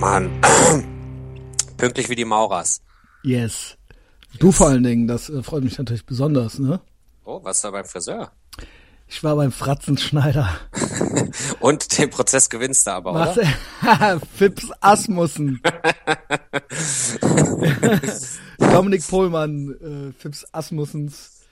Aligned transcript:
Mann. 0.00 0.30
Pünktlich 1.76 2.08
wie 2.08 2.14
die 2.16 2.24
Maurers. 2.24 2.80
Yes. 3.22 3.76
Du 4.38 4.52
vor 4.52 4.68
allen 4.68 4.82
Dingen, 4.82 5.06
das 5.08 5.28
äh, 5.28 5.42
freut 5.42 5.64
mich 5.64 5.78
natürlich 5.78 6.06
besonders, 6.06 6.58
ne? 6.58 6.80
Oh, 7.24 7.40
was 7.42 7.60
da 7.60 7.70
beim 7.70 7.84
Friseur? 7.84 8.32
Ich 9.08 9.22
war 9.22 9.36
beim 9.36 9.52
Fratzenschneider. 9.52 10.48
Und 11.60 11.98
den 11.98 12.08
Prozess 12.10 12.48
gewinnst 12.48 12.86
du 12.86 12.92
aber, 12.92 13.14
Was? 13.14 13.36
oder? 13.36 14.20
Fips 14.34 14.70
Asmussen. 14.80 15.60
Dominik 18.58 19.06
Pohlmann, 19.06 19.74
äh, 19.80 20.12
Fips 20.18 20.46
Asmussens 20.52 21.42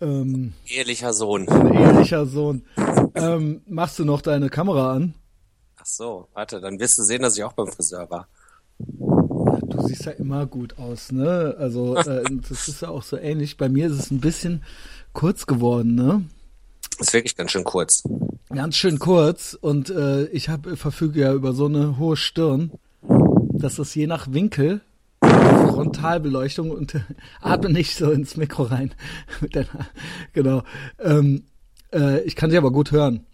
ähm, 0.00 0.54
Ehelicher 0.66 1.12
Sohn. 1.12 1.46
ehelicher 1.74 2.24
Sohn. 2.26 2.62
Ähm, 3.14 3.62
machst 3.66 3.98
du 3.98 4.04
noch 4.04 4.22
deine 4.22 4.48
Kamera 4.48 4.92
an? 4.94 5.14
So, 5.90 6.28
warte, 6.34 6.60
dann 6.60 6.78
wirst 6.78 6.98
du 6.98 7.02
sehen, 7.02 7.22
dass 7.22 7.38
ich 7.38 7.44
auch 7.44 7.54
beim 7.54 7.68
Friseur 7.68 8.10
war. 8.10 8.28
Du 8.78 9.82
siehst 9.86 10.04
ja 10.04 10.12
immer 10.12 10.44
gut 10.44 10.78
aus, 10.78 11.10
ne? 11.12 11.56
Also 11.58 11.96
äh, 11.96 12.22
das 12.48 12.68
ist 12.68 12.82
ja 12.82 12.90
auch 12.90 13.02
so 13.02 13.16
ähnlich. 13.16 13.56
Bei 13.56 13.70
mir 13.70 13.86
ist 13.86 13.98
es 13.98 14.10
ein 14.10 14.20
bisschen 14.20 14.62
kurz 15.14 15.46
geworden, 15.46 15.94
ne? 15.94 16.24
Ist 16.98 17.14
wirklich 17.14 17.36
ganz 17.36 17.52
schön 17.52 17.64
kurz. 17.64 18.02
Ganz 18.50 18.76
schön 18.76 18.98
kurz 18.98 19.56
und 19.58 19.88
äh, 19.88 20.26
ich 20.26 20.50
hab, 20.50 20.66
verfüge 20.76 21.20
ja 21.20 21.32
über 21.32 21.54
so 21.54 21.66
eine 21.66 21.98
hohe 21.98 22.16
Stirn, 22.16 22.72
dass 23.02 23.78
es 23.78 23.94
je 23.94 24.06
nach 24.06 24.30
Winkel 24.30 24.82
Frontalbeleuchtung 25.20 26.70
und 26.70 26.96
äh, 26.96 27.00
atme 27.40 27.70
nicht 27.70 27.96
so 27.96 28.10
ins 28.10 28.36
Mikro 28.36 28.64
rein. 28.64 28.92
Mit 29.40 29.56
deiner, 29.56 29.88
genau. 30.34 30.64
Ähm, 30.98 31.44
äh, 31.94 32.20
ich 32.24 32.36
kann 32.36 32.50
dich 32.50 32.58
aber 32.58 32.72
gut 32.72 32.92
hören. 32.92 33.24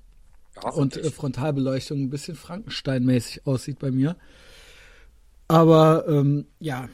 Ja, 0.62 0.70
Und 0.70 0.96
äh. 0.96 1.10
Frontalbeleuchtung 1.10 2.00
ein 2.02 2.10
bisschen 2.10 2.36
Frankenstein-mäßig 2.36 3.46
aussieht 3.46 3.78
bei 3.78 3.90
mir. 3.90 4.16
Aber 5.48 6.06
ähm, 6.08 6.46
ja, 6.58 6.88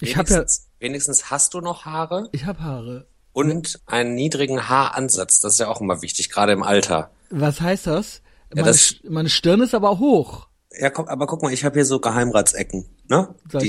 ich 0.00 0.16
habe 0.16 0.30
ja, 0.30 0.44
wenigstens, 0.78 1.30
hast 1.30 1.54
du 1.54 1.60
noch 1.60 1.84
Haare 1.84 2.28
ich 2.32 2.44
habe 2.46 2.60
Haare. 2.60 3.06
und 3.32 3.80
einen 3.86 4.14
niedrigen 4.14 4.68
Haaransatz. 4.68 5.40
Das 5.40 5.54
ist 5.54 5.58
ja 5.58 5.68
auch 5.68 5.80
immer 5.80 6.02
wichtig, 6.02 6.30
gerade 6.30 6.52
im 6.52 6.62
Alter. 6.62 7.10
Was 7.30 7.60
heißt 7.60 7.86
das? 7.86 8.22
Ja, 8.50 8.62
Meine, 8.62 8.68
das- 8.68 8.96
meine 9.08 9.28
Stirn 9.28 9.60
ist 9.60 9.74
aber 9.74 9.98
hoch. 9.98 10.48
Ja, 10.78 10.90
komm, 10.90 11.06
aber 11.08 11.26
guck 11.26 11.42
mal, 11.42 11.52
ich 11.52 11.64
habe 11.64 11.74
hier 11.74 11.84
so 11.86 12.00
Geheimratsecken. 12.00 12.86
Ne? 13.08 13.34
Die, 13.60 13.68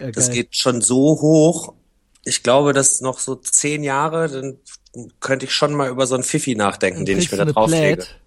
ja, 0.00 0.10
das 0.10 0.30
geht 0.30 0.56
schon 0.56 0.80
so 0.80 1.20
hoch. 1.20 1.74
Ich 2.24 2.42
glaube, 2.42 2.72
dass 2.72 3.00
noch 3.00 3.18
so 3.18 3.36
zehn 3.36 3.82
Jahre, 3.82 4.28
dann 4.28 4.58
könnte 5.20 5.46
ich 5.46 5.52
schon 5.52 5.74
mal 5.74 5.88
über 5.90 6.06
so 6.06 6.14
einen 6.14 6.24
Pfiffi 6.24 6.54
nachdenken, 6.54 7.04
den 7.06 7.18
ich 7.18 7.30
mir 7.30 7.36
du 7.36 7.36
da 7.36 7.42
eine 7.44 7.52
drauflege. 7.52 7.96
Plaid? 8.02 8.20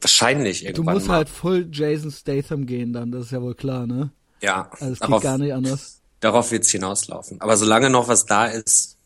Wahrscheinlich 0.00 0.60
Du 0.60 0.66
irgendwann 0.66 0.94
musst 0.94 1.08
mal. 1.08 1.16
halt 1.16 1.28
full 1.28 1.68
Jason 1.72 2.10
Statham 2.12 2.66
gehen 2.66 2.92
dann, 2.92 3.10
das 3.10 3.26
ist 3.26 3.30
ja 3.32 3.42
wohl 3.42 3.54
klar, 3.54 3.86
ne? 3.86 4.10
ja, 4.40 4.70
Also 4.78 4.92
es 4.92 5.00
geht 5.00 5.20
gar 5.20 5.38
nicht 5.38 5.52
anders. 5.52 6.00
darauf 6.20 6.50
wird's 6.52 6.70
hinauslaufen. 6.70 7.40
Aber 7.40 7.56
solange 7.56 7.90
noch 7.90 8.08
was 8.08 8.26
da 8.26 8.46
ist, 8.46 8.96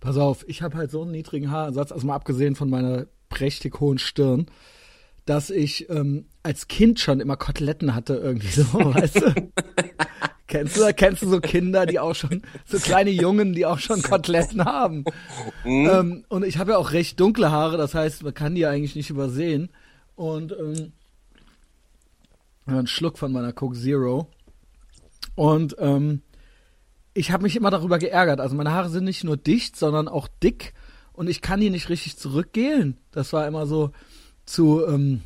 Pass 0.00 0.18
auf, 0.18 0.44
ich 0.48 0.60
habe 0.60 0.76
halt 0.76 0.90
so 0.90 1.00
einen 1.02 1.12
niedrigen 1.12 1.50
Haaransatz, 1.50 1.90
also 1.90 2.06
mal 2.06 2.14
abgesehen 2.14 2.56
von 2.56 2.68
meiner 2.68 3.06
prächtig 3.30 3.80
hohen 3.80 3.98
Stirn, 3.98 4.46
dass 5.24 5.50
ich 5.50 5.88
ähm, 5.90 6.26
als 6.42 6.68
Kind 6.68 7.00
schon 7.00 7.20
immer 7.20 7.36
Koteletten 7.36 7.94
hatte 7.94 8.14
irgendwie 8.14 8.48
so, 8.48 8.64
weißt 8.72 9.16
du? 9.16 9.34
kennst 10.46 10.76
du? 10.76 10.92
Kennst 10.94 11.22
du 11.22 11.28
so 11.28 11.40
Kinder, 11.40 11.86
die 11.86 11.98
auch 11.98 12.14
schon, 12.14 12.42
so 12.66 12.78
kleine 12.78 13.10
Jungen, 13.10 13.54
die 13.54 13.66
auch 13.66 13.78
schon 13.78 14.02
Koteletten 14.02 14.64
haben? 14.64 15.04
Ähm, 15.64 16.24
und 16.28 16.44
ich 16.44 16.58
habe 16.58 16.72
ja 16.72 16.78
auch 16.78 16.92
recht 16.92 17.18
dunkle 17.18 17.50
Haare, 17.50 17.76
das 17.76 17.94
heißt, 17.94 18.22
man 18.22 18.34
kann 18.34 18.54
die 18.54 18.66
eigentlich 18.66 18.96
nicht 18.96 19.10
übersehen. 19.10 19.70
Und 20.16 20.52
ähm, 20.52 20.92
einen 22.66 22.86
Schluck 22.86 23.18
von 23.18 23.32
meiner 23.32 23.52
Coke 23.52 23.76
Zero. 23.76 24.28
Und 25.34 25.76
ähm, 25.78 26.22
ich 27.14 27.30
habe 27.30 27.42
mich 27.42 27.56
immer 27.56 27.70
darüber 27.70 27.98
geärgert. 27.98 28.40
Also 28.40 28.54
meine 28.56 28.72
Haare 28.72 28.90
sind 28.90 29.04
nicht 29.04 29.24
nur 29.24 29.36
dicht, 29.36 29.76
sondern 29.76 30.08
auch 30.08 30.28
dick 30.42 30.74
und 31.12 31.28
ich 31.28 31.40
kann 31.40 31.60
die 31.60 31.70
nicht 31.70 31.88
richtig 31.88 32.16
zurückgelen. 32.16 32.98
Das 33.12 33.32
war 33.32 33.46
immer 33.46 33.66
so 33.66 33.90
zu 34.46 34.84
ähm, 34.86 35.22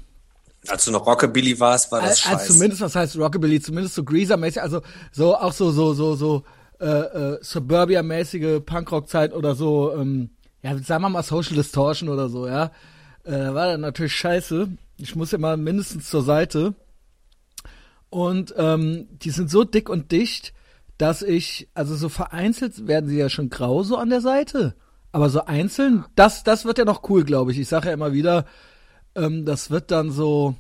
als 0.67 0.85
du 0.85 0.91
noch 0.91 1.07
Rockabilly 1.07 1.59
warst, 1.61 1.93
war 1.93 2.01
das 2.01 2.11
als, 2.11 2.27
als 2.27 2.41
scheiße. 2.41 2.53
zumindest 2.53 2.81
was 2.83 2.95
heißt 2.95 3.17
Rockabilly, 3.17 3.61
zumindest 3.61 3.95
so 3.95 4.05
Greaser-mäßig, 4.05 4.61
also 4.61 4.83
so 5.13 5.37
auch 5.37 5.53
so 5.53 5.71
so 5.71 5.95
so 5.95 6.15
so 6.15 6.45
äh, 6.81 6.87
äh, 6.87 7.39
Suburbia-mäßige 7.43 8.61
Punkrock-Zeit 8.65 9.33
oder 9.33 9.55
so, 9.55 9.95
ähm, 9.95 10.31
ja 10.63 10.77
sagen 10.79 11.03
wir 11.03 11.09
mal 11.09 11.23
Social 11.23 11.55
Distortion 11.55 12.09
oder 12.09 12.29
so, 12.29 12.47
ja, 12.47 12.71
äh, 13.25 13.31
war 13.33 13.67
dann 13.67 13.81
natürlich 13.81 14.15
scheiße. 14.15 14.69
Ich 14.99 15.15
muss 15.15 15.33
immer 15.33 15.57
mindestens 15.57 16.11
zur 16.11 16.23
Seite 16.23 16.75
und 18.11 18.55
ähm, 18.57 19.07
die 19.23 19.31
sind 19.31 19.51
so 19.51 19.65
dick 19.65 19.89
und 19.89 20.13
dicht, 20.13 20.53
dass 20.99 21.23
ich, 21.23 21.69
also 21.75 21.95
so 21.95 22.09
vereinzelt 22.09 22.87
werden 22.87 23.09
sie 23.09 23.19
ja 23.19 23.29
schon 23.29 23.51
grau 23.51 23.83
so 23.83 23.97
an 23.97 24.11
der 24.11 24.21
Seite. 24.21 24.75
Aber 25.13 25.31
so 25.31 25.45
einzeln, 25.45 26.05
das, 26.17 26.43
das 26.43 26.65
wird 26.65 26.79
ja 26.79 26.85
noch 26.85 27.09
cool, 27.09 27.25
glaube 27.25 27.53
ich. 27.53 27.59
Ich 27.59 27.69
sage 27.69 27.89
ja 27.89 27.95
immer 27.95 28.13
wieder, 28.13 28.45
ähm, 29.15 29.45
das 29.45 29.71
wird 29.71 29.91
dann 29.91 30.11
so, 30.11 30.55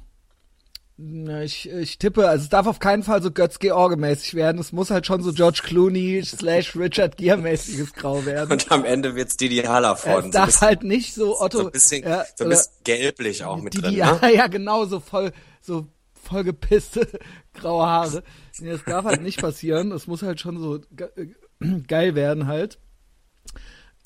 na, 0.96 1.44
ich, 1.44 1.70
ich 1.70 1.98
tippe, 1.98 2.28
also 2.28 2.42
es 2.42 2.48
darf 2.48 2.66
auf 2.66 2.80
keinen 2.80 3.04
Fall 3.04 3.22
so 3.22 3.30
Götz-George-mäßig 3.30 4.34
werden. 4.34 4.60
Es 4.60 4.72
muss 4.72 4.90
halt 4.90 5.06
schon 5.06 5.22
so 5.22 5.32
George 5.32 5.60
Clooney 5.62 6.22
slash 6.24 6.74
Richard 6.74 7.16
Gere-mäßiges 7.16 7.94
Grau 7.94 8.26
werden. 8.26 8.50
Und 8.50 8.72
am 8.72 8.84
Ende 8.84 9.14
wird's 9.14 9.36
Didi 9.36 9.58
Hallervorden. 9.58 10.30
es 10.30 10.34
darf 10.34 10.60
halt 10.60 10.82
nicht 10.82 11.14
so 11.14 11.40
Otto, 11.40 11.58
so 11.58 11.66
ein 11.66 11.72
bisschen, 11.72 12.02
ja, 12.02 12.24
so 12.34 12.44
ein 12.44 12.50
bisschen 12.50 12.72
gelblich 12.82 13.44
auch 13.44 13.62
mit 13.62 13.74
die, 13.74 13.80
drin, 13.80 13.90
die, 13.90 13.96
ne? 13.98 14.18
ja, 14.20 14.28
ja, 14.34 14.46
genau, 14.48 14.86
so 14.86 14.98
voll, 14.98 15.32
so 15.60 15.86
voll 16.28 16.42
gepisste 16.42 17.06
graue 17.54 17.86
Haare. 17.86 18.24
Nee, 18.58 18.70
das 18.70 18.84
darf 18.84 19.04
halt 19.04 19.22
nicht 19.22 19.40
passieren. 19.40 19.90
Das 19.90 20.08
muss 20.08 20.22
halt 20.22 20.40
schon 20.40 20.58
so 20.58 20.80
ge 20.90 21.08
äh, 21.16 21.80
geil 21.86 22.16
werden 22.16 22.48
halt. 22.48 22.78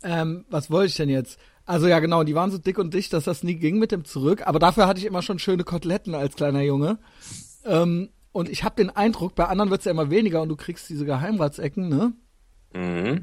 Ähm, 0.02 0.44
was 0.50 0.70
wollte 0.70 0.88
ich 0.88 0.96
denn 0.96 1.08
jetzt? 1.08 1.38
Also 1.72 1.88
ja, 1.88 2.00
genau, 2.00 2.22
die 2.22 2.34
waren 2.34 2.50
so 2.50 2.58
dick 2.58 2.78
und 2.78 2.92
dicht, 2.92 3.14
dass 3.14 3.24
das 3.24 3.42
nie 3.42 3.54
ging 3.54 3.78
mit 3.78 3.92
dem 3.92 4.04
zurück. 4.04 4.46
Aber 4.46 4.58
dafür 4.58 4.86
hatte 4.86 5.00
ich 5.00 5.06
immer 5.06 5.22
schon 5.22 5.38
schöne 5.38 5.64
Koteletten 5.64 6.14
als 6.14 6.36
kleiner 6.36 6.60
Junge. 6.60 6.98
Ähm, 7.64 8.10
und 8.30 8.50
ich 8.50 8.62
habe 8.62 8.76
den 8.76 8.90
Eindruck, 8.90 9.34
bei 9.34 9.46
anderen 9.46 9.70
wird's 9.70 9.86
ja 9.86 9.90
immer 9.90 10.10
weniger 10.10 10.42
und 10.42 10.50
du 10.50 10.56
kriegst 10.56 10.90
diese 10.90 11.06
Geheimratsecken, 11.06 11.88
ne? 11.88 12.12
Mhm. 12.74 13.22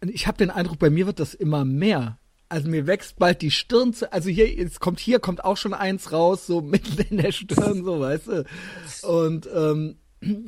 Und 0.00 0.10
ich 0.10 0.26
habe 0.26 0.36
den 0.36 0.50
Eindruck, 0.50 0.80
bei 0.80 0.90
mir 0.90 1.06
wird 1.06 1.20
das 1.20 1.32
immer 1.32 1.64
mehr. 1.64 2.18
Also 2.48 2.68
mir 2.68 2.88
wächst 2.88 3.20
bald 3.20 3.40
die 3.40 3.52
Stirn 3.52 3.92
zu, 3.92 4.12
also 4.12 4.30
hier, 4.30 4.52
jetzt 4.52 4.80
kommt 4.80 4.98
hier, 4.98 5.20
kommt 5.20 5.44
auch 5.44 5.56
schon 5.56 5.74
eins 5.74 6.10
raus, 6.10 6.48
so 6.48 6.60
mitten 6.60 7.00
in 7.08 7.18
der 7.18 7.30
Stirn, 7.30 7.84
so, 7.84 8.00
weißt 8.00 8.26
du. 8.26 8.44
Und 9.06 9.48
ähm, 9.54 9.98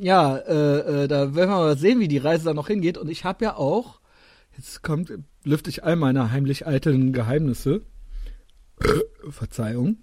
ja, 0.00 0.38
äh, 0.38 1.04
äh, 1.04 1.06
da 1.06 1.36
werden 1.36 1.50
wir 1.50 1.56
mal 1.56 1.78
sehen, 1.78 2.00
wie 2.00 2.08
die 2.08 2.18
Reise 2.18 2.46
da 2.46 2.52
noch 2.52 2.66
hingeht. 2.66 2.98
Und 2.98 3.08
ich 3.08 3.22
habe 3.22 3.44
ja 3.44 3.54
auch, 3.54 4.00
jetzt 4.56 4.82
kommt, 4.82 5.12
lüfte 5.44 5.70
ich 5.70 5.84
all 5.84 5.96
meine 5.96 6.30
heimlich 6.30 6.66
eitlen 6.66 7.12
Geheimnisse. 7.12 7.82
Verzeihung. 9.28 9.98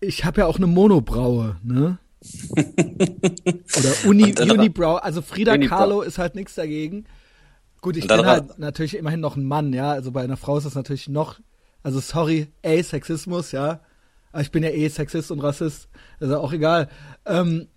Ich 0.00 0.24
habe 0.24 0.42
ja 0.42 0.46
auch 0.46 0.56
eine 0.56 0.66
Monobraue, 0.66 1.56
ne? 1.62 1.98
Oder 2.52 3.94
Uni, 4.06 4.34
Unibrow. 4.38 5.02
Also 5.02 5.22
Frida 5.22 5.54
Unibrow. 5.54 5.78
Kahlo 5.78 6.02
ist 6.02 6.18
halt 6.18 6.34
nichts 6.34 6.54
dagegen. 6.54 7.04
Gut, 7.80 7.96
ich 7.96 8.06
bin 8.06 8.26
halt 8.26 8.58
natürlich 8.58 8.96
immerhin 8.96 9.20
noch 9.20 9.36
ein 9.36 9.44
Mann, 9.44 9.72
ja. 9.72 9.90
Also 9.90 10.12
bei 10.12 10.22
einer 10.22 10.36
Frau 10.36 10.58
ist 10.58 10.64
das 10.64 10.74
natürlich 10.74 11.08
noch, 11.08 11.40
also 11.82 12.00
sorry, 12.00 12.48
ey, 12.62 12.82
Sexismus, 12.82 13.52
ja. 13.52 13.80
Aber 14.32 14.42
ich 14.42 14.50
bin 14.50 14.62
ja 14.62 14.70
eh 14.70 14.88
Sexist 14.88 15.30
und 15.30 15.40
Rassist, 15.40 15.88
also 16.20 16.38
auch 16.38 16.52
egal. 16.52 16.88
Ähm, 17.26 17.68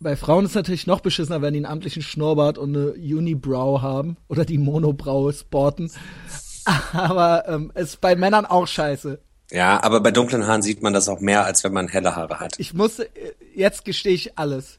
bei 0.00 0.16
Frauen 0.16 0.46
ist 0.46 0.54
natürlich 0.54 0.86
noch 0.86 1.00
beschissener, 1.00 1.42
wenn 1.42 1.52
die 1.54 1.58
einen 1.60 1.66
amtlichen 1.66 2.02
Schnurrbart 2.02 2.58
und 2.58 2.74
eine 2.76 2.92
Unibrow 2.92 3.80
haben 3.82 4.16
oder 4.28 4.44
die 4.44 4.58
Monobraue 4.58 5.32
sporten. 5.32 5.90
Aber 6.92 7.48
ähm, 7.48 7.72
ist 7.74 8.00
bei 8.00 8.16
Männern 8.16 8.46
auch 8.46 8.66
scheiße. 8.66 9.18
Ja, 9.52 9.82
aber 9.82 10.00
bei 10.00 10.12
dunklen 10.12 10.46
Haaren 10.46 10.62
sieht 10.62 10.80
man 10.80 10.92
das 10.92 11.08
auch 11.08 11.18
mehr, 11.18 11.44
als 11.44 11.64
wenn 11.64 11.72
man 11.72 11.88
helle 11.88 12.14
Haare 12.14 12.38
hat. 12.38 12.54
Ich 12.60 12.72
muss, 12.72 13.00
äh, 13.00 13.08
jetzt 13.54 13.84
gestehe 13.84 14.12
ich 14.12 14.38
alles. 14.38 14.78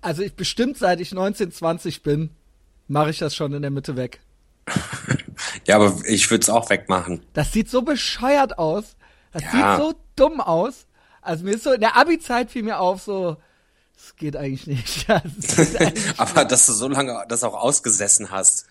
Also 0.00 0.22
ich 0.22 0.34
bestimmt 0.36 0.76
seit 0.78 1.00
ich 1.00 1.10
19, 1.12 1.50
20 1.50 2.02
bin, 2.04 2.30
mache 2.86 3.10
ich 3.10 3.18
das 3.18 3.34
schon 3.34 3.52
in 3.52 3.62
der 3.62 3.70
Mitte 3.72 3.96
weg. 3.96 4.20
Ja, 5.66 5.76
aber 5.76 5.94
ich 6.06 6.30
würde 6.30 6.42
es 6.42 6.48
auch 6.48 6.70
wegmachen. 6.70 7.22
Das 7.34 7.52
sieht 7.52 7.68
so 7.68 7.82
bescheuert 7.82 8.58
aus. 8.58 8.96
Das 9.32 9.42
Ja. 9.42 9.50
sieht 9.76 9.84
so 9.84 9.94
dumm 10.14 10.40
aus. 10.40 10.86
Also 11.20 11.44
mir 11.44 11.52
ist 11.56 11.64
so, 11.64 11.72
in 11.72 11.80
der 11.80 11.96
Abi-Zeit 11.96 12.50
fiel 12.50 12.62
mir 12.62 12.78
auf, 12.80 13.02
so, 13.02 13.36
das 14.06 14.16
geht 14.16 14.36
eigentlich 14.36 14.66
nicht. 14.66 15.06
Das 15.08 15.76
eigentlich 15.76 16.20
Aber 16.20 16.44
dass 16.44 16.66
du 16.66 16.72
so 16.72 16.88
lange 16.88 17.24
das 17.28 17.42
auch 17.42 17.54
ausgesessen 17.54 18.30
hast. 18.30 18.66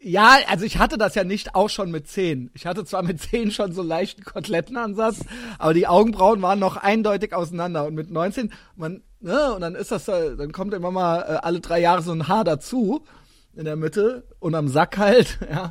Ja, 0.00 0.36
also 0.48 0.64
ich 0.64 0.78
hatte 0.78 0.98
das 0.98 1.14
ja 1.14 1.24
nicht 1.24 1.54
auch 1.54 1.70
schon 1.70 1.90
mit 1.90 2.08
10. 2.08 2.50
Ich 2.54 2.66
hatte 2.66 2.84
zwar 2.84 3.02
mit 3.02 3.20
10 3.20 3.50
schon 3.50 3.72
so 3.72 3.82
leichten 3.82 4.22
Kotelettenansatz, 4.22 5.20
aber 5.58 5.72
die 5.72 5.86
Augenbrauen 5.86 6.42
waren 6.42 6.58
noch 6.58 6.76
eindeutig 6.76 7.32
auseinander. 7.32 7.86
Und 7.86 7.94
mit 7.94 8.10
19, 8.10 8.52
man, 8.76 9.02
ne, 9.20 9.54
und 9.54 9.62
dann 9.62 9.74
ist 9.74 9.90
das, 9.90 10.04
dann 10.04 10.52
kommt 10.52 10.74
immer 10.74 10.90
mal 10.90 11.20
äh, 11.20 11.38
alle 11.42 11.60
drei 11.60 11.80
Jahre 11.80 12.02
so 12.02 12.12
ein 12.12 12.28
Haar 12.28 12.44
dazu 12.44 13.04
in 13.56 13.64
der 13.64 13.76
Mitte 13.76 14.26
und 14.40 14.54
am 14.54 14.68
Sack 14.68 14.98
halt, 14.98 15.38
ja. 15.50 15.70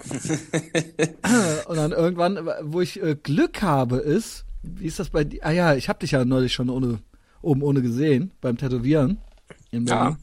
und 1.67 1.75
dann 1.75 1.91
irgendwann, 1.91 2.49
wo 2.61 2.81
ich 2.81 3.01
äh, 3.03 3.15
Glück 3.15 3.61
habe, 3.61 3.97
ist, 3.97 4.45
wie 4.63 4.87
ist 4.87 4.99
das 4.99 5.09
bei 5.09 5.25
dir? 5.25 5.45
Ah 5.45 5.51
ja, 5.51 5.75
ich 5.75 5.89
hab 5.89 5.99
dich 5.99 6.11
ja 6.11 6.23
neulich 6.25 6.53
schon 6.53 6.69
ohne, 6.69 6.99
oben 7.43 7.61
ohne 7.61 7.81
gesehen 7.81 8.31
beim 8.41 8.57
Tätowieren 8.57 9.19
in 9.71 9.85
Berlin. 9.85 10.11
Ja. 10.11 10.17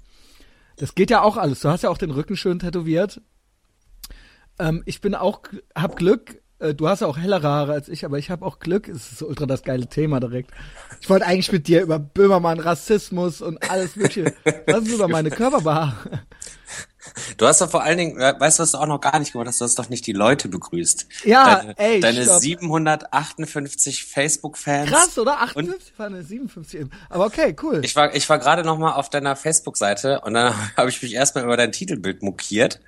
Das 0.76 0.94
geht 0.94 1.10
ja 1.10 1.22
auch 1.22 1.36
alles. 1.36 1.60
Du 1.60 1.68
hast 1.68 1.82
ja 1.82 1.90
auch 1.90 1.98
den 1.98 2.10
Rücken 2.10 2.36
schön 2.36 2.58
tätowiert. 2.58 3.20
Ähm, 4.58 4.82
ich 4.86 5.00
bin 5.00 5.14
auch, 5.14 5.42
hab 5.74 5.96
Glück. 5.96 6.40
Äh, 6.58 6.74
du 6.74 6.88
hast 6.88 7.00
ja 7.00 7.06
auch 7.06 7.18
hellere 7.18 7.46
Haare 7.46 7.72
als 7.72 7.88
ich, 7.88 8.04
aber 8.04 8.18
ich 8.18 8.30
habe 8.30 8.44
auch 8.46 8.60
Glück. 8.60 8.88
Es 8.88 9.12
ist 9.12 9.18
so 9.18 9.26
ultra 9.26 9.46
das 9.46 9.62
geile 9.62 9.88
Thema 9.88 10.20
direkt. 10.20 10.50
Ich 11.00 11.10
wollte 11.10 11.26
eigentlich 11.26 11.52
mit 11.52 11.68
dir 11.68 11.82
über 11.82 11.98
Böhmermann, 11.98 12.60
Rassismus 12.60 13.42
und 13.42 13.70
alles 13.70 13.96
mögliche. 13.96 14.34
Was 14.66 14.84
ist 14.84 14.94
über 14.94 15.08
meine 15.08 15.30
Körperbehaarung? 15.30 16.18
Du 17.36 17.46
hast 17.46 17.60
doch 17.60 17.70
vor 17.70 17.82
allen 17.82 17.98
Dingen, 17.98 18.18
weißt 18.18 18.58
du, 18.58 18.62
was 18.62 18.72
du 18.72 18.78
auch 18.78 18.86
noch 18.86 19.00
gar 19.00 19.18
nicht 19.18 19.32
gemacht 19.32 19.48
hast? 19.48 19.60
Du 19.60 19.64
hast 19.64 19.78
doch 19.78 19.88
nicht 19.88 20.06
die 20.06 20.12
Leute 20.12 20.48
begrüßt. 20.48 21.06
Ja, 21.24 21.56
deine, 21.56 21.78
ey, 21.78 22.00
Deine 22.00 22.24
stopp. 22.24 22.40
758 22.40 24.04
Facebook-Fans. 24.04 24.90
Krass, 24.90 25.18
oder? 25.18 25.40
58 25.40 25.98
waren 25.98 26.22
57 26.22 26.80
eben. 26.80 26.90
Aber 27.08 27.26
okay, 27.26 27.54
cool. 27.62 27.80
Ich 27.84 27.96
war, 27.96 28.14
ich 28.14 28.28
war 28.28 28.38
gerade 28.38 28.64
noch 28.64 28.78
mal 28.78 28.92
auf 28.92 29.10
deiner 29.10 29.36
Facebook-Seite 29.36 30.20
und 30.22 30.34
dann 30.34 30.54
habe 30.76 30.90
ich 30.90 31.02
mich 31.02 31.14
erstmal 31.14 31.44
über 31.44 31.56
dein 31.56 31.72
Titelbild 31.72 32.22
mokiert. 32.22 32.80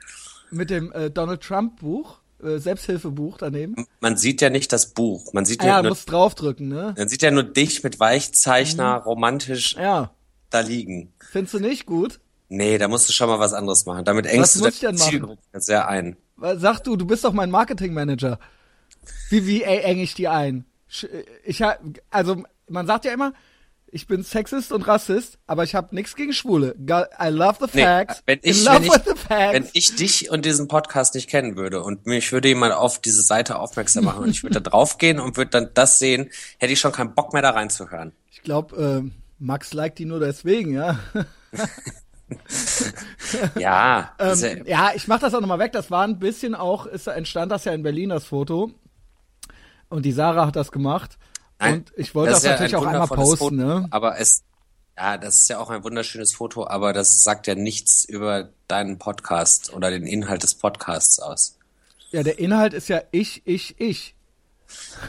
Mit 0.50 0.70
dem 0.70 0.92
äh, 0.92 1.10
Donald 1.10 1.42
Trump-Buch? 1.42 2.18
Äh, 2.42 2.58
Selbsthilfebuch 2.58 3.38
daneben. 3.38 3.86
Man 4.00 4.16
sieht 4.16 4.40
ja 4.40 4.50
nicht 4.50 4.72
das 4.72 4.92
Buch. 4.94 5.32
Man 5.32 5.44
sieht 5.44 5.60
ah, 5.60 5.66
ja, 5.66 5.76
ja 5.76 5.82
nur, 5.82 5.90
muss 5.90 6.04
draufdrücken, 6.06 6.68
ne? 6.68 6.94
Man 6.96 7.08
sieht 7.08 7.22
ja 7.22 7.30
nur 7.30 7.44
dich 7.44 7.84
mit 7.84 8.00
Weichzeichner 8.00 8.98
mhm. 8.98 9.02
romantisch 9.04 9.76
ja. 9.76 10.10
da 10.50 10.60
liegen. 10.60 11.12
Findest 11.30 11.54
du 11.54 11.60
nicht 11.60 11.86
gut? 11.86 12.18
Nee, 12.52 12.76
da 12.76 12.86
musst 12.86 13.08
du 13.08 13.14
schon 13.14 13.28
mal 13.28 13.38
was 13.38 13.54
anderes 13.54 13.86
machen. 13.86 14.04
Damit 14.04 14.26
engst 14.26 14.60
was 14.62 14.78
du 14.78 14.86
deine 14.86 14.98
Zielgruppe 14.98 15.40
sehr 15.54 15.88
ein. 15.88 16.16
Sag 16.56 16.80
du, 16.80 16.96
du 16.96 17.06
bist 17.06 17.24
doch 17.24 17.32
mein 17.32 17.50
Marketingmanager. 17.50 18.38
Wie, 19.30 19.46
wie 19.46 19.62
eng 19.62 19.98
ich 19.98 20.14
die 20.14 20.28
ein? 20.28 20.66
Ich 21.44 21.62
also 22.10 22.42
man 22.68 22.86
sagt 22.86 23.06
ja 23.06 23.12
immer, 23.12 23.32
ich 23.86 24.06
bin 24.06 24.22
Sexist 24.22 24.70
und 24.70 24.86
Rassist, 24.86 25.38
aber 25.46 25.64
ich 25.64 25.74
habe 25.74 25.94
nichts 25.94 26.14
gegen 26.14 26.34
Schwule. 26.34 26.74
I 26.78 27.28
love 27.28 27.56
the 27.60 27.68
facts. 27.68 28.22
Nee, 28.26 28.34
wenn 28.34 28.40
ich, 28.42 28.66
wenn 28.66 28.84
ich, 28.84 29.30
wenn 29.30 29.68
ich 29.72 29.96
dich 29.96 30.30
und 30.30 30.44
diesen 30.44 30.68
Podcast 30.68 31.14
nicht 31.14 31.30
kennen 31.30 31.56
würde 31.56 31.82
und 31.82 32.04
mich 32.04 32.32
würde 32.32 32.48
jemand 32.48 32.74
auf 32.74 33.00
diese 33.00 33.22
Seite 33.22 33.58
aufmerksam 33.58 34.04
machen 34.04 34.24
und 34.24 34.30
ich 34.30 34.42
würde 34.42 34.60
da 34.60 34.70
draufgehen 34.70 35.20
und 35.20 35.38
würde 35.38 35.50
dann 35.52 35.70
das 35.72 35.98
sehen, 35.98 36.30
hätte 36.58 36.74
ich 36.74 36.80
schon 36.80 36.92
keinen 36.92 37.14
Bock 37.14 37.32
mehr 37.32 37.42
da 37.42 37.50
reinzuhören. 37.50 38.12
Ich 38.30 38.42
glaube, 38.42 39.04
äh, 39.06 39.10
Max 39.38 39.72
liked 39.72 39.98
die 39.98 40.04
nur 40.04 40.20
deswegen, 40.20 40.74
ja. 40.74 40.98
ja. 43.58 44.12
ähm, 44.18 44.64
ja, 44.66 44.92
ich 44.94 45.08
mach 45.08 45.20
das 45.20 45.34
auch 45.34 45.40
nochmal 45.40 45.58
weg. 45.58 45.72
Das 45.72 45.90
war 45.90 46.04
ein 46.04 46.18
bisschen 46.18 46.54
auch, 46.54 46.86
ist 46.86 47.06
entstand 47.06 47.52
das 47.52 47.64
ja 47.64 47.72
in 47.72 47.82
Berlin, 47.82 48.10
das 48.10 48.24
Foto. 48.24 48.72
Und 49.88 50.04
die 50.04 50.12
Sarah 50.12 50.46
hat 50.46 50.56
das 50.56 50.72
gemacht. 50.72 51.18
Und 51.60 51.92
ich 51.96 52.14
wollte 52.14 52.32
das, 52.32 52.42
das 52.42 52.52
natürlich 52.52 52.76
auch 52.76 52.86
einmal 52.86 53.06
posten, 53.06 53.36
Foto, 53.36 53.54
ne? 53.54 53.86
Aber 53.90 54.18
es, 54.18 54.42
ja, 54.96 55.16
das 55.16 55.36
ist 55.36 55.48
ja 55.48 55.58
auch 55.58 55.70
ein 55.70 55.84
wunderschönes 55.84 56.34
Foto, 56.34 56.66
aber 56.66 56.92
das 56.92 57.22
sagt 57.22 57.46
ja 57.46 57.54
nichts 57.54 58.04
über 58.04 58.50
deinen 58.68 58.98
Podcast 58.98 59.72
oder 59.72 59.90
den 59.90 60.06
Inhalt 60.06 60.42
des 60.42 60.54
Podcasts 60.54 61.18
aus. 61.18 61.58
Ja, 62.10 62.22
der 62.22 62.38
Inhalt 62.38 62.74
ist 62.74 62.88
ja 62.88 63.02
ich, 63.10 63.42
ich, 63.46 63.80
ich. 63.80 64.14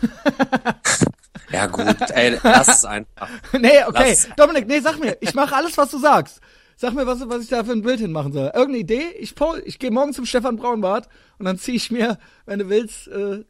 ja 1.51 1.65
gut, 1.67 1.97
ey, 2.11 2.39
lass 2.43 2.67
es 2.67 2.85
einfach. 2.85 3.29
nee, 3.59 3.83
okay. 3.85 4.17
Dominik, 4.37 4.67
nee, 4.67 4.79
sag 4.79 4.99
mir, 4.99 5.17
ich 5.21 5.33
mache 5.33 5.55
alles, 5.55 5.77
was 5.77 5.91
du 5.91 5.99
sagst. 5.99 6.39
Sag 6.83 6.95
mir, 6.95 7.07
was, 7.07 7.21
was 7.29 7.43
ich 7.43 7.47
da 7.47 7.63
für 7.63 7.71
ein 7.71 7.81
Bild 7.81 8.01
hinmachen 8.01 8.33
soll. 8.33 8.47
Irgendeine 8.47 8.79
Idee? 8.79 9.05
Ich, 9.17 9.35
ich 9.63 9.79
gehe 9.79 9.89
morgen 9.89 10.11
zum 10.11 10.25
Stefan 10.25 10.57
Braunbart 10.57 11.07
und 11.39 11.45
dann 11.45 11.57
ziehe 11.57 11.77
ich 11.77 11.91
mir, 11.91 12.19
wenn 12.45 12.59
du 12.59 12.67
willst. 12.67 13.07
Äh, 13.07 13.45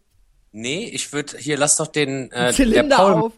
nee, 0.52 0.86
ich 0.86 1.12
würde 1.14 1.40
hier 1.40 1.58
lass 1.58 1.78
doch 1.78 1.88
den 1.88 2.32
äh, 2.32 2.54
Zylinder 2.54 2.90
der 2.90 2.96
Paul, 2.96 3.14
auf. 3.14 3.34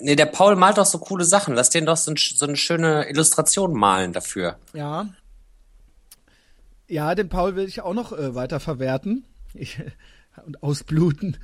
Nee, 0.00 0.16
der 0.16 0.24
Paul 0.24 0.56
malt 0.56 0.78
doch 0.78 0.86
so 0.86 0.98
coole 0.98 1.26
Sachen. 1.26 1.54
Lass 1.54 1.68
den 1.68 1.84
doch 1.84 1.98
so, 1.98 2.12
ein, 2.12 2.16
so 2.16 2.46
eine 2.46 2.56
schöne 2.56 3.06
Illustration 3.10 3.74
malen 3.74 4.14
dafür. 4.14 4.56
Ja. 4.72 5.10
Ja, 6.88 7.14
den 7.14 7.28
Paul 7.28 7.54
will 7.54 7.68
ich 7.68 7.82
auch 7.82 7.92
noch 7.92 8.12
äh, 8.12 8.34
weiter 8.34 8.60
verwerten. 8.60 9.26
Ich, 9.52 9.76
und 10.46 10.62
ausbluten. 10.62 11.36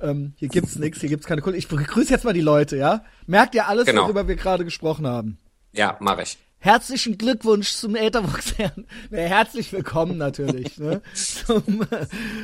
Ähm, 0.00 0.32
hier 0.36 0.48
gibt's 0.48 0.76
nichts, 0.76 1.00
hier 1.00 1.10
gibt's 1.10 1.26
keine 1.26 1.42
Kohle. 1.42 1.58
Ich 1.58 1.68
begrüße 1.68 2.14
jetzt 2.14 2.24
mal 2.24 2.32
die 2.32 2.40
Leute, 2.40 2.78
ja? 2.78 3.04
Merkt 3.26 3.54
ihr 3.54 3.68
alles, 3.68 3.84
genau. 3.84 4.04
worüber 4.04 4.26
wir 4.26 4.36
gerade 4.36 4.64
gesprochen 4.64 5.06
haben? 5.06 5.36
Ja, 5.72 5.98
mache 6.00 6.22
ich. 6.22 6.38
Herzlichen 6.62 7.18
Glückwunsch 7.18 7.72
zum 7.72 7.96
Ätherbox. 7.96 8.54
nee, 8.56 8.72
herzlich 9.10 9.72
willkommen 9.72 10.16
natürlich 10.16 10.78
ne, 10.78 11.02
zum, 11.12 11.84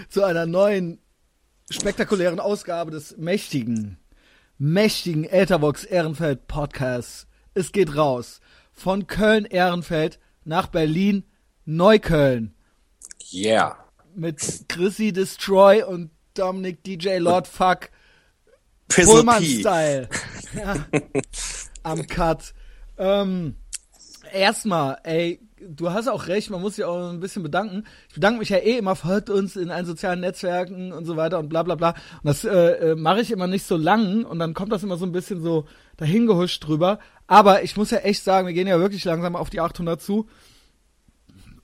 zu 0.08 0.24
einer 0.24 0.44
neuen 0.44 0.98
spektakulären 1.70 2.40
Ausgabe 2.40 2.90
des 2.90 3.16
mächtigen, 3.16 3.96
mächtigen 4.58 5.22
Ätherbox 5.22 5.84
Ehrenfeld 5.84 6.48
Podcasts. 6.48 7.28
Es 7.54 7.70
geht 7.70 7.94
raus 7.94 8.40
von 8.72 9.06
Köln 9.06 9.44
Ehrenfeld 9.44 10.18
nach 10.42 10.66
Berlin 10.66 11.22
Neukölln. 11.64 12.56
Yeah. 13.32 13.76
Mit 14.16 14.64
Chrissy 14.66 15.12
Destroy 15.12 15.84
und 15.84 16.10
Dominic 16.34 16.82
DJ 16.82 17.18
Lord 17.18 17.46
Fuck 17.46 17.90
Pullman 18.88 19.44
Style. 19.44 20.08
Ja, 20.56 20.74
am 21.84 22.04
Cut. 22.08 22.52
Ähm, 22.96 23.54
erstmal, 24.32 24.98
ey, 25.04 25.40
du 25.60 25.90
hast 25.92 26.08
auch 26.08 26.26
recht, 26.26 26.50
man 26.50 26.60
muss 26.60 26.76
sich 26.76 26.84
auch 26.84 27.10
ein 27.10 27.20
bisschen 27.20 27.42
bedanken. 27.42 27.84
Ich 28.08 28.14
bedanke 28.14 28.38
mich 28.38 28.48
ja 28.48 28.58
eh 28.58 28.78
immer, 28.78 28.96
folgt 28.96 29.30
uns 29.30 29.56
in 29.56 29.70
allen 29.70 29.86
sozialen 29.86 30.20
Netzwerken 30.20 30.92
und 30.92 31.04
so 31.04 31.16
weiter 31.16 31.38
und 31.38 31.48
bla 31.48 31.62
bla 31.62 31.74
bla. 31.74 31.90
Und 31.90 32.24
das 32.24 32.44
äh, 32.44 32.90
äh, 32.90 32.94
mache 32.94 33.20
ich 33.20 33.30
immer 33.30 33.46
nicht 33.46 33.64
so 33.64 33.76
lang 33.76 34.24
und 34.24 34.38
dann 34.38 34.54
kommt 34.54 34.72
das 34.72 34.82
immer 34.82 34.96
so 34.96 35.06
ein 35.06 35.12
bisschen 35.12 35.40
so 35.42 35.66
dahingehuscht 35.96 36.66
drüber. 36.66 36.98
Aber 37.26 37.62
ich 37.62 37.76
muss 37.76 37.90
ja 37.90 37.98
echt 37.98 38.22
sagen, 38.22 38.46
wir 38.46 38.54
gehen 38.54 38.66
ja 38.66 38.80
wirklich 38.80 39.04
langsam 39.04 39.36
auf 39.36 39.50
die 39.50 39.60
800 39.60 40.00
zu. 40.00 40.28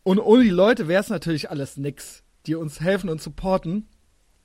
Und 0.02 0.19
ohne 0.19 0.43
die 0.43 0.50
Leute 0.50 0.88
wäre 0.88 1.02
es 1.02 1.08
natürlich 1.08 1.50
alles 1.50 1.76
nix, 1.76 2.22
die 2.46 2.55
uns 2.55 2.81
helfen 2.81 3.08
und 3.08 3.22
supporten 3.22 3.88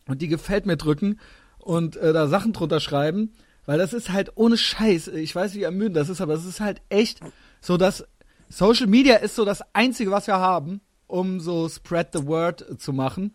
und 0.07 0.21
die 0.21 0.27
gefällt 0.27 0.66
mir 0.66 0.77
drücken 0.77 1.19
und 1.57 1.98
äh, 1.98 2.13
da 2.13 2.27
Sachen 2.27 2.54
drunter 2.54 2.80
schreiben. 2.80 3.33
Weil 3.66 3.77
das 3.77 3.94
ist 3.94 4.12
halt 4.12 4.31
ohne 4.36 4.57
Scheiß, 4.57 5.10
ich 5.10 5.36
weiß, 5.36 5.54
wie 5.54 5.62
ermüdend 5.62 5.95
das 5.95 6.10
ist, 6.10 6.21
aber 6.21 6.33
es 6.33 6.45
ist 6.45 6.60
halt 6.60 6.81
echt 6.89 7.19
so 7.62 7.78
dass 7.78 8.06
Social 8.50 8.88
Media 8.88 9.16
ist 9.16 9.36
so 9.36 9.46
das 9.46 9.62
einzige, 9.74 10.12
was 10.12 10.28
wir 10.28 10.38
haben, 10.38 10.82
um 11.08 11.40
so 11.40 11.70
Spread 11.70 12.10
the 12.14 12.26
Word 12.26 12.66
zu 12.80 12.94
machen. 12.94 13.34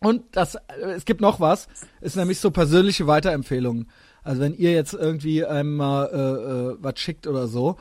Und 0.00 0.22
das, 0.32 0.56
es 0.94 1.04
gibt 1.04 1.20
noch 1.20 1.40
was, 1.40 1.68
ist 2.00 2.16
nämlich 2.16 2.40
so 2.40 2.50
persönliche 2.50 3.06
Weiterempfehlungen. 3.06 3.90
Also 4.22 4.42
wenn 4.42 4.54
ihr 4.54 4.72
jetzt 4.72 4.92
irgendwie 4.92 5.44
einem 5.44 5.76
mal 5.76 6.06
äh, 6.06 6.16
äh, 6.16 6.76
was 6.80 6.98
schickt 6.98 7.26
oder 7.26 7.46
so, 7.48 7.76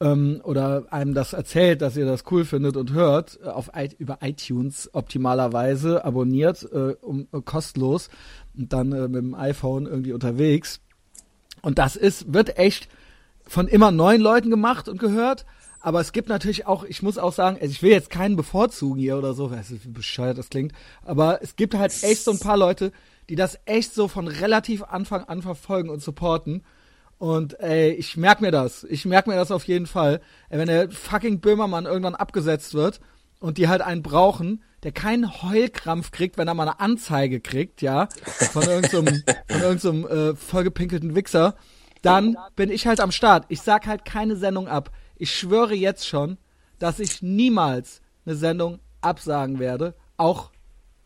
ähm, 0.00 0.40
oder 0.44 0.84
einem 0.90 1.14
das 1.14 1.32
erzählt, 1.32 1.80
dass 1.82 1.96
ihr 1.96 2.06
das 2.06 2.24
cool 2.30 2.44
findet 2.44 2.76
und 2.76 2.92
hört, 2.92 3.38
äh, 3.42 3.48
auf 3.48 3.70
über 3.98 4.18
iTunes 4.20 4.90
optimalerweise 4.92 6.04
abonniert, 6.04 6.68
äh, 6.70 6.94
um, 7.00 7.28
äh, 7.32 7.40
kostenlos 7.40 8.10
und 8.56 8.72
dann 8.72 8.92
äh, 8.92 9.08
mit 9.08 9.22
dem 9.22 9.34
iPhone 9.34 9.86
irgendwie 9.86 10.12
unterwegs. 10.12 10.80
Und 11.62 11.78
das 11.78 11.96
ist, 11.96 12.32
wird 12.32 12.58
echt 12.58 12.88
von 13.46 13.68
immer 13.68 13.90
neuen 13.90 14.20
Leuten 14.20 14.50
gemacht 14.50 14.88
und 14.88 14.98
gehört. 14.98 15.46
Aber 15.80 16.00
es 16.00 16.12
gibt 16.12 16.28
natürlich 16.28 16.66
auch, 16.66 16.84
ich 16.84 17.02
muss 17.02 17.16
auch 17.16 17.32
sagen, 17.32 17.58
also 17.60 17.70
ich 17.70 17.82
will 17.82 17.92
jetzt 17.92 18.10
keinen 18.10 18.34
bevorzugen 18.34 18.98
hier 18.98 19.16
oder 19.18 19.34
so, 19.34 19.50
weiß 19.50 19.70
nicht, 19.70 19.84
wie 19.84 19.90
bescheuert 19.90 20.36
das 20.36 20.50
klingt. 20.50 20.72
Aber 21.04 21.42
es 21.42 21.54
gibt 21.54 21.74
halt 21.74 21.92
echt 22.02 22.24
so 22.24 22.32
ein 22.32 22.40
paar 22.40 22.56
Leute, 22.56 22.90
die 23.28 23.36
das 23.36 23.58
echt 23.66 23.94
so 23.94 24.08
von 24.08 24.26
relativ 24.26 24.82
Anfang 24.82 25.24
an 25.24 25.42
verfolgen 25.42 25.90
und 25.90 26.02
supporten. 26.02 26.64
Und 27.18 27.58
ey, 27.60 27.92
ich 27.92 28.16
merk 28.16 28.40
mir 28.40 28.50
das. 28.50 28.84
Ich 28.84 29.04
merk 29.04 29.26
mir 29.26 29.36
das 29.36 29.50
auf 29.50 29.64
jeden 29.64 29.86
Fall. 29.86 30.20
Ey, 30.48 30.58
wenn 30.58 30.68
der 30.68 30.90
fucking 30.90 31.40
Böhmermann 31.40 31.86
irgendwann 31.86 32.14
abgesetzt 32.14 32.74
wird 32.74 33.00
und 33.38 33.58
die 33.58 33.68
halt 33.68 33.80
einen 33.80 34.02
brauchen, 34.02 34.62
der 34.82 34.92
keinen 34.92 35.42
Heulkrampf 35.42 36.10
kriegt, 36.10 36.36
wenn 36.36 36.48
er 36.48 36.54
mal 36.54 36.64
eine 36.68 36.80
Anzeige 36.80 37.40
kriegt, 37.40 37.80
ja, 37.80 38.08
von 38.52 38.62
irgendeinem, 38.62 39.22
von 39.48 39.60
irgendeinem 39.60 40.06
äh, 40.06 40.36
vollgepinkelten 40.36 41.14
Wichser, 41.14 41.54
dann 42.06 42.36
bin 42.54 42.70
ich 42.70 42.86
halt 42.86 43.00
am 43.00 43.10
Start. 43.10 43.46
Ich 43.48 43.60
sag 43.62 43.86
halt 43.86 44.04
keine 44.04 44.36
Sendung 44.36 44.68
ab. 44.68 44.92
Ich 45.16 45.34
schwöre 45.34 45.74
jetzt 45.74 46.06
schon, 46.06 46.38
dass 46.78 47.00
ich 47.00 47.20
niemals 47.20 48.00
eine 48.24 48.36
Sendung 48.36 48.78
absagen 49.00 49.58
werde. 49.58 49.94
Auch, 50.16 50.52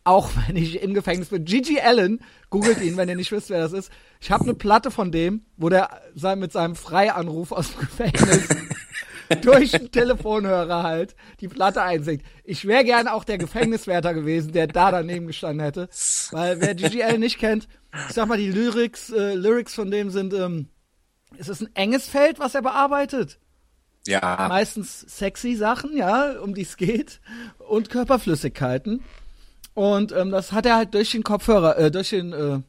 auch 0.03 0.29
wenn 0.47 0.55
ich 0.55 0.81
im 0.81 0.93
Gefängnis 0.93 1.29
bin. 1.29 1.45
Gigi 1.45 1.79
Allen, 1.79 2.21
googelt 2.51 2.81
ihn, 2.81 2.97
wenn 2.97 3.09
ihr 3.09 3.15
nicht 3.15 3.31
wisst, 3.31 3.49
wer 3.49 3.61
das 3.61 3.73
ist. 3.73 3.91
Ich 4.19 4.29
habe 4.29 4.43
eine 4.43 4.53
Platte 4.53 4.91
von 4.91 5.11
dem, 5.11 5.43
wo 5.57 5.69
der 5.69 5.89
mit 6.35 6.51
seinem 6.51 6.75
Freianruf 6.75 7.51
aus 7.51 7.71
dem 7.71 7.79
Gefängnis 7.79 8.47
durch 9.41 9.71
den 9.71 9.91
Telefonhörer 9.91 10.83
halt 10.83 11.15
die 11.39 11.47
Platte 11.47 11.81
einsingt. 11.81 12.21
Ich 12.43 12.65
wäre 12.67 12.83
gern 12.83 13.07
auch 13.07 13.23
der 13.23 13.39
Gefängniswärter 13.39 14.13
gewesen, 14.13 14.51
der 14.51 14.67
da 14.67 14.91
daneben 14.91 15.25
gestanden 15.25 15.65
hätte. 15.65 15.89
Weil 16.31 16.61
wer 16.61 16.75
Gigi 16.75 17.01
Allen 17.01 17.21
nicht 17.21 17.39
kennt, 17.39 17.67
ich 18.07 18.13
sag 18.13 18.27
mal, 18.27 18.37
die 18.37 18.51
Lyrics, 18.51 19.09
äh, 19.09 19.33
Lyrics 19.33 19.73
von 19.73 19.89
dem 19.89 20.11
sind, 20.11 20.33
ähm, 20.33 20.67
es 21.37 21.49
ist 21.49 21.61
ein 21.61 21.69
enges 21.75 22.07
Feld, 22.07 22.39
was 22.39 22.55
er 22.55 22.61
bearbeitet. 22.61 23.39
Ja. 24.07 24.47
Meistens 24.49 25.01
sexy 25.01 25.55
Sachen, 25.55 25.95
ja, 25.95 26.39
um 26.39 26.53
die 26.53 26.61
es 26.61 26.77
geht. 26.77 27.19
Und 27.59 27.89
Körperflüssigkeiten. 27.89 29.03
Und 29.73 30.11
ähm, 30.11 30.31
das 30.31 30.51
hat 30.51 30.65
er 30.65 30.75
halt 30.75 30.93
durch 30.93 31.11
den 31.11 31.23
Kopfhörer, 31.23 31.77
äh, 31.77 31.91
durch 31.91 32.09
den 32.09 32.33
äh, 32.33 32.59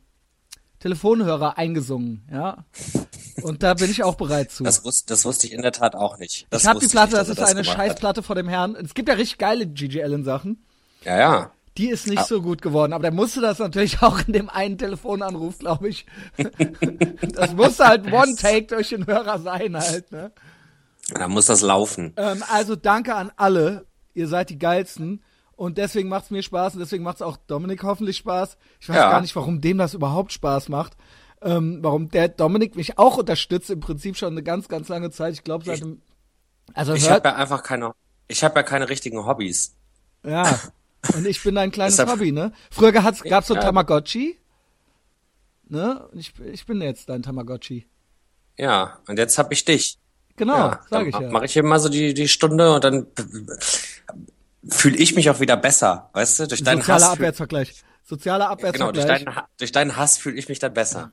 Telefonhörer 0.78 1.58
eingesungen, 1.58 2.26
ja. 2.30 2.64
Und 3.42 3.62
da 3.62 3.74
bin 3.74 3.90
ich 3.90 4.02
auch 4.02 4.16
bereit 4.16 4.50
zu. 4.50 4.64
Das 4.64 4.84
wusste, 4.84 5.12
das 5.12 5.24
wusste 5.24 5.46
ich 5.46 5.52
in 5.52 5.62
der 5.62 5.72
Tat 5.72 5.94
auch 5.94 6.18
nicht. 6.18 6.46
Das 6.50 6.62
ich 6.62 6.68
habe 6.68 6.80
die 6.80 6.88
Platte, 6.88 7.12
nicht, 7.12 7.20
das 7.20 7.28
ist 7.28 7.38
das 7.38 7.50
eine 7.50 7.64
Scheißplatte 7.64 8.22
vor 8.22 8.34
dem 8.34 8.48
Herrn. 8.48 8.76
Es 8.76 8.94
gibt 8.94 9.08
ja 9.08 9.14
richtig 9.14 9.38
geile 9.38 9.66
Gigi 9.66 10.02
Allen 10.02 10.24
Sachen. 10.24 10.64
Ja, 11.04 11.18
ja. 11.18 11.52
Die 11.78 11.88
ist 11.88 12.06
nicht 12.06 12.18
ah. 12.18 12.24
so 12.24 12.42
gut 12.42 12.60
geworden, 12.60 12.92
aber 12.92 13.02
der 13.02 13.12
musste 13.12 13.40
das 13.40 13.58
natürlich 13.58 14.02
auch 14.02 14.20
in 14.26 14.32
dem 14.32 14.50
einen 14.50 14.78
Telefonanruf, 14.78 15.58
glaube 15.58 15.88
ich. 15.88 16.06
das 17.32 17.54
musste 17.54 17.86
halt 17.86 18.12
One-Take 18.12 18.66
durch 18.66 18.90
den 18.90 19.06
Hörer 19.06 19.38
sein 19.38 19.76
halt, 19.76 20.12
ne? 20.12 20.32
Da 21.14 21.28
muss 21.28 21.46
das 21.46 21.62
laufen. 21.62 22.14
Ähm, 22.16 22.44
also 22.50 22.76
danke 22.76 23.14
an 23.14 23.32
alle. 23.36 23.86
Ihr 24.14 24.28
seid 24.28 24.50
die 24.50 24.58
geilsten. 24.58 25.22
Und 25.56 25.78
deswegen 25.78 26.08
macht's 26.08 26.30
mir 26.30 26.42
Spaß 26.42 26.74
und 26.74 26.80
deswegen 26.80 27.04
macht's 27.04 27.22
auch 27.22 27.36
Dominik 27.36 27.82
hoffentlich 27.82 28.16
Spaß. 28.16 28.56
Ich 28.80 28.88
weiß 28.88 28.96
ja. 28.96 29.10
gar 29.10 29.20
nicht, 29.20 29.36
warum 29.36 29.60
dem 29.60 29.78
das 29.78 29.94
überhaupt 29.94 30.32
Spaß 30.32 30.68
macht. 30.68 30.96
Ähm, 31.42 31.78
warum 31.82 32.08
der 32.08 32.28
Dominik 32.28 32.76
mich 32.76 32.98
auch 32.98 33.16
unterstützt, 33.16 33.70
im 33.70 33.80
Prinzip 33.80 34.16
schon 34.16 34.32
eine 34.32 34.42
ganz, 34.42 34.68
ganz 34.68 34.88
lange 34.88 35.10
Zeit. 35.10 35.34
Ich 35.34 35.44
glaube, 35.44 35.64
seit 35.64 35.80
dem. 35.80 36.02
Also 36.74 36.94
ich 36.94 37.10
habe 37.10 37.28
ja 37.28 37.34
einfach 37.36 37.62
keine. 37.62 37.92
Ich 38.28 38.44
habe 38.44 38.56
ja 38.56 38.62
keine 38.62 38.88
richtigen 38.88 39.26
Hobbys. 39.26 39.74
Ja. 40.24 40.58
Und 41.14 41.26
ich 41.26 41.42
bin 41.42 41.58
ein 41.58 41.70
kleines 41.70 41.98
Hobby, 41.98 42.32
ne? 42.32 42.52
Früher 42.70 42.92
gab's, 42.92 43.22
gab's 43.22 43.48
so. 43.48 43.54
Tamagotchi. 43.54 44.38
Ne? 45.68 46.06
Und 46.12 46.18
ich, 46.18 46.32
ich 46.40 46.66
bin 46.66 46.80
jetzt 46.80 47.08
dein 47.08 47.22
Tamagotchi. 47.22 47.86
Ja, 48.58 48.98
und 49.08 49.18
jetzt 49.18 49.38
hab 49.38 49.52
ich 49.52 49.64
dich. 49.64 49.98
Genau, 50.36 50.56
ja, 50.56 50.80
sag 50.88 51.06
ich 51.06 51.14
ja. 51.14 51.30
Mache 51.30 51.46
ich 51.46 51.56
immer 51.56 51.78
so 51.78 51.88
die, 51.88 52.14
die 52.14 52.28
Stunde 52.28 52.74
und 52.74 52.84
dann 52.84 53.06
fühle 54.68 54.96
ich 54.96 55.14
mich 55.14 55.28
auch 55.30 55.40
wieder 55.40 55.56
besser, 55.56 56.10
weißt 56.12 56.40
du? 56.40 56.46
Durch 56.48 56.62
deinen 56.62 56.80
Sozialer 56.80 57.04
Hass. 57.04 57.12
Abwärtsvergleich. 57.12 57.84
Sozialer 58.04 58.50
Abwärtsvergleich. 58.50 58.92
Genau, 58.92 58.92
durch 58.92 59.24
deinen, 59.24 59.46
durch 59.58 59.72
deinen 59.72 59.96
Hass 59.96 60.18
fühle 60.18 60.36
ich 60.36 60.48
mich 60.48 60.58
dann 60.58 60.72
besser. 60.72 61.12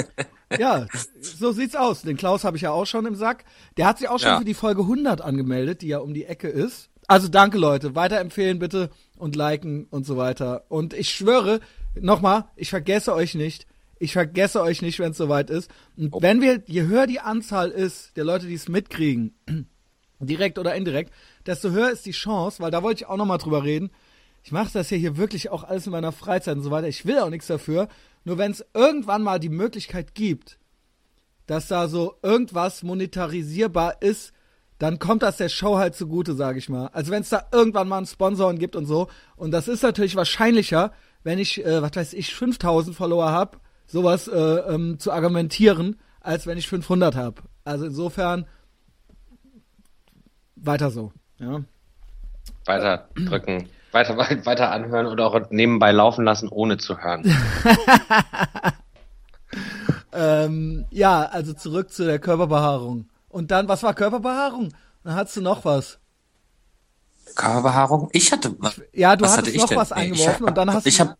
ja, 0.58 0.86
so 1.20 1.52
sieht's 1.52 1.76
aus. 1.76 2.02
Den 2.02 2.16
Klaus 2.16 2.44
habe 2.44 2.56
ich 2.56 2.62
ja 2.62 2.70
auch 2.70 2.86
schon 2.86 3.06
im 3.06 3.16
Sack. 3.16 3.44
Der 3.76 3.86
hat 3.86 3.98
sich 3.98 4.08
auch 4.08 4.18
schon 4.18 4.28
ja. 4.28 4.38
für 4.38 4.44
die 4.44 4.54
Folge 4.54 4.82
100 4.82 5.20
angemeldet, 5.20 5.82
die 5.82 5.88
ja 5.88 5.98
um 5.98 6.14
die 6.14 6.24
Ecke 6.24 6.48
ist. 6.48 6.90
Also 7.06 7.28
danke 7.28 7.58
Leute, 7.58 7.94
weiterempfehlen 7.94 8.58
bitte 8.58 8.90
und 9.16 9.36
liken 9.36 9.86
und 9.90 10.06
so 10.06 10.16
weiter. 10.16 10.64
Und 10.68 10.94
ich 10.94 11.10
schwöre, 11.10 11.60
nochmal, 12.00 12.46
ich 12.56 12.70
vergesse 12.70 13.14
euch 13.14 13.34
nicht. 13.34 13.66
Ich 13.98 14.12
vergesse 14.12 14.60
euch 14.60 14.82
nicht, 14.82 14.98
wenn 14.98 15.12
es 15.12 15.16
soweit 15.16 15.50
ist. 15.50 15.70
Und 15.96 16.12
oh. 16.12 16.22
wenn 16.22 16.40
wir, 16.40 16.62
je 16.66 16.82
höher 16.82 17.06
die 17.06 17.20
Anzahl 17.20 17.70
ist 17.70 18.16
der 18.16 18.24
Leute, 18.24 18.46
die 18.46 18.54
es 18.54 18.68
mitkriegen, 18.68 19.34
direkt 20.20 20.58
oder 20.58 20.74
indirekt, 20.74 21.12
desto 21.46 21.70
höher 21.70 21.90
ist 21.90 22.06
die 22.06 22.12
Chance, 22.12 22.62
weil 22.62 22.70
da 22.70 22.82
wollte 22.82 23.02
ich 23.02 23.06
auch 23.06 23.16
nochmal 23.16 23.38
drüber 23.38 23.62
reden. 23.62 23.90
Ich 24.42 24.52
mache 24.52 24.72
das 24.72 24.90
ja 24.90 24.96
hier 24.96 25.16
wirklich 25.16 25.50
auch 25.50 25.64
alles 25.64 25.86
in 25.86 25.92
meiner 25.92 26.12
Freizeit 26.12 26.56
und 26.56 26.62
so 26.62 26.70
weiter. 26.70 26.88
Ich 26.88 27.06
will 27.06 27.18
auch 27.18 27.30
nichts 27.30 27.46
dafür. 27.46 27.88
Nur 28.24 28.36
wenn 28.36 28.50
es 28.50 28.64
irgendwann 28.74 29.22
mal 29.22 29.38
die 29.38 29.48
Möglichkeit 29.48 30.14
gibt, 30.14 30.58
dass 31.46 31.68
da 31.68 31.88
so 31.88 32.16
irgendwas 32.22 32.82
monetarisierbar 32.82 34.02
ist, 34.02 34.32
dann 34.78 34.98
kommt 34.98 35.22
das 35.22 35.36
der 35.36 35.48
Show 35.48 35.78
halt 35.78 35.94
zugute, 35.94 36.34
sage 36.34 36.58
ich 36.58 36.68
mal. 36.68 36.88
Also 36.88 37.12
wenn 37.12 37.22
es 37.22 37.28
da 37.28 37.44
irgendwann 37.52 37.88
mal 37.88 37.98
einen 37.98 38.06
Sponsoren 38.06 38.58
gibt 38.58 38.76
und 38.76 38.86
so. 38.86 39.08
Und 39.36 39.52
das 39.52 39.68
ist 39.68 39.82
natürlich 39.82 40.16
wahrscheinlicher, 40.16 40.92
wenn 41.22 41.38
ich, 41.38 41.64
äh, 41.64 41.80
was 41.80 41.94
weiß 41.94 42.12
ich, 42.14 42.34
5000 42.34 42.96
Follower 42.96 43.30
hab, 43.30 43.60
sowas 43.86 44.28
äh, 44.28 44.38
ähm, 44.38 44.98
zu 44.98 45.12
argumentieren, 45.12 46.00
als 46.20 46.46
wenn 46.46 46.58
ich 46.58 46.68
500 46.68 47.14
hab. 47.14 47.42
Also 47.64 47.86
insofern 47.86 48.46
weiter 50.56 50.90
so. 50.90 51.12
Ja. 51.38 51.62
Weiter 52.66 53.08
drücken, 53.14 53.68
weiter, 53.92 54.16
weiter 54.44 54.70
anhören 54.70 55.06
oder 55.06 55.26
auch 55.26 55.50
nebenbei 55.50 55.92
laufen 55.92 56.24
lassen, 56.24 56.48
ohne 56.48 56.78
zu 56.78 56.98
hören. 56.98 57.24
ähm, 60.12 60.84
ja, 60.90 61.22
also 61.24 61.52
zurück 61.52 61.90
zu 61.90 62.04
der 62.04 62.18
Körperbehaarung. 62.18 63.06
Und 63.34 63.50
dann, 63.50 63.66
was 63.66 63.82
war 63.82 63.94
Körperbehaarung? 63.94 64.72
Dann 65.02 65.16
hattest 65.16 65.38
du 65.38 65.40
noch 65.40 65.64
was. 65.64 65.98
Körperbehaarung? 67.34 68.08
Ich 68.12 68.30
hatte 68.30 68.54
was. 68.60 68.80
Ja, 68.92 69.16
du 69.16 69.24
was 69.24 69.36
hattest 69.36 69.56
noch 69.56 69.74
was 69.74 69.90
eingeworfen 69.90 70.46
hab, 70.46 70.48
und 70.50 70.56
dann 70.56 70.72
hast 70.72 70.86
ich 70.86 70.98
du. 70.98 71.00
Hab, 71.00 71.18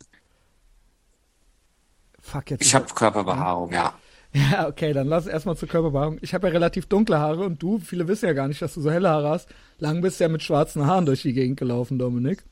Fuck 2.20 2.52
jetzt. 2.52 2.62
Ich 2.62 2.72
habe 2.72 2.86
Körperbehaarung, 2.86 3.72
ja. 3.72 3.94
Ja, 4.32 4.66
okay, 4.68 4.92
dann 4.92 5.06
lass 5.06 5.28
erstmal 5.28 5.56
zur 5.56 5.68
Körperbehaarung. 5.68 6.18
Ich 6.20 6.34
habe 6.34 6.48
ja 6.48 6.52
relativ 6.52 6.86
dunkle 6.86 7.18
Haare 7.18 7.44
und 7.44 7.62
du, 7.62 7.78
viele 7.78 8.06
wissen 8.08 8.26
ja 8.26 8.32
gar 8.32 8.48
nicht, 8.48 8.62
dass 8.62 8.74
du 8.74 8.80
so 8.80 8.90
helle 8.90 9.08
Haare 9.08 9.28
hast. 9.28 9.48
Lang 9.78 10.00
bist 10.00 10.18
du 10.18 10.24
ja 10.24 10.28
mit 10.28 10.42
schwarzen 10.42 10.86
Haaren 10.86 11.06
durch 11.06 11.22
die 11.22 11.32
Gegend 11.32 11.58
gelaufen, 11.58 11.98
Dominik. 12.00 12.44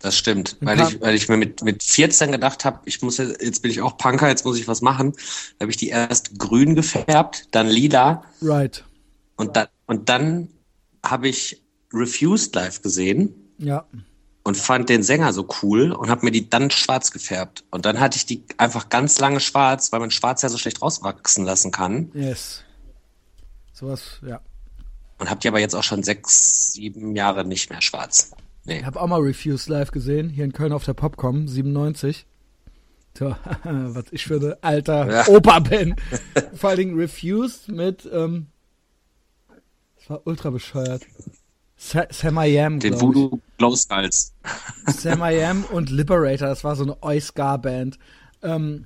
Das 0.00 0.16
stimmt, 0.16 0.56
weil 0.60 0.80
ich, 0.80 1.00
weil 1.00 1.14
ich 1.16 1.28
mir 1.28 1.36
mit, 1.36 1.62
mit 1.64 1.82
14 1.82 2.30
gedacht 2.30 2.64
habe, 2.64 2.80
ich 2.84 3.02
muss 3.02 3.16
jetzt, 3.16 3.42
jetzt 3.42 3.62
bin 3.62 3.70
ich 3.72 3.82
auch 3.82 3.96
Punker, 3.96 4.28
jetzt 4.28 4.44
muss 4.44 4.56
ich 4.56 4.68
was 4.68 4.80
machen. 4.80 5.12
Da 5.58 5.64
habe 5.64 5.70
ich 5.72 5.76
die 5.76 5.88
erst 5.88 6.38
grün 6.38 6.76
gefärbt, 6.76 7.48
dann 7.50 7.66
lila. 7.66 8.22
Right. 8.40 8.84
Und 9.36 9.56
dann, 9.56 9.66
und 9.86 10.08
dann 10.08 10.48
habe 11.04 11.28
ich 11.28 11.62
Refused 11.92 12.54
live 12.54 12.82
gesehen. 12.82 13.34
Ja. 13.58 13.86
Und 14.44 14.56
fand 14.56 14.88
den 14.88 15.02
Sänger 15.02 15.32
so 15.32 15.46
cool 15.62 15.92
und 15.92 16.08
habe 16.08 16.24
mir 16.24 16.30
die 16.30 16.48
dann 16.48 16.70
schwarz 16.70 17.10
gefärbt. 17.10 17.64
Und 17.70 17.84
dann 17.84 18.00
hatte 18.00 18.16
ich 18.16 18.24
die 18.24 18.44
einfach 18.56 18.88
ganz 18.88 19.18
lange 19.18 19.40
schwarz, 19.40 19.92
weil 19.92 20.00
man 20.00 20.10
schwarz 20.10 20.40
ja 20.42 20.48
so 20.48 20.56
schlecht 20.56 20.80
rauswachsen 20.80 21.44
lassen 21.44 21.70
kann. 21.70 22.10
Yes. 22.14 22.62
Sowas, 23.74 24.20
ja. 24.26 24.40
Und 25.18 25.28
habe 25.28 25.40
die 25.40 25.48
aber 25.48 25.58
jetzt 25.58 25.74
auch 25.74 25.82
schon 25.82 26.02
sechs, 26.02 26.72
sieben 26.72 27.14
Jahre 27.14 27.44
nicht 27.44 27.68
mehr 27.68 27.82
schwarz. 27.82 28.30
Nee. 28.68 28.80
Ich 28.80 28.84
habe 28.84 29.00
auch 29.00 29.06
mal 29.06 29.20
Refused 29.20 29.70
live 29.70 29.92
gesehen, 29.92 30.28
hier 30.28 30.44
in 30.44 30.52
Köln 30.52 30.74
auf 30.74 30.84
der 30.84 30.92
Popcom, 30.92 31.48
97. 31.48 32.26
So, 33.18 33.34
was 33.64 34.04
ich 34.10 34.26
für 34.26 34.34
ein 34.34 34.54
alter 34.62 35.10
ja. 35.10 35.26
Opa 35.26 35.60
bin. 35.60 35.96
Vor 36.52 36.68
allen 36.70 36.78
Dingen 36.78 36.98
Refused 36.98 37.68
mit, 37.68 38.06
ähm, 38.12 38.48
das 39.96 40.10
war 40.10 40.26
ultra 40.26 40.50
bescheuert. 40.50 41.06
Sa 41.78 42.04
Sam 42.10 42.38
I 42.38 42.60
Am, 42.60 42.78
Den 42.78 43.00
Voodoo 43.00 43.40
Glow 43.56 43.74
Skulls. 43.74 44.34
Sam 44.86 45.22
I 45.22 45.42
Am 45.42 45.64
und 45.64 45.88
Liberator, 45.88 46.48
das 46.48 46.62
war 46.62 46.76
so 46.76 46.84
eine 46.84 47.02
Oi-Ska-Band. 47.02 47.98
Ähm, 48.42 48.84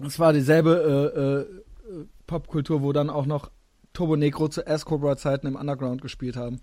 das 0.00 0.20
war 0.20 0.32
dieselbe 0.32 1.48
äh, 1.90 1.92
äh, 1.92 2.06
Popkultur, 2.28 2.82
wo 2.82 2.92
dann 2.92 3.10
auch 3.10 3.26
noch 3.26 3.50
Turbo 3.94 4.14
Negro 4.14 4.46
zu 4.46 4.64
S-Cobra-Zeiten 4.64 5.48
im 5.48 5.56
Underground 5.56 6.02
gespielt 6.02 6.36
haben. 6.36 6.60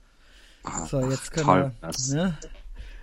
So, 0.90 1.10
jetzt 1.10 1.32
können 1.32 1.46
Toll, 1.46 1.72
wir. 1.82 2.16
Ne? 2.16 2.38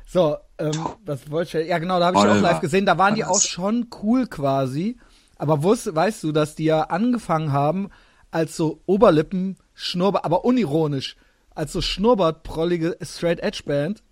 So, 0.07 0.37
ähm, 0.59 0.73
was 1.04 1.31
wollte 1.31 1.61
ich? 1.61 1.69
Ja, 1.69 1.78
genau, 1.78 1.99
da 1.99 2.07
habe 2.07 2.19
ich 2.19 2.23
auch 2.23 2.40
live 2.40 2.61
gesehen. 2.61 2.87
Da 2.87 2.99
waren 2.99 3.14
die 3.14 3.25
auch 3.25 3.40
schon 3.40 3.88
cool 4.02 4.26
quasi. 4.26 4.99
Aber 5.37 5.62
wusst, 5.62 5.95
weißt 5.95 6.23
du, 6.23 6.33
dass 6.33 6.54
die 6.54 6.64
ja 6.64 6.83
angefangen 6.83 7.52
haben 7.52 7.90
als 8.31 8.57
so 8.57 8.83
Oberlippen 8.87 9.57
Schnurrbart, 9.75 10.25
aber 10.25 10.45
unironisch, 10.45 11.16
als 11.54 11.73
so 11.73 11.81
Schnurrbartprollige 11.81 12.97
Straight 13.02 13.40
Edge 13.40 13.62
Band. 13.64 14.02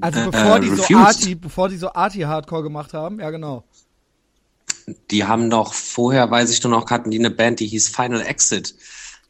Also 0.00 0.20
äh, 0.20 0.24
bevor 0.26 0.56
äh, 0.56 0.60
die 0.60 0.70
so 0.70 0.96
Arty, 0.96 1.34
bevor 1.34 1.68
die 1.68 1.76
so 1.76 1.92
Arty 1.92 2.20
Hardcore 2.20 2.62
gemacht 2.62 2.94
haben, 2.94 3.20
ja 3.20 3.30
genau. 3.30 3.64
Die 5.10 5.24
haben 5.24 5.48
doch 5.50 5.72
vorher, 5.72 6.30
weiß 6.30 6.50
ich 6.50 6.62
nur 6.62 6.70
noch, 6.70 6.90
hatten 6.90 7.10
die 7.10 7.18
eine 7.18 7.30
Band, 7.30 7.60
die 7.60 7.66
hieß 7.66 7.88
Final 7.88 8.20
Exit. 8.20 8.74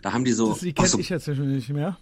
Da 0.02 0.12
haben 0.12 0.24
die 0.24 0.32
so. 0.32 0.50
Das, 0.50 0.60
die 0.60 0.72
kenne 0.72 0.88
so, 0.88 0.98
ich 0.98 1.08
jetzt 1.08 1.28
nicht 1.28 1.68
mehr. 1.70 1.96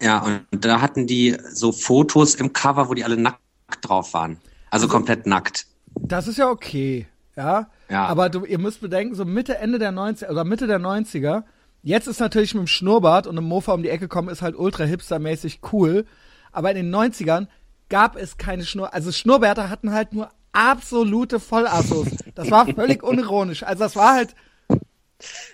Ja, 0.00 0.42
und 0.52 0.64
da 0.64 0.80
hatten 0.80 1.06
die 1.06 1.36
so 1.52 1.72
Fotos 1.72 2.34
im 2.34 2.52
Cover, 2.52 2.88
wo 2.88 2.94
die 2.94 3.04
alle 3.04 3.16
nackt 3.16 3.40
drauf 3.82 4.12
waren. 4.14 4.38
Also, 4.70 4.86
also 4.86 4.88
komplett 4.88 5.26
nackt. 5.26 5.66
Das 5.94 6.28
ist 6.28 6.38
ja 6.38 6.50
okay, 6.50 7.06
ja. 7.36 7.68
Ja. 7.88 8.06
Aber 8.06 8.28
du, 8.28 8.44
ihr 8.44 8.58
müsst 8.58 8.80
bedenken, 8.80 9.14
so 9.14 9.24
Mitte, 9.24 9.58
Ende 9.58 9.78
der 9.78 9.92
90er 9.92 10.30
oder 10.30 10.44
Mitte 10.44 10.66
der 10.66 10.80
90er, 10.80 11.44
jetzt 11.82 12.08
ist 12.08 12.20
natürlich 12.20 12.54
mit 12.54 12.62
dem 12.62 12.66
Schnurrbart 12.66 13.26
und 13.26 13.38
einem 13.38 13.46
Mofa 13.46 13.72
um 13.72 13.82
die 13.82 13.90
Ecke 13.90 14.08
kommen, 14.08 14.28
ist 14.28 14.42
halt 14.42 14.56
ultra 14.56 14.84
hipstermäßig 14.84 15.60
cool. 15.72 16.04
Aber 16.52 16.70
in 16.70 16.76
den 16.76 16.94
90ern 16.94 17.46
gab 17.88 18.16
es 18.16 18.36
keine 18.36 18.64
Schnur, 18.64 18.92
also 18.92 19.12
Schnurrbärte 19.12 19.70
hatten 19.70 19.92
halt 19.92 20.12
nur 20.12 20.30
absolute 20.52 21.38
Vollassos. 21.38 22.08
Das 22.34 22.50
war 22.50 22.66
völlig 22.66 23.02
unironisch. 23.04 23.62
Also 23.62 23.84
das 23.84 23.94
war 23.94 24.14
halt, 24.14 24.34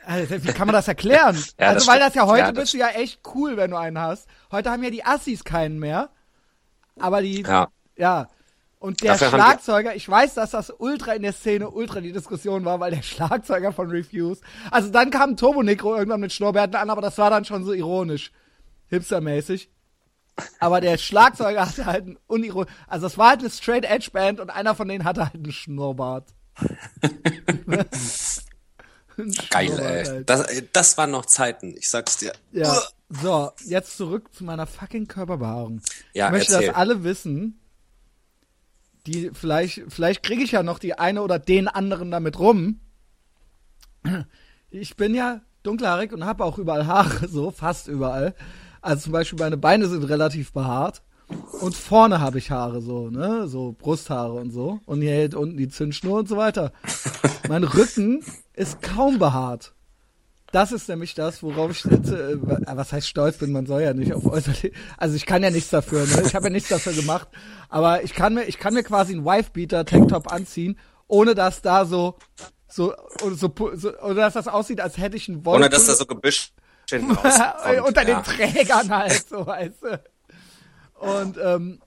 also, 0.05 0.45
wie 0.45 0.53
kann 0.53 0.67
man 0.67 0.75
das 0.75 0.89
erklären? 0.89 1.37
ja, 1.59 1.69
also, 1.69 1.75
das 1.79 1.87
weil 1.87 2.01
das 2.01 2.15
ja 2.15 2.27
heute 2.27 2.47
ja, 2.47 2.51
bist 2.53 2.75
du 2.75 2.79
ja 2.79 2.89
echt 2.89 3.21
cool, 3.35 3.57
wenn 3.57 3.71
du 3.71 3.77
einen 3.77 3.99
hast. 3.99 4.29
Heute 4.51 4.71
haben 4.71 4.83
ja 4.83 4.91
die 4.91 5.05
Assis 5.05 5.45
keinen 5.45 5.79
mehr. 5.79 6.11
Aber 6.99 7.23
die, 7.23 7.43
ja. 7.43 7.69
ja. 7.97 8.29
Und 8.79 9.03
der 9.03 9.13
Dafür 9.13 9.29
Schlagzeuger, 9.29 9.95
ich 9.95 10.09
weiß, 10.09 10.35
dass 10.35 10.51
das 10.51 10.73
ultra 10.77 11.13
in 11.13 11.23
der 11.23 11.33
Szene 11.33 11.71
ultra 11.71 12.01
die 12.01 12.13
Diskussion 12.13 12.65
war, 12.65 12.81
weil 12.81 12.91
der 12.91 13.03
Schlagzeuger 13.03 13.73
von 13.73 13.91
Refuse, 13.91 14.41
also 14.73 14.91
dann 14.91 15.11
kam 15.11 15.37
Turbo 15.37 15.63
Necro 15.63 15.95
irgendwann 15.95 16.21
mit 16.21 16.33
Schnurrbärten 16.33 16.75
an, 16.75 16.91
aber 16.91 17.01
das 17.01 17.17
war 17.17 17.31
dann 17.31 17.45
schon 17.45 17.65
so 17.65 17.73
ironisch. 17.73 18.33
Hipstermäßig. 18.89 19.71
Aber 20.59 20.81
der 20.81 20.99
Schlagzeuger 20.99 21.69
hatte 21.69 21.87
halt 21.87 22.07
ein 22.07 22.19
uniron, 22.27 22.67
also 22.89 23.07
es 23.07 23.17
war 23.17 23.31
halt 23.31 23.41
eine 23.41 23.51
Straight 23.51 23.85
Edge 23.85 24.11
Band 24.13 24.41
und 24.41 24.51
einer 24.51 24.75
von 24.75 24.89
denen 24.89 25.05
hatte 25.05 25.27
halt 25.27 25.35
einen 25.37 25.53
Schnurrbart. 25.53 26.35
Geil, 29.51 29.79
ey. 29.79 30.25
Das, 30.25 30.47
das 30.73 30.99
waren 30.99 31.11
noch 31.11 31.27
Zeiten, 31.27 31.75
ich 31.77 31.89
sag's 31.89 32.17
dir. 32.17 32.33
Ja. 32.53 32.81
So, 33.09 33.53
jetzt 33.67 33.97
zurück 33.97 34.33
zu 34.35 34.45
meiner 34.45 34.67
fucking 34.67 35.07
Körperbehaarung. 35.07 35.83
Ja, 36.15 36.27
ich 36.27 36.33
möchte, 36.33 36.55
erzähl. 36.55 36.69
dass 36.69 36.77
alle 36.77 37.05
wissen, 37.05 37.61
die 39.07 39.31
vielleicht, 39.33 39.83
vielleicht 39.89 40.23
kriege 40.23 40.43
ich 40.43 40.53
ja 40.53 40.63
noch 40.63 40.79
die 40.79 40.99
eine 40.99 41.23
oder 41.23 41.39
den 41.39 41.69
anderen 41.69 42.11
damit 42.11 42.39
rum. 42.39 42.81
ich 44.71 44.97
bin 44.97 45.15
ja 45.15 45.43
dunkelhaarig 45.63 46.13
und 46.13 46.25
habe 46.25 46.45
auch 46.45 46.59
überall 46.59 46.87
Haare, 46.87 47.29
so 47.29 47.51
fast 47.51 47.89
überall. 47.89 48.35
Also 48.81 49.05
zum 49.05 49.13
Beispiel 49.13 49.39
meine 49.39 49.57
Beine 49.57 49.89
sind 49.89 50.05
relativ 50.05 50.53
behaart. 50.53 51.03
Und 51.61 51.75
vorne 51.75 52.21
habe 52.21 52.39
ich 52.39 52.51
Haare 52.51 52.81
so, 52.81 53.11
ne? 53.11 53.47
So 53.47 53.75
Brusthaare 53.79 54.33
und 54.33 54.51
so. 54.51 54.81
Und 54.85 55.01
hier 55.01 55.13
hält 55.13 55.35
unten 55.35 55.57
die 55.57 55.69
Zündschnur 55.69 56.21
und 56.21 56.29
so 56.29 56.37
weiter. 56.37 56.73
mein 57.49 57.65
Rücken 57.65 58.25
ist 58.55 58.83
kaum 58.83 59.19
behaart. 59.19 59.75
Das 60.53 60.71
ist 60.71 60.89
nämlich 60.89 61.15
das, 61.15 61.43
worauf 61.43 61.71
ich 61.71 61.85
jetzt, 61.85 62.13
äh, 62.13 62.37
was 62.41 62.93
heißt 62.93 63.09
stolz 63.09 63.39
bin, 63.39 63.53
man 63.53 63.65
soll 63.65 63.81
ja 63.81 63.95
nicht 63.95 64.13
auf 64.13 64.27
äußerlich, 64.27 64.73
also 64.99 65.17
ich 65.17 65.25
kann 65.25 65.43
ja 65.43 65.51
nichts 65.51 65.71
dafür, 65.71 66.07
ne? 66.07 66.25
Ich 66.27 66.35
habe 66.35 66.47
ja 66.47 66.51
nichts 66.51 66.69
dafür 66.69 66.93
gemacht, 66.93 67.29
aber 67.71 68.05
ich 68.05 68.13
kann 68.13 68.35
mir, 68.35 68.45
ich 68.45 68.59
kann 68.59 68.75
mir 68.75 68.83
quasi 68.83 69.15
einen 69.15 69.25
Wife-Beater 69.25 69.87
Tanktop 69.87 70.31
anziehen, 70.31 70.79
ohne 71.09 71.35
dass 71.35 71.63
da 71.63 71.87
so, 71.87 72.17
so, 72.69 72.95
oder 73.23 73.35
so, 73.35 73.51
so, 73.75 73.99
oder 74.01 74.15
dass 74.15 74.35
das 74.35 74.47
aussieht, 74.47 74.83
als 74.83 74.99
hätte 74.99 75.17
ich 75.17 75.27
einen 75.27 75.47
Woll. 75.47 75.57
Ohne 75.57 75.71
dass 75.71 75.87
da 75.87 75.95
so 75.95 76.05
gebüscht 76.05 76.53
unter 77.87 78.05
den 78.05 78.23
Trägern 78.23 78.91
halt, 78.91 79.27
so 79.29 79.47
weißt 79.47 79.83
du. 79.83 80.01
Und 81.03 81.37
ähm, 81.43 81.81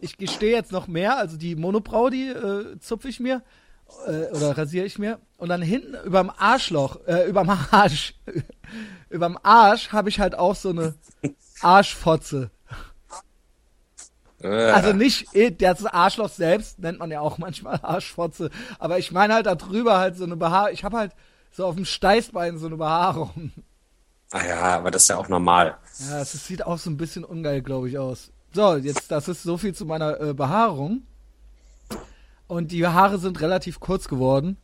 ich 0.00 0.16
gestehe 0.16 0.52
jetzt 0.52 0.70
noch 0.70 0.86
mehr, 0.86 1.18
also 1.18 1.36
die 1.36 1.56
Monobrau, 1.56 2.08
die 2.08 2.28
äh, 2.28 2.78
zupfe 2.78 3.08
ich 3.08 3.18
mir 3.18 3.42
äh, 4.06 4.26
oder 4.30 4.56
rasiere 4.56 4.86
ich 4.86 4.98
mir. 4.98 5.18
Und 5.38 5.48
dann 5.48 5.60
hinten 5.60 5.96
überm 6.04 6.30
Arschloch, 6.36 7.00
äh, 7.06 7.28
überm 7.28 7.50
Arsch, 7.50 8.14
überm 9.10 9.38
Arsch 9.42 9.90
habe 9.90 10.08
ich 10.08 10.20
halt 10.20 10.36
auch 10.36 10.54
so 10.54 10.70
eine 10.70 10.94
Arschfotze. 11.60 12.50
Also 14.40 14.92
nicht 14.92 15.34
eh, 15.34 15.50
das 15.50 15.84
Arschloch 15.84 16.28
selbst 16.28 16.78
nennt 16.78 17.00
man 17.00 17.10
ja 17.10 17.20
auch 17.20 17.38
manchmal 17.38 17.80
Arschfotze, 17.82 18.50
aber 18.78 18.98
ich 18.98 19.10
meine 19.10 19.34
halt 19.34 19.46
da 19.46 19.56
drüber 19.56 19.98
halt 19.98 20.16
so 20.16 20.22
eine 20.22 20.36
Behaarung. 20.36 20.72
Ich 20.72 20.84
habe 20.84 20.96
halt 20.96 21.12
so 21.50 21.66
auf 21.66 21.74
dem 21.74 21.84
Steißbein 21.84 22.56
so 22.58 22.66
eine 22.66 22.76
Behaarung. 22.76 23.50
Ah 24.30 24.46
ja, 24.46 24.60
aber 24.76 24.90
das 24.90 25.02
ist 25.02 25.08
ja 25.08 25.16
auch 25.16 25.28
normal. 25.28 25.78
Ja, 26.10 26.20
es 26.20 26.32
sieht 26.32 26.64
auch 26.64 26.78
so 26.78 26.90
ein 26.90 26.96
bisschen 26.96 27.24
ungeil, 27.24 27.62
glaube 27.62 27.88
ich, 27.88 27.98
aus. 27.98 28.30
So, 28.52 28.76
jetzt, 28.76 29.10
das 29.10 29.28
ist 29.28 29.42
so 29.42 29.56
viel 29.56 29.74
zu 29.74 29.86
meiner 29.86 30.20
äh, 30.20 30.34
Behaarung. 30.34 31.02
Und 32.46 32.72
die 32.72 32.86
Haare 32.86 33.18
sind 33.18 33.40
relativ 33.40 33.80
kurz 33.80 34.08
geworden. 34.08 34.56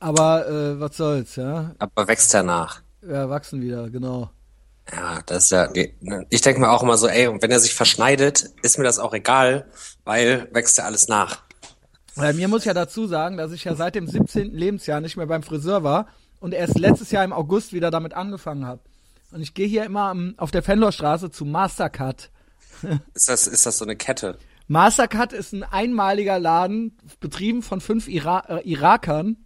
Aber 0.00 0.48
äh, 0.48 0.80
was 0.80 0.96
soll's, 0.96 1.36
ja? 1.36 1.74
Aber 1.78 2.08
wächst 2.08 2.32
ja 2.32 2.42
nach. 2.42 2.82
Ja, 3.02 3.28
wachsen 3.28 3.60
wieder, 3.60 3.90
genau. 3.90 4.30
Ja, 4.90 5.20
das 5.26 5.44
ist 5.44 5.50
ja. 5.50 5.68
Ich 6.30 6.40
denke 6.40 6.60
mir 6.60 6.70
auch 6.70 6.82
immer 6.82 6.96
so, 6.96 7.08
ey, 7.08 7.26
und 7.26 7.42
wenn 7.42 7.50
er 7.50 7.60
sich 7.60 7.74
verschneidet, 7.74 8.50
ist 8.62 8.78
mir 8.78 8.84
das 8.84 8.98
auch 8.98 9.12
egal, 9.12 9.66
weil 10.04 10.48
wächst 10.52 10.78
ja 10.78 10.84
alles 10.84 11.08
nach. 11.08 11.42
Bei 12.16 12.32
mir 12.32 12.48
muss 12.48 12.62
ich 12.62 12.66
ja 12.66 12.74
dazu 12.74 13.06
sagen, 13.06 13.36
dass 13.36 13.52
ich 13.52 13.64
ja 13.64 13.74
seit 13.74 13.94
dem 13.94 14.08
17. 14.08 14.52
Lebensjahr 14.52 15.00
nicht 15.00 15.16
mehr 15.16 15.26
beim 15.26 15.42
Friseur 15.42 15.84
war 15.84 16.08
und 16.40 16.54
erst 16.54 16.78
letztes 16.78 17.10
Jahr 17.10 17.24
im 17.24 17.32
August 17.32 17.72
wieder 17.72 17.90
damit 17.90 18.14
angefangen 18.14 18.66
habe. 18.66 18.80
Und 19.32 19.42
ich 19.42 19.54
gehe 19.54 19.66
hier 19.66 19.84
immer 19.84 20.10
um, 20.10 20.34
auf 20.38 20.50
der 20.50 20.62
Fenlorstraße 20.62 21.30
zu 21.30 21.44
Mastercard. 21.44 22.30
ist, 23.14 23.28
das, 23.28 23.46
ist 23.46 23.66
das 23.66 23.78
so 23.78 23.84
eine 23.84 23.96
Kette? 23.96 24.38
Mastercard 24.68 25.32
ist 25.32 25.52
ein 25.52 25.62
einmaliger 25.62 26.38
Laden, 26.38 26.96
betrieben 27.20 27.62
von 27.62 27.80
fünf 27.80 28.08
Ira 28.08 28.44
äh, 28.48 28.68
Irakern. 28.68 29.36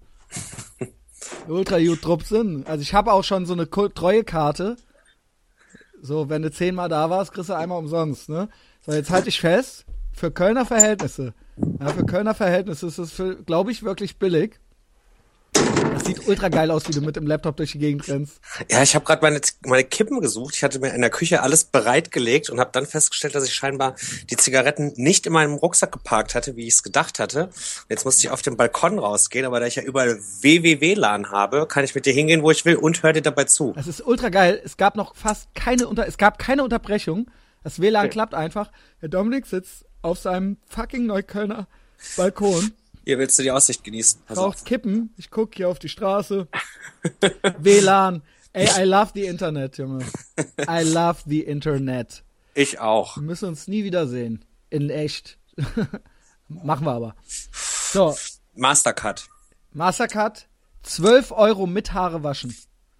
Ultra 1.48 1.78
gut 1.78 2.26
sind. 2.26 2.66
Also 2.66 2.82
ich 2.82 2.94
habe 2.94 3.12
auch 3.12 3.24
schon 3.24 3.46
so 3.46 3.52
eine 3.52 3.68
Treuekarte. 3.70 4.76
So, 6.00 6.28
wenn 6.28 6.42
du 6.42 6.50
zehnmal 6.50 6.88
da 6.88 7.10
warst, 7.10 7.32
kriegst 7.32 7.50
du 7.50 7.54
einmal 7.54 7.78
umsonst, 7.78 8.28
ne? 8.28 8.48
So, 8.84 8.92
jetzt 8.92 9.10
halte 9.10 9.28
ich 9.28 9.40
fest, 9.40 9.84
für 10.12 10.32
Kölner 10.32 10.66
Verhältnisse. 10.66 11.34
Ja, 11.78 11.88
für 11.88 12.04
Kölner 12.04 12.34
Verhältnisse 12.34 12.86
ist 12.86 12.98
es, 12.98 13.22
glaube 13.46 13.70
ich, 13.70 13.84
wirklich 13.84 14.18
billig. 14.18 14.58
Sieht 16.04 16.26
ultra 16.26 16.48
geil 16.48 16.70
aus, 16.70 16.88
wie 16.88 16.92
du 16.92 17.00
mit 17.00 17.14
dem 17.14 17.26
Laptop 17.26 17.56
durch 17.56 17.72
die 17.72 17.78
Gegend 17.78 18.08
rennst. 18.08 18.40
Ja, 18.70 18.82
ich 18.82 18.94
habe 18.94 19.04
gerade 19.04 19.22
meine, 19.22 19.40
meine 19.64 19.84
Kippen 19.84 20.20
gesucht. 20.20 20.56
Ich 20.56 20.64
hatte 20.64 20.80
mir 20.80 20.92
in 20.92 21.00
der 21.00 21.10
Küche 21.10 21.42
alles 21.42 21.64
bereitgelegt 21.64 22.50
und 22.50 22.58
habe 22.58 22.70
dann 22.72 22.86
festgestellt, 22.86 23.34
dass 23.34 23.44
ich 23.44 23.54
scheinbar 23.54 23.94
die 24.28 24.36
Zigaretten 24.36 24.92
nicht 24.96 25.26
in 25.26 25.32
meinem 25.32 25.54
Rucksack 25.54 25.92
geparkt 25.92 26.34
hatte, 26.34 26.56
wie 26.56 26.66
ich 26.66 26.74
es 26.74 26.82
gedacht 26.82 27.18
hatte. 27.18 27.50
Jetzt 27.88 28.04
musste 28.04 28.26
ich 28.26 28.30
auf 28.30 28.42
den 28.42 28.56
Balkon 28.56 28.98
rausgehen, 28.98 29.46
aber 29.46 29.60
da 29.60 29.66
ich 29.66 29.76
ja 29.76 29.82
überall 29.82 30.18
WWW-LAN 30.18 31.30
habe, 31.30 31.66
kann 31.66 31.84
ich 31.84 31.94
mit 31.94 32.04
dir 32.04 32.12
hingehen, 32.12 32.42
wo 32.42 32.50
ich 32.50 32.64
will 32.64 32.76
und 32.76 33.02
hör 33.02 33.12
dir 33.12 33.22
dabei 33.22 33.44
zu. 33.44 33.72
Das 33.74 33.86
ist 33.86 34.04
ultra 34.04 34.28
geil. 34.28 34.60
Es 34.64 34.76
gab 34.76 34.96
noch 34.96 35.14
fast 35.14 35.54
keine 35.54 35.86
Unter 35.86 36.06
es 36.06 36.18
gab 36.18 36.38
keine 36.38 36.64
Unterbrechung. 36.64 37.30
Das 37.62 37.80
WLAN 37.80 38.06
okay. 38.06 38.12
klappt 38.12 38.34
einfach. 38.34 38.72
Der 39.00 39.08
Dominik 39.08 39.46
sitzt 39.46 39.84
auf 40.02 40.18
seinem 40.18 40.56
fucking 40.66 41.06
Neuköllner 41.06 41.68
Balkon 42.16 42.72
hier 43.04 43.18
willst 43.18 43.38
du 43.38 43.42
die 43.42 43.50
Aussicht 43.50 43.84
genießen. 43.84 44.20
Pass 44.26 44.36
Braucht 44.36 44.64
Kippen. 44.64 45.12
Ich 45.16 45.30
guck 45.30 45.54
hier 45.54 45.68
auf 45.68 45.78
die 45.78 45.88
Straße. 45.88 46.48
WLAN. 47.58 48.22
Ey, 48.52 48.68
I 48.82 48.84
love 48.84 49.12
the 49.14 49.24
Internet, 49.24 49.78
Junge. 49.78 50.04
I 50.68 50.82
love 50.82 51.20
the 51.26 51.40
Internet. 51.40 52.22
Ich 52.54 52.80
auch. 52.80 53.16
Wir 53.16 53.22
müssen 53.22 53.48
uns 53.48 53.66
nie 53.66 53.84
wiedersehen. 53.84 54.44
In 54.70 54.90
echt. 54.90 55.38
Machen 56.48 56.84
wir 56.86 56.92
aber. 56.92 57.16
So. 57.92 58.14
Mastercard. 58.54 59.26
Mastercard. 59.72 60.46
12 60.82 61.32
Euro 61.32 61.66
mit 61.66 61.92
Haare 61.94 62.22
waschen. 62.22 62.54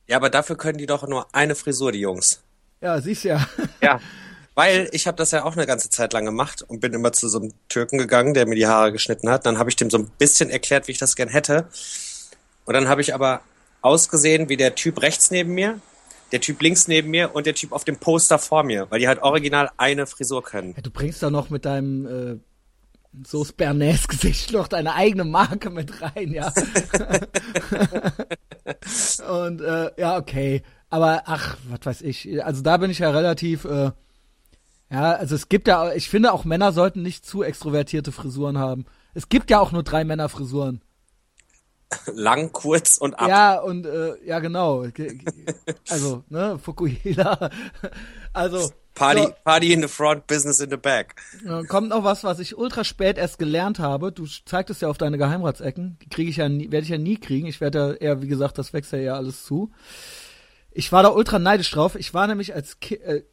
Ja, 0.07 0.17
aber 0.17 0.31
dafür 0.31 0.57
können 0.57 0.79
die 0.79 0.87
doch 0.87 1.07
nur 1.07 1.35
eine 1.35 1.55
Frisur, 1.55 1.93
die 1.93 2.01
Jungs. 2.01 2.43
Ja, 2.81 3.01
siehst 3.01 3.25
ja. 3.25 3.47
Ja. 3.81 4.01
Weil 4.55 4.89
ich 4.93 5.07
habe 5.07 5.17
das 5.17 5.31
ja 5.31 5.45
auch 5.45 5.57
eine 5.57 5.67
ganze 5.67 5.89
Zeit 5.89 6.13
lang 6.13 6.27
gemacht 6.27 6.63
und 6.63 6.81
bin 6.81 6.93
immer 6.93 7.13
zu 7.13 7.29
so 7.29 7.39
einem 7.39 7.55
Türken 7.69 7.97
gegangen, 7.97 8.35
der 8.35 8.47
mir 8.47 8.55
die 8.55 8.67
Haare 8.67 8.93
geschnitten 8.93 9.31
hat. 9.31 9.47
Dann 9.47 9.59
habe 9.59 9.71
ich 9.71 9.77
dem 9.77 9.89
so 9.89 9.99
ein 9.99 10.11
bisschen 10.19 10.51
erklärt, 10.51 10.89
wie 10.89 10.93
ich 10.93 10.99
das 10.99 11.17
gern 11.17 11.29
hätte. 11.29 11.69
Und 12.65 12.75
dann 12.75 12.89
habe 12.89 13.01
ich 13.01 13.15
aber 13.15 13.41
ausgesehen 13.81 14.49
wie 14.49 14.57
der 14.57 14.75
Typ 14.75 15.01
rechts 15.03 15.31
neben 15.31 15.55
mir, 15.55 15.81
der 16.33 16.41
Typ 16.41 16.61
links 16.63 16.87
neben 16.87 17.11
mir 17.11 17.35
und 17.35 17.47
der 17.47 17.55
Typ 17.55 17.73
auf 17.73 17.85
dem 17.85 17.97
Poster 17.97 18.39
vor 18.39 18.63
mir, 18.63 18.91
weil 18.91 19.01
die 19.01 19.09
halt 19.09 19.23
original 19.23 19.71
eine 19.77 20.07
Frisur 20.07 20.43
können. 20.43 20.75
Ja, 20.77 20.83
du 20.83 20.91
bringst 20.91 21.23
da 21.23 21.31
noch 21.31 21.51
mit 21.51 21.65
deinem 21.65 22.07
äh, 22.07 22.39
so 23.27 23.45
Bernays-Gesicht 23.57 24.53
noch 24.53 24.69
deine 24.69 24.95
eigene 24.95 25.25
Marke 25.25 25.71
mit 25.71 26.01
rein, 26.01 26.33
ja. 26.33 26.53
und 29.29 29.61
äh, 29.61 29.91
ja, 29.99 30.17
okay. 30.17 30.63
Aber 30.89 31.23
ach, 31.27 31.57
was 31.69 31.81
weiß 31.85 32.03
ich. 32.03 32.45
Also 32.45 32.63
da 32.63 32.77
bin 32.77 32.91
ich 32.91 32.99
ja 33.01 33.11
relativ 33.11 33.65
äh, 33.65 33.93
ja, 34.93 35.13
also 35.13 35.35
es 35.35 35.49
gibt 35.49 35.69
ja, 35.69 35.93
ich 35.95 36.09
finde 36.09 36.33
auch 36.33 36.45
Männer 36.45 36.73
sollten 36.73 37.03
nicht 37.03 37.25
zu 37.25 37.43
extrovertierte 37.43 38.13
Frisuren 38.13 38.59
haben. 38.59 38.85
Es 39.15 39.29
gibt 39.29 39.51
ja 39.51 39.59
auch 39.59 39.73
nur 39.73 39.83
drei 39.83 40.05
Männerfrisuren. 40.05 40.83
Lang, 42.15 42.53
kurz 42.53 42.99
und 42.99 43.15
ab. 43.15 43.29
Ja, 43.29 43.61
und 43.61 43.87
äh, 43.87 44.15
ja, 44.25 44.39
genau. 44.39 44.87
Also, 45.89 46.25
ne, 46.29 46.59
Fukuhila. 46.59 47.51
Also. 48.33 48.71
Party, 48.95 49.23
so, 49.23 49.35
Party 49.45 49.73
in 49.73 49.81
the 49.81 49.89
front, 49.89 50.27
business 50.27 50.61
in 50.61 50.69
the 50.69 50.77
back. 50.77 51.15
Kommt 51.69 51.89
noch 51.89 52.05
was, 52.05 52.25
was 52.25 52.39
ich 52.39 52.59
ultra 52.59 52.85
spät 52.85 53.17
erst 53.17 53.39
gelernt 53.39 53.79
habe. 53.79 54.13
Du 54.13 54.27
zeigtest 54.27 54.83
ja 54.83 54.89
auf 54.89 54.99
deine 54.99 55.17
Geheimratsecken. 55.17 55.99
Die 56.03 56.11
kriege 56.11 56.29
ich 56.29 56.37
ja 56.37 56.51
nie, 56.51 56.71
werde 56.71 56.85
ich 56.85 56.91
ja 56.91 56.99
nie 56.99 57.17
kriegen. 57.17 57.47
Ich 57.47 57.63
werde 57.63 57.79
ja 57.79 57.93
eher, 57.95 58.23
wie 58.23 58.29
gesagt, 58.29 58.59
das 58.59 58.75
wächst 58.75 58.93
ja 58.93 58.99
eher 58.99 59.15
alles 59.15 59.45
zu. 59.45 59.71
Ich 60.71 60.93
war 60.93 61.03
da 61.03 61.09
ultra 61.09 61.39
neidisch 61.39 61.71
drauf. 61.71 61.95
Ich 61.95 62.13
war 62.13 62.27
nämlich 62.27 62.55
als 62.55 62.81
Ki 62.81 62.97
äh, 62.97 63.25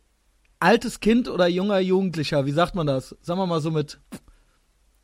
altes 0.60 1.00
Kind 1.00 1.30
oder 1.30 1.48
junger 1.48 1.80
Jugendlicher, 1.80 2.46
wie 2.46 2.52
sagt 2.52 2.76
man 2.76 2.88
das? 2.88 3.16
Sagen 3.22 3.40
wir 3.40 3.46
mal 3.46 3.62
so 3.62 3.72
mit, 3.72 4.00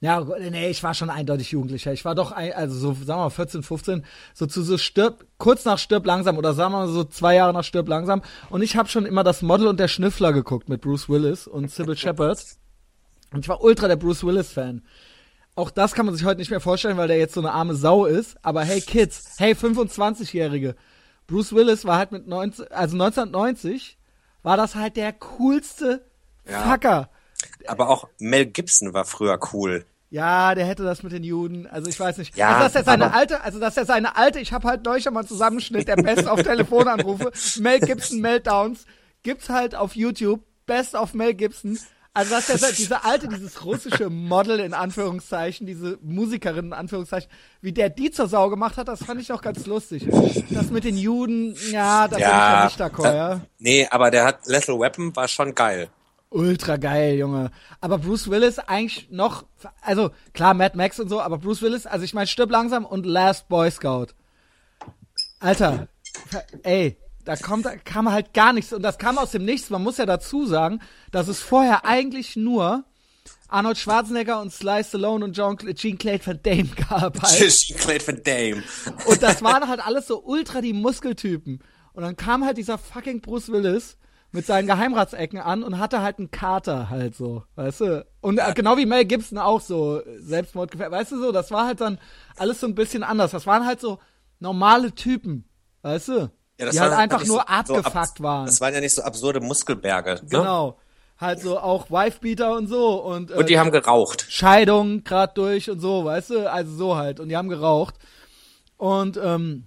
ja, 0.01 0.23
nee, 0.51 0.69
ich 0.69 0.83
war 0.83 0.93
schon 0.93 1.09
eindeutig 1.09 1.51
Jugendlicher. 1.51 1.93
Ich 1.93 2.05
war 2.05 2.15
doch, 2.15 2.31
ein, 2.31 2.53
also 2.53 2.75
so, 2.77 2.93
sagen 2.93 3.19
wir 3.19 3.23
mal 3.23 3.29
14, 3.29 3.63
15, 3.63 4.05
so 4.33 4.45
zu 4.45 4.61
so 4.61 4.77
stirb, 4.77 5.25
kurz 5.37 5.65
nach 5.65 5.79
stirb 5.79 6.05
langsam 6.05 6.37
oder 6.37 6.53
sagen 6.53 6.73
wir 6.73 6.79
mal 6.79 6.87
so 6.89 7.05
zwei 7.05 7.35
Jahre 7.35 7.53
nach 7.53 7.63
stirb 7.63 7.87
langsam. 7.87 8.21
Und 8.49 8.61
ich 8.61 8.75
habe 8.75 8.89
schon 8.89 9.05
immer 9.05 9.23
das 9.23 9.41
Model 9.41 9.67
und 9.67 9.79
der 9.79 9.87
Schnüffler 9.87 10.33
geguckt 10.33 10.69
mit 10.69 10.81
Bruce 10.81 11.09
Willis 11.09 11.47
und 11.47 11.71
Sybil 11.71 11.97
Shepard. 11.97 12.43
Und 13.31 13.39
ich 13.39 13.49
war 13.49 13.63
ultra 13.63 13.87
der 13.87 13.95
Bruce 13.95 14.23
Willis 14.23 14.51
Fan. 14.51 14.83
Auch 15.55 15.71
das 15.71 15.93
kann 15.93 16.05
man 16.05 16.13
sich 16.13 16.25
heute 16.25 16.39
nicht 16.39 16.51
mehr 16.51 16.59
vorstellen, 16.59 16.97
weil 16.97 17.07
der 17.07 17.17
jetzt 17.17 17.33
so 17.33 17.39
eine 17.39 17.53
arme 17.53 17.75
Sau 17.75 18.05
ist. 18.05 18.37
Aber 18.43 18.63
hey 18.63 18.81
Kids, 18.81 19.35
hey 19.37 19.53
25-Jährige. 19.53 20.75
Bruce 21.27 21.53
Willis 21.53 21.85
war 21.85 21.97
halt 21.97 22.11
mit 22.11 22.27
19, 22.27 22.67
also 22.71 22.95
1990 22.95 23.97
war 24.45 24.57
das 24.57 24.75
halt 24.75 24.95
der 24.95 25.11
coolste 25.11 26.05
ja. 26.47 26.61
Fucker. 26.61 27.09
Aber 27.67 27.89
auch 27.89 28.07
Mel 28.19 28.45
Gibson 28.45 28.93
war 28.93 29.05
früher 29.05 29.39
cool. 29.53 29.85
Ja, 30.11 30.53
der 30.53 30.65
hätte 30.65 30.83
das 30.83 31.01
mit 31.03 31.11
den 31.11 31.23
Juden. 31.23 31.67
Also 31.67 31.89
ich 31.89 31.99
weiß 31.99 32.19
nicht. 32.19 32.37
Ja, 32.37 32.49
also 32.49 32.63
dass 32.63 32.75
er 32.75 32.83
seine 32.83 33.13
alte, 33.13 33.41
also 33.41 33.59
dass 33.59 33.75
er 33.75 33.85
seine 33.85 34.15
alte, 34.15 34.39
ich 34.39 34.53
habe 34.53 34.67
halt 34.67 34.85
neulich 34.85 35.05
mal 35.05 35.21
einen 35.21 35.27
Zusammenschnitt 35.27 35.87
der 35.87 35.95
Best 35.95 36.27
auf 36.27 36.41
Telefonanrufe, 36.43 37.31
Mel 37.59 37.79
Gibson 37.79 38.21
Meltdowns, 38.21 38.85
gibt's 39.23 39.49
halt 39.49 39.73
auf 39.73 39.95
YouTube, 39.95 40.41
Best 40.67 40.93
of 40.93 41.15
Mel 41.15 41.33
Gibson. 41.33 41.79
Also 42.15 42.33
dass 42.33 42.47
der 42.47 42.71
diese 42.71 43.03
alte, 43.03 43.27
dieses 43.27 43.65
russische 43.65 44.09
Model 44.09 44.61
in 44.61 44.73
Anführungszeichen, 44.73 45.67
diese 45.67 45.99
Musikerin 46.01 46.67
in 46.67 46.73
Anführungszeichen, 46.73 47.29
wie 47.59 47.73
der 47.73 47.89
die 47.89 48.09
zur 48.09 48.29
Sau 48.29 48.49
gemacht 48.49 48.77
hat, 48.77 48.87
das 48.87 49.03
fand 49.03 49.19
ich 49.19 49.33
auch 49.33 49.41
ganz 49.41 49.65
lustig. 49.65 50.07
Das 50.49 50.71
mit 50.71 50.85
den 50.85 50.95
Juden, 50.95 51.57
ja, 51.71 52.07
da 52.07 52.17
ja, 52.17 52.27
bin 52.29 52.69
ich 52.69 52.77
ja 52.77 52.85
nicht 52.87 52.97
d'accord, 52.97 53.13
ja. 53.13 53.41
Nee, 53.59 53.85
aber 53.91 54.11
der 54.11 54.23
hat 54.23 54.47
Lethal 54.47 54.79
Weapon 54.79 55.13
war 55.13 55.27
schon 55.27 55.53
geil. 55.53 55.89
Ultra 56.29 56.77
geil, 56.77 57.15
Junge. 57.15 57.51
Aber 57.81 57.97
Bruce 57.97 58.29
Willis 58.29 58.59
eigentlich 58.59 59.09
noch, 59.11 59.43
also 59.81 60.11
klar, 60.33 60.53
Mad 60.53 60.77
Max 60.77 61.01
und 61.01 61.09
so, 61.09 61.19
aber 61.19 61.37
Bruce 61.37 61.61
Willis, 61.61 61.85
also 61.85 62.05
ich 62.05 62.13
meine, 62.13 62.27
stirb 62.27 62.49
langsam 62.49 62.85
und 62.85 63.05
Last 63.05 63.49
Boy 63.49 63.69
Scout. 63.69 64.07
Alter, 65.41 65.89
ey, 66.63 66.97
da 67.25 67.35
kommt, 67.35 67.65
da 67.65 67.75
kam 67.75 68.11
halt 68.11 68.33
gar 68.33 68.53
nichts 68.53 68.71
und 68.71 68.81
das 68.81 68.97
kam 68.97 69.17
aus 69.17 69.31
dem 69.31 69.45
Nichts. 69.45 69.69
Man 69.69 69.83
muss 69.83 69.97
ja 69.97 70.05
dazu 70.05 70.45
sagen, 70.45 70.79
dass 71.11 71.27
es 71.27 71.39
vorher 71.41 71.85
eigentlich 71.85 72.35
nur 72.35 72.85
Arnold 73.47 73.77
Schwarzenegger 73.77 74.41
und 74.41 74.51
Sly 74.51 74.83
Stallone 74.83 75.25
und 75.25 75.37
John, 75.37 75.57
Jean 75.57 75.97
Clade 75.97 76.25
Van 76.25 76.39
Damme 76.41 76.69
gab 76.89 77.21
halt. 77.21 77.49
Jean 77.49 77.77
Clade 77.77 78.07
Van 78.07 78.21
Damme. 78.23 78.63
Und 79.07 79.21
das 79.21 79.41
waren 79.41 79.67
halt 79.67 79.85
alles 79.85 80.07
so 80.07 80.23
ultra 80.23 80.61
die 80.61 80.73
Muskeltypen. 80.73 81.61
Und 81.93 82.03
dann 82.03 82.15
kam 82.15 82.45
halt 82.45 82.57
dieser 82.57 82.77
fucking 82.77 83.21
Bruce 83.21 83.49
Willis 83.51 83.97
mit 84.31 84.45
seinen 84.45 84.67
Geheimratsecken 84.67 85.39
an 85.39 85.63
und 85.63 85.79
hatte 85.79 86.01
halt 86.01 86.19
einen 86.19 86.29
Kater 86.29 86.89
halt 86.89 87.15
so, 87.15 87.43
weißt 87.55 87.81
du? 87.81 88.05
Und 88.19 88.37
äh, 88.37 88.53
genau 88.53 88.77
wie 88.77 88.85
Mel 88.85 89.05
Gibson 89.05 89.37
auch 89.37 89.61
so 89.61 90.01
Selbstmordgefährdet, 90.19 90.91
weißt 90.91 91.13
du 91.13 91.19
so, 91.19 91.31
das 91.31 91.51
war 91.51 91.65
halt 91.65 91.79
dann 91.81 91.99
alles 92.35 92.59
so 92.59 92.67
ein 92.67 92.75
bisschen 92.75 93.03
anders. 93.03 93.31
Das 93.31 93.47
waren 93.47 93.65
halt 93.65 93.79
so 93.79 93.99
normale 94.39 94.93
Typen, 94.93 95.45
weißt 95.83 96.09
du? 96.09 96.31
Ja, 96.59 96.69
die 96.69 96.79
halt 96.79 96.93
einfach 96.93 97.25
nur 97.25 97.37
so, 97.37 97.39
abgefuckt 97.39 98.17
so 98.17 98.23
waren. 98.23 98.45
Das 98.45 98.61
waren 98.61 98.73
ja 98.73 98.79
nicht 98.79 98.95
so 98.95 99.01
absurde 99.01 99.41
Muskelberge. 99.41 100.15
Ne? 100.23 100.29
Genau. 100.29 100.77
Halt 101.17 101.39
so 101.39 101.59
auch 101.59 101.89
Wifebeater 101.89 102.53
und 102.55 102.67
so 102.67 103.01
und 103.01 103.31
und 103.31 103.49
die 103.49 103.53
äh, 103.53 103.57
haben 103.57 103.71
geraucht. 103.71 104.25
Scheidung 104.29 105.03
grad 105.03 105.37
durch 105.37 105.69
und 105.69 105.79
so, 105.79 106.03
weißt 106.03 106.29
du? 106.31 106.51
Also 106.51 106.75
so 106.75 106.95
halt 106.97 107.19
und 107.19 107.29
die 107.29 107.37
haben 107.37 107.49
geraucht. 107.49 107.95
Und 108.77 109.17
ähm, 109.21 109.65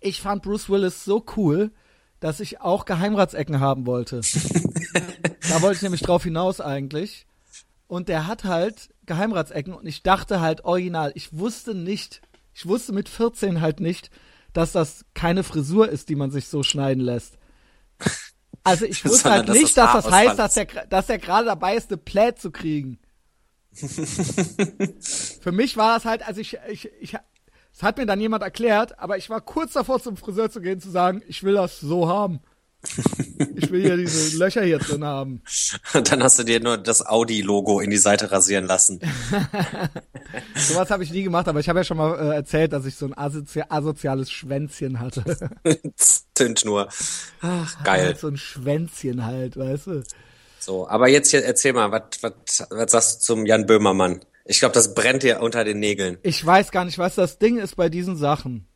ich 0.00 0.20
fand 0.20 0.42
Bruce 0.42 0.68
Willis 0.68 1.04
so 1.04 1.24
cool, 1.36 1.72
dass 2.20 2.40
ich 2.40 2.60
auch 2.60 2.84
Geheimratsecken 2.84 3.60
haben 3.60 3.86
wollte. 3.86 4.20
da 5.48 5.62
wollte 5.62 5.76
ich 5.76 5.82
nämlich 5.82 6.02
drauf 6.02 6.22
hinaus 6.22 6.60
eigentlich. 6.60 7.26
Und 7.88 8.08
der 8.08 8.26
hat 8.26 8.44
halt 8.44 8.90
Geheimratsecken 9.06 9.72
und 9.74 9.86
ich 9.86 10.02
dachte 10.02 10.40
halt 10.40 10.64
original, 10.64 11.12
ich 11.14 11.36
wusste 11.36 11.74
nicht, 11.74 12.20
ich 12.54 12.66
wusste 12.66 12.92
mit 12.92 13.08
14 13.08 13.60
halt 13.60 13.80
nicht, 13.80 14.10
dass 14.56 14.72
das 14.72 15.04
keine 15.12 15.42
Frisur 15.42 15.88
ist, 15.88 16.08
die 16.08 16.16
man 16.16 16.30
sich 16.30 16.48
so 16.48 16.62
schneiden 16.62 17.02
lässt. 17.02 17.38
Also 18.64 18.86
ich 18.86 19.04
wusste 19.04 19.30
halt 19.30 19.48
nicht, 19.48 19.76
dass 19.76 19.92
das 19.92 20.10
heißt, 20.10 20.38
dass 20.38 20.54
der, 20.54 20.64
dass 20.64 21.06
der 21.06 21.18
gerade 21.18 21.46
dabei 21.46 21.76
ist, 21.76 21.90
eine 21.90 21.98
Plät 21.98 22.38
zu 22.38 22.50
kriegen. 22.50 22.98
Für 25.40 25.52
mich 25.52 25.76
war 25.76 25.96
das 25.96 26.06
halt, 26.06 26.26
also 26.26 26.40
ich, 26.40 26.58
ich, 26.68 26.90
ich, 27.00 27.16
es 27.72 27.82
hat 27.82 27.98
mir 27.98 28.06
dann 28.06 28.20
jemand 28.20 28.42
erklärt, 28.42 28.98
aber 28.98 29.18
ich 29.18 29.28
war 29.28 29.42
kurz 29.42 29.74
davor 29.74 30.00
zum 30.00 30.16
Friseur 30.16 30.50
zu 30.50 30.62
gehen, 30.62 30.80
zu 30.80 30.90
sagen, 30.90 31.22
ich 31.28 31.42
will 31.42 31.54
das 31.54 31.78
so 31.78 32.08
haben. 32.08 32.40
Ich 33.58 33.70
will 33.70 33.82
hier 33.82 33.96
diese 33.96 34.36
Löcher 34.38 34.62
hier 34.62 34.78
drin 34.78 35.04
haben. 35.04 35.42
Dann 35.92 36.22
hast 36.22 36.38
du 36.38 36.42
dir 36.42 36.60
nur 36.60 36.78
das 36.78 37.04
Audi-Logo 37.04 37.80
in 37.80 37.90
die 37.90 37.96
Seite 37.96 38.30
rasieren 38.30 38.66
lassen. 38.66 39.00
Sowas 40.54 40.90
habe 40.90 41.02
ich 41.04 41.10
nie 41.10 41.22
gemacht, 41.22 41.48
aber 41.48 41.60
ich 41.60 41.68
habe 41.68 41.80
ja 41.80 41.84
schon 41.84 41.96
mal 41.96 42.18
äh, 42.18 42.34
erzählt, 42.34 42.72
dass 42.72 42.84
ich 42.84 42.96
so 42.96 43.06
ein 43.06 43.16
asozi 43.16 43.62
asoziales 43.68 44.30
Schwänzchen 44.30 45.00
hatte. 45.00 45.50
Tönt 46.34 46.64
nur. 46.64 46.88
Ach, 47.40 47.84
geil. 47.84 48.06
Halt 48.06 48.18
so 48.18 48.28
ein 48.28 48.36
Schwänzchen 48.36 49.24
halt, 49.24 49.56
weißt 49.56 49.86
du. 49.86 50.02
So, 50.58 50.88
aber 50.88 51.08
jetzt 51.08 51.30
hier, 51.30 51.44
erzähl 51.44 51.72
mal, 51.72 51.90
was 51.90 52.90
sagst 52.90 53.20
du 53.20 53.24
zum 53.24 53.46
Jan 53.46 53.66
Böhmermann? 53.66 54.20
Ich 54.44 54.60
glaube, 54.60 54.74
das 54.74 54.94
brennt 54.94 55.22
dir 55.22 55.40
unter 55.40 55.64
den 55.64 55.80
Nägeln. 55.80 56.18
Ich 56.22 56.44
weiß 56.44 56.70
gar 56.70 56.84
nicht, 56.84 56.98
was 56.98 57.14
das 57.16 57.38
Ding 57.38 57.58
ist 57.58 57.76
bei 57.76 57.88
diesen 57.88 58.16
Sachen. 58.16 58.68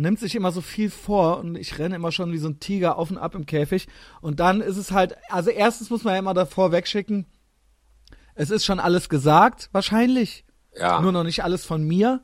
Man 0.00 0.12
nimmt 0.12 0.20
sich 0.20 0.34
immer 0.34 0.50
so 0.50 0.62
viel 0.62 0.88
vor 0.88 1.40
und 1.40 1.56
ich 1.56 1.78
renne 1.78 1.96
immer 1.96 2.10
schon 2.10 2.32
wie 2.32 2.38
so 2.38 2.48
ein 2.48 2.58
Tiger 2.58 2.96
auf 2.96 3.10
und 3.10 3.18
ab 3.18 3.34
im 3.34 3.44
Käfig. 3.44 3.86
Und 4.22 4.40
dann 4.40 4.62
ist 4.62 4.78
es 4.78 4.92
halt, 4.92 5.14
also 5.28 5.50
erstens 5.50 5.90
muss 5.90 6.04
man 6.04 6.14
ja 6.14 6.20
immer 6.20 6.32
davor 6.32 6.72
wegschicken, 6.72 7.26
es 8.34 8.48
ist 8.48 8.64
schon 8.64 8.80
alles 8.80 9.10
gesagt, 9.10 9.68
wahrscheinlich. 9.72 10.46
Ja. 10.74 11.02
Nur 11.02 11.12
noch 11.12 11.22
nicht 11.22 11.44
alles 11.44 11.66
von 11.66 11.84
mir. 11.84 12.22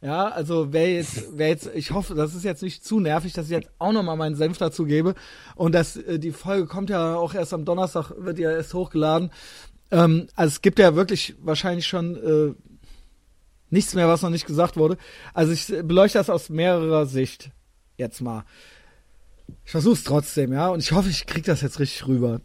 Ja, 0.00 0.28
also 0.28 0.72
wer 0.72 0.90
jetzt, 0.90 1.24
wer 1.34 1.48
jetzt, 1.48 1.68
ich 1.74 1.90
hoffe, 1.90 2.14
das 2.14 2.34
ist 2.34 2.44
jetzt 2.44 2.62
nicht 2.62 2.82
zu 2.82 2.98
nervig, 2.98 3.34
dass 3.34 3.44
ich 3.44 3.52
jetzt 3.52 3.72
auch 3.78 3.92
nochmal 3.92 4.16
meinen 4.16 4.34
Senf 4.36 4.56
dazu 4.56 4.86
gebe. 4.86 5.14
Und 5.54 5.74
das, 5.74 5.98
äh, 5.98 6.18
die 6.18 6.32
Folge 6.32 6.64
kommt 6.64 6.88
ja 6.88 7.16
auch 7.16 7.34
erst 7.34 7.52
am 7.52 7.66
Donnerstag, 7.66 8.10
wird 8.16 8.38
ja 8.38 8.52
erst 8.52 8.72
hochgeladen. 8.72 9.32
Ähm, 9.90 10.28
also 10.34 10.48
es 10.48 10.62
gibt 10.62 10.78
ja 10.78 10.94
wirklich 10.94 11.36
wahrscheinlich 11.42 11.86
schon 11.86 12.16
äh, 12.16 12.54
Nichts 13.70 13.94
mehr, 13.94 14.08
was 14.08 14.22
noch 14.22 14.30
nicht 14.30 14.46
gesagt 14.46 14.76
wurde. 14.76 14.96
Also 15.34 15.52
ich 15.52 15.66
beleuchte 15.66 16.18
das 16.18 16.30
aus 16.30 16.48
mehrerer 16.48 17.06
Sicht. 17.06 17.50
Jetzt 17.96 18.20
mal. 18.20 18.44
Ich 19.64 19.70
versuch's 19.70 20.04
trotzdem, 20.04 20.52
ja. 20.52 20.68
Und 20.68 20.80
ich 20.80 20.92
hoffe, 20.92 21.10
ich 21.10 21.26
krieg 21.26 21.44
das 21.44 21.60
jetzt 21.60 21.80
richtig 21.80 22.06
rüber. 22.06 22.40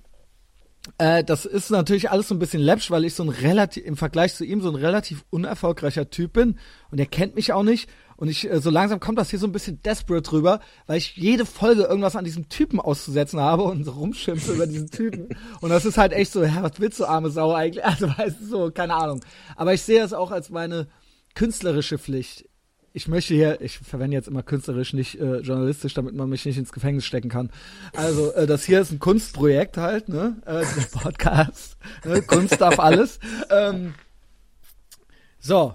Äh, 0.98 1.24
das 1.24 1.46
ist 1.46 1.70
natürlich 1.70 2.12
alles 2.12 2.28
so 2.28 2.36
ein 2.36 2.40
bisschen 2.40 2.62
läppsch, 2.62 2.92
weil 2.92 3.06
ich 3.06 3.16
so 3.16 3.24
ein 3.24 3.30
relativ, 3.30 3.86
im 3.86 3.96
Vergleich 3.96 4.36
zu 4.36 4.44
ihm 4.44 4.62
so 4.62 4.70
ein 4.70 4.76
relativ 4.76 5.24
unerfolgreicher 5.30 6.10
Typ 6.10 6.34
bin. 6.34 6.60
Und 6.92 7.00
er 7.00 7.06
kennt 7.06 7.36
mich 7.36 7.54
auch 7.54 7.64
nicht. 7.64 7.90
Und 8.18 8.28
ich, 8.28 8.50
äh, 8.50 8.60
so 8.60 8.70
langsam 8.70 9.00
kommt 9.00 9.18
das 9.18 9.30
hier 9.30 9.40
so 9.40 9.48
ein 9.48 9.54
bisschen 9.54 9.82
desperate 9.82 10.32
rüber, 10.34 10.60
weil 10.86 10.98
ich 10.98 11.16
jede 11.16 11.46
Folge 11.46 11.84
irgendwas 11.84 12.18
an 12.18 12.26
diesem 12.26 12.50
Typen 12.50 12.82
auszusetzen 12.82 13.40
habe 13.40 13.64
und 13.64 13.86
so 13.86 13.92
rumschimpfe 13.92 14.54
über 14.54 14.68
diesen 14.68 14.90
Typen. 14.92 15.30
Und 15.62 15.70
das 15.70 15.86
ist 15.86 15.98
halt 15.98 16.12
echt 16.12 16.32
so, 16.32 16.44
ja, 16.44 16.62
was 16.62 16.80
willst 16.80 17.00
du, 17.00 17.06
arme 17.06 17.30
Sau 17.30 17.54
eigentlich? 17.54 17.84
Also, 17.94 18.10
weißt 18.10 18.42
du, 18.42 18.46
so, 18.46 18.72
keine 18.72 18.96
Ahnung. 18.96 19.22
Aber 19.56 19.74
ich 19.74 19.82
sehe 19.82 20.04
es 20.04 20.14
auch 20.14 20.32
als 20.32 20.50
meine, 20.50 20.88
künstlerische 21.36 21.98
Pflicht. 21.98 22.48
Ich 22.96 23.08
möchte 23.08 23.34
hier, 23.34 23.60
ich 23.62 23.80
verwende 23.80 24.16
jetzt 24.16 24.28
immer 24.28 24.44
künstlerisch, 24.44 24.94
nicht 24.94 25.20
äh, 25.20 25.38
journalistisch, 25.38 25.96
damit 25.96 26.14
man 26.14 26.30
mich 26.30 26.46
nicht 26.46 26.60
ins 26.60 26.72
Gefängnis 26.72 27.06
stecken 27.06 27.30
kann. 27.30 27.50
Also, 27.96 28.32
äh, 28.34 28.46
das 28.46 28.66
hier 28.66 28.82
ist 28.82 28.92
ein 28.92 29.00
Kunstprojekt 29.00 29.78
halt, 29.78 30.10
ne? 30.10 30.38
Äh, 30.46 30.64
der 30.64 31.00
Podcast. 31.00 31.78
ne? 32.06 32.22
Kunst 32.22 32.62
darf 32.62 32.78
alles. 32.78 33.20
Ähm, 33.50 33.96
so. 35.40 35.74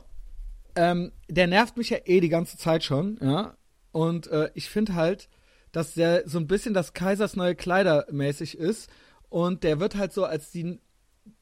Ähm, 0.76 1.10
der 1.28 1.48
nervt 1.48 1.76
mich 1.76 1.90
ja 1.90 1.98
eh 2.04 2.20
die 2.20 2.28
ganze 2.28 2.56
Zeit 2.56 2.84
schon, 2.84 3.18
ja. 3.20 3.54
Und 3.90 4.28
äh, 4.28 4.50
ich 4.54 4.70
finde 4.70 4.94
halt, 4.94 5.28
dass 5.72 5.94
der 5.94 6.28
so 6.28 6.38
ein 6.38 6.46
bisschen 6.46 6.72
das 6.72 6.92
Kaisers 6.92 7.34
neue 7.34 7.56
Kleider 7.56 8.06
mäßig 8.12 8.56
ist. 8.56 8.88
Und 9.28 9.64
der 9.64 9.80
wird 9.80 9.96
halt 9.96 10.12
so 10.12 10.24
als 10.24 10.52
die, 10.52 10.78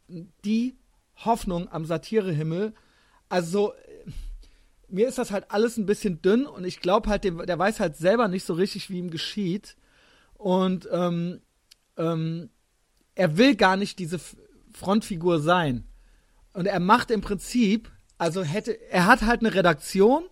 die 0.08 0.78
Hoffnung 1.16 1.70
am 1.70 1.84
Satirehimmel 1.84 2.72
also 3.28 3.72
mir 4.96 5.06
ist 5.06 5.18
das 5.18 5.30
halt 5.30 5.50
alles 5.50 5.76
ein 5.76 5.84
bisschen 5.84 6.22
dünn 6.22 6.46
und 6.46 6.64
ich 6.64 6.80
glaube 6.80 7.10
halt, 7.10 7.24
der 7.24 7.58
weiß 7.58 7.80
halt 7.80 7.96
selber 7.96 8.28
nicht 8.28 8.44
so 8.44 8.54
richtig, 8.54 8.88
wie 8.88 8.98
ihm 8.98 9.10
geschieht. 9.10 9.76
Und 10.34 10.88
ähm, 10.90 11.42
ähm, 11.98 12.48
er 13.14 13.36
will 13.36 13.56
gar 13.56 13.76
nicht 13.76 13.98
diese 13.98 14.18
Frontfigur 14.72 15.40
sein. 15.40 15.84
Und 16.54 16.64
er 16.66 16.80
macht 16.80 17.10
im 17.10 17.20
Prinzip, 17.20 17.90
also 18.16 18.42
hätte, 18.42 18.72
er 18.90 19.04
hat 19.04 19.20
halt 19.22 19.40
eine 19.40 19.54
Redaktion, 19.54 20.24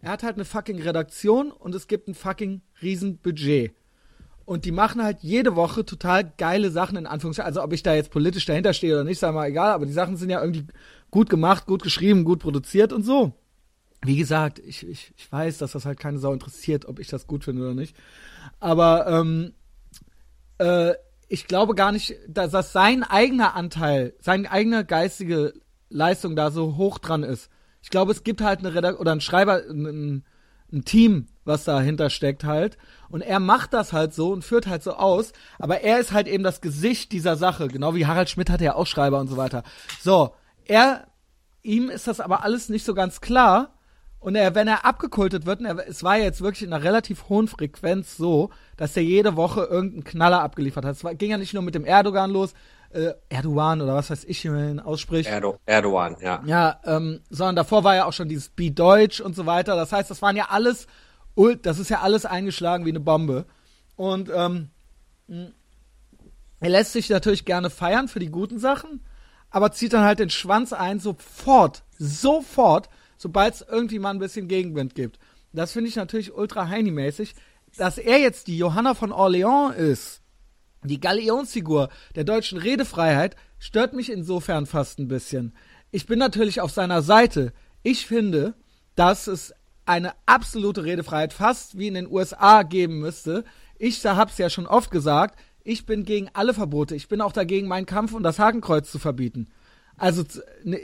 er 0.00 0.12
hat 0.12 0.22
halt 0.22 0.36
eine 0.36 0.44
fucking 0.44 0.80
Redaktion 0.80 1.50
und 1.50 1.74
es 1.74 1.88
gibt 1.88 2.06
ein 2.06 2.14
fucking 2.14 2.62
Riesenbudget. 2.80 3.74
Und 4.44 4.64
die 4.64 4.72
machen 4.72 5.02
halt 5.02 5.18
jede 5.22 5.56
Woche 5.56 5.84
total 5.84 6.32
geile 6.38 6.70
Sachen 6.70 6.96
in 6.96 7.06
Anführungszeichen. 7.06 7.48
Also 7.48 7.64
ob 7.64 7.72
ich 7.72 7.82
da 7.82 7.94
jetzt 7.94 8.12
politisch 8.12 8.44
dahinter 8.44 8.74
stehe 8.74 8.94
oder 8.94 9.04
nicht, 9.04 9.18
sei 9.18 9.32
mal 9.32 9.48
egal, 9.48 9.72
aber 9.72 9.86
die 9.86 9.92
Sachen 9.92 10.16
sind 10.16 10.30
ja 10.30 10.40
irgendwie 10.40 10.66
gut 11.10 11.28
gemacht, 11.30 11.66
gut 11.66 11.82
geschrieben, 11.82 12.24
gut 12.24 12.38
produziert 12.38 12.92
und 12.92 13.02
so. 13.02 13.32
Wie 14.04 14.16
gesagt, 14.16 14.58
ich, 14.58 14.86
ich, 14.86 15.12
ich 15.16 15.32
weiß, 15.32 15.58
dass 15.58 15.72
das 15.72 15.84
halt 15.84 15.98
keine 15.98 16.18
Sau 16.18 16.32
interessiert, 16.32 16.86
ob 16.86 16.98
ich 16.98 17.08
das 17.08 17.26
gut 17.26 17.44
finde 17.44 17.62
oder 17.62 17.74
nicht. 17.74 17.96
Aber 18.58 19.06
ähm, 19.06 19.52
äh, 20.58 20.94
ich 21.28 21.46
glaube 21.46 21.74
gar 21.74 21.92
nicht, 21.92 22.16
dass, 22.28 22.50
dass 22.50 22.72
sein 22.72 23.04
eigener 23.04 23.54
Anteil, 23.54 24.14
seine 24.20 24.50
eigene 24.50 24.84
geistige 24.84 25.54
Leistung 25.88 26.36
da 26.36 26.50
so 26.50 26.76
hoch 26.76 26.98
dran 26.98 27.22
ist. 27.22 27.48
Ich 27.80 27.90
glaube, 27.90 28.12
es 28.12 28.24
gibt 28.24 28.40
halt 28.40 28.60
eine 28.60 28.74
Redaktion 28.74 29.00
oder 29.00 29.12
ein 29.12 29.20
Schreiber, 29.20 29.62
ein, 29.68 30.24
ein 30.72 30.84
Team, 30.84 31.28
was 31.44 31.64
dahinter 31.64 32.10
steckt 32.10 32.44
halt. 32.44 32.78
Und 33.08 33.20
er 33.20 33.40
macht 33.40 33.72
das 33.72 33.92
halt 33.92 34.14
so 34.14 34.32
und 34.32 34.44
führt 34.44 34.66
halt 34.66 34.82
so 34.82 34.94
aus. 34.94 35.32
Aber 35.58 35.80
er 35.80 36.00
ist 36.00 36.12
halt 36.12 36.28
eben 36.28 36.44
das 36.44 36.60
Gesicht 36.60 37.12
dieser 37.12 37.36
Sache. 37.36 37.68
Genau 37.68 37.94
wie 37.94 38.06
Harald 38.06 38.30
Schmidt 38.30 38.50
hat 38.50 38.60
ja 38.60 38.74
auch 38.74 38.86
Schreiber 38.86 39.20
und 39.20 39.28
so 39.28 39.36
weiter. 39.36 39.62
So, 40.00 40.34
er, 40.64 41.06
ihm 41.62 41.90
ist 41.90 42.08
das 42.08 42.20
aber 42.20 42.42
alles 42.42 42.68
nicht 42.68 42.84
so 42.84 42.94
ganz 42.94 43.20
klar. 43.20 43.74
Und 44.22 44.36
er, 44.36 44.54
wenn 44.54 44.68
er 44.68 44.84
abgekultet 44.84 45.46
wird, 45.46 45.62
er, 45.62 45.88
es 45.88 46.04
war 46.04 46.16
jetzt 46.16 46.40
wirklich 46.40 46.62
in 46.62 46.72
einer 46.72 46.84
relativ 46.84 47.28
hohen 47.28 47.48
Frequenz 47.48 48.16
so, 48.16 48.50
dass 48.76 48.96
er 48.96 49.02
jede 49.02 49.34
Woche 49.34 49.64
irgendeinen 49.64 50.04
Knaller 50.04 50.42
abgeliefert 50.42 50.84
hat. 50.84 50.94
Es 50.94 51.02
war, 51.02 51.16
ging 51.16 51.32
ja 51.32 51.38
nicht 51.38 51.54
nur 51.54 51.62
mit 51.64 51.74
dem 51.74 51.84
Erdogan 51.84 52.30
los, 52.30 52.54
äh, 52.90 53.14
Erdogan 53.28 53.80
oder 53.80 53.94
was 53.96 54.10
weiß 54.10 54.24
ich, 54.24 54.44
wie 54.44 54.50
man 54.50 54.70
ihn 54.70 54.80
ausspricht. 54.80 55.28
Erdo 55.28 55.58
Erdogan, 55.66 56.16
ja. 56.20 56.40
Ja, 56.46 56.80
ähm, 56.84 57.20
sondern 57.30 57.56
davor 57.56 57.82
war 57.82 57.96
ja 57.96 58.04
auch 58.04 58.12
schon 58.12 58.28
dieses 58.28 58.48
Be 58.48 58.70
Deutsch 58.70 59.20
und 59.20 59.34
so 59.34 59.44
weiter. 59.44 59.74
Das 59.74 59.90
heißt, 59.90 60.08
das 60.08 60.22
waren 60.22 60.36
ja 60.36 60.46
alles, 60.50 60.86
das 61.62 61.80
ist 61.80 61.90
ja 61.90 62.00
alles 62.00 62.24
eingeschlagen 62.24 62.84
wie 62.84 62.90
eine 62.90 63.00
Bombe. 63.00 63.44
Und 63.96 64.30
ähm, 64.32 64.70
er 66.60 66.68
lässt 66.68 66.92
sich 66.92 67.10
natürlich 67.10 67.44
gerne 67.44 67.70
feiern 67.70 68.06
für 68.06 68.20
die 68.20 68.30
guten 68.30 68.60
Sachen, 68.60 69.04
aber 69.50 69.72
zieht 69.72 69.94
dann 69.94 70.04
halt 70.04 70.20
den 70.20 70.30
Schwanz 70.30 70.72
ein, 70.72 71.00
sofort, 71.00 71.82
sofort, 71.98 72.88
sobald 73.22 73.54
es 73.54 73.64
irgendwie 73.68 74.00
mal 74.00 74.10
ein 74.10 74.18
bisschen 74.18 74.48
Gegenwind 74.48 74.96
gibt. 74.96 75.20
Das 75.52 75.70
finde 75.72 75.88
ich 75.88 75.96
natürlich 75.96 76.34
ultra 76.34 76.66
heini-mäßig. 76.66 77.34
Dass 77.76 77.96
er 77.96 78.18
jetzt 78.18 78.48
die 78.48 78.58
Johanna 78.58 78.94
von 78.94 79.12
Orléans 79.12 79.74
ist, 79.74 80.22
die 80.82 81.00
Galionsfigur 81.00 81.88
der 82.16 82.24
deutschen 82.24 82.58
Redefreiheit, 82.58 83.36
stört 83.60 83.94
mich 83.94 84.10
insofern 84.10 84.66
fast 84.66 84.98
ein 84.98 85.06
bisschen. 85.06 85.54
Ich 85.92 86.06
bin 86.06 86.18
natürlich 86.18 86.60
auf 86.60 86.72
seiner 86.72 87.00
Seite. 87.00 87.52
Ich 87.84 88.06
finde, 88.06 88.54
dass 88.96 89.28
es 89.28 89.54
eine 89.86 90.12
absolute 90.26 90.84
Redefreiheit, 90.84 91.32
fast 91.32 91.78
wie 91.78 91.86
in 91.86 91.94
den 91.94 92.10
USA 92.10 92.64
geben 92.64 92.98
müsste. 92.98 93.44
Ich 93.78 94.04
hab's 94.04 94.38
ja 94.38 94.50
schon 94.50 94.66
oft 94.66 94.90
gesagt, 94.90 95.38
ich 95.62 95.86
bin 95.86 96.04
gegen 96.04 96.28
alle 96.32 96.54
Verbote. 96.54 96.96
Ich 96.96 97.08
bin 97.08 97.20
auch 97.20 97.32
dagegen, 97.32 97.68
meinen 97.68 97.86
Kampf 97.86 98.14
und 98.14 98.24
das 98.24 98.40
Hakenkreuz 98.40 98.90
zu 98.90 98.98
verbieten. 98.98 99.46
Also, 99.96 100.24
ne, 100.64 100.80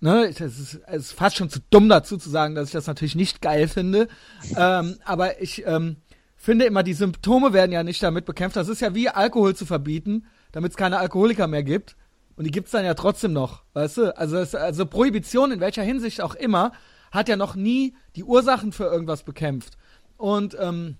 ne, 0.00 0.26
es 0.26 0.40
ist, 0.40 0.80
es 0.86 0.96
ist 0.96 1.12
fast 1.12 1.36
schon 1.36 1.50
zu 1.50 1.60
dumm 1.70 1.88
dazu 1.88 2.16
zu 2.16 2.30
sagen, 2.30 2.54
dass 2.54 2.68
ich 2.68 2.72
das 2.72 2.86
natürlich 2.86 3.14
nicht 3.14 3.40
geil 3.40 3.68
finde. 3.68 4.08
Ähm, 4.56 4.96
aber 5.04 5.40
ich 5.40 5.66
ähm, 5.66 5.96
finde 6.36 6.64
immer, 6.64 6.82
die 6.82 6.94
Symptome 6.94 7.52
werden 7.52 7.72
ja 7.72 7.82
nicht 7.82 8.02
damit 8.02 8.24
bekämpft. 8.24 8.56
Das 8.56 8.68
ist 8.68 8.80
ja 8.80 8.94
wie 8.94 9.08
Alkohol 9.08 9.54
zu 9.54 9.66
verbieten, 9.66 10.26
damit 10.52 10.72
es 10.72 10.76
keine 10.76 10.98
Alkoholiker 10.98 11.46
mehr 11.46 11.62
gibt. 11.62 11.96
Und 12.36 12.44
die 12.44 12.52
gibt's 12.52 12.70
dann 12.70 12.84
ja 12.84 12.94
trotzdem 12.94 13.32
noch, 13.32 13.64
weißt 13.72 13.96
du? 13.96 14.16
Also, 14.16 14.36
es, 14.36 14.54
also 14.54 14.86
Prohibition 14.86 15.50
in 15.50 15.60
welcher 15.60 15.82
Hinsicht 15.82 16.20
auch 16.20 16.36
immer 16.36 16.72
hat 17.10 17.28
ja 17.28 17.36
noch 17.36 17.56
nie 17.56 17.96
die 18.14 18.22
Ursachen 18.22 18.70
für 18.70 18.84
irgendwas 18.84 19.24
bekämpft. 19.24 19.76
Und 20.16 20.56
ähm, 20.60 20.98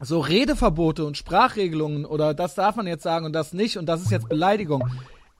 so 0.00 0.18
Redeverbote 0.18 1.04
und 1.04 1.16
Sprachregelungen 1.16 2.04
oder 2.06 2.34
das 2.34 2.54
darf 2.54 2.74
man 2.76 2.86
jetzt 2.86 3.02
sagen 3.02 3.26
und 3.26 3.34
das 3.34 3.52
nicht 3.52 3.76
und 3.76 3.86
das 3.86 4.00
ist 4.00 4.10
jetzt 4.10 4.28
Beleidigung. 4.28 4.88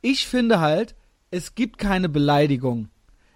Ich 0.02 0.26
finde 0.28 0.60
halt, 0.60 0.94
es 1.30 1.54
gibt 1.54 1.78
keine 1.78 2.08
Beleidigung. 2.08 2.88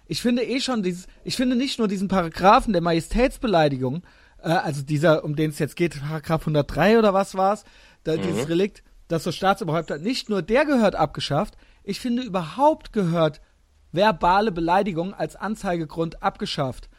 Ich 0.07 0.21
finde 0.21 0.43
eh 0.43 0.59
schon 0.59 0.83
dieses, 0.83 1.07
ich 1.23 1.35
finde 1.35 1.55
nicht 1.55 1.79
nur 1.79 1.87
diesen 1.87 2.07
Paragraphen 2.07 2.73
der 2.73 2.81
Majestätsbeleidigung, 2.81 4.03
äh, 4.41 4.49
also 4.49 4.81
dieser, 4.81 5.23
um 5.23 5.35
den 5.35 5.49
es 5.49 5.59
jetzt 5.59 5.75
geht, 5.75 5.99
Paragraph 5.99 6.41
103 6.41 6.99
oder 6.99 7.13
was 7.13 7.35
war's, 7.35 7.63
da, 8.03 8.15
mhm. 8.15 8.21
dieses 8.21 8.49
Relikt, 8.49 8.83
das 9.07 9.23
so 9.23 9.31
Staatsoberhäupter, 9.31 9.97
nicht 9.97 10.29
nur 10.29 10.41
der 10.41 10.65
gehört 10.65 10.95
abgeschafft, 10.95 11.55
ich 11.83 11.99
finde 11.99 12.23
überhaupt 12.23 12.93
gehört 12.93 13.41
verbale 13.91 14.51
Beleidigung 14.51 15.13
als 15.13 15.35
Anzeigegrund 15.35 16.21
abgeschafft. 16.21 16.89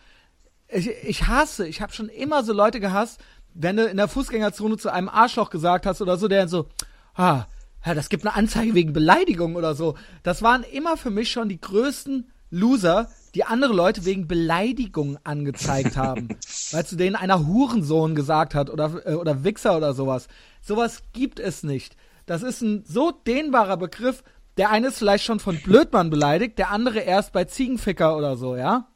Ich, 0.69 0.88
ich 0.88 1.27
hasse, 1.27 1.66
ich 1.66 1.81
habe 1.81 1.92
schon 1.92 2.09
immer 2.09 2.42
so 2.42 2.53
Leute 2.53 2.81
gehasst, 2.81 3.21
wenn 3.55 3.77
du 3.77 3.87
in 3.87 3.97
der 3.97 4.09
Fußgängerzone 4.09 4.77
zu 4.77 4.92
einem 4.92 5.09
Arschloch 5.09 5.51
gesagt 5.51 5.87
hast 5.87 6.03
oder 6.03 6.16
so, 6.16 6.29
der 6.29 6.49
so, 6.49 6.69
ah, 7.14 7.47
ja, 7.85 7.95
das 7.95 8.09
gibt 8.09 8.27
eine 8.27 8.35
Anzeige 8.35 8.75
wegen 8.75 8.92
Beleidigung 8.92 9.55
oder 9.55 9.75
so. 9.75 9.97
Das 10.23 10.42
waren 10.42 10.64
immer 10.64 10.97
für 10.97 11.11
mich 11.11 11.31
schon 11.31 11.49
die 11.49 11.61
größten 11.61 12.31
Loser, 12.51 13.09
die 13.35 13.45
andere 13.45 13.73
Leute 13.73 14.05
wegen 14.05 14.29
Beleidigung 14.29 15.19
angezeigt 15.25 15.97
haben. 15.97 16.29
weil 16.73 16.87
zu 16.87 16.97
denen 16.97 17.17
einer 17.17 17.47
Hurensohn 17.47 18.15
gesagt 18.15 18.55
hat 18.55 18.71
oder, 18.71 19.07
äh, 19.07 19.15
oder 19.15 19.45
Wichser 19.45 19.77
oder 19.77 19.95
sowas. 19.95 20.29
Sowas 20.63 21.03
gibt 21.13 21.41
es 21.41 21.63
nicht. 21.63 21.97
Das 22.27 22.43
ist 22.43 22.61
ein 22.63 22.85
so 22.87 23.11
dehnbarer 23.11 23.77
Begriff. 23.77 24.23
Der 24.57 24.71
eine 24.71 24.89
ist 24.89 24.99
vielleicht 24.99 25.25
schon 25.25 25.39
von 25.39 25.61
Blödmann 25.61 26.11
beleidigt, 26.11 26.59
der 26.59 26.71
andere 26.71 27.01
erst 27.01 27.33
bei 27.33 27.45
Ziegenficker 27.45 28.17
oder 28.17 28.37
so, 28.37 28.57
ja? 28.57 28.89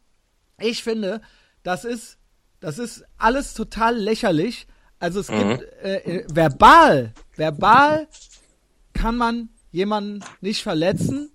Ich 0.59 0.83
finde, 0.83 1.21
das 1.63 1.85
ist, 1.85 2.19
das 2.61 2.79
ist 2.79 3.05
alles 3.19 3.55
total 3.55 3.97
lächerlich. 3.97 4.67
Also 4.99 5.21
es 5.21 5.31
mhm. 5.31 5.59
gibt 5.59 5.63
äh, 5.83 5.97
äh, 5.97 6.27
verbal, 6.33 7.13
verbal 7.37 8.09
kann 8.93 9.17
man 9.17 9.49
jemanden 9.71 10.25
nicht 10.41 10.63
verletzen, 10.63 11.31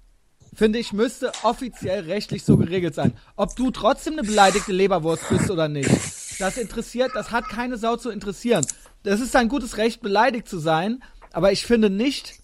finde 0.55 0.79
ich, 0.79 0.93
müsste 0.93 1.31
offiziell 1.43 2.05
rechtlich 2.05 2.43
so 2.43 2.57
geregelt 2.57 2.95
sein. 2.95 3.13
Ob 3.35 3.55
du 3.55 3.71
trotzdem 3.71 4.13
eine 4.13 4.23
beleidigte 4.23 4.71
Leberwurst 4.71 5.29
bist 5.29 5.51
oder 5.51 5.67
nicht, 5.67 5.89
das 6.39 6.57
interessiert, 6.57 7.11
das 7.13 7.31
hat 7.31 7.47
keine 7.49 7.77
Sau 7.77 7.97
zu 7.97 8.09
interessieren. 8.09 8.65
Das 9.03 9.19
ist 9.19 9.35
ein 9.35 9.49
gutes 9.49 9.77
Recht, 9.77 10.01
beleidigt 10.01 10.47
zu 10.47 10.57
sein, 10.57 11.03
aber 11.31 11.51
ich 11.51 11.65
finde 11.65 11.89
nicht, 11.89 12.39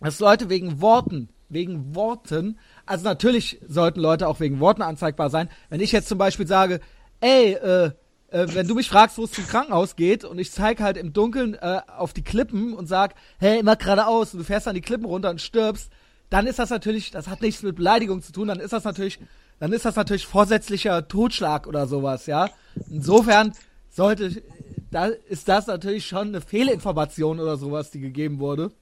dass 0.00 0.20
Leute 0.20 0.48
wegen 0.48 0.80
Worten, 0.80 1.28
wegen 1.48 1.94
Worten, 1.94 2.58
also 2.86 3.04
natürlich 3.04 3.60
sollten 3.68 4.00
Leute 4.00 4.26
auch 4.26 4.40
wegen 4.40 4.60
Worten 4.60 4.82
anzeigbar 4.82 5.28
sein. 5.28 5.48
Wenn 5.68 5.80
ich 5.80 5.92
jetzt 5.92 6.08
zum 6.08 6.18
Beispiel 6.18 6.46
sage, 6.46 6.80
ey, 7.20 7.52
äh, 7.52 7.90
äh, 8.32 8.46
wenn 8.54 8.66
du 8.66 8.74
mich 8.74 8.88
fragst, 8.88 9.18
wo 9.18 9.24
es 9.24 9.32
zum 9.32 9.46
Krankenhaus 9.46 9.96
geht 9.96 10.24
und 10.24 10.38
ich 10.38 10.50
zeige 10.50 10.82
halt 10.82 10.96
im 10.96 11.12
Dunkeln 11.12 11.54
äh, 11.54 11.80
auf 11.96 12.12
die 12.12 12.22
Klippen 12.22 12.74
und 12.74 12.86
sag, 12.86 13.14
hey, 13.38 13.60
immer 13.60 13.76
geradeaus 13.76 14.32
und 14.32 14.40
du 14.40 14.44
fährst 14.44 14.66
dann 14.66 14.74
die 14.74 14.80
Klippen 14.80 15.04
runter 15.04 15.30
und 15.30 15.40
stirbst, 15.40 15.90
dann 16.32 16.46
ist 16.46 16.58
das 16.58 16.70
natürlich, 16.70 17.10
das 17.10 17.28
hat 17.28 17.42
nichts 17.42 17.62
mit 17.62 17.76
Beleidigung 17.76 18.22
zu 18.22 18.32
tun, 18.32 18.48
dann 18.48 18.58
ist 18.58 18.72
das 18.72 18.84
natürlich, 18.84 19.18
dann 19.60 19.72
ist 19.72 19.84
das 19.84 19.96
natürlich 19.96 20.26
vorsätzlicher 20.26 21.06
Totschlag 21.06 21.66
oder 21.66 21.86
sowas, 21.86 22.24
ja. 22.26 22.48
Insofern 22.90 23.52
sollte, 23.90 24.42
da 24.90 25.06
ist 25.06 25.48
das 25.48 25.66
natürlich 25.66 26.06
schon 26.06 26.28
eine 26.28 26.40
Fehlinformation 26.40 27.38
oder 27.38 27.58
sowas, 27.58 27.90
die 27.90 28.00
gegeben 28.00 28.38
wurde. 28.38 28.72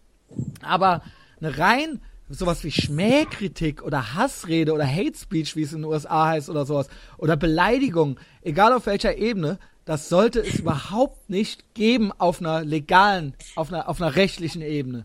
Aber 0.63 1.03
eine 1.41 1.59
rein 1.59 2.01
sowas 2.29 2.63
wie 2.63 2.71
Schmähkritik 2.71 3.83
oder 3.83 4.15
Hassrede 4.15 4.73
oder 4.73 4.87
Hate 4.87 5.19
Speech, 5.19 5.57
wie 5.57 5.63
es 5.63 5.73
in 5.73 5.83
den 5.83 5.91
USA 5.91 6.29
heißt 6.29 6.49
oder 6.49 6.65
sowas, 6.65 6.87
oder 7.19 7.37
Beleidigung, 7.37 8.21
egal 8.43 8.73
auf 8.73 8.87
welcher 8.87 9.19
Ebene, 9.19 9.59
das 9.85 10.09
sollte 10.09 10.39
es 10.39 10.61
überhaupt 10.61 11.29
nicht 11.29 11.75
geben 11.75 12.13
auf 12.17 12.41
einer 12.41 12.63
legalen, 12.65 13.35
auf 13.57 13.73
einer, 13.73 13.89
auf 13.89 14.01
einer 14.01 14.15
rechtlichen 14.15 14.63
Ebene. 14.63 15.05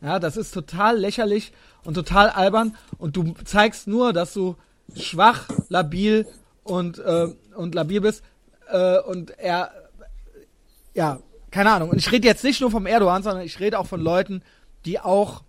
Ja, 0.00 0.18
das 0.18 0.36
ist 0.36 0.52
total 0.52 0.98
lächerlich 0.98 1.52
und 1.86 1.94
total 1.94 2.28
albern 2.28 2.76
und 2.98 3.16
du 3.16 3.34
zeigst 3.44 3.86
nur, 3.86 4.12
dass 4.12 4.34
du 4.34 4.56
schwach, 4.94 5.48
labil 5.68 6.26
und, 6.64 6.98
äh, 6.98 7.28
und 7.54 7.74
labil 7.74 8.00
bist 8.00 8.22
äh, 8.68 8.98
und 9.00 9.38
er, 9.38 9.70
ja, 10.94 11.20
keine 11.50 11.70
Ahnung. 11.70 11.90
Und 11.90 11.98
ich 11.98 12.10
rede 12.10 12.26
jetzt 12.26 12.44
nicht 12.44 12.60
nur 12.60 12.70
vom 12.70 12.86
Erdogan, 12.86 13.22
sondern 13.22 13.44
ich 13.44 13.60
rede 13.60 13.78
auch 13.78 13.86
von 13.86 14.00
Leuten, 14.00 14.42
die 14.84 15.00
auch 15.00 15.42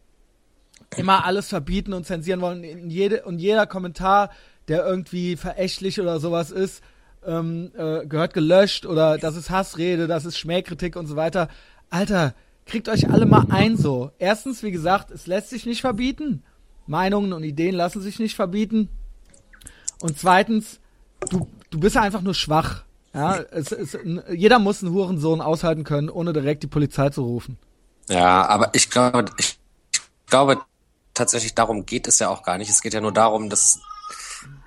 immer 0.95 1.25
alles 1.25 1.49
verbieten 1.49 1.93
und 1.93 2.05
zensieren 2.05 2.39
wollen. 2.39 2.63
In 2.63 2.89
jede, 2.89 3.23
und 3.23 3.39
jeder 3.39 3.65
Kommentar, 3.65 4.29
der 4.67 4.85
irgendwie 4.85 5.35
verächtlich 5.35 5.99
oder 5.99 6.19
sowas 6.19 6.51
ist, 6.51 6.83
ähm, 7.25 7.71
äh, 7.75 8.05
gehört 8.05 8.33
gelöscht 8.33 8.85
oder 8.85 9.17
das 9.17 9.35
ist 9.35 9.49
Hassrede, 9.49 10.07
das 10.07 10.23
ist 10.25 10.37
Schmähkritik 10.37 10.95
und 10.95 11.07
so 11.07 11.15
weiter. 11.15 11.49
Alter, 11.89 12.35
kriegt 12.67 12.89
euch 12.89 13.09
alle 13.09 13.25
mal 13.25 13.45
ein 13.49 13.77
so. 13.77 14.11
Erstens, 14.19 14.61
wie 14.63 14.71
gesagt, 14.71 15.11
es 15.11 15.27
lässt 15.27 15.49
sich 15.49 15.65
nicht 15.65 15.81
verbieten. 15.81 16.43
Meinungen 16.85 17.33
und 17.33 17.43
Ideen 17.43 17.75
lassen 17.75 18.01
sich 18.01 18.19
nicht 18.19 18.35
verbieten. 18.35 18.89
Und 19.99 20.17
zweitens, 20.19 20.79
du, 21.29 21.47
du 21.69 21.79
bist 21.79 21.97
einfach 21.97 22.21
nur 22.21 22.33
schwach. 22.33 22.83
Ja, 23.13 23.37
es, 23.51 23.71
es, 23.71 23.97
jeder 24.29 24.59
muss 24.59 24.83
einen 24.83 24.93
Hurensohn 24.93 25.41
aushalten 25.41 25.83
können, 25.83 26.09
ohne 26.09 26.33
direkt 26.33 26.63
die 26.63 26.67
Polizei 26.67 27.09
zu 27.09 27.23
rufen. 27.23 27.57
Ja, 28.09 28.45
aber 28.47 28.69
ich 28.73 28.89
glaube, 28.89 29.25
ich 29.37 29.59
glaube, 30.27 30.61
tatsächlich 31.13 31.55
darum 31.55 31.85
geht 31.85 32.07
es 32.07 32.19
ja 32.19 32.29
auch 32.29 32.43
gar 32.43 32.57
nicht. 32.57 32.69
Es 32.69 32.81
geht 32.81 32.93
ja 32.93 33.01
nur 33.01 33.11
darum, 33.11 33.49
dass, 33.49 33.79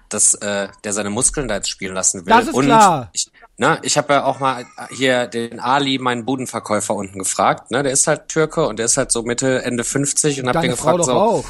dass 0.09 0.35
äh, 0.35 0.69
der 0.85 0.93
seine 0.93 1.11
Muskeln 1.11 1.49
da 1.49 1.57
jetzt 1.57 1.71
spielen 1.71 1.95
lassen 1.95 2.27
will. 2.27 2.33
Das 2.33 2.49
ist 2.49 2.55
Und 2.55 2.65
klar. 2.65 3.11
Ich, 3.13 3.31
ne, 3.61 3.79
ich 3.83 3.99
habe 3.99 4.15
ja 4.15 4.25
auch 4.25 4.41
mal 4.41 4.67
hier 4.91 5.27
den 5.27 5.61
Ali, 5.61 5.99
meinen 5.99 6.25
Budenverkäufer 6.25 6.95
unten 6.95 7.19
gefragt. 7.19 7.71
Ne, 7.71 7.83
der 7.83 7.93
ist 7.93 8.07
halt 8.07 8.29
Türke 8.29 8.67
und 8.67 8.79
der 8.79 8.87
ist 8.87 8.97
halt 8.97 9.13
so 9.13 9.23
Mitte, 9.23 9.63
Ende 9.63 9.85
50 9.85 10.43
und 10.43 10.49
hab 10.49 10.63
den 10.63 10.71
gefragt 10.71 11.05
so. 11.05 11.13
Auch. 11.13 11.45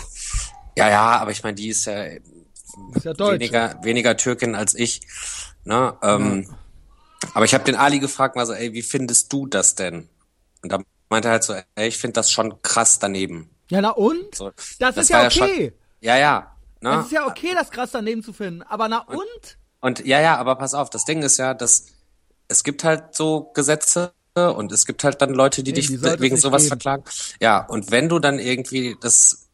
Ja, 0.76 0.90
ja, 0.90 1.18
aber 1.18 1.30
ich 1.30 1.44
meine, 1.44 1.54
die 1.54 1.68
ist 1.68 1.86
ja, 1.86 2.02
ist 2.02 3.04
ja 3.04 3.16
weniger, 3.16 3.78
weniger 3.82 4.16
Türkin 4.16 4.56
als 4.56 4.74
ich. 4.74 5.02
Ne, 5.64 5.94
ähm, 6.02 6.46
ja. 6.48 7.28
Aber 7.34 7.44
ich 7.44 7.54
habe 7.54 7.64
den 7.64 7.76
Ali 7.76 8.00
gefragt, 8.00 8.34
mal 8.34 8.44
so, 8.44 8.54
ey, 8.54 8.72
wie 8.72 8.82
findest 8.82 9.32
du 9.32 9.46
das 9.46 9.76
denn? 9.76 10.08
Und 10.62 10.72
da 10.72 10.80
meinte 11.10 11.28
er 11.28 11.32
halt 11.32 11.44
so, 11.44 11.54
ey, 11.76 11.86
ich 11.86 11.98
finde 11.98 12.14
das 12.14 12.30
schon 12.32 12.60
krass 12.62 12.98
daneben. 12.98 13.50
Ja, 13.70 13.80
na 13.80 13.90
und? 13.90 14.34
So, 14.34 14.50
das, 14.50 14.76
das, 14.78 14.96
ist 14.96 15.10
ja 15.10 15.26
okay. 15.26 15.74
Ja, 16.00 16.16
ja. 16.16 16.56
Ne? 16.80 16.90
Das 16.90 17.06
ist 17.06 17.12
ja 17.12 17.26
okay, 17.26 17.52
das 17.54 17.70
krass 17.70 17.90
daneben 17.92 18.24
zu 18.24 18.32
finden. 18.32 18.62
Aber 18.62 18.88
na 18.88 18.98
und? 19.02 19.16
und? 19.16 19.58
Und 19.80 20.06
ja, 20.06 20.20
ja, 20.20 20.36
aber 20.38 20.56
pass 20.56 20.74
auf, 20.74 20.90
das 20.90 21.04
Ding 21.04 21.22
ist 21.22 21.38
ja, 21.38 21.54
dass 21.54 21.86
es 22.50 22.64
gibt 22.64 22.84
halt 22.84 23.14
so 23.14 23.50
Gesetze 23.54 24.12
und 24.34 24.72
es 24.72 24.86
gibt 24.86 25.04
halt 25.04 25.22
dann 25.22 25.32
Leute, 25.32 25.62
die 25.62 25.72
nee, 25.72 25.76
dich 25.76 25.88
die 25.88 26.02
wegen 26.02 26.36
sowas 26.36 26.62
geben. 26.62 26.68
verklagen. 26.68 27.04
Ja, 27.40 27.64
und 27.66 27.90
wenn 27.90 28.08
du 28.08 28.18
dann 28.18 28.38
irgendwie 28.38 28.96
das 29.00 29.46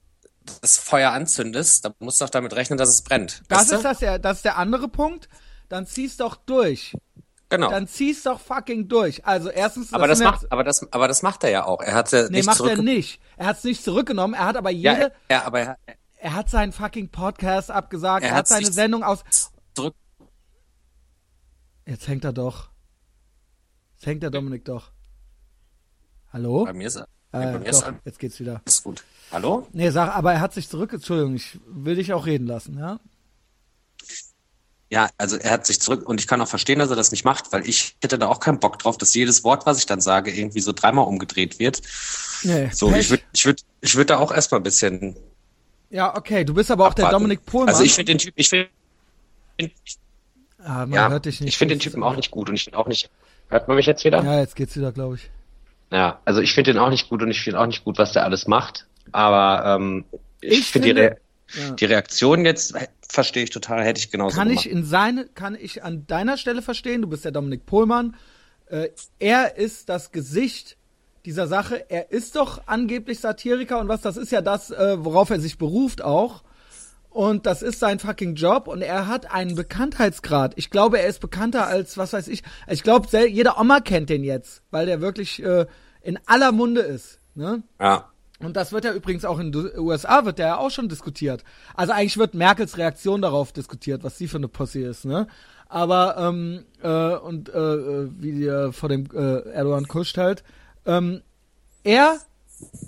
das 0.63 0.79
Feuer 0.79 1.11
anzündest, 1.11 1.85
dann 1.85 1.95
musst 1.99 2.21
du 2.21 2.25
auch 2.25 2.31
damit 2.31 2.55
rechnen, 2.55 2.79
dass 2.79 2.89
es 2.89 3.03
brennt. 3.03 3.43
Das 3.49 3.71
ist 3.71 3.85
das 3.85 4.01
ja, 4.01 4.19
das 4.19 4.39
ist 4.39 4.45
der 4.45 4.57
andere 4.59 4.89
Punkt. 4.89 5.29
Dann 5.69 5.87
ziehst 5.87 6.21
doch 6.21 6.37
durch. 6.37 6.97
Genau. 7.49 7.71
Dann 7.71 7.89
zieh's 7.89 8.23
doch 8.23 8.41
fucking 8.41 8.89
durch. 8.89 9.25
Also 9.27 9.51
erstens. 9.51 9.93
Aber 9.93 10.07
das, 10.07 10.21
das 10.21 10.31
macht, 10.31 10.53
aber 10.53 10.65
das, 10.65 10.93
aber 10.93 11.09
das 11.09 11.23
macht 11.23 11.45
er 11.45 11.51
ja 11.51 11.65
auch. 11.65 11.81
Er 11.81 11.95
hat 11.95 12.13
ja 12.13 12.25
nee, 12.25 12.39
nicht 12.39 12.47
macht 12.47 12.61
er 12.61 12.77
nicht. 12.77 13.21
Er 13.37 13.47
hat's 13.47 13.65
nicht 13.65 13.83
zurückgenommen. 13.83 14.35
Er 14.35 14.47
hat 14.47 14.57
aber 14.57 14.71
jede. 14.71 15.13
Ja, 15.29 15.37
ja 15.37 15.45
aber 15.45 15.61
er, 15.61 15.77
er 16.17 16.35
hat 16.35 16.49
seinen 16.49 16.73
fucking 16.73 17.11
Podcast 17.11 17.71
abgesagt. 17.71 18.25
Er, 18.25 18.31
er 18.31 18.37
hat 18.37 18.49
seine 18.49 18.71
Sendung 18.71 19.03
aus. 19.03 19.25
Zurück. 19.75 19.95
Jetzt 21.87 22.07
hängt 22.09 22.25
er 22.25 22.33
doch. 22.33 22.71
Jetzt 23.97 24.07
hängt 24.07 24.23
der 24.23 24.31
Dominik 24.31 24.65
doch. 24.65 24.91
Hallo? 26.33 26.65
Bei 26.65 26.75
mir 26.75 26.87
ist 26.87 26.97
er. 26.97 27.05
Äh, 27.05 27.07
bei 27.33 27.59
mir 27.59 27.59
doch, 27.61 27.71
ist 27.71 27.83
er. 27.83 28.01
Jetzt 28.05 28.19
geht's 28.19 28.39
wieder. 28.39 28.61
Ist 28.67 28.85
gut. 28.85 29.05
Hallo? 29.33 29.67
Nee, 29.73 29.91
sag, 29.91 30.15
aber 30.15 30.35
er 30.35 30.41
hat 30.41 30.53
sich 30.53 30.69
zurück. 30.69 30.93
Entschuldigung, 30.93 31.35
ich 31.35 31.59
will 31.67 31.97
dich 31.97 32.13
auch 32.13 32.27
reden 32.27 32.47
lassen, 32.47 32.79
ja? 32.79 33.01
Ja, 34.91 35.09
also 35.17 35.37
er 35.37 35.51
hat 35.51 35.67
sich 35.67 35.81
zurück 35.81 36.09
und 36.09 36.21
ich 36.21 36.29
kann 36.29 36.41
auch 36.41 36.47
verstehen, 36.47 36.79
dass 36.79 36.91
er 36.91 36.97
das 36.97 37.11
nicht 37.11 37.25
macht, 37.25 37.53
weil 37.53 37.67
ich 37.69 37.97
hätte 38.03 38.19
da 38.19 38.29
auch 38.29 38.39
keinen 38.39 38.61
Bock 38.61 38.79
drauf, 38.79 38.99
dass 38.99 39.15
jedes 39.15 39.43
Wort, 39.43 39.67
was 39.67 39.79
ich 39.79 39.87
dann 39.87 40.01
sage, 40.01 40.31
irgendwie 40.31 40.61
so 40.61 40.73
dreimal 40.73 41.07
umgedreht 41.07 41.59
wird. 41.59 41.83
Nee, 42.45 42.71
so, 42.73 42.95
ich 42.95 43.11
würde 43.11 43.23
ich 43.33 43.47
würd, 43.47 43.65
ich 43.81 43.97
würd 43.97 44.11
da 44.11 44.19
auch 44.19 44.31
erstmal 44.31 44.61
ein 44.61 44.63
bisschen. 44.65 45.17
Ja, 45.91 46.17
okay, 46.17 46.45
du 46.45 46.55
bist 46.55 46.71
aber 46.71 46.85
auch 46.85 46.91
abwarten. 46.91 47.11
der 47.11 47.19
Dominik 47.19 47.45
Pohlmann. 47.47 47.71
Also 47.71 47.83
ich 47.83 47.95
finde 47.95 48.13
den 48.13 48.19
Typ, 48.19 48.35
ich 48.37 48.49
finde. 48.49 48.69
Ah, 50.59 50.87
man 50.87 50.93
ja, 50.93 51.09
hört 51.09 51.25
dich 51.25 51.41
nicht. 51.41 51.49
ich 51.49 51.59
finde 51.59 51.75
den 51.75 51.81
Typen 51.81 52.05
auch 52.05 52.15
nicht 52.15 52.31
gut 52.31 52.49
und 52.49 52.55
ich 52.55 52.65
finde 52.65 52.79
auch 52.79 52.87
nicht. 52.87 53.11
Hört 53.49 53.69
man 53.69 53.77
mich 53.77 53.87
jetzt 53.87 54.05
wieder? 54.05 54.23
Ja, 54.23 54.41
jetzt 54.41 54.57
geht's 54.57 54.77
wieder, 54.77 54.93
glaube 54.93 55.17
ich. 55.17 55.31
Ja, 55.93 56.21
also 56.25 56.41
ich 56.41 56.53
finde 56.53 56.73
den 56.73 56.81
auch 56.81 56.91
nicht 56.91 57.09
gut 57.09 57.23
und 57.23 57.31
ich 57.31 57.41
finde 57.43 57.61
auch 57.61 57.67
nicht 57.67 57.85
gut, 57.85 57.99
was 57.99 58.13
der 58.13 58.25
alles 58.25 58.47
macht. 58.47 58.87
Aber 59.13 59.77
ähm, 59.77 60.05
ich, 60.41 60.59
Ich 60.61 60.67
finde 60.67 60.95
die, 60.95 61.01
Re 61.01 61.17
Ja. 61.55 61.71
die 61.75 61.85
Reaktion 61.85 62.45
jetzt 62.45 62.75
verstehe 63.09 63.45
ich 63.45 63.51
total, 63.51 63.85
hätte 63.85 64.01
ich 64.01 64.11
genauso 64.11 64.37
Kann 64.37 64.49
gemacht. 64.49 64.67
ich 64.67 64.73
in 64.73 64.85
seine, 64.85 65.27
kann 65.27 65.55
ich 65.55 65.85
an 65.85 66.05
deiner 66.09 66.37
Stelle 66.39 66.61
verstehen, 66.61 67.03
du 67.03 67.09
bist 67.09 67.25
der 67.25 67.31
Dominik 67.31 67.67
Pohlmann. 67.67 68.17
Äh, 68.67 68.89
er 69.21 69.57
ist 69.57 69.89
das 69.89 70.11
Gesicht 70.11 70.77
dieser 71.25 71.47
Sache. 71.47 71.89
Er 71.89 72.11
ist 72.11 72.35
doch 72.35 72.63
angeblich 72.67 73.21
Satiriker 73.21 73.79
und 73.79 73.87
was, 73.87 74.01
das 74.01 74.17
ist 74.17 74.33
ja 74.33 74.41
das, 74.41 74.73
äh, 74.73 74.97
worauf 75.05 75.31
er 75.31 75.39
sich 75.39 75.57
beruft 75.57 76.03
auch. 76.03 76.43
Und 77.17 77.47
das 77.47 77.63
ist 77.63 77.81
sein 77.81 77.99
fucking 77.99 78.35
Job 78.35 78.69
und 78.69 78.83
er 78.83 79.07
hat 79.07 79.33
einen 79.33 79.55
Bekanntheitsgrad. 79.55 80.53
Ich 80.57 80.69
glaube, 80.69 81.01
er 81.01 81.07
ist 81.07 81.19
bekannter 81.19 81.67
als, 81.67 81.97
was 81.97 82.13
weiß 82.13 82.29
ich. 82.29 82.43
Ich 82.69 82.83
glaube, 82.83 83.09
jeder 83.27 83.59
Oma 83.59 83.81
kennt 83.81 84.11
den 84.11 84.23
jetzt, 84.23 84.61
weil 84.71 84.85
der 84.85 85.01
wirklich 85.01 85.43
äh, 85.43 85.65
in 86.03 86.19
aller 86.27 86.53
Munde 86.53 86.83
ist. 86.83 87.19
Ne? 87.35 87.63
ja. 87.81 88.11
Und 88.39 88.55
das 88.55 88.73
wird 88.73 88.85
ja 88.85 88.93
übrigens 88.93 89.25
auch 89.25 89.39
in 89.39 89.51
den 89.51 89.79
USA 89.79 90.27
wird 90.27 90.39
der 90.39 90.47
ja 90.47 90.57
auch 90.59 90.71
schon 90.71 90.91
diskutiert. 90.91 91.43
Also 91.75 91.95
eigentlich 91.95 92.19
wird 92.19 92.35
Merkels 92.35 92.77
Reaktion 92.77 93.23
darauf 93.23 93.51
diskutiert, 93.51 94.05
was 94.05 94.19
sie 94.19 94.29
für 94.29 94.37
eine 94.37 94.49
Pussy 94.49 94.83
ist, 94.83 95.07
ne? 95.07 95.27
Aber 95.71 96.19
ähm, 96.19 96.67
äh, 96.83 97.17
und 97.17 97.49
äh, 97.49 97.59
äh, 97.59 98.11
wie 98.19 98.45
äh, 98.45 98.73
vor 98.73 98.91
dem 98.91 99.07
äh, 99.15 99.39
Erdogan 99.53 99.89
kuscht 99.89 100.19
halt. 100.19 100.45
Ähm, 100.85 101.23
er, 101.83 102.19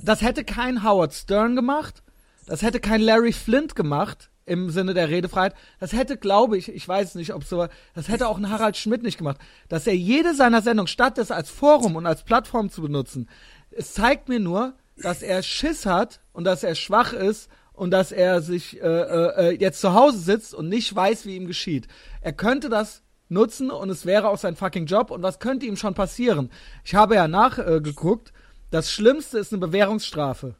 das 0.05 0.21
hätte 0.21 0.45
kein 0.45 0.85
Howard 0.85 1.14
Stern 1.14 1.57
gemacht, 1.57 2.03
das 2.49 2.63
hätte 2.63 2.81
kein 2.81 3.01
Larry 3.01 3.33
Flint 3.33 3.77
gemacht 3.77 4.31
im 4.47 4.71
Sinne 4.71 4.95
der 4.95 5.11
Redefreiheit. 5.11 5.55
Das 5.79 5.93
hätte, 5.93 6.17
glaube 6.17 6.57
ich, 6.57 6.69
ich 6.71 6.89
weiß 6.89 7.15
nicht, 7.15 7.35
ob 7.35 7.45
so, 7.45 7.69
das 7.95 8.09
hätte 8.09 8.29
auch 8.29 8.39
ein 8.39 8.51
Harald 8.51 8.77
Schmidt 8.77 9.03
nicht 9.03 9.19
gemacht, 9.19 9.39
dass 9.69 9.87
er 9.87 9.95
jede 9.95 10.35
seiner 10.35 10.63
Sendungen 10.63 10.89
statt 10.89 11.19
das 11.19 11.31
als 11.31 11.51
Forum 11.51 11.97
und 11.97 12.07
als 12.07 12.25
Plattform 12.25 12.71
zu 12.71 12.83
benutzen, 12.83 13.29
es 13.71 13.93
zeigt 13.93 14.29
mir 14.29 14.41
nur, 14.41 14.75
dass 14.97 15.23
er 15.23 15.43
Schiss 15.43 15.87
hat 15.87 16.21
und 16.33 16.45
dass 16.45 16.65
er 16.65 16.75
schwach 16.75 17.13
ist 17.13 17.49
und 17.73 17.91
dass 17.93 18.11
er 18.11 18.41
sich 18.41 18.81
äh, 18.81 18.87
äh, 18.87 19.51
äh, 19.51 19.57
jetzt 19.61 19.81
zu 19.81 19.95
Hause 19.95 20.19
sitzt 20.19 20.55
und 20.55 20.69
nicht 20.69 20.95
weiß, 20.95 21.27
wie 21.27 21.37
ihm 21.37 21.47
geschieht. 21.47 21.87
Er 22.21 22.33
könnte 22.33 22.69
das 22.69 23.03
nutzen 23.29 23.71
und 23.71 23.91
es 23.91 24.07
wäre 24.07 24.29
auch 24.29 24.39
sein 24.39 24.57
fucking 24.57 24.87
Job 24.87 25.11
und 25.11 25.23
was 25.23 25.39
könnte 25.39 25.67
ihm 25.67 25.77
schon 25.77 25.95
passieren? 25.95 26.51
Ich 26.85 26.95
habe 26.95 27.15
ja 27.15 27.29
nachgeguckt, 27.29 28.31
äh, 28.31 28.33
das 28.71 28.91
Schlimmste 28.91 29.39
ist 29.39 29.53
eine 29.53 29.61
Bewährungsstrafe. 29.61 30.57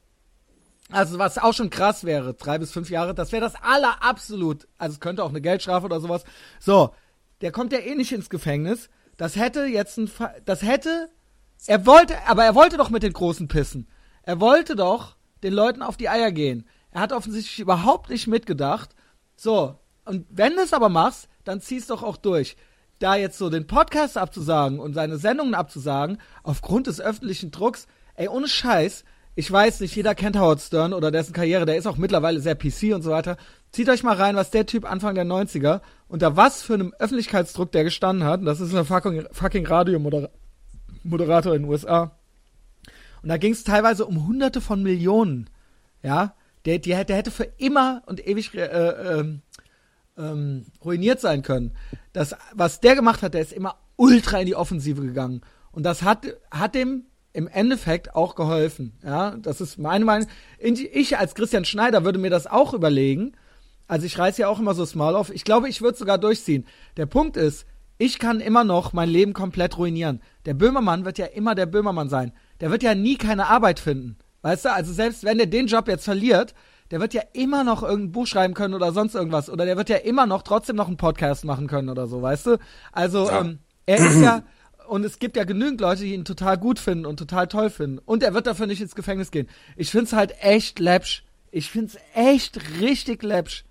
Also 0.91 1.19
was 1.19 1.37
auch 1.39 1.53
schon 1.53 1.71
krass 1.71 2.05
wäre, 2.05 2.35
drei 2.35 2.59
bis 2.59 2.73
fünf 2.73 2.89
Jahre, 2.89 3.15
das 3.15 3.33
wäre 3.33 3.43
das 3.43 3.55
aller 3.57 4.03
absolut. 4.03 4.67
Also 4.79 4.95
es 4.95 5.01
könnte 5.01 5.23
auch 5.23 5.29
eine 5.29 5.43
Geldstrafe 5.43 5.87
oder 5.87 6.01
sowas. 6.01 6.25
So, 6.61 6.95
der 7.41 7.53
kommt 7.53 7.73
ja 7.73 7.79
eh 7.79 7.95
nicht 7.95 8.13
ins 8.13 8.31
Gefängnis. 8.31 8.89
Das 9.17 9.37
hätte 9.37 9.65
jetzt 9.65 9.99
ein, 9.99 10.09
Fa 10.09 10.33
das 10.45 10.63
hätte, 10.63 11.11
er 11.67 11.85
wollte, 11.85 12.15
aber 12.27 12.45
er 12.45 12.55
wollte 12.55 12.77
doch 12.77 12.89
mit 12.89 13.03
den 13.03 13.13
Großen 13.13 13.49
pissen. 13.49 13.89
Er 14.23 14.41
wollte 14.41 14.77
doch 14.77 15.17
den 15.43 15.53
Leuten 15.53 15.83
auf 15.83 15.97
die 15.97 16.09
Eier 16.09 16.33
gehen. 16.33 16.67
Er 16.91 17.03
hat 17.03 17.13
offensichtlich 17.13 17.61
überhaupt 17.61 18.09
nicht 18.09 18.27
mitgedacht. 18.27 18.95
So, 19.37 19.79
und 20.05 20.27
wenn 20.31 20.57
du 20.57 20.63
es 20.63 20.73
aber 20.73 20.89
machst, 20.89 21.29
dann 21.45 21.61
zieh's 21.61 21.87
doch 21.87 22.03
auch 22.03 22.17
durch. 22.17 22.57
Da 22.99 23.15
jetzt 23.15 23.39
so 23.39 23.51
den 23.51 23.67
Podcast 23.67 24.17
abzusagen 24.17 24.81
und 24.81 24.95
seine 24.95 25.19
Sendungen 25.19 25.55
abzusagen, 25.55 26.19
aufgrund 26.43 26.87
des 26.87 27.01
öffentlichen 27.01 27.51
Drucks, 27.51 27.87
ey, 28.15 28.29
ohne 28.29 28.49
Scheiß, 28.49 29.05
ich 29.39 29.53
weiß 29.53 29.79
nicht, 29.79 29.95
jeder 29.95 30.17
kennt 30.17 30.37
Howard 30.37 30.61
Stern 30.61 30.93
oder 30.93 31.13
dessen 31.13 31.33
Karriere, 31.33 31.65
der 31.65 31.77
ist 31.77 31.87
auch 31.87 31.97
mittlerweile 31.97 32.41
sehr 32.41 32.57
PC 32.57 32.93
und 32.93 33.03
so 33.03 33.13
weiter. 33.13 33.37
Zieht 33.71 33.89
euch 33.89 34.03
mal 34.03 34.17
rein, 34.17 34.35
was 34.35 34.51
der 34.51 34.67
Typ 34.67 34.85
Anfang 34.85 35.15
der 35.15 35.25
90er, 35.25 35.81
unter 36.09 36.37
was 36.37 36.61
für 36.63 36.75
einem 36.75 36.93
Öffentlichkeitsdruck 36.99 37.71
der 37.71 37.85
gestanden 37.85 38.27
hat. 38.27 38.41
Und 38.41 38.47
das 38.47 38.59
ist 38.59 38.75
ein 38.75 38.85
fucking, 38.85 39.29
fucking 39.31 39.65
Radiomoderator 39.65 41.55
in 41.55 41.63
den 41.63 41.71
USA. 41.71 42.19
Und 43.23 43.29
da 43.29 43.37
ging 43.37 43.53
es 43.53 43.63
teilweise 43.63 44.07
um 44.07 44.27
hunderte 44.27 44.61
von 44.61 44.83
Millionen. 44.83 45.49
Ja, 46.03 46.35
der, 46.65 46.81
der, 46.81 47.05
der 47.05 47.19
hätte 47.19 47.31
für 47.31 47.47
immer 47.59 48.03
und 48.07 48.27
ewig 48.27 48.53
äh, 48.57 48.65
ähm, 48.65 49.43
ähm, 50.17 50.67
ruiniert 50.85 51.21
sein 51.21 51.43
können. 51.43 51.77
Das, 52.13 52.35
was 52.55 52.81
der 52.81 52.97
gemacht 52.97 53.23
hat, 53.23 53.35
der 53.35 53.43
ist 53.43 53.53
immer 53.53 53.77
ultra 53.95 54.41
in 54.41 54.47
die 54.47 54.57
Offensive 54.57 55.01
gegangen. 55.01 55.43
Und 55.71 55.85
das 55.85 56.03
hat, 56.03 56.27
hat 56.51 56.75
dem 56.75 57.05
im 57.39 57.47
Endeffekt 57.47 58.17
auch 58.17 58.35
geholfen. 58.35 58.99
Ja, 59.05 59.37
das 59.39 59.61
ist 59.61 59.79
meine 59.79 60.05
Meinung. 60.05 60.27
Ich 60.59 61.19
als 61.19 61.37
Christian 61.37 61.65
Schneider 61.65 62.05
würde 62.05 62.19
mir 62.19 62.31
das 62.31 62.49
auch 62.49 62.75
überlegen. 62.75 63.33
Also 63.87 64.07
ich 64.07 64.19
reiß 64.19 64.39
ja 64.39 64.49
auch 64.49 64.59
immer 64.59 64.75
so 64.75 64.85
small 64.85 65.15
auf. 65.15 65.31
Ich 65.31 65.45
glaube, 65.45 65.69
ich 65.69 65.81
würde 65.81 65.97
sogar 65.97 66.19
durchziehen. 66.19 66.67
Der 66.97 67.07
Punkt 67.07 67.37
ist, 67.37 67.65
ich 67.97 68.19
kann 68.19 68.41
immer 68.41 68.65
noch 68.65 68.93
mein 68.93 69.09
Leben 69.09 69.35
komplett 69.35 69.79
ruinieren. 69.79 70.21
Der 70.47 70.55
Böhmermann 70.55 71.05
wird 71.05 71.17
ja 71.17 71.27
immer 71.27 71.55
der 71.55 71.67
Böhmermann 71.67 72.09
sein. 72.09 72.33
Der 72.61 72.73
wird 72.73 72.83
ja 72.83 72.97
nie 72.97 73.17
keine 73.17 73.47
Arbeit 73.47 73.79
finden. 73.79 74.19
Weißt 74.43 74.65
du, 74.65 74.73
also 74.73 74.93
selbst 74.93 75.23
wenn 75.23 75.39
der 75.39 75.47
den 75.47 75.69
Job 75.69 75.87
jetzt 75.87 76.07
verliert, 76.07 76.55
der 76.91 76.99
wird 76.99 77.15
ja 77.15 77.23
immer 77.35 77.63
noch 77.63 77.85
irgendein 77.85 78.13
Buch 78.13 78.27
schreiben 78.27 78.55
können 78.55 78.75
oder 78.75 78.91
sonst 78.93 79.15
irgendwas. 79.15 79.49
Oder 79.49 79.65
der 79.65 79.77
wird 79.77 79.91
ja 79.91 79.97
immer 79.99 80.27
noch 80.27 80.43
trotzdem 80.43 80.75
noch 80.75 80.89
einen 80.89 80.97
Podcast 80.97 81.45
machen 81.45 81.69
können 81.69 81.89
oder 81.89 82.09
so, 82.09 82.21
weißt 82.21 82.47
du? 82.47 82.59
Also, 82.91 83.29
Ja. 83.29 83.43
ähm, 83.43 83.61
er 83.87 83.97
ist 83.99 84.21
ja, 84.21 84.43
und 84.89 85.05
es 85.05 85.19
gibt 85.19 85.37
ja 85.37 85.45
genügend 85.45 85.81
Leute, 85.81 86.03
die 86.03 86.15
ihn 86.15 86.25
total 86.25 86.59
gut 86.59 86.79
finden 86.79 87.07
und 87.07 87.19
total 87.19 87.47
toll 87.47 87.71
finden. 87.71 87.99
Und 87.99 88.23
er 88.23 88.35
wird 88.35 88.47
dafür 88.47 88.67
nicht 88.67 88.81
ins 88.81 88.95
Gefängnis 88.95 89.31
gehen. 89.31 89.49
Ich 89.77 89.91
find's 89.91 90.13
halt 90.13 90.35
echt 90.41 90.79
läppsch. 90.79 91.23
Ich 91.51 91.71
find's 91.71 91.97
echt 92.15 92.81
richtig 92.81 93.23
läppsch. 93.23 93.65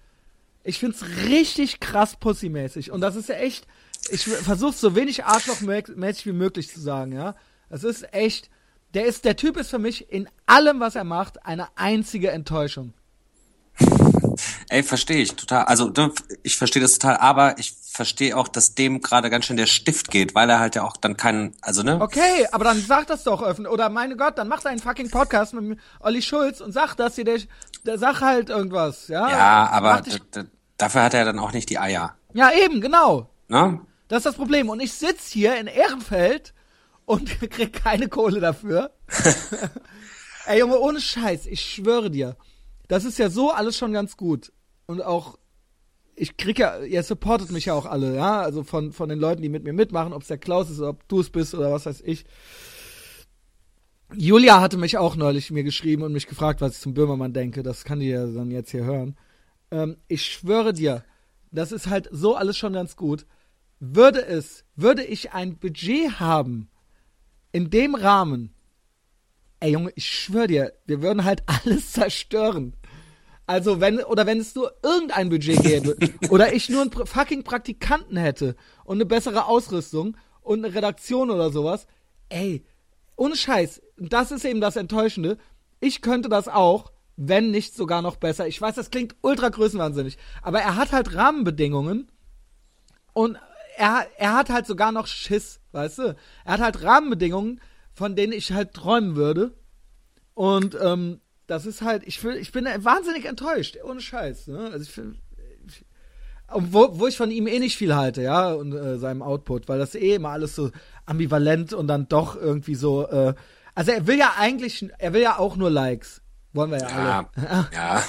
Ich 0.64 0.80
find's 0.80 1.04
richtig 1.26 1.80
krass 1.80 2.18
pussymäßig. 2.18 2.92
Und 2.92 3.02
das 3.02 3.16
ist 3.16 3.30
ja 3.30 3.36
echt, 3.36 3.68
ich 4.10 4.24
versuch's 4.24 4.82
so 4.82 4.96
wenig 4.96 5.26
arschlochmäßig 5.26 6.26
wie 6.26 6.34
möglich 6.34 6.70
zu 6.70 6.80
sagen, 6.80 7.14
ja. 7.14 7.36
Das 7.70 7.84
ist 7.84 8.14
echt, 8.14 8.50
der 8.94 9.06
ist, 9.06 9.26
der 9.26 9.36
Typ 9.36 9.58
ist 9.58 9.70
für 9.70 9.80
mich 9.80 10.12
in 10.12 10.30
allem, 10.46 10.80
was 10.80 10.96
er 10.96 11.04
macht, 11.04 11.46
eine 11.46 11.68
einzige 11.76 12.32
Enttäuschung. 12.32 12.94
Ey, 14.70 14.84
verstehe 14.84 15.22
ich 15.22 15.36
total. 15.36 15.66
Also 15.66 15.90
ne, 15.90 16.12
ich 16.44 16.58
verstehe 16.58 16.82
das 16.82 17.00
total, 17.00 17.18
aber 17.18 17.58
ich 17.58 17.74
verstehe 17.98 18.38
auch, 18.38 18.48
dass 18.48 18.76
dem 18.76 19.02
gerade 19.02 19.30
ganz 19.30 19.46
schön 19.46 19.58
der 19.58 19.66
Stift 19.66 20.12
geht, 20.12 20.36
weil 20.36 20.50
er 20.50 20.60
halt 20.60 20.76
ja 20.76 20.84
auch 20.84 20.98
dann 20.98 21.18
keinen, 21.18 21.56
also 21.62 21.84
ne? 21.84 22.00
Okay, 22.00 22.48
aber 22.52 22.66
dann 22.66 22.80
sag 22.80 23.08
das 23.08 23.24
doch 23.24 23.42
öffentlich. 23.42 23.74
Oder 23.74 23.90
meine 23.90 24.16
Gott, 24.16 24.38
dann 24.38 24.48
mach 24.48 24.62
deinen 24.62 24.80
fucking 24.80 25.10
Podcast 25.10 25.54
mit 25.54 25.80
Olli 26.00 26.22
Schulz 26.22 26.62
und 26.62 26.74
sag 26.74 26.96
das 26.96 27.16
hier, 27.16 27.26
der, 27.26 27.40
der 27.86 27.98
sag 27.98 28.22
halt 28.22 28.50
irgendwas, 28.50 29.08
ja? 29.08 29.30
Ja, 29.30 29.70
aber 29.70 30.04
dafür 30.78 31.04
hat 31.04 31.14
er 31.14 31.26
dann 31.26 31.40
auch 31.40 31.54
nicht 31.54 31.70
die 31.70 31.80
Eier. 31.80 32.16
ja, 32.34 32.52
eben, 32.52 32.82
genau. 32.82 33.30
Ne? 33.48 33.80
Das 34.08 34.20
ist 34.20 34.26
das 34.26 34.36
Problem. 34.36 34.70
Und 34.70 34.80
ich 34.80 34.94
sitz 34.94 35.30
hier 35.30 35.58
in 35.58 35.68
Ehrenfeld 35.68 36.54
und 37.06 37.40
krieg 37.52 37.74
keine 37.74 38.10
Kohle 38.10 38.40
dafür. 38.40 38.92
Ey, 40.46 40.60
Junge, 40.60 40.80
ohne 40.80 41.02
Scheiß, 41.02 41.46
ich 41.48 41.62
schwöre 41.62 42.10
dir. 42.10 42.38
Das 42.88 43.04
ist 43.04 43.18
ja 43.18 43.30
so 43.30 43.52
alles 43.52 43.78
schon 43.78 43.92
ganz 43.92 44.16
gut. 44.16 44.52
Und 44.88 45.02
auch, 45.04 45.38
ich 46.16 46.38
krieg 46.38 46.60
ja, 46.60 46.82
ihr 46.82 47.04
supportet 47.04 47.52
mich 47.52 47.66
ja 47.66 47.74
auch 47.74 47.86
alle, 47.86 48.16
ja? 48.16 48.42
Also 48.42 48.64
von, 48.64 48.92
von 48.92 49.10
den 49.10 49.20
Leuten, 49.20 49.42
die 49.42 49.50
mit 49.50 49.64
mir 49.64 49.74
mitmachen, 49.74 50.14
ob 50.14 50.22
es 50.22 50.30
der 50.30 50.38
Klaus 50.38 50.70
ist 50.70 50.80
oder 50.80 50.90
ob 50.90 51.08
du 51.08 51.20
es 51.20 51.30
bist 51.30 51.54
oder 51.54 51.72
was 51.72 51.86
weiß 51.86 52.02
ich. 52.02 52.26
Julia 54.14 54.62
hatte 54.62 54.78
mich 54.78 54.98
auch 54.98 55.18
neulich 55.18 55.52
mir 55.52 55.64
geschrieben 55.64 56.04
und 56.04 56.14
mich 56.14 56.28
gefragt, 56.28 56.62
was 56.62 56.76
ich 56.76 56.82
zum 56.82 56.94
Böhmermann 56.94 57.34
denke. 57.34 57.62
Das 57.62 57.84
kann 57.84 58.00
die 58.00 58.08
ja 58.08 58.26
dann 58.26 58.52
jetzt 58.52 58.72
hier 58.72 58.86
hören. 58.86 59.18
Ähm, 59.70 59.98
ich 60.08 60.26
schwöre 60.26 60.72
dir, 60.72 61.04
das 61.52 61.74
ist 61.74 61.88
halt 61.88 62.08
so 62.12 62.36
alles 62.36 62.58
schon 62.58 62.74
ganz 62.74 62.96
gut. 62.96 63.26
Würde 63.80 64.26
es, 64.26 64.64
würde 64.76 65.04
ich 65.04 65.34
ein 65.34 65.58
Budget 65.58 66.20
haben, 66.20 66.70
in 67.52 67.70
dem 67.70 67.96
Rahmen, 67.96 68.54
ey 69.60 69.72
Junge, 69.72 69.92
ich 69.96 70.10
schwöre 70.10 70.48
dir, 70.48 70.74
wir 70.86 71.02
würden 71.02 71.26
halt 71.26 71.44
alles 71.66 71.92
zerstören. 71.92 72.77
Also 73.48 73.80
wenn, 73.80 74.00
oder 74.04 74.26
wenn 74.26 74.40
es 74.40 74.54
nur 74.56 74.74
irgendein 74.84 75.30
Budget 75.30 75.62
gäbe, 75.64 75.98
oder 76.30 76.54
ich 76.54 76.70
nur 76.70 76.82
einen 76.82 76.92
pr- 76.92 77.06
fucking 77.06 77.44
Praktikanten 77.44 78.18
hätte 78.18 78.56
und 78.84 78.98
eine 78.98 79.06
bessere 79.06 79.46
Ausrüstung 79.46 80.18
und 80.42 80.64
eine 80.64 80.76
Redaktion 80.76 81.32
oder 81.32 81.50
sowas, 81.50 81.88
ey, 82.30 82.66
ohne 83.16 83.36
Scheiß, 83.38 83.82
das 83.98 84.32
ist 84.32 84.46
eben 84.46 84.62
das 84.62 84.76
Enttäuschende. 84.76 85.38
Ich 85.80 86.02
könnte 86.02 86.28
das 86.30 86.50
auch, 86.50 86.92
wenn 87.16 87.50
nicht 87.50 87.74
sogar 87.74 88.02
noch 88.02 88.18
besser. 88.18 88.48
Ich 88.48 88.62
weiß, 88.62 88.76
das 88.76 88.92
klingt 88.92 89.16
ultra 89.22 89.50
größenwahnsinnig, 89.50 90.18
aber 90.42 90.60
er 90.60 90.76
hat 90.76 90.92
halt 90.92 91.16
Rahmenbedingungen 91.16 92.12
und 93.14 93.38
er, 93.78 94.08
er 94.18 94.34
hat 94.34 94.50
halt 94.50 94.68
sogar 94.68 94.92
noch 94.92 95.08
Schiss, 95.08 95.62
weißt 95.72 96.00
du? 96.00 96.16
Er 96.46 96.54
hat 96.54 96.60
halt 96.60 96.84
Rahmenbedingungen, 96.84 97.62
von 97.94 98.16
denen 98.16 98.34
ich 98.34 98.52
halt 98.52 98.74
träumen 98.74 99.16
würde. 99.16 99.54
Und 100.34 100.78
ähm, 100.82 101.22
das 101.48 101.66
ist 101.66 101.82
halt, 101.82 102.04
ich, 102.06 102.24
will, 102.24 102.36
ich 102.36 102.52
bin 102.52 102.66
wahnsinnig 102.66 103.26
enttäuscht, 103.26 103.78
ohne 103.84 104.02
Scheiß. 104.02 104.48
Ne? 104.48 104.60
Also 104.72 104.84
ich, 104.84 104.92
find- 104.92 105.18
ich 105.68 105.86
wo, 106.54 107.00
wo 107.00 107.08
ich 107.08 107.18
von 107.18 107.30
ihm 107.32 107.48
eh 107.48 107.60
nicht 107.60 107.76
viel 107.78 107.96
halte, 107.96 108.22
ja, 108.22 108.54
und 108.54 108.72
äh, 108.74 108.98
seinem 108.98 109.22
Output, 109.22 109.68
weil 109.68 109.80
das 109.80 109.96
eh 109.96 110.16
immer 110.16 110.30
alles 110.30 110.56
so 110.56 110.72
ambivalent 111.06 111.74
und 111.74 111.88
dann 111.88 112.08
doch 112.08 112.36
irgendwie 112.36 112.76
so. 112.76 113.08
Äh, 113.08 113.34
also 113.76 113.92
er 113.92 114.08
will 114.08 114.18
ja 114.18 114.34
eigentlich, 114.38 114.88
er 114.98 115.14
will 115.14 115.22
ja 115.22 115.38
auch 115.40 115.56
nur 115.58 115.70
Likes, 115.70 116.22
wollen 116.54 116.72
wir 116.72 116.80
ja, 116.80 116.90
Ja, 116.90 117.30
alle. 117.36 117.68
ja. 117.74 118.04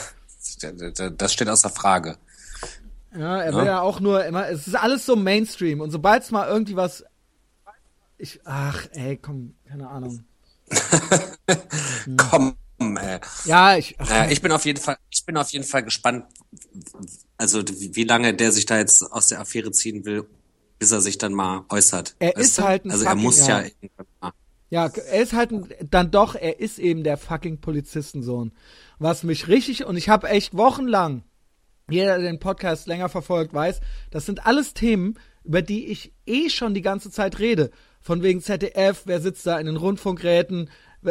Das 1.16 1.32
steht 1.32 1.48
außer 1.48 1.68
Frage. 1.70 2.16
Ja, 3.14 3.38
er 3.42 3.52
will 3.54 3.60
ja, 3.64 3.72
ja 3.72 3.80
auch 3.80 4.00
nur 4.00 4.24
immer, 4.24 4.48
es 4.48 4.66
ist 4.68 4.76
alles 4.76 5.04
so 5.04 5.16
Mainstream 5.16 5.80
und 5.80 5.90
sobald 5.90 6.22
es 6.22 6.30
mal 6.30 6.48
irgendwie 6.48 6.76
was, 6.76 7.04
ich, 8.18 8.40
ach, 8.44 8.86
ey, 8.92 9.16
komm, 9.16 9.54
keine 9.68 9.88
Ahnung. 9.88 10.24
komm, 12.16 12.54
ey. 12.78 13.20
Ja, 13.44 13.76
ich, 13.76 13.96
naja, 13.98 14.30
ich 14.30 14.40
bin 14.40 14.52
auf 14.52 14.64
jeden 14.64 14.80
Fall, 14.80 14.96
ich 15.10 15.24
bin 15.24 15.36
auf 15.36 15.50
jeden 15.50 15.64
Fall 15.64 15.82
gespannt, 15.82 16.24
also 17.36 17.62
wie, 17.68 17.94
wie 17.94 18.04
lange 18.04 18.34
der 18.34 18.52
sich 18.52 18.66
da 18.66 18.78
jetzt 18.78 19.02
aus 19.02 19.28
der 19.28 19.40
Affäre 19.40 19.72
ziehen 19.72 20.04
will, 20.04 20.26
bis 20.78 20.92
er 20.92 21.00
sich 21.00 21.18
dann 21.18 21.32
mal 21.32 21.64
äußert. 21.68 22.16
Er 22.18 22.36
ist 22.36 22.58
du? 22.58 22.62
halt 22.62 22.84
ein 22.84 22.90
Also 22.90 23.04
er 23.04 23.10
fucking, 23.10 23.24
muss 23.24 23.46
ja, 23.46 23.62
ja 23.62 24.32
ja, 24.70 24.86
er 24.86 25.22
ist 25.22 25.32
halt 25.32 25.50
ein, 25.50 25.68
dann 25.88 26.10
doch, 26.10 26.34
er 26.34 26.60
ist 26.60 26.78
eben 26.78 27.02
der 27.02 27.16
fucking 27.16 27.60
Polizistensohn. 27.60 28.52
Was 28.98 29.22
mich 29.22 29.48
richtig, 29.48 29.84
und 29.84 29.96
ich 29.96 30.08
habe 30.08 30.28
echt 30.28 30.56
wochenlang, 30.56 31.22
jeder, 31.88 32.18
der 32.18 32.30
den 32.30 32.38
Podcast 32.38 32.86
länger 32.86 33.08
verfolgt, 33.08 33.54
weiß, 33.54 33.80
das 34.10 34.26
sind 34.26 34.46
alles 34.46 34.74
Themen, 34.74 35.18
über 35.42 35.62
die 35.62 35.86
ich 35.86 36.12
eh 36.26 36.50
schon 36.50 36.74
die 36.74 36.82
ganze 36.82 37.10
Zeit 37.10 37.38
rede. 37.38 37.70
Von 38.00 38.22
wegen 38.22 38.40
ZDF, 38.40 39.02
wer 39.04 39.20
sitzt 39.20 39.46
da 39.46 39.58
in 39.58 39.66
den 39.66 39.76
Rundfunkräten, 39.76 40.70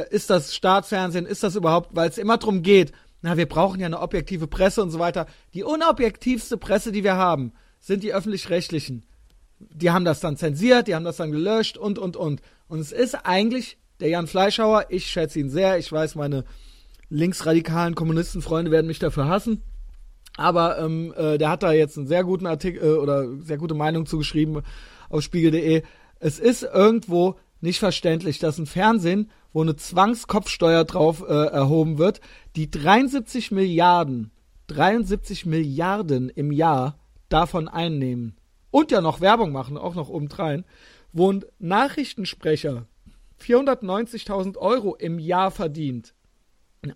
ist 0.09 0.29
das 0.29 0.55
Staatsfernsehen, 0.55 1.25
ist 1.25 1.43
das 1.43 1.55
überhaupt, 1.55 1.95
weil 1.95 2.09
es 2.09 2.17
immer 2.17 2.37
drum 2.37 2.61
geht, 2.61 2.91
na, 3.21 3.35
wir 3.35 3.47
brauchen 3.47 3.79
ja 3.79 3.87
eine 3.87 3.99
objektive 3.99 4.47
Presse 4.47 4.81
und 4.83 4.91
so 4.91 4.99
weiter. 4.99 5.25
Die 5.53 5.63
unobjektivste 5.63 6.57
Presse, 6.57 6.91
die 6.91 7.03
wir 7.03 7.15
haben, 7.15 7.51
sind 7.79 8.03
die 8.03 8.13
öffentlich-rechtlichen. 8.13 9.05
Die 9.59 9.89
haben 9.89 10.05
das 10.05 10.19
dann 10.19 10.37
zensiert, 10.37 10.87
die 10.87 10.95
haben 10.95 11.05
das 11.05 11.17
dann 11.17 11.31
gelöscht 11.31 11.77
und, 11.77 11.97
und, 11.97 12.15
und. 12.15 12.41
Und 12.67 12.79
es 12.79 12.91
ist 12.91 13.15
eigentlich 13.15 13.77
der 13.99 14.09
Jan 14.09 14.27
Fleischhauer, 14.27 14.85
ich 14.89 15.07
schätze 15.07 15.39
ihn 15.39 15.49
sehr, 15.49 15.79
ich 15.79 15.91
weiß, 15.91 16.15
meine 16.15 16.43
linksradikalen 17.09 17.95
Kommunistenfreunde 17.95 18.69
werden 18.69 18.87
mich 18.87 18.99
dafür 18.99 19.27
hassen. 19.27 19.63
Aber 20.35 20.77
ähm, 20.77 21.13
äh, 21.17 21.39
der 21.39 21.49
hat 21.49 21.63
da 21.63 21.71
jetzt 21.71 21.97
einen 21.97 22.05
sehr 22.05 22.23
guten 22.23 22.45
Artikel 22.45 22.83
äh, 22.83 22.97
oder 22.97 23.27
sehr 23.39 23.57
gute 23.57 23.73
Meinung 23.73 24.05
zugeschrieben 24.05 24.61
auf 25.09 25.23
spiegel.de. 25.23 25.81
Es 26.19 26.39
ist 26.39 26.63
irgendwo 26.63 27.35
nicht 27.61 27.79
verständlich, 27.79 28.39
dass 28.39 28.57
ein 28.57 28.65
Fernsehen, 28.65 29.31
wo 29.53 29.61
eine 29.61 29.75
Zwangskopfsteuer 29.75 30.83
drauf 30.85 31.23
äh, 31.27 31.33
erhoben 31.33 31.97
wird, 31.97 32.21
die 32.55 32.69
73 32.69 33.51
Milliarden, 33.51 34.31
73 34.67 35.45
Milliarden 35.45 36.29
im 36.29 36.51
Jahr 36.51 36.99
davon 37.29 37.67
einnehmen 37.67 38.35
und 38.71 38.91
ja 38.91 39.01
noch 39.01 39.21
Werbung 39.21 39.51
machen, 39.51 39.77
auch 39.77 39.95
noch 39.95 40.09
obendrein, 40.09 40.65
wo 41.13 41.31
ein 41.31 41.45
Nachrichtensprecher 41.59 42.85
490.000 43.41 44.57
Euro 44.57 44.95
im 44.95 45.19
Jahr 45.19 45.51
verdient. 45.51 46.13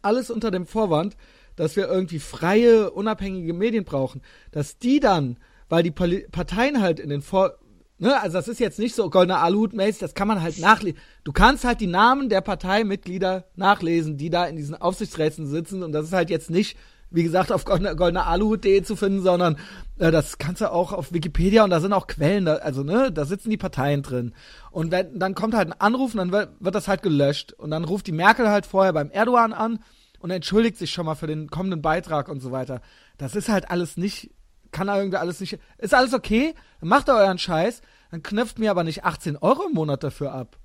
Alles 0.02 0.30
unter 0.30 0.52
dem 0.52 0.66
Vorwand, 0.66 1.18
dass 1.56 1.76
wir 1.76 1.88
irgendwie 1.88 2.20
freie, 2.20 2.92
unabhängige 2.92 3.54
Medien 3.54 3.84
brauchen. 3.84 4.22
Dass 4.52 4.78
die 4.78 5.00
dann, 5.00 5.38
weil 5.70 5.84
die 5.84 5.92
Parteien 5.92 6.82
halt 6.82 7.00
in 7.00 7.10
den 7.10 7.22
Vor... 7.22 7.58
Ne, 8.02 8.20
also 8.20 8.36
das 8.36 8.48
ist 8.48 8.60
jetzt 8.60 8.80
nicht 8.80 8.96
so 8.96 9.12
goldener 9.12 9.44
Aluhut-mäßig, 9.44 10.00
das 10.00 10.16
kann 10.16 10.28
man 10.28 10.42
halt 10.42 10.58
nachlesen. 10.58 11.00
Du 11.24 11.32
kannst 11.32 11.64
halt 11.64 11.82
die 11.82 11.88
Namen 11.88 12.30
der 12.30 12.42
Parteimitglieder 12.42 13.46
nachlesen, 13.56 14.18
die 14.18 14.32
da 14.32 14.46
in 14.46 14.56
diesen 14.56 14.74
Aufsichtsräten 14.74 15.46
sitzen 15.46 15.84
und 15.84 15.92
das 15.92 16.06
ist 16.06 16.14
halt 16.14 16.32
jetzt 16.32 16.50
nicht 16.50 16.78
wie 17.12 17.24
gesagt, 17.24 17.52
auf 17.52 17.66
goldener 17.66 18.26
Aluhut.de 18.26 18.82
zu 18.84 18.96
finden, 18.96 19.22
sondern 19.22 19.58
äh, 20.00 20.12
das 20.12 20.38
kannst 20.38 20.62
du 20.62 20.72
auch 20.72 20.94
auf 20.94 21.12
Wikipedia 21.12 21.64
und 21.64 21.70
da 21.70 21.82
sind 21.82 21.92
auch 21.92 22.08
Quellen, 22.08 22.46
da, 22.46 22.56
also 22.56 22.84
ne, 22.84 23.12
da 23.12 23.26
sitzen 23.26 23.50
die 23.50 23.58
Parteien 23.58 24.02
drin. 24.02 24.34
Und 24.72 24.92
wenn, 24.92 25.20
dann 25.20 25.36
kommt 25.36 25.54
halt 25.54 25.68
ein 25.68 25.80
Anruf 25.80 26.14
und 26.14 26.20
dann 26.20 26.32
wird, 26.32 26.52
wird 26.62 26.74
das 26.74 26.88
halt 26.88 27.04
gelöscht. 27.04 27.52
Und 27.52 27.72
dann 27.72 27.84
ruft 27.84 28.08
die 28.08 28.14
Merkel 28.14 28.48
halt 28.48 28.66
vorher 28.66 28.94
beim 28.94 29.12
Erdogan 29.12 29.52
an 29.52 29.80
und 30.20 30.32
entschuldigt 30.32 30.78
sich 30.78 30.92
schon 30.92 31.06
mal 31.06 31.16
für 31.16 31.28
den 31.28 31.50
kommenden 31.50 31.82
Beitrag 31.82 32.30
und 32.30 32.40
so 32.40 32.54
weiter. 32.54 32.82
Das 33.18 33.36
ist 33.36 33.50
halt 33.50 33.70
alles 33.70 33.98
nicht, 33.98 34.32
kann 34.72 34.88
da 34.88 34.98
irgendwie 34.98 35.18
alles 35.18 35.40
nicht, 35.40 35.60
ist 35.78 35.94
alles 35.94 36.14
okay, 36.14 36.54
dann 36.80 36.90
macht 36.90 37.10
ihr 37.10 37.16
euren 37.16 37.38
Scheiß, 37.38 37.82
dann 38.12 38.24
knöpft 38.24 38.60
mir 38.60 38.72
aber 38.72 38.84
nicht 38.84 39.04
18 39.04 39.38
Euro 39.38 39.68
im 39.68 39.74
Monat 39.74 40.04
dafür 40.04 40.34
ab. 40.34 40.58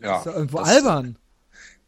Ja. 0.00 0.12
Das 0.12 0.20
ist 0.20 0.26
ja 0.26 0.32
irgendwo 0.32 0.58
albern. 0.58 1.18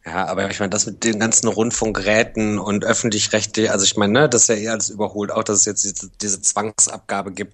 Ja, 0.05 0.27
aber 0.27 0.49
ich 0.49 0.59
meine, 0.59 0.69
das 0.69 0.85
mit 0.85 1.03
den 1.03 1.19
ganzen 1.19 1.47
Rundfunkgeräten 1.47 2.57
und 2.57 2.85
öffentlich-rechtlich, 2.85 3.69
also 3.69 3.83
ich 3.83 3.97
meine, 3.97 4.13
ne, 4.13 4.29
das 4.29 4.43
ist 4.43 4.47
ja 4.47 4.55
eher 4.55 4.71
alles 4.71 4.89
überholt, 4.89 5.31
auch 5.31 5.43
dass 5.43 5.59
es 5.59 5.65
jetzt 5.65 5.83
diese, 5.83 6.09
diese 6.21 6.41
Zwangsabgabe 6.41 7.31
gibt. 7.31 7.53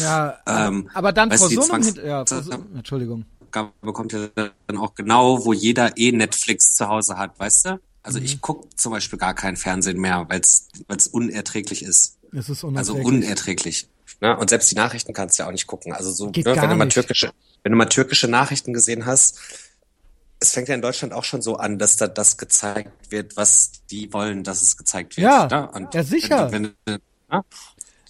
Ja, 0.00 0.38
Ähm, 0.46 0.90
aber 0.94 1.12
dann 1.12 1.30
vor 1.30 1.48
so 1.48 1.72
einem, 1.72 1.94
ja, 2.04 2.24
vor 2.24 2.42
so, 2.42 2.52
Entschuldigung. 2.74 3.26
Abgabe 3.42 3.72
bekommt 3.80 4.12
ja 4.12 4.28
dann 4.34 4.78
auch 4.78 4.94
genau, 4.94 5.44
wo 5.44 5.52
jeder 5.52 5.96
eh 5.96 6.12
Netflix 6.12 6.74
zu 6.74 6.88
Hause 6.88 7.16
hat, 7.16 7.38
weißt 7.38 7.66
du? 7.66 7.80
Also 8.02 8.18
ich 8.18 8.40
gucke 8.40 8.68
zum 8.74 8.92
Beispiel 8.92 9.18
gar 9.18 9.34
kein 9.34 9.56
Fernsehen 9.56 9.98
mehr, 9.98 10.26
weil 10.28 10.40
es 10.40 10.68
unerträglich 11.08 11.82
ist. 11.82 12.17
Es 12.32 12.48
ist 12.48 12.64
Also 12.64 12.94
unerträglich. 12.94 13.04
unerträglich. 13.04 13.88
Ne? 14.20 14.36
Und 14.36 14.50
selbst 14.50 14.70
die 14.70 14.74
Nachrichten 14.74 15.12
kannst 15.12 15.38
du 15.38 15.42
ja 15.42 15.48
auch 15.48 15.52
nicht 15.52 15.66
gucken. 15.66 15.92
Also 15.92 16.10
so, 16.10 16.26
ne, 16.26 16.44
wenn 16.44 16.70
du 16.70 16.76
mal 16.76 16.84
nicht. 16.86 16.94
türkische, 16.94 17.32
wenn 17.62 17.72
du 17.72 17.78
mal 17.78 17.86
türkische 17.86 18.28
Nachrichten 18.28 18.72
gesehen 18.72 19.06
hast, 19.06 19.38
es 20.40 20.52
fängt 20.52 20.68
ja 20.68 20.74
in 20.74 20.82
Deutschland 20.82 21.12
auch 21.12 21.24
schon 21.24 21.42
so 21.42 21.56
an, 21.56 21.78
dass 21.78 21.96
da 21.96 22.06
das 22.06 22.36
gezeigt 22.36 23.10
wird, 23.10 23.36
was 23.36 23.72
die 23.90 24.12
wollen, 24.12 24.44
dass 24.44 24.62
es 24.62 24.76
gezeigt 24.76 25.16
wird. 25.16 25.24
Ja, 25.24 25.46
ne? 25.46 25.70
Und 25.72 25.94
ja, 25.94 26.04
sicher. 26.04 26.52
Wenn, 26.52 26.74
wenn, 26.84 27.00
ne? 27.30 27.44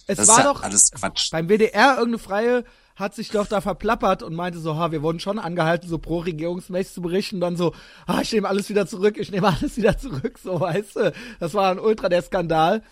es 0.07 0.17
Das 0.17 0.27
war 0.27 0.39
ja 0.39 0.43
doch 0.45 0.63
alles 0.63 0.91
Quatsch. 0.91 1.31
beim 1.31 1.47
WDR 1.47 1.97
irgendeine 1.97 2.19
Freie 2.19 2.63
hat 2.95 3.15
sich 3.15 3.29
doch 3.29 3.47
da 3.47 3.61
verplappert 3.61 4.23
und 4.23 4.35
meinte 4.35 4.59
so, 4.59 4.75
ha, 4.75 4.91
wir 4.91 5.01
wurden 5.01 5.21
schon 5.21 5.39
angehalten, 5.39 5.87
so 5.87 5.97
pro-regierungsmäßig 5.97 6.93
zu 6.93 7.01
berichten, 7.01 7.35
und 7.35 7.41
dann 7.41 7.55
so, 7.55 7.73
ah, 8.05 8.19
ich 8.21 8.33
nehme 8.33 8.47
alles 8.47 8.67
wieder 8.67 8.85
zurück, 8.87 9.17
ich 9.17 9.31
nehme 9.31 9.47
alles 9.59 9.77
wieder 9.77 9.97
zurück, 9.97 10.37
so, 10.43 10.59
weißt 10.59 10.97
du, 10.97 11.13
das 11.39 11.53
war 11.53 11.71
ein 11.71 11.79
ultra 11.79 12.09
der 12.09 12.21
Skandal. 12.21 12.83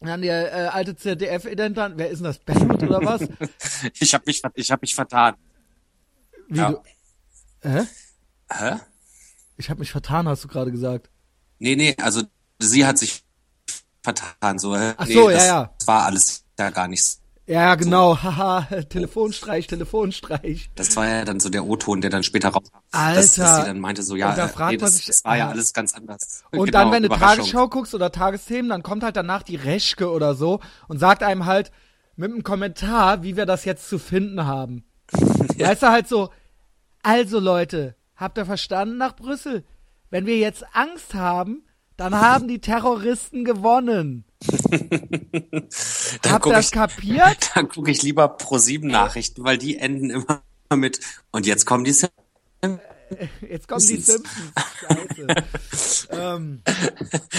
Dann 0.00 0.22
der 0.22 0.52
äh, 0.52 0.66
alte 0.68 0.94
ZDF-Ident 0.96 1.76
wer 1.76 2.08
ist 2.08 2.18
denn 2.18 2.24
das, 2.24 2.38
Bennett 2.38 2.82
oder 2.82 3.00
was? 3.04 3.22
Ich 4.00 4.14
habe 4.14 4.24
mich, 4.26 4.42
ich 4.54 4.70
hab 4.70 4.80
mich 4.80 4.94
vertan. 4.94 5.34
Wie 6.48 6.58
Ja. 6.58 6.70
du, 6.70 6.82
hä? 7.62 7.86
Hä? 8.50 8.76
Ich 9.56 9.70
habe 9.70 9.80
mich 9.80 9.90
vertan, 9.90 10.28
hast 10.28 10.44
du 10.44 10.48
gerade 10.48 10.70
gesagt. 10.70 11.10
Nee, 11.58 11.74
nee, 11.74 11.96
also 12.00 12.22
sie 12.60 12.86
hat 12.86 12.98
sich 12.98 13.24
vertan. 14.02 14.58
So? 14.58 14.74
Ach 14.74 15.06
nee, 15.06 15.14
so, 15.14 15.30
ja, 15.30 15.36
das 15.36 15.46
ja. 15.46 15.74
war 15.86 16.04
alles 16.04 16.44
ja 16.58 16.70
gar 16.70 16.86
nichts. 16.88 17.20
Ja, 17.48 17.62
ja, 17.62 17.74
genau, 17.76 18.22
haha, 18.22 18.60
Telefonstreich, 18.90 19.66
Telefonstreich. 19.66 20.70
Das 20.74 20.94
war 20.96 21.08
ja 21.08 21.24
dann 21.24 21.40
so 21.40 21.48
der 21.48 21.64
O-Ton, 21.64 22.02
der 22.02 22.10
dann 22.10 22.22
später 22.22 22.50
raus, 22.50 22.70
Alter. 22.92 23.20
dass, 23.20 23.34
dass 23.36 23.56
sie 23.60 23.64
dann 23.64 23.80
meinte 23.80 24.02
so, 24.02 24.16
ja, 24.16 24.34
da 24.34 24.44
äh, 24.44 24.48
fragt 24.48 24.72
nee, 24.72 24.76
das, 24.76 24.96
sich- 24.98 25.06
das 25.06 25.24
war 25.24 25.36
ja 25.38 25.46
ja. 25.46 25.50
alles 25.50 25.72
ganz 25.72 25.94
anders. 25.94 26.44
Und 26.50 26.66
Genau, 26.66 26.78
dann, 26.78 26.92
wenn 26.92 27.02
du. 27.04 27.08
Tagesschau 27.08 27.68
guckst 27.68 27.94
oder 27.94 28.12
Tagesthemen, 28.12 28.68
dann 28.68 28.82
kommt 28.82 29.02
halt 29.02 29.16
danach 29.16 29.42
die 29.42 29.56
Reschke 29.56 30.10
oder 30.10 30.34
so 30.34 30.60
und 30.88 30.98
sagt 30.98 31.22
einem 31.22 31.46
halt 31.46 31.72
mit 32.16 32.30
einem 32.30 32.42
Kommentar, 32.42 33.22
wie 33.22 33.36
wir 33.36 33.46
das 33.46 33.64
jetzt 33.64 33.88
zu 33.88 33.98
finden 33.98 34.44
haben. 34.44 34.84
Weißt 35.58 35.82
du 35.82 35.88
halt 35.88 36.06
so, 36.06 36.28
also 37.02 37.40
Leute, 37.40 37.94
habt 38.14 38.36
ihr 38.36 38.44
verstanden 38.44 38.98
nach 38.98 39.16
Brüssel? 39.16 39.64
Wenn 40.10 40.26
wir 40.26 40.36
jetzt 40.36 40.64
Angst 40.74 41.14
haben, 41.14 41.62
dann 41.96 42.14
haben 42.20 42.46
die 42.46 42.60
Terroristen 42.60 43.44
gewonnen. 43.44 44.24
Dann 46.22 46.32
Habt 46.32 46.46
ihr 46.46 46.52
das 46.52 46.70
kapiert? 46.70 47.50
dann 47.54 47.68
gucke 47.68 47.90
ich 47.90 48.02
lieber 48.02 48.28
pro 48.28 48.58
sieben 48.58 48.88
Nachrichten, 48.88 49.44
weil 49.44 49.58
die 49.58 49.78
enden 49.78 50.10
immer 50.10 50.42
mit 50.74 51.00
und 51.30 51.46
jetzt 51.46 51.64
kommen 51.66 51.84
die 51.84 51.92
Sim- 51.92 52.08
Jetzt 53.40 53.68
kommen 53.68 53.80
die 53.80 53.96
Simpsons. 53.96 54.28
Scheiße. 54.80 56.08
ähm, 56.10 56.62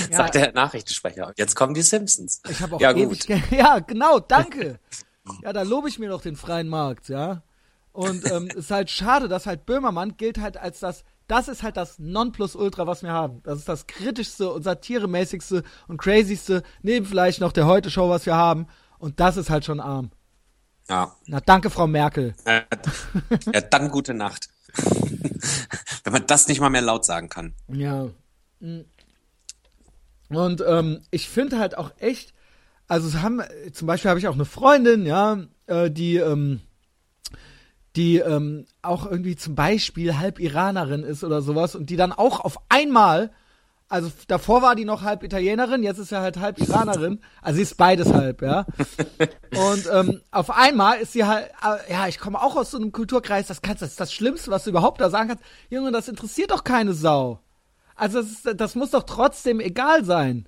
ja. 0.09 0.17
sagt 0.17 0.35
der 0.35 0.51
Nachrichtensprecher. 0.51 1.33
Jetzt 1.37 1.55
kommen 1.55 1.75
die 1.75 1.83
Simpsons. 1.83 2.41
Ich 2.49 2.59
habe 2.61 2.75
auch 2.75 2.81
ja, 2.81 2.91
ewig. 2.91 3.27
gut. 3.27 3.51
Ja, 3.51 3.77
genau, 3.77 4.19
danke. 4.19 4.79
Ja, 5.43 5.53
da 5.53 5.61
lobe 5.61 5.87
ich 5.87 5.99
mir 5.99 6.09
doch 6.09 6.21
den 6.21 6.35
freien 6.35 6.69
Markt, 6.69 7.07
ja. 7.09 7.43
Und 7.91 8.29
ähm, 8.31 8.47
ist 8.47 8.71
halt 8.71 8.89
schade, 8.89 9.27
dass 9.27 9.45
halt 9.45 9.65
Böhmermann 9.65 10.17
gilt 10.17 10.39
halt 10.39 10.57
als 10.57 10.79
das, 10.79 11.03
das 11.29 11.47
ist 11.47 11.61
halt 11.63 11.77
das 11.77 11.99
Nonplusultra, 11.99 12.87
was 12.87 13.03
wir 13.03 13.11
haben. 13.11 13.41
Das 13.43 13.59
ist 13.59 13.69
das 13.69 13.85
kritischste 13.87 14.51
und 14.51 14.63
satiremäßigste 14.63 15.63
und 15.87 15.97
crazyste, 15.97 16.63
neben 16.81 17.05
vielleicht 17.05 17.39
noch 17.39 17.51
der 17.51 17.67
Heute-Show, 17.67 18.09
was 18.09 18.25
wir 18.25 18.35
haben. 18.35 18.67
Und 18.97 19.19
das 19.19 19.37
ist 19.37 19.49
halt 19.49 19.63
schon 19.63 19.79
arm. 19.79 20.09
Ja. 20.89 21.15
Na, 21.27 21.39
danke, 21.39 21.69
Frau 21.69 21.85
Merkel. 21.85 22.33
Äh, 22.45 22.61
ja, 23.53 23.61
dann 23.61 23.89
gute 23.91 24.15
Nacht. 24.15 24.49
Wenn 26.03 26.13
man 26.13 26.25
das 26.25 26.47
nicht 26.47 26.61
mal 26.61 26.71
mehr 26.71 26.81
laut 26.81 27.05
sagen 27.05 27.29
kann. 27.29 27.53
Ja. 27.67 28.09
Mm. 28.59 28.81
Und 30.29 30.63
ähm, 30.67 31.01
ich 31.11 31.29
finde 31.29 31.59
halt 31.59 31.77
auch 31.77 31.91
echt, 31.99 32.33
also 32.87 33.21
haben, 33.21 33.41
zum 33.71 33.87
Beispiel 33.87 34.09
habe 34.09 34.19
ich 34.19 34.27
auch 34.27 34.33
eine 34.33 34.45
Freundin, 34.45 35.05
ja, 35.05 35.43
äh, 35.67 35.91
die, 35.91 36.17
ähm, 36.17 36.61
die 37.99 38.19
ähm, 38.19 38.65
auch 38.81 39.05
irgendwie 39.05 39.35
zum 39.35 39.55
Beispiel 39.55 40.17
halb 40.17 40.39
Iranerin 40.39 41.03
ist 41.03 41.25
oder 41.25 41.41
sowas 41.41 41.75
und 41.75 41.89
die 41.89 41.97
dann 41.97 42.13
auch 42.13 42.39
auf 42.39 42.57
einmal, 42.69 43.29
also 43.89 44.09
davor 44.29 44.61
war 44.61 44.75
die 44.75 44.85
noch 44.85 45.01
halb 45.01 45.21
Italienerin, 45.21 45.83
jetzt 45.83 45.97
ist 45.97 46.07
sie 46.07 46.21
halt 46.21 46.37
halb 46.37 46.59
Iranerin, 46.59 47.19
also 47.41 47.57
sie 47.57 47.63
ist 47.63 47.75
beides 47.75 48.13
halb, 48.13 48.41
ja. 48.41 48.65
Und 49.73 49.89
ähm, 49.91 50.21
auf 50.31 50.49
einmal 50.49 50.99
ist 50.99 51.11
sie 51.11 51.25
halt, 51.25 51.49
äh, 51.61 51.91
ja, 51.91 52.07
ich 52.07 52.19
komme 52.19 52.41
auch 52.41 52.55
aus 52.55 52.71
so 52.71 52.77
einem 52.77 52.93
Kulturkreis, 52.93 53.47
das 53.47 53.61
kannst, 53.61 53.81
das 53.81 53.89
ist 53.89 53.99
das 53.99 54.13
Schlimmste, 54.13 54.49
was 54.49 54.63
du 54.63 54.69
überhaupt 54.69 55.01
da 55.01 55.09
sagen 55.09 55.27
kannst. 55.27 55.43
Junge, 55.69 55.91
das 55.91 56.07
interessiert 56.07 56.51
doch 56.51 56.63
keine 56.63 56.93
Sau. 56.93 57.41
Also 57.95 58.21
das, 58.21 58.31
ist, 58.31 58.61
das 58.61 58.75
muss 58.75 58.91
doch 58.91 59.03
trotzdem 59.03 59.59
egal 59.59 60.05
sein. 60.05 60.47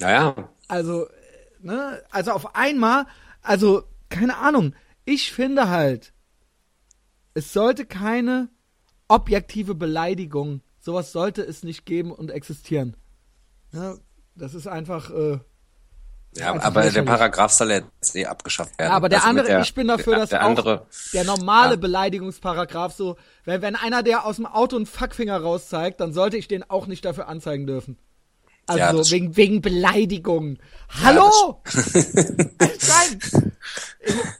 Naja. 0.00 0.34
Also, 0.66 1.06
äh, 1.06 1.10
ne? 1.60 2.02
Also 2.10 2.32
auf 2.32 2.56
einmal, 2.56 3.06
also 3.40 3.84
keine 4.08 4.36
Ahnung. 4.38 4.74
Ich 5.04 5.32
finde 5.32 5.68
halt, 5.68 6.13
es 7.34 7.52
sollte 7.52 7.84
keine 7.84 8.48
objektive 9.08 9.74
Beleidigung, 9.74 10.62
sowas 10.80 11.12
sollte 11.12 11.42
es 11.42 11.62
nicht 11.62 11.84
geben 11.84 12.12
und 12.12 12.30
existieren. 12.30 12.96
Ja, 13.72 13.96
das 14.34 14.54
ist 14.54 14.66
einfach. 14.66 15.10
Äh, 15.10 15.38
ja, 16.36 16.52
aber 16.60 16.90
der 16.90 17.02
Paragraph 17.02 17.52
soll 17.52 17.70
jetzt 17.70 18.16
eh 18.16 18.26
abgeschafft 18.26 18.76
werden. 18.78 18.90
Ja, 18.90 18.96
aber 18.96 19.08
der 19.08 19.18
Also 19.24 19.28
andere, 19.28 19.60
ich 19.60 19.74
bin 19.74 19.86
dafür, 19.86 20.14
der, 20.14 20.20
dass 20.20 20.30
der 20.30 20.42
auch 20.42 20.48
andere, 20.48 20.86
der 21.12 21.24
normale 21.24 21.72
Ja. 21.72 21.76
Beleidigungsparagraph 21.76 22.92
so, 22.92 23.16
wenn, 23.44 23.62
wenn 23.62 23.76
einer 23.76 24.02
der 24.02 24.24
aus 24.24 24.36
dem 24.36 24.46
Auto 24.46 24.74
einen 24.76 24.86
Fuckfinger 24.86 25.36
rauszeigt, 25.40 26.00
dann 26.00 26.12
sollte 26.12 26.36
ich 26.36 26.48
den 26.48 26.68
auch 26.68 26.86
nicht 26.88 27.04
dafür 27.04 27.28
anzeigen 27.28 27.66
dürfen. 27.66 27.98
Also 28.66 28.78
Ja, 28.78 29.10
wegen, 29.10 29.36
wegen 29.36 29.60
Beleidigung. 29.60 30.58
Hallo! 31.02 31.62
Nein! 31.92 33.52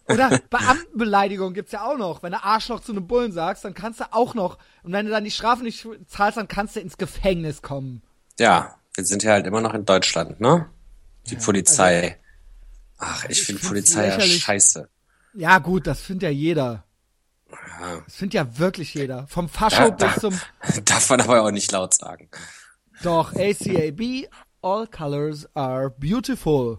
Oder 0.09 0.41
Beamtenbeleidigung 0.51 1.55
gibt's 1.55 1.73
ja 1.73 1.85
auch 1.85 1.97
noch. 1.97 2.23
Wenn 2.23 2.33
du 2.33 2.43
Arschloch 2.43 2.81
zu 2.81 2.93
einem 2.93 3.07
Bullen 3.07 3.33
sagst, 3.33 3.65
dann 3.65 3.75
kannst 3.75 4.01
du 4.01 4.05
auch 4.13 4.35
noch, 4.35 4.59
und 4.83 4.93
wenn 4.93 5.07
du 5.07 5.13
dann 5.13 5.25
die 5.25 5.31
Strafe 5.31 5.63
nicht 5.63 5.87
zahlst, 6.07 6.39
dann 6.39 6.49
kannst 6.49 6.77
du 6.77 6.81
ins 6.81 6.97
Gefängnis 6.99 7.63
kommen. 7.63 8.03
ja, 8.39 8.75
wir 8.95 9.05
sind 9.05 9.25
ja 9.25 9.33
halt 9.33 9.47
immer 9.47 9.61
noch 9.61 9.75
in 9.75 9.85
Deutschland, 9.85 10.41
ne? 10.41 10.67
Die 11.29 11.37
Polizei. 11.37 12.19
Ach, 12.99 13.25
ich, 13.25 13.41
ich 13.41 13.47
finde 13.47 13.67
Polizei 13.67 14.07
ja 14.07 14.21
scheiße. 14.21 14.89
Ja 15.35 15.59
gut, 15.59 15.87
das 15.87 16.01
findet 16.01 16.23
ja 16.23 16.31
jeder. 16.31 16.85
Ja. 17.51 18.03
Das 18.05 18.15
findet 18.15 18.35
ja 18.35 18.59
wirklich 18.59 18.95
jeder. 18.95 19.27
Vom 19.27 19.49
Fascho 19.49 19.91
Da, 19.91 19.91
da, 19.91 20.07
bis 20.07 20.21
zum 20.21 20.41
darf 20.85 21.11
man 21.11 21.21
aber 21.21 21.43
auch 21.43 21.51
nicht 21.51 21.73
laut 21.73 21.93
sagen. 21.95 22.29
Doch, 23.03 23.35
ACAB, 23.35 24.29
all 24.63 24.87
colors 24.87 25.49
are 25.55 25.91
beautiful. 25.91 26.79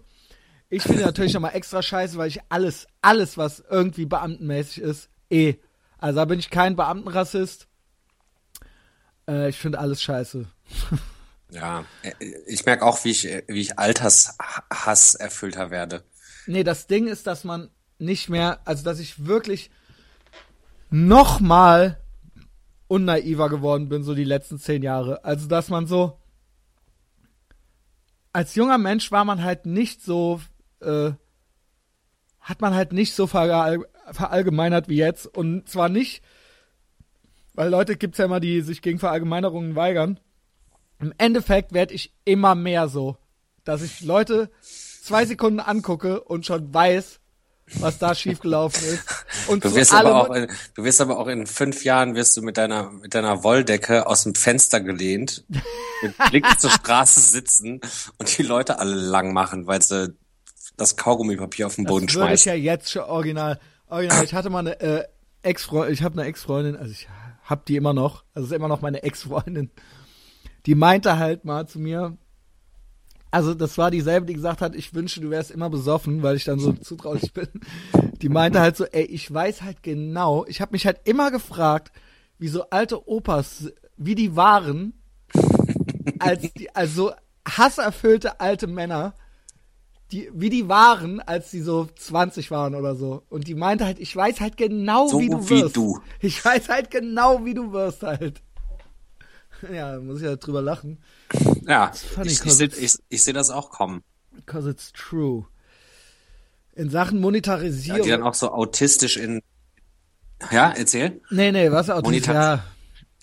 Ich 0.68 0.82
finde 0.82 1.02
natürlich 1.02 1.32
nochmal 1.34 1.54
extra 1.54 1.82
scheiße, 1.82 2.16
weil 2.16 2.28
ich 2.28 2.40
alles, 2.48 2.86
alles, 3.00 3.38
was 3.38 3.62
irgendwie 3.70 4.06
beamtenmäßig 4.06 4.82
ist, 4.82 5.08
eh. 5.30 5.54
Also 5.98 6.16
da 6.16 6.24
bin 6.24 6.38
ich 6.38 6.50
kein 6.50 6.76
Beamtenrassist. 6.76 7.68
Äh, 9.28 9.48
ich 9.48 9.56
finde 9.56 9.78
alles 9.78 10.02
scheiße. 10.02 10.46
Ja, 11.50 11.84
äh, 12.02 12.12
ich 12.46 12.66
merke 12.66 12.84
auch, 12.84 13.04
wie 13.04 13.10
ich, 13.10 13.24
wie 13.46 13.60
ich 13.60 13.78
Altershass 13.78 15.14
erfüllter 15.14 15.70
werde. 15.70 16.02
Nee, 16.46 16.64
das 16.64 16.86
Ding 16.86 17.06
ist, 17.06 17.26
dass 17.26 17.44
man 17.44 17.70
nicht 17.98 18.28
mehr, 18.28 18.60
also 18.64 18.84
dass 18.84 18.98
ich 18.98 19.26
wirklich 19.26 19.70
nochmal 20.90 22.00
unnaiver 22.88 23.48
geworden 23.48 23.88
bin, 23.88 24.02
so 24.02 24.14
die 24.14 24.24
letzten 24.24 24.58
zehn 24.58 24.82
Jahre. 24.82 25.24
Also, 25.24 25.48
dass 25.48 25.68
man 25.68 25.86
so, 25.86 26.18
als 28.32 28.54
junger 28.54 28.78
Mensch 28.78 29.10
war 29.12 29.24
man 29.24 29.42
halt 29.42 29.66
nicht 29.66 30.02
so, 30.02 30.40
äh, 30.80 31.12
hat 32.40 32.60
man 32.60 32.74
halt 32.74 32.92
nicht 32.92 33.14
so 33.14 33.26
verall 33.26 33.84
verallgemeinert 34.12 34.88
wie 34.88 34.96
jetzt. 34.96 35.26
Und 35.26 35.68
zwar 35.68 35.88
nicht, 35.88 36.22
weil 37.54 37.70
Leute 37.70 37.96
gibt's 37.96 38.18
ja 38.18 38.26
immer, 38.26 38.40
die 38.40 38.60
sich 38.60 38.82
gegen 38.82 38.98
Verallgemeinerungen 38.98 39.74
weigern. 39.74 40.20
Im 41.00 41.12
Endeffekt 41.18 41.72
werde 41.72 41.94
ich 41.94 42.14
immer 42.24 42.54
mehr 42.54 42.88
so, 42.88 43.16
dass 43.64 43.82
ich 43.82 44.02
Leute 44.02 44.50
zwei 44.60 45.26
Sekunden 45.26 45.60
angucke 45.60 46.22
und 46.22 46.46
schon 46.46 46.72
weiß, 46.72 47.20
was 47.80 47.98
da 47.98 48.14
schiefgelaufen 48.14 48.86
ist. 48.86 49.25
Und 49.48 49.64
Du 49.64 49.74
wirst 49.74 49.92
aber 49.92 50.14
auch, 50.14 50.34
in, 50.34 50.48
du 50.74 50.84
wirst 50.84 51.00
aber 51.00 51.18
auch 51.18 51.26
in 51.28 51.46
fünf 51.46 51.84
Jahren 51.84 52.14
wirst 52.14 52.36
du 52.36 52.42
mit 52.42 52.56
deiner, 52.56 52.90
mit 52.90 53.14
deiner 53.14 53.42
Wolldecke 53.42 54.06
aus 54.06 54.24
dem 54.24 54.34
Fenster 54.34 54.80
gelehnt, 54.80 55.44
mit 56.02 56.16
Blick 56.30 56.46
zur 56.58 56.70
Straße 56.70 57.20
sitzen 57.20 57.80
und 58.18 58.38
die 58.38 58.42
Leute 58.42 58.78
alle 58.78 58.94
lang 58.94 59.32
machen, 59.32 59.66
weil 59.66 59.82
sie 59.82 60.14
das 60.76 60.96
Kaugummipapier 60.96 61.66
auf 61.66 61.76
den 61.76 61.84
Boden 61.84 62.06
das 62.06 62.14
ich 62.14 62.20
schmeißen. 62.20 62.52
ja 62.52 62.56
jetzt 62.56 62.90
schon 62.90 63.02
original. 63.02 63.58
Original, 63.88 64.24
ich 64.24 64.34
hatte 64.34 64.50
mal 64.50 64.60
eine 64.60 64.80
äh, 64.80 65.04
Ex-Freundin, 65.42 65.94
ich 65.94 66.02
habe 66.02 66.18
eine 66.20 66.28
Ex-Freundin, 66.28 66.76
also 66.76 66.90
ich 66.90 67.08
hab 67.44 67.64
die 67.66 67.76
immer 67.76 67.94
noch, 67.94 68.24
also 68.34 68.46
ist 68.46 68.52
immer 68.52 68.68
noch 68.68 68.82
meine 68.82 69.02
Ex-Freundin. 69.02 69.70
Die 70.66 70.74
meinte 70.74 71.18
halt 71.18 71.44
mal 71.44 71.66
zu 71.68 71.78
mir, 71.78 72.16
also 73.30 73.54
das 73.54 73.76
war 73.76 73.90
dieselbe, 73.90 74.26
die 74.26 74.34
gesagt 74.34 74.60
hat, 74.60 74.74
ich 74.74 74.94
wünsche, 74.94 75.20
du 75.20 75.30
wärst 75.30 75.50
immer 75.50 75.68
besoffen, 75.68 76.22
weil 76.22 76.36
ich 76.36 76.44
dann 76.44 76.58
so 76.58 76.72
zutraulich 76.72 77.32
bin. 77.32 77.48
Die 78.22 78.28
meinte 78.28 78.60
halt 78.60 78.76
so, 78.76 78.84
ey, 78.84 79.04
ich 79.04 79.32
weiß 79.32 79.62
halt 79.62 79.82
genau, 79.82 80.44
ich 80.46 80.60
habe 80.60 80.72
mich 80.72 80.86
halt 80.86 81.00
immer 81.04 81.30
gefragt, 81.30 81.92
wie 82.38 82.48
so 82.48 82.64
alte 82.70 83.08
Opas, 83.08 83.72
wie 83.96 84.14
die 84.14 84.36
waren, 84.36 84.94
als 86.18 86.52
die, 86.54 86.74
also 86.74 87.12
hasserfüllte 87.46 88.40
alte 88.40 88.66
Männer, 88.66 89.14
die, 90.12 90.30
wie 90.32 90.50
die 90.50 90.68
waren, 90.68 91.20
als 91.20 91.50
die 91.50 91.60
so 91.60 91.88
20 91.96 92.50
waren 92.50 92.74
oder 92.74 92.94
so. 92.94 93.22
Und 93.28 93.48
die 93.48 93.54
meinte 93.54 93.84
halt, 93.84 93.98
ich 93.98 94.14
weiß 94.14 94.40
halt 94.40 94.56
genau, 94.56 95.08
So 95.08 95.18
wie 95.20 95.28
du 95.28 95.44
wie 95.48 95.62
wirst. 95.62 95.76
du. 95.76 95.98
Ich 96.20 96.44
weiß 96.44 96.68
halt 96.68 96.90
genau, 96.90 97.44
wie 97.44 97.54
du 97.54 97.72
wirst 97.72 98.02
halt. 98.02 98.40
Ja, 99.72 99.98
muss 100.00 100.20
ich 100.20 100.26
halt 100.26 100.46
drüber 100.46 100.62
lachen. 100.62 100.98
Ja, 101.66 101.92
funny, 101.92 102.30
ich, 102.30 102.44
ich, 102.44 102.52
seh- 102.52 102.98
sehe 103.10 103.34
das 103.34 103.50
auch 103.50 103.70
kommen. 103.70 104.02
Because 104.34 104.68
it's 104.68 104.92
true. 104.92 105.46
In 106.74 106.90
Sachen 106.90 107.16
Ja, 107.16 107.22
Monetarisierung. 107.22 108.02
die 108.02 108.10
dann 108.10 108.22
auch 108.22 108.34
so 108.34 108.52
autistisch 108.52 109.16
in. 109.16 109.40
Ja, 110.50 110.70
erzähl. 110.72 111.20
nee, 111.30 111.50
nee, 111.50 111.70
was? 111.72 111.88
Monetar- 111.88 112.34
Ja, 112.34 112.64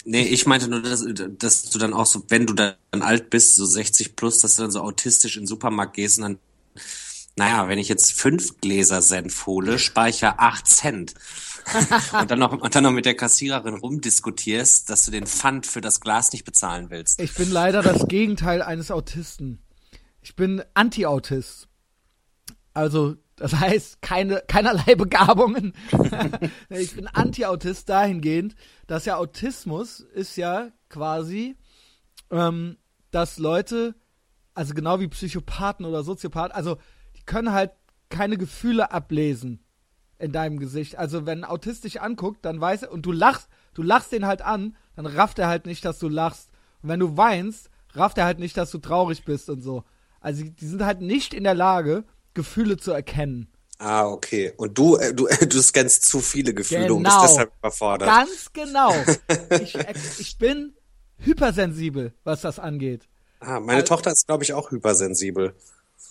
Nee, 0.05 0.23
ich 0.23 0.45
meinte 0.45 0.67
nur, 0.67 0.81
dass, 0.81 1.05
dass 1.38 1.69
du 1.69 1.79
dann 1.79 1.93
auch 1.93 2.05
so, 2.05 2.23
wenn 2.27 2.45
du 2.45 2.53
dann 2.53 2.75
alt 2.91 3.29
bist, 3.29 3.55
so 3.55 3.65
60 3.65 4.17
plus, 4.17 4.39
dass 4.39 4.55
du 4.55 4.63
dann 4.63 4.71
so 4.71 4.81
autistisch 4.81 5.38
in 5.38 5.43
den 5.43 5.47
Supermarkt 5.47 5.93
gehst 5.93 6.17
und 6.17 6.23
dann, 6.23 6.39
naja, 7.38 7.69
wenn 7.69 7.79
ich 7.79 7.88
jetzt 7.88 8.11
fünf 8.11 8.59
Gläser 8.59 9.01
Senf 9.01 9.45
hole, 9.45 9.79
spare 9.79 10.09
ich 10.09 10.19
ja 10.19 10.36
acht 10.39 10.67
Cent. 10.67 11.13
und 12.20 12.32
dann 12.32 12.39
noch, 12.39 12.51
und 12.51 12.76
dann 12.76 12.84
noch 12.84 12.91
mit 12.91 13.05
der 13.05 13.16
Kassiererin 13.16 13.76
rumdiskutierst, 13.76 14.89
dass 14.89 15.05
du 15.05 15.11
den 15.11 15.26
Pfand 15.26 15.66
für 15.66 15.82
das 15.82 16.01
Glas 16.01 16.32
nicht 16.32 16.45
bezahlen 16.45 16.89
willst. 16.89 17.22
ich 17.22 17.34
bin 17.34 17.51
leider 17.51 17.82
das 17.82 18.07
Gegenteil 18.07 18.61
eines 18.61 18.91
Autisten. 18.91 19.64
Ich 20.22 20.36
bin 20.36 20.64
Anti-Autist. 20.74 21.68
Also, 22.74 23.16
das 23.36 23.53
heißt, 23.55 24.01
keine, 24.01 24.41
keinerlei 24.47 24.95
Begabungen. 24.95 25.74
ich 26.70 26.95
bin 26.95 27.07
Anti-Autist 27.07 27.89
dahingehend, 27.89 28.55
dass 28.88 29.05
ja 29.05 29.18
Autismus 29.18 29.99
ist 29.99 30.36
ja 30.38 30.72
quasi, 30.89 31.55
ähm, 32.32 32.78
dass 33.11 33.38
Leute, 33.38 33.95
also 34.53 34.74
genau 34.74 34.99
wie 34.99 35.07
Psychopathen 35.07 35.86
oder 35.86 36.03
Soziopathen, 36.03 36.51
also 36.51 36.78
die 37.18 37.24
können 37.24 37.51
halt 37.51 37.72
keine 38.09 38.38
Gefühle 38.38 38.91
ablesen 38.91 39.62
in 40.24 40.32
deinem 40.32 40.59
Gesicht. 40.59 40.97
Also 40.97 41.26
wenn 41.26 41.43
ein 41.43 41.49
Autist 41.49 41.84
dich 41.84 42.01
anguckt, 42.01 42.43
dann 42.45 42.59
weiß 42.59 42.84
er, 42.84 42.91
und 42.91 43.05
du 43.05 43.11
lachst, 43.11 43.47
du 43.74 43.84
lachst 43.84 44.11
den 44.11 44.26
halt 44.26 44.41
an, 44.41 44.76
dann 44.95 45.05
rafft 45.05 45.39
er 45.39 45.47
halt 45.47 45.65
nicht, 45.65 45.86
dass 45.86 45.99
du 45.99 46.07
lachst. 46.09 46.49
Und 46.82 46.89
wenn 46.89 46.99
du 46.99 47.17
weinst, 47.17 47.69
rafft 47.93 48.17
er 48.17 48.26
halt 48.26 48.39
nicht, 48.39 48.57
dass 48.57 48.71
du 48.71 48.78
traurig 48.80 49.26
bist 49.26 49.49
und 49.49 49.61
so. 49.61 49.84
Also 50.21 50.43
die 50.43 50.65
sind 50.67 50.84
halt 50.84 51.01
nicht 51.01 51.34
in 51.34 51.43
der 51.43 51.53
Lage, 51.55 52.05
Gefühle 52.34 52.78
zu 52.78 52.91
erkennen. 52.91 53.47
Ah, 53.80 54.07
okay. 54.07 54.53
Und 54.57 54.78
du, 54.78 54.95
äh, 54.95 55.13
du, 55.13 55.28
du 55.47 55.61
scannst 55.61 56.05
zu 56.05 56.19
viele 56.21 56.53
Gefühle 56.53 56.93
und 56.93 57.03
bist 57.03 57.15
Genau. 57.15 57.28
deshalb 57.28 57.51
überfordert. 57.59 58.07
Ganz 58.09 58.51
genau. 58.53 58.93
Ich, 59.61 59.76
ich 60.19 60.38
bin 60.38 60.74
hypersensibel, 61.17 62.13
was 62.24 62.41
das 62.41 62.59
angeht. 62.59 63.07
Ah, 63.39 63.59
meine 63.59 63.84
Tochter 63.84 64.11
ist, 64.11 64.26
glaube 64.28 64.43
ich, 64.43 64.53
auch 64.53 64.71
hypersensibel. 64.71 65.53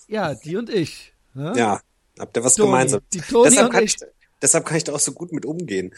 Ja, 0.08 0.34
die 0.34 0.56
und 0.56 0.68
ich. 0.68 1.14
Ne? 1.34 1.54
Ja, 1.56 1.80
habt 2.18 2.36
ihr 2.36 2.44
was 2.44 2.54
Toni, 2.54 2.70
gemeinsam? 2.70 3.00
die 3.12 3.20
Toni 3.20 3.50
deshalb, 3.50 3.72
kann 3.72 3.84
ich. 3.84 3.96
ich, 3.96 4.08
deshalb 4.40 4.66
kann 4.66 4.76
ich 4.76 4.84
da 4.84 4.92
auch 4.92 5.00
so 5.00 5.12
gut 5.12 5.32
mit 5.32 5.44
umgehen. 5.46 5.94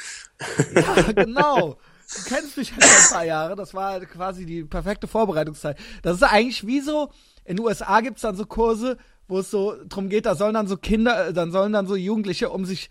Ja, 0.74 1.12
genau. 1.12 1.78
Du 2.14 2.22
kennst 2.28 2.56
mich 2.56 2.72
halt 2.72 2.84
ein 2.84 3.10
paar 3.10 3.24
Jahre. 3.24 3.56
Das 3.56 3.74
war 3.74 4.00
quasi 4.00 4.44
die 4.44 4.64
perfekte 4.64 5.06
Vorbereitungszeit. 5.06 5.78
Das 6.02 6.16
ist 6.16 6.22
eigentlich 6.22 6.66
wie 6.66 6.80
so, 6.80 7.10
in 7.44 7.56
den 7.56 7.64
USA 7.64 8.00
gibt's 8.00 8.22
dann 8.22 8.36
so 8.36 8.46
Kurse, 8.46 8.98
wo 9.28 9.38
es 9.38 9.50
so 9.50 9.74
drum 9.88 10.08
geht, 10.08 10.26
da 10.26 10.34
sollen 10.34 10.54
dann 10.54 10.68
so 10.68 10.76
Kinder, 10.76 11.28
äh, 11.28 11.32
dann 11.32 11.50
sollen 11.50 11.72
dann 11.72 11.86
so 11.86 11.96
Jugendliche, 11.96 12.50
um 12.50 12.64
sich 12.64 12.90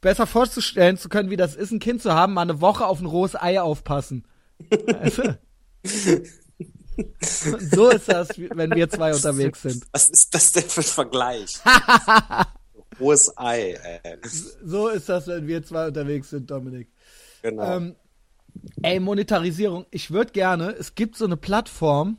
besser 0.00 0.26
vorzustellen 0.26 0.96
zu 0.96 1.08
können, 1.08 1.30
wie 1.30 1.36
das 1.36 1.56
ist, 1.56 1.72
ein 1.72 1.80
Kind 1.80 2.02
zu 2.02 2.12
haben, 2.12 2.34
mal 2.34 2.42
eine 2.42 2.60
Woche 2.60 2.86
auf 2.86 3.00
ein 3.00 3.06
rohes 3.06 3.34
Ei 3.34 3.60
aufpassen. 3.60 4.24
Und 4.70 5.38
so 7.20 7.90
ist 7.90 8.08
das, 8.08 8.28
wenn 8.38 8.74
wir 8.74 8.88
zwei 8.88 9.14
unterwegs 9.14 9.62
sind. 9.62 9.84
Was 9.92 10.08
ist 10.08 10.34
das 10.34 10.52
denn 10.52 10.64
für 10.64 10.80
ein 10.80 10.84
Vergleich? 10.84 11.54
Rohes 13.00 13.32
Ei, 13.36 13.78
ey. 14.02 14.18
So 14.64 14.88
ist 14.88 15.08
das, 15.08 15.26
wenn 15.28 15.46
wir 15.46 15.62
zwei 15.64 15.88
unterwegs 15.88 16.30
sind, 16.30 16.50
Dominik. 16.50 16.88
Genau. 17.42 17.76
Ähm, 17.76 17.96
ey, 18.82 18.98
Monetarisierung. 18.98 19.86
Ich 19.90 20.10
würde 20.10 20.32
gerne, 20.32 20.72
es 20.72 20.94
gibt 20.94 21.16
so 21.16 21.24
eine 21.24 21.36
Plattform. 21.36 22.18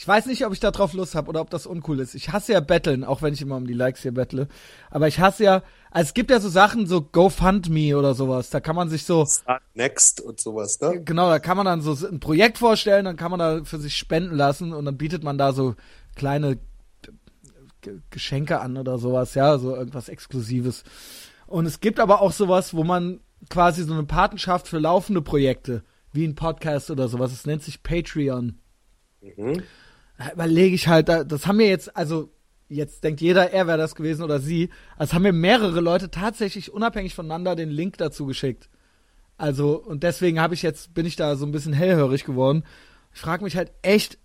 Ich 0.00 0.08
weiß 0.08 0.24
nicht, 0.24 0.46
ob 0.46 0.54
ich 0.54 0.60
da 0.60 0.70
drauf 0.70 0.94
Lust 0.94 1.14
habe 1.14 1.28
oder 1.28 1.42
ob 1.42 1.50
das 1.50 1.66
uncool 1.66 2.00
ist. 2.00 2.14
Ich 2.14 2.32
hasse 2.32 2.54
ja 2.54 2.60
Betteln, 2.60 3.04
auch 3.04 3.20
wenn 3.20 3.34
ich 3.34 3.42
immer 3.42 3.56
um 3.56 3.66
die 3.66 3.74
Likes 3.74 4.00
hier 4.00 4.14
bettle. 4.14 4.48
Aber 4.88 5.08
ich 5.08 5.20
hasse 5.20 5.44
ja, 5.44 5.62
also 5.90 6.08
es 6.08 6.14
gibt 6.14 6.30
ja 6.30 6.40
so 6.40 6.48
Sachen, 6.48 6.86
so 6.86 7.02
GoFundMe 7.02 7.94
oder 7.94 8.14
sowas. 8.14 8.48
Da 8.48 8.60
kann 8.60 8.74
man 8.74 8.88
sich 8.88 9.04
so, 9.04 9.26
Start 9.26 9.62
Next 9.74 10.22
und 10.22 10.40
sowas, 10.40 10.80
ne? 10.80 11.02
genau, 11.04 11.28
da 11.28 11.38
kann 11.38 11.58
man 11.58 11.66
dann 11.66 11.82
so 11.82 11.92
ein 12.06 12.18
Projekt 12.18 12.56
vorstellen, 12.56 13.04
dann 13.04 13.18
kann 13.18 13.30
man 13.30 13.40
da 13.40 13.62
für 13.64 13.78
sich 13.78 13.94
spenden 13.94 14.34
lassen 14.34 14.72
und 14.72 14.86
dann 14.86 14.96
bietet 14.96 15.22
man 15.22 15.36
da 15.36 15.52
so 15.52 15.74
kleine 16.16 16.58
Geschenke 18.08 18.58
an 18.58 18.78
oder 18.78 18.96
sowas, 18.96 19.34
ja, 19.34 19.58
so 19.58 19.76
irgendwas 19.76 20.08
Exklusives. 20.08 20.82
Und 21.46 21.66
es 21.66 21.80
gibt 21.80 22.00
aber 22.00 22.22
auch 22.22 22.32
sowas, 22.32 22.72
wo 22.72 22.84
man 22.84 23.20
quasi 23.50 23.82
so 23.82 23.92
eine 23.92 24.04
Patenschaft 24.04 24.66
für 24.66 24.78
laufende 24.78 25.20
Projekte, 25.20 25.84
wie 26.10 26.24
ein 26.24 26.36
Podcast 26.36 26.90
oder 26.90 27.06
sowas, 27.06 27.32
es 27.32 27.44
nennt 27.44 27.62
sich 27.62 27.82
Patreon. 27.82 28.58
Mhm. 29.20 29.62
Da 30.20 30.32
überlege 30.32 30.74
ich 30.74 30.86
halt, 30.86 31.08
das 31.08 31.46
haben 31.46 31.58
wir 31.58 31.66
jetzt, 31.66 31.96
also 31.96 32.30
jetzt 32.68 33.02
denkt 33.04 33.22
jeder, 33.22 33.52
er 33.52 33.66
wäre 33.66 33.78
das 33.78 33.94
gewesen 33.94 34.22
oder 34.22 34.38
sie, 34.38 34.68
als 34.98 35.14
haben 35.14 35.22
mir 35.22 35.32
mehrere 35.32 35.80
Leute 35.80 36.10
tatsächlich 36.10 36.70
unabhängig 36.72 37.14
voneinander 37.14 37.56
den 37.56 37.70
Link 37.70 37.96
dazu 37.96 38.26
geschickt. 38.26 38.68
Also, 39.38 39.82
und 39.82 40.02
deswegen 40.02 40.38
habe 40.38 40.52
ich 40.52 40.60
jetzt, 40.60 40.92
bin 40.92 41.06
ich 41.06 41.16
da 41.16 41.36
so 41.36 41.46
ein 41.46 41.52
bisschen 41.52 41.72
hellhörig 41.72 42.24
geworden. 42.24 42.64
Ich 43.14 43.20
frage 43.20 43.44
mich 43.44 43.56
halt 43.56 43.72
echt, 43.80 44.18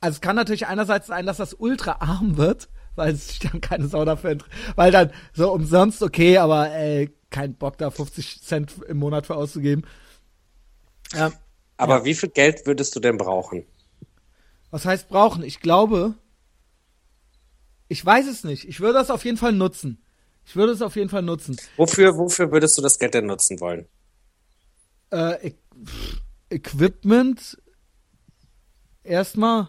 also 0.00 0.16
es 0.16 0.20
kann 0.22 0.36
natürlich 0.36 0.66
einerseits 0.66 1.06
sein, 1.06 1.26
dass 1.26 1.36
das 1.36 1.52
ultra 1.52 1.98
arm 2.00 2.38
wird, 2.38 2.70
weil 2.94 3.14
sich 3.14 3.38
dann 3.38 3.60
keine 3.60 3.88
Sau 3.88 4.06
dafür, 4.06 4.38
weil 4.74 4.90
dann 4.90 5.12
so 5.34 5.52
umsonst 5.52 6.02
okay, 6.02 6.38
aber 6.38 6.72
ey, 6.72 7.14
kein 7.28 7.56
Bock 7.56 7.76
da 7.76 7.90
50 7.90 8.40
Cent 8.40 8.72
im 8.88 8.96
Monat 8.96 9.26
für 9.26 9.36
auszugeben. 9.36 9.84
Ähm, 11.14 11.32
aber 11.76 11.98
ja. 11.98 12.04
wie 12.06 12.14
viel 12.14 12.30
Geld 12.30 12.66
würdest 12.66 12.96
du 12.96 13.00
denn 13.00 13.18
brauchen? 13.18 13.66
Was 14.72 14.86
heißt 14.86 15.10
brauchen? 15.10 15.44
Ich 15.44 15.60
glaube, 15.60 16.14
ich 17.88 18.04
weiß 18.04 18.26
es 18.26 18.42
nicht. 18.42 18.66
Ich 18.66 18.80
würde 18.80 18.94
das 18.94 19.10
auf 19.10 19.24
jeden 19.26 19.36
Fall 19.36 19.52
nutzen. 19.52 20.02
Ich 20.46 20.56
würde 20.56 20.72
es 20.72 20.80
auf 20.80 20.96
jeden 20.96 21.10
Fall 21.10 21.22
nutzen. 21.22 21.56
Wofür, 21.76 22.16
wofür 22.16 22.50
würdest 22.50 22.78
du 22.78 22.82
das 22.82 22.98
Geld 22.98 23.12
denn 23.12 23.26
nutzen 23.26 23.60
wollen? 23.60 23.86
Äh, 25.12 25.48
e 25.48 25.54
Equipment 26.48 27.58
erstmal. 29.04 29.68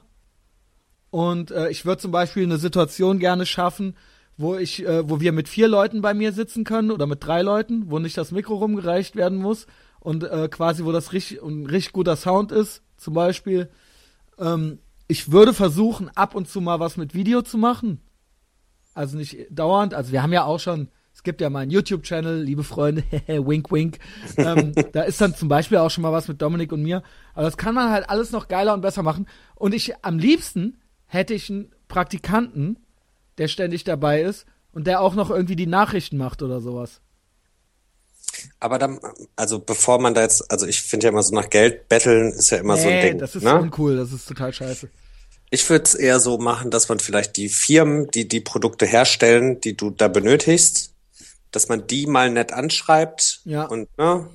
Und 1.12 1.52
äh, 1.52 1.70
ich 1.70 1.86
würde 1.86 2.02
zum 2.02 2.12
Beispiel 2.12 2.44
eine 2.44 2.58
Situation 2.58 3.20
gerne 3.20 3.46
schaffen, 3.46 3.98
wo 4.38 4.56
ich, 4.56 4.86
äh, 4.86 5.08
wo 5.10 5.20
wir 5.20 5.34
mit 5.34 5.50
vier 5.50 5.68
Leuten 5.68 6.02
bei 6.02 6.14
mir 6.14 6.32
sitzen 6.32 6.64
können 6.64 6.92
oder 6.92 7.08
mit 7.08 7.26
drei 7.26 7.42
Leuten, 7.42 7.92
wo 7.92 8.00
nicht 8.00 8.18
das 8.18 8.32
Mikro 8.32 8.56
rumgereicht 8.56 9.18
werden 9.18 9.38
muss 9.38 9.68
und 10.00 10.24
äh, 10.24 10.48
quasi 10.50 10.86
wo 10.86 10.94
das 10.94 11.12
richtig 11.12 11.42
ein 11.44 11.66
richtig 11.66 11.92
guter 11.92 12.16
Sound 12.16 12.54
ist, 12.54 12.84
zum 12.96 13.14
Beispiel. 13.14 13.70
Ähm, 14.40 14.80
ich 15.08 15.32
würde 15.32 15.54
versuchen, 15.54 16.10
ab 16.10 16.36
und 16.36 16.48
zu 16.48 16.62
mal 16.62 16.80
was 16.80 16.98
mit 16.98 17.14
Video 17.14 17.42
zu 17.42 17.58
machen. 17.58 18.02
Also 18.94 19.18
nicht 19.18 19.48
dauernd. 19.50 19.94
Also 19.94 20.12
wir 20.12 20.24
haben 20.24 20.34
ja 20.34 20.46
auch 20.46 20.60
schon, 20.60 20.90
es 21.14 21.24
gibt 21.24 21.42
ja 21.42 21.50
mal 21.50 21.60
einen 21.60 21.72
YouTube-Channel, 21.72 22.42
liebe 22.42 22.64
Freunde, 22.64 23.04
wink, 23.28 23.72
wink. 23.72 24.00
Ähm, 24.38 24.74
da 24.94 25.04
ist 25.04 25.20
dann 25.20 25.36
zum 25.36 25.50
Beispiel 25.50 25.78
auch 25.78 25.90
schon 25.90 26.04
mal 26.04 26.12
was 26.12 26.28
mit 26.28 26.42
Dominik 26.42 26.72
und 26.72 26.84
mir. 26.84 27.04
Aber 27.34 27.44
das 27.44 27.58
kann 27.58 27.76
man 27.76 27.92
halt 27.92 28.10
alles 28.10 28.32
noch 28.32 28.48
geiler 28.48 28.74
und 28.74 28.82
besser 28.82 29.04
machen. 29.04 29.28
Und 29.56 29.74
ich, 29.74 29.94
am 30.04 30.20
liebsten 30.20 30.80
hätte 31.06 31.34
ich 31.34 31.50
einen 31.50 31.72
Praktikanten, 31.88 32.80
der 33.38 33.48
ständig 33.48 33.84
dabei 33.84 34.22
ist 34.22 34.46
und 34.72 34.88
der 34.88 35.02
auch 35.02 35.16
noch 35.16 35.30
irgendwie 35.30 35.56
die 35.56 35.68
Nachrichten 35.68 36.18
macht 36.18 36.42
oder 36.42 36.62
sowas. 36.62 37.02
Aber 38.60 38.80
dann, 38.80 39.00
also 39.36 39.60
bevor 39.60 40.00
man 40.00 40.14
da 40.14 40.22
jetzt, 40.22 40.50
also 40.52 40.66
ich 40.66 40.82
finde 40.82 41.06
ja 41.06 41.12
immer 41.12 41.24
so 41.24 41.34
nach 41.34 41.50
Geld 41.50 41.88
betteln 41.90 42.32
ist 42.32 42.50
ja 42.50 42.58
immer 42.58 42.76
nee, 42.76 42.82
so 42.82 42.88
ein 42.88 43.02
Ding. 43.02 43.18
Das 43.20 43.36
ist 43.36 43.44
ne? 43.44 43.60
uncool, 43.60 43.98
das 43.98 44.12
ist 44.12 44.28
total 44.28 44.54
scheiße. 44.54 44.90
Ich 45.50 45.70
würde 45.70 45.84
es 45.84 45.94
eher 45.94 46.20
so 46.20 46.40
machen, 46.40 46.72
dass 46.72 46.90
man 46.90 47.00
vielleicht 47.00 47.38
die 47.38 47.50
Firmen, 47.50 48.10
die 48.10 48.28
die 48.28 48.42
Produkte 48.42 48.86
herstellen, 48.86 49.62
die 49.62 49.78
du 49.78 49.92
da 49.92 50.08
benötigst, 50.08 50.94
dass 51.52 51.70
man 51.70 51.86
die 51.86 52.08
mal 52.08 52.32
nett 52.32 52.52
anschreibt 52.52 53.42
ja. 53.46 53.66
und 53.66 53.88
ne, 53.98 54.28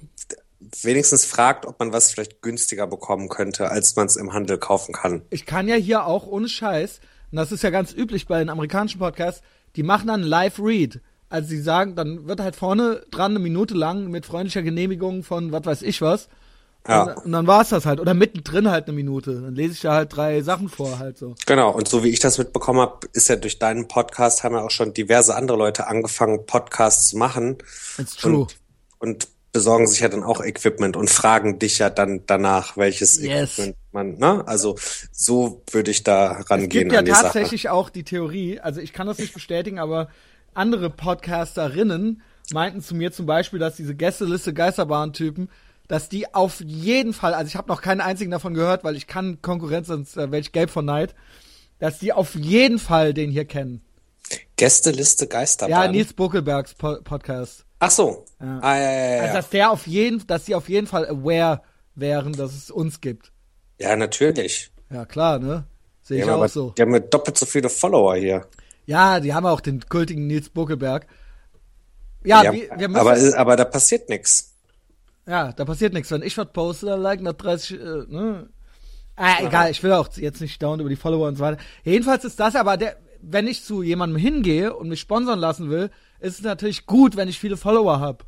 wenigstens 0.83 1.25
fragt, 1.25 1.67
ob 1.67 1.79
man 1.79 1.93
was 1.93 2.11
vielleicht 2.11 2.43
günstiger 2.43 2.87
bekommen 2.87 3.29
könnte, 3.29 3.71
als 3.71 3.97
man 3.97 4.07
es 4.07 4.17
im 4.17 4.33
Handel 4.33 4.59
kaufen 4.59 4.95
kann. 4.95 5.23
Ich 5.31 5.47
kann 5.47 5.69
ja 5.69 5.75
hier 5.75 6.07
auch 6.07 6.27
ohne 6.27 6.49
Scheiß, 6.49 7.01
und 7.31 7.37
das 7.37 7.53
ist 7.53 7.63
ja 7.63 7.71
ganz 7.71 7.93
üblich 7.93 8.27
bei 8.27 8.39
den 8.39 8.49
amerikanischen 8.49 8.99
Podcasts, 8.99 9.43
die 9.77 9.83
machen 9.83 10.09
dann 10.09 10.23
Live-Read. 10.23 11.01
Also 11.29 11.49
sie 11.49 11.61
sagen, 11.61 11.95
dann 11.95 12.27
wird 12.27 12.41
halt 12.41 12.57
vorne 12.57 13.03
dran 13.11 13.33
eine 13.33 13.39
Minute 13.39 13.75
lang 13.75 14.11
mit 14.11 14.27
freundlicher 14.27 14.63
Genehmigung 14.63 15.23
von 15.23 15.53
was 15.53 15.65
weiß 15.65 15.83
ich 15.83 16.01
was 16.01 16.29
ja. 16.89 17.03
Und, 17.03 17.27
und 17.27 17.33
dann 17.33 17.47
war's 17.47 17.69
das 17.69 17.87
halt. 17.87 18.01
Oder 18.01 18.15
mittendrin 18.15 18.71
halt 18.71 18.87
eine 18.87 18.95
Minute. 18.95 19.43
Dann 19.43 19.55
lese 19.55 19.75
ich 19.75 19.81
da 19.81 19.95
halt 19.95 20.17
drei 20.17 20.41
Sachen 20.41 20.69
vor, 20.69 20.99
halt 20.99 21.19
so. 21.19 21.35
Genau, 21.47 21.71
und 21.71 21.87
so 21.87 22.03
wie 22.03 22.09
ich 22.09 22.19
das 22.19 22.39
mitbekommen 22.39 22.81
habe, 22.81 23.07
ist 23.13 23.29
ja 23.29 23.37
durch 23.37 23.59
deinen 23.59 23.89
Podcast 23.89 24.43
haben 24.43 24.55
ja 24.55 24.63
auch 24.63 24.71
schon 24.71 24.95
diverse 24.95 25.35
andere 25.35 25.59
Leute 25.59 25.87
angefangen, 25.87 26.47
Podcasts 26.47 27.11
zu 27.11 27.19
machen. 27.19 27.59
It's 27.99 28.17
true. 28.17 28.41
Und, 28.41 28.57
und 28.99 29.29
besorgen 29.53 29.87
sich 29.87 30.01
ja 30.01 30.09
dann 30.09 30.23
auch 30.23 30.43
Equipment 30.43 30.97
und 30.97 31.11
fragen 31.11 31.59
dich 31.59 31.79
ja 31.79 31.91
dann 31.91 32.23
danach, 32.27 32.77
welches 32.77 33.21
yes. 33.21 33.59
Equipment 33.59 33.77
man, 33.93 34.19
ne? 34.19 34.47
Also 34.47 34.77
so 35.11 35.63
würde 35.71 35.91
ich 35.91 36.05
da 36.05 36.33
rangehen. 36.49 36.65
Es 36.65 36.69
gibt 36.69 36.93
ja 36.93 37.03
tatsächlich 37.03 37.63
Sache. 37.63 37.73
auch 37.73 37.91
die 37.91 38.05
Theorie, 38.05 38.61
also 38.61 38.81
ich 38.81 38.93
kann 38.93 39.07
das 39.07 39.19
nicht 39.19 39.35
bestätigen, 39.35 39.79
aber 39.79 40.09
andere 40.59 40.91
Podcasterinnen 40.91 42.21
meinten 42.53 42.83
zu 42.83 42.95
mir 42.95 43.13
zum 43.13 43.27
Beispiel, 43.27 43.59
dass 43.59 43.77
diese 43.77 43.95
Gästeliste 43.95 44.53
Geisterbahn-Typen 44.53 45.49
dass 45.89 46.11
die 46.11 46.33
auf 46.35 46.61
jeden 46.61 47.15
Fall, 47.15 47.35
also 47.35 47.49
ich 47.49 47.57
habe 47.57 47.69
noch 47.69 47.81
keinen 47.81 48.03
einzigen 48.03 48.31
davon 48.31 48.55
gehört, 48.55 48.85
weil 48.85 48.95
ich 48.95 49.07
kann 49.07 49.41
Konkurrenz, 49.43 49.89
sonst 49.89 50.17
äh, 50.17 50.31
welch 50.31 50.53
gelb 50.53 50.71
von 50.71 50.85
Neid, 50.85 51.15
dass 51.79 51.99
die 51.99 52.13
auf 52.13 52.35
jeden 52.35 52.79
Fall 52.79 53.15
den 53.15 53.31
hier 53.31 53.47
kennen. 53.47 53.81
Gästeliste 54.57 55.27
Geisterbahn. 55.27 55.85
Ja, 55.85 55.91
Nils 55.91 56.13
Buckelbergs 56.13 56.75
po 56.75 56.97
Podcast. 57.03 57.65
Ach 57.79 57.91
so. 57.91 58.27
Ja. 58.41 58.59
Ah, 58.61 58.77
ja, 58.77 58.93
ja, 58.93 59.17
ja. 59.17 59.23
Also 59.23 59.35
dass 59.35 59.51
der 59.51 59.71
auf 59.71 59.87
jeden, 59.87 60.27
dass 60.27 60.45
die 60.45 60.55
auf 60.55 60.69
jeden 60.69 60.87
Fall 60.87 61.09
aware 61.09 61.63
wären, 61.95 62.35
dass 62.35 62.55
es 62.55 62.71
uns 62.71 63.01
gibt. 63.01 63.33
Ja, 63.81 63.97
natürlich. 63.97 64.71
Ja, 64.91 65.07
klar, 65.07 65.39
ne? 65.39 65.65
Sehe 66.03 66.23
ich 66.23 66.31
auch 66.31 66.47
so. 66.49 66.71
Die 66.77 66.83
haben 66.83 66.93
ja 66.93 67.01
doppelt 67.01 67.39
so 67.39 67.47
viele 67.47 67.69
Follower 67.69 68.17
hier. 68.17 68.47
Ja, 68.89 69.21
die 69.21 69.35
haben 69.35 69.45
auch 69.45 69.61
den 69.61 69.87
kultigen 69.87 70.27
Nils 70.27 70.49
Buckelberg. 70.49 71.07
Ja, 72.25 72.43
ja 72.43 72.53
wir, 72.55 72.71
wir 72.75 72.89
müssen, 72.89 73.35
aber, 73.35 73.39
aber 73.39 73.57
da 73.57 73.67
passiert 73.67 74.09
nichts. 74.09 74.55
Ja, 75.27 75.53
da 75.53 75.67
passiert 75.67 75.93
nichts. 75.93 76.11
Wenn 76.11 76.23
ich 76.23 76.39
was 76.39 76.51
poste, 76.55 76.87
dann 76.87 77.03
liken 77.03 77.25
nach 77.25 77.35
30, 77.35 77.79
äh, 77.79 77.85
ne? 78.09 78.49
Ah, 79.15 79.43
egal, 79.43 79.71
ich 79.71 79.83
will 79.83 79.93
auch 79.93 80.09
jetzt 80.17 80.41
nicht 80.41 80.63
dauernd 80.63 80.81
über 80.81 80.89
die 80.89 80.97
Follower 80.97 81.29
und 81.29 81.37
so 81.37 81.45
weiter. 81.45 81.61
Jedenfalls 81.85 82.25
ist 82.25 82.41
das 82.41 82.57
aber 82.57 82.79
der, 82.79 82.97
wenn 83.21 83.47
ich 83.47 83.63
zu 83.63 83.83
jemandem 83.83 84.17
hingehe 84.17 84.75
und 84.75 84.89
mich 84.89 85.01
sponsern 85.01 85.39
lassen 85.39 85.69
will, 85.69 85.91
ist 86.21 86.39
es 86.39 86.43
natürlich 86.43 86.87
gut, 86.87 87.15
wenn 87.15 87.29
ich 87.29 87.39
viele 87.39 87.59
Follower 87.59 88.01
habe. 88.01 88.25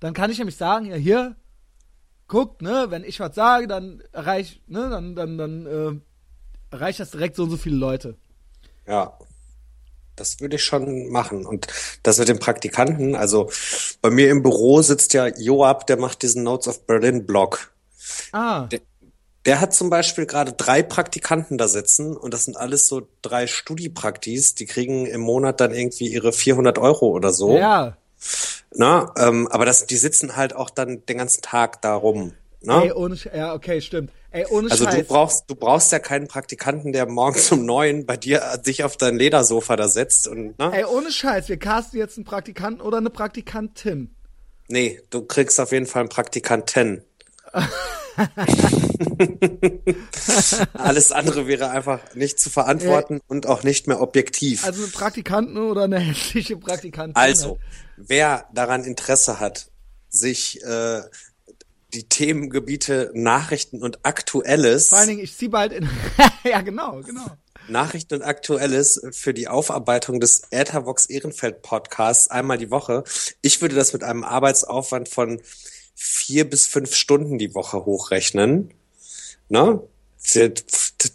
Dann 0.00 0.14
kann 0.14 0.30
ich 0.30 0.38
nämlich 0.38 0.56
sagen, 0.56 0.86
ja, 0.86 0.96
hier, 0.96 1.36
guckt, 2.28 2.62
ne, 2.62 2.86
wenn 2.88 3.04
ich 3.04 3.20
was 3.20 3.34
sage, 3.34 3.66
dann 3.66 4.02
erreicht, 4.12 4.66
ne, 4.70 4.88
dann, 4.88 5.14
dann, 5.14 5.36
dann, 5.36 5.66
äh, 5.66 6.74
erreicht 6.74 6.98
das 6.98 7.10
direkt 7.10 7.36
so 7.36 7.42
und 7.42 7.50
so 7.50 7.58
viele 7.58 7.76
Leute. 7.76 8.16
Ja. 8.86 9.18
Das 10.16 10.40
würde 10.40 10.56
ich 10.56 10.64
schon 10.64 11.08
machen. 11.08 11.46
Und 11.46 11.66
das 12.02 12.18
mit 12.18 12.28
den 12.28 12.38
Praktikanten, 12.38 13.14
also 13.14 13.50
bei 14.00 14.10
mir 14.10 14.30
im 14.30 14.42
Büro 14.42 14.82
sitzt 14.82 15.14
ja 15.14 15.26
Joab, 15.26 15.86
der 15.86 15.96
macht 15.96 16.22
diesen 16.22 16.42
Notes 16.42 16.68
of 16.68 16.86
Berlin 16.86 17.26
Blog. 17.26 17.72
Ah. 18.32 18.66
Der, 18.66 18.80
der 19.44 19.60
hat 19.60 19.74
zum 19.74 19.90
Beispiel 19.90 20.26
gerade 20.26 20.52
drei 20.52 20.82
Praktikanten 20.82 21.58
da 21.58 21.66
sitzen 21.66 22.16
und 22.16 22.32
das 22.32 22.44
sind 22.44 22.56
alles 22.56 22.86
so 22.86 23.08
drei 23.22 23.46
Studiepraktis, 23.46 24.54
die 24.54 24.66
kriegen 24.66 25.06
im 25.06 25.20
Monat 25.20 25.60
dann 25.60 25.74
irgendwie 25.74 26.08
ihre 26.08 26.32
400 26.32 26.78
Euro 26.78 27.08
oder 27.08 27.32
so. 27.32 27.56
Ja. 27.56 27.96
Na, 28.74 29.12
ähm, 29.18 29.48
aber 29.48 29.66
das, 29.66 29.86
die 29.86 29.96
sitzen 29.96 30.36
halt 30.36 30.54
auch 30.54 30.70
dann 30.70 31.04
den 31.06 31.18
ganzen 31.18 31.42
Tag 31.42 31.82
da 31.82 31.94
rum. 31.94 32.32
Ne? 32.60 32.84
Ey, 32.84 32.92
ohne, 32.92 33.16
ja, 33.34 33.54
okay, 33.54 33.80
stimmt. 33.80 34.12
Ey, 34.32 34.46
ohne 34.46 34.70
also 34.70 34.84
Scheiß. 34.84 34.94
du 34.94 35.04
brauchst, 35.04 35.44
du 35.50 35.54
brauchst 35.54 35.92
ja 35.92 35.98
keinen 35.98 36.26
Praktikanten, 36.26 36.92
der 36.92 37.06
morgens 37.06 37.52
um 37.52 37.66
neun 37.66 38.06
bei 38.06 38.16
dir 38.16 38.42
sich 38.62 38.82
auf 38.82 38.96
dein 38.96 39.16
Ledersofa 39.16 39.76
da 39.76 39.88
setzt 39.88 40.26
und, 40.26 40.58
ne? 40.58 40.70
Ey, 40.72 40.84
ohne 40.84 41.12
Scheiß, 41.12 41.50
wir 41.50 41.58
casten 41.58 41.98
jetzt 41.98 42.16
einen 42.16 42.24
Praktikanten 42.24 42.80
oder 42.80 42.96
eine 42.96 43.10
Praktikantin. 43.10 44.14
Nee, 44.68 45.02
du 45.10 45.22
kriegst 45.26 45.60
auf 45.60 45.70
jeden 45.72 45.84
Fall 45.84 46.00
einen 46.00 46.08
Praktikanten. 46.08 47.04
Alles 50.72 51.12
andere 51.12 51.46
wäre 51.46 51.68
einfach 51.68 52.00
nicht 52.14 52.40
zu 52.40 52.48
verantworten 52.48 53.16
ja. 53.16 53.20
und 53.28 53.46
auch 53.46 53.62
nicht 53.62 53.86
mehr 53.86 54.00
objektiv. 54.00 54.64
Also 54.64 54.82
eine 54.82 54.92
Praktikanten 54.92 55.58
oder 55.58 55.84
eine 55.84 55.98
hässliche 55.98 56.56
Praktikantin. 56.56 57.16
Also, 57.16 57.58
wer 57.98 58.46
daran 58.54 58.84
Interesse 58.84 59.40
hat, 59.40 59.70
sich 60.08 60.62
äh, 60.62 61.02
die 61.94 62.08
Themengebiete 62.08 63.10
Nachrichten 63.14 63.82
und 63.82 64.04
Aktuelles. 64.04 64.88
Vor 64.88 64.98
allen 64.98 65.08
Dingen, 65.08 65.20
ich 65.20 65.36
ziehe 65.36 65.50
bald 65.50 65.72
in. 65.72 65.88
ja, 66.44 66.60
genau, 66.62 67.00
genau. 67.02 67.26
Nachrichten 67.68 68.14
und 68.14 68.22
Aktuelles 68.22 69.00
für 69.12 69.34
die 69.34 69.48
Aufarbeitung 69.48 70.20
des 70.20 70.42
Äthervox 70.50 71.06
Ehrenfeld 71.06 71.62
Podcasts 71.62 72.28
einmal 72.28 72.58
die 72.58 72.70
Woche. 72.70 73.04
Ich 73.40 73.60
würde 73.60 73.74
das 73.74 73.92
mit 73.92 74.02
einem 74.02 74.24
Arbeitsaufwand 74.24 75.08
von 75.08 75.40
vier 75.94 76.48
bis 76.48 76.66
fünf 76.66 76.94
Stunden 76.94 77.38
die 77.38 77.54
Woche 77.54 77.84
hochrechnen. 77.84 78.72
Ne? 79.48 79.80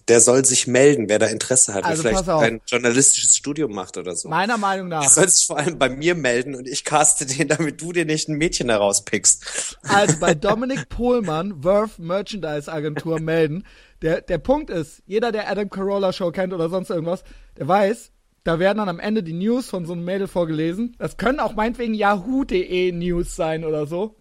Der, 0.08 0.20
soll 0.22 0.46
sich 0.46 0.68
melden, 0.68 1.10
wer 1.10 1.20
da 1.20 1.28
Interesse 1.28 1.74
hat, 1.74 1.84
also 1.86 2.04
wer 2.04 2.18
vielleicht 2.18 2.30
ein 2.30 2.62
journalistisches 2.68 3.36
Studium 3.36 3.74
macht 3.74 3.98
oder 3.98 4.16
so. 4.16 4.30
Meiner 4.30 4.58
Meinung 4.58 4.88
nach. 4.88 5.02
Der 5.02 5.10
soll 5.10 5.30
sich 5.30 5.46
vor 5.46 5.58
allem 5.58 5.78
bei 5.78 5.90
mir 5.90 6.16
melden 6.16 6.56
und 6.56 6.68
ich 6.68 6.84
caste 6.84 7.26
den, 7.26 7.48
damit 7.48 7.82
du 7.82 7.94
dir 7.94 8.06
nicht 8.06 8.30
ein 8.30 8.38
Mädchen 8.38 8.70
herauspickst. 8.70 9.80
Also 9.84 10.20
bei 10.20 10.34
Dominik 10.36 10.90
Pohlmann, 10.90 11.64
Worth 11.64 12.00
Merchandise 12.00 12.72
Agentur 12.72 13.20
melden. 13.20 13.64
Der, 14.02 14.22
der 14.22 14.38
Punkt 14.38 14.70
ist, 14.70 15.02
jeder, 15.06 15.32
der 15.32 15.50
Adam 15.50 15.70
Carolla 15.70 16.14
Show 16.14 16.32
kennt 16.32 16.54
oder 16.54 16.70
sonst 16.70 16.90
irgendwas, 16.90 17.24
der 17.58 17.68
weiß, 17.68 18.12
da 18.44 18.60
werden 18.60 18.78
dann 18.78 18.90
am 18.90 19.00
Ende 19.00 19.24
die 19.24 19.34
News 19.34 19.70
von 19.70 19.86
so 19.86 19.94
einem 19.94 20.06
Mädel 20.06 20.28
vorgelesen. 20.28 20.96
Das 21.00 21.18
können 21.18 21.42
auch 21.42 21.56
meinetwegen 21.56 21.94
yahoo.de 21.94 22.92
News 22.94 23.36
sein 23.36 23.66
oder 23.66 23.86
so. 23.88 24.16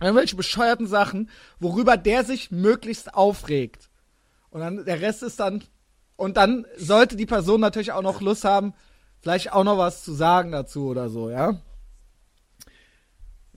Irgendwelche 0.00 0.36
bescheuerten 0.36 0.86
Sachen, 0.86 1.30
worüber 1.58 1.96
der 1.96 2.24
sich 2.24 2.50
möglichst 2.50 3.14
aufregt. 3.14 3.88
Und 4.54 4.60
dann, 4.60 4.84
der 4.84 5.00
Rest 5.00 5.24
ist 5.24 5.40
dann, 5.40 5.64
und 6.14 6.36
dann 6.36 6.64
sollte 6.76 7.16
die 7.16 7.26
Person 7.26 7.60
natürlich 7.60 7.90
auch 7.90 8.02
noch 8.02 8.20
Lust 8.20 8.44
haben, 8.44 8.72
vielleicht 9.20 9.52
auch 9.52 9.64
noch 9.64 9.78
was 9.78 10.04
zu 10.04 10.12
sagen 10.12 10.52
dazu 10.52 10.86
oder 10.86 11.08
so, 11.08 11.28
ja. 11.28 11.56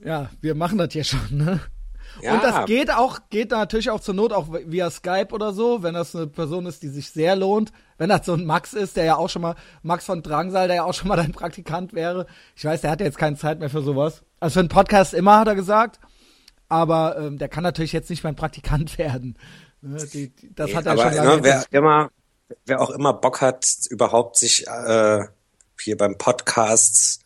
Ja, 0.04 0.30
wir 0.40 0.56
machen 0.56 0.76
das 0.76 0.92
hier 0.92 1.04
schon, 1.04 1.20
ne? 1.30 1.60
Ja. 2.20 2.34
Und 2.34 2.42
das 2.42 2.66
geht 2.66 2.92
auch, 2.92 3.20
geht 3.30 3.52
natürlich 3.52 3.90
auch 3.90 4.00
zur 4.00 4.14
Not 4.14 4.32
auch 4.32 4.48
via 4.50 4.90
Skype 4.90 5.28
oder 5.30 5.52
so, 5.52 5.84
wenn 5.84 5.94
das 5.94 6.16
eine 6.16 6.26
Person 6.26 6.66
ist, 6.66 6.82
die 6.82 6.88
sich 6.88 7.10
sehr 7.10 7.36
lohnt. 7.36 7.70
Wenn 7.96 8.08
das 8.08 8.26
so 8.26 8.32
ein 8.32 8.44
Max 8.44 8.72
ist, 8.72 8.96
der 8.96 9.04
ja 9.04 9.14
auch 9.14 9.28
schon 9.28 9.42
mal, 9.42 9.54
Max 9.82 10.04
von 10.04 10.24
Drangsal, 10.24 10.66
der 10.66 10.76
ja 10.78 10.84
auch 10.84 10.94
schon 10.94 11.06
mal 11.06 11.16
dein 11.16 11.30
Praktikant 11.30 11.92
wäre. 11.92 12.26
Ich 12.56 12.64
weiß, 12.64 12.80
der 12.80 12.90
hat 12.90 12.98
ja 12.98 13.06
jetzt 13.06 13.18
keine 13.18 13.36
Zeit 13.36 13.60
mehr 13.60 13.70
für 13.70 13.82
sowas. 13.82 14.24
Also 14.40 14.54
für 14.54 14.60
einen 14.60 14.68
Podcast 14.68 15.14
immer, 15.14 15.38
hat 15.38 15.46
er 15.46 15.54
gesagt. 15.54 16.00
Aber 16.68 17.16
ähm, 17.18 17.38
der 17.38 17.48
kann 17.48 17.62
natürlich 17.62 17.92
jetzt 17.92 18.10
nicht 18.10 18.24
mein 18.24 18.34
Praktikant 18.34 18.98
werden. 18.98 19.36
Ne, 19.80 20.06
die, 20.12 20.28
die, 20.30 20.54
das 20.54 20.68
nee, 20.68 20.74
hat 20.74 20.86
er 20.86 20.92
aber, 20.92 21.02
schon 21.02 21.14
lange. 21.14 21.36
Ne, 21.36 21.44
wer 21.44 21.66
immer, 21.70 22.10
wer 22.66 22.80
auch 22.80 22.90
immer 22.90 23.12
Bock 23.12 23.40
hat, 23.40 23.66
überhaupt 23.90 24.36
sich 24.38 24.66
äh, 24.66 25.24
hier 25.80 25.96
beim 25.96 26.18
Podcast 26.18 27.22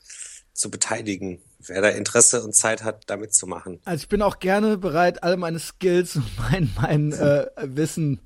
zu 0.52 0.70
beteiligen, 0.70 1.40
wer 1.60 1.80
da 1.80 1.88
Interesse 1.88 2.42
und 2.42 2.54
Zeit 2.54 2.84
hat, 2.84 3.04
damit 3.06 3.34
zu 3.34 3.46
machen. 3.46 3.80
Also 3.84 4.02
ich 4.02 4.08
bin 4.08 4.22
auch 4.22 4.38
gerne 4.38 4.76
bereit, 4.78 5.22
alle 5.22 5.36
meine 5.36 5.58
Skills 5.58 6.16
und 6.16 6.30
mein, 6.38 6.70
mein 6.80 7.12
äh, 7.12 7.46
Wissen 7.62 8.20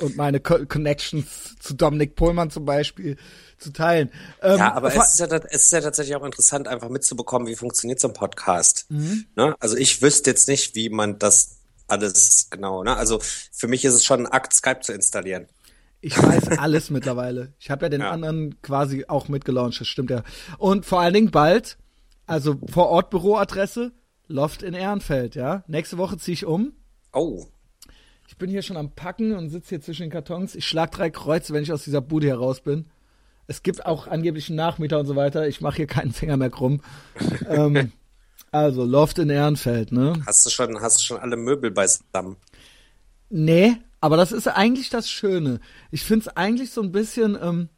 und 0.00 0.16
meine 0.16 0.40
Co 0.40 0.64
Connections 0.66 1.56
zu 1.60 1.74
Dominik 1.74 2.16
Pohlmann 2.16 2.50
zum 2.50 2.64
Beispiel 2.64 3.16
zu 3.58 3.72
teilen. 3.72 4.10
Ähm, 4.42 4.58
ja, 4.58 4.72
aber 4.72 4.88
es 4.94 5.12
ist 5.12 5.20
ja, 5.20 5.26
es 5.26 5.66
ist 5.66 5.72
ja 5.72 5.80
tatsächlich 5.80 6.16
auch 6.16 6.24
interessant, 6.24 6.66
einfach 6.66 6.88
mitzubekommen, 6.88 7.46
wie 7.46 7.56
funktioniert 7.56 8.00
so 8.00 8.08
ein 8.08 8.14
Podcast. 8.14 8.86
Mhm. 8.88 9.26
Ne? 9.36 9.54
Also 9.60 9.76
ich 9.76 10.02
wüsste 10.02 10.30
jetzt 10.30 10.48
nicht, 10.48 10.74
wie 10.74 10.88
man 10.88 11.18
das 11.18 11.59
alles 11.90 12.48
genau. 12.50 12.82
Ne? 12.82 12.96
Also 12.96 13.20
für 13.52 13.68
mich 13.68 13.84
ist 13.84 13.94
es 13.94 14.04
schon 14.04 14.26
ein 14.26 14.32
Akt, 14.32 14.52
Skype 14.52 14.80
zu 14.80 14.92
installieren. 14.92 15.46
Ich 16.00 16.16
weiß 16.20 16.58
alles 16.58 16.90
mittlerweile. 16.90 17.52
Ich 17.58 17.70
habe 17.70 17.86
ja 17.86 17.88
den 17.90 18.00
ja. 18.00 18.10
anderen 18.10 18.60
quasi 18.62 19.04
auch 19.08 19.28
mitgelauncht, 19.28 19.80
das 19.80 19.88
stimmt 19.88 20.10
ja. 20.10 20.22
Und 20.58 20.86
vor 20.86 21.00
allen 21.00 21.14
Dingen 21.14 21.30
bald 21.30 21.76
also 22.30 22.58
vor 22.70 22.90
Ort 22.90 23.10
Büroadresse, 23.10 23.90
Loft 24.28 24.62
in 24.62 24.72
Ehrenfeld, 24.72 25.34
ja. 25.34 25.64
Nächste 25.66 25.98
Woche 25.98 26.16
ziehe 26.16 26.34
ich 26.34 26.46
um. 26.46 26.74
Oh. 27.12 27.46
Ich 28.28 28.36
bin 28.36 28.48
hier 28.48 28.62
schon 28.62 28.76
am 28.76 28.94
Packen 28.94 29.34
und 29.34 29.50
sitze 29.50 29.70
hier 29.70 29.80
zwischen 29.80 30.02
den 30.02 30.12
Kartons. 30.12 30.54
Ich 30.54 30.64
schlag 30.68 30.92
drei 30.92 31.10
Kreuze, 31.10 31.52
wenn 31.52 31.64
ich 31.64 31.72
aus 31.72 31.82
dieser 31.82 32.00
Bude 32.00 32.28
heraus 32.28 32.60
bin. 32.60 32.86
Es 33.48 33.64
gibt 33.64 33.84
auch 33.84 34.06
angeblich 34.06 34.48
einen 34.48 34.58
Nachmieter 34.58 35.00
und 35.00 35.06
so 35.06 35.16
weiter. 35.16 35.48
Ich 35.48 35.60
mache 35.60 35.78
hier 35.78 35.88
keinen 35.88 36.12
Finger 36.12 36.36
mehr 36.36 36.50
krumm. 36.50 36.82
ähm, 37.48 37.90
also, 38.52 38.84
Loft 38.84 39.18
in 39.18 39.30
Ehrenfeld, 39.30 39.92
ne? 39.92 40.14
Hast 40.26 40.44
du 40.44 40.50
schon, 40.50 40.80
hast 40.80 41.00
du 41.00 41.04
schon 41.04 41.18
alle 41.18 41.36
Möbel 41.36 41.70
beisammen? 41.70 42.36
Nee, 43.28 43.76
aber 44.00 44.16
das 44.16 44.32
ist 44.32 44.48
eigentlich 44.48 44.90
das 44.90 45.08
Schöne. 45.08 45.60
Ich 45.90 46.04
finde 46.04 46.26
es 46.26 46.36
eigentlich 46.36 46.72
so 46.72 46.82
ein 46.82 46.90
bisschen, 46.90 47.38
ähm, 47.40 47.68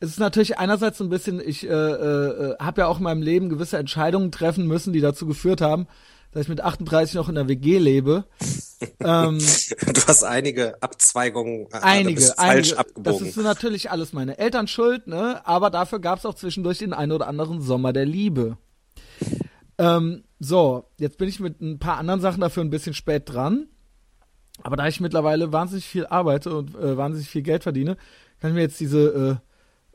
es 0.00 0.10
ist 0.10 0.18
natürlich 0.18 0.58
einerseits 0.58 0.98
so 0.98 1.04
ein 1.04 1.10
bisschen, 1.10 1.40
ich 1.40 1.64
äh, 1.64 1.68
äh, 1.68 2.56
habe 2.58 2.80
ja 2.80 2.86
auch 2.88 2.98
in 2.98 3.04
meinem 3.04 3.22
Leben 3.22 3.48
gewisse 3.48 3.78
Entscheidungen 3.78 4.32
treffen 4.32 4.66
müssen, 4.66 4.92
die 4.92 5.00
dazu 5.00 5.26
geführt 5.26 5.60
haben, 5.60 5.86
dass 6.32 6.42
ich 6.42 6.48
mit 6.48 6.62
38 6.62 7.14
noch 7.14 7.28
in 7.28 7.36
der 7.36 7.46
WG 7.46 7.78
lebe. 7.78 8.24
ähm, 9.00 9.38
du 9.38 10.00
hast 10.08 10.24
einige 10.24 10.82
Abzweigungen, 10.82 11.68
äh, 11.70 11.78
einige, 11.82 12.22
falsch 12.22 12.38
einige, 12.38 12.78
abgebogen. 12.78 13.18
Das 13.20 13.36
ist 13.36 13.36
natürlich 13.36 13.90
alles 13.92 14.12
meine 14.12 14.38
Eltern 14.38 14.66
schuld, 14.66 15.06
ne? 15.06 15.46
Aber 15.46 15.70
dafür 15.70 16.00
gab 16.00 16.18
es 16.18 16.26
auch 16.26 16.34
zwischendurch 16.34 16.78
den 16.78 16.92
einen 16.92 17.12
oder 17.12 17.28
anderen 17.28 17.60
Sommer 17.60 17.92
der 17.92 18.06
Liebe. 18.06 18.56
Ähm, 19.82 20.22
so, 20.38 20.84
jetzt 21.00 21.18
bin 21.18 21.28
ich 21.28 21.40
mit 21.40 21.60
ein 21.60 21.80
paar 21.80 21.98
anderen 21.98 22.20
Sachen 22.20 22.40
dafür 22.40 22.62
ein 22.62 22.70
bisschen 22.70 22.94
spät 22.94 23.24
dran. 23.26 23.66
Aber 24.62 24.76
da 24.76 24.86
ich 24.86 25.00
mittlerweile 25.00 25.52
wahnsinnig 25.52 25.86
viel 25.86 26.06
arbeite 26.06 26.56
und 26.56 26.76
äh, 26.76 26.96
wahnsinnig 26.96 27.28
viel 27.28 27.42
Geld 27.42 27.64
verdiene, 27.64 27.96
kann 28.38 28.50
ich 28.50 28.54
mir 28.54 28.60
jetzt 28.60 28.78
diese 28.78 29.40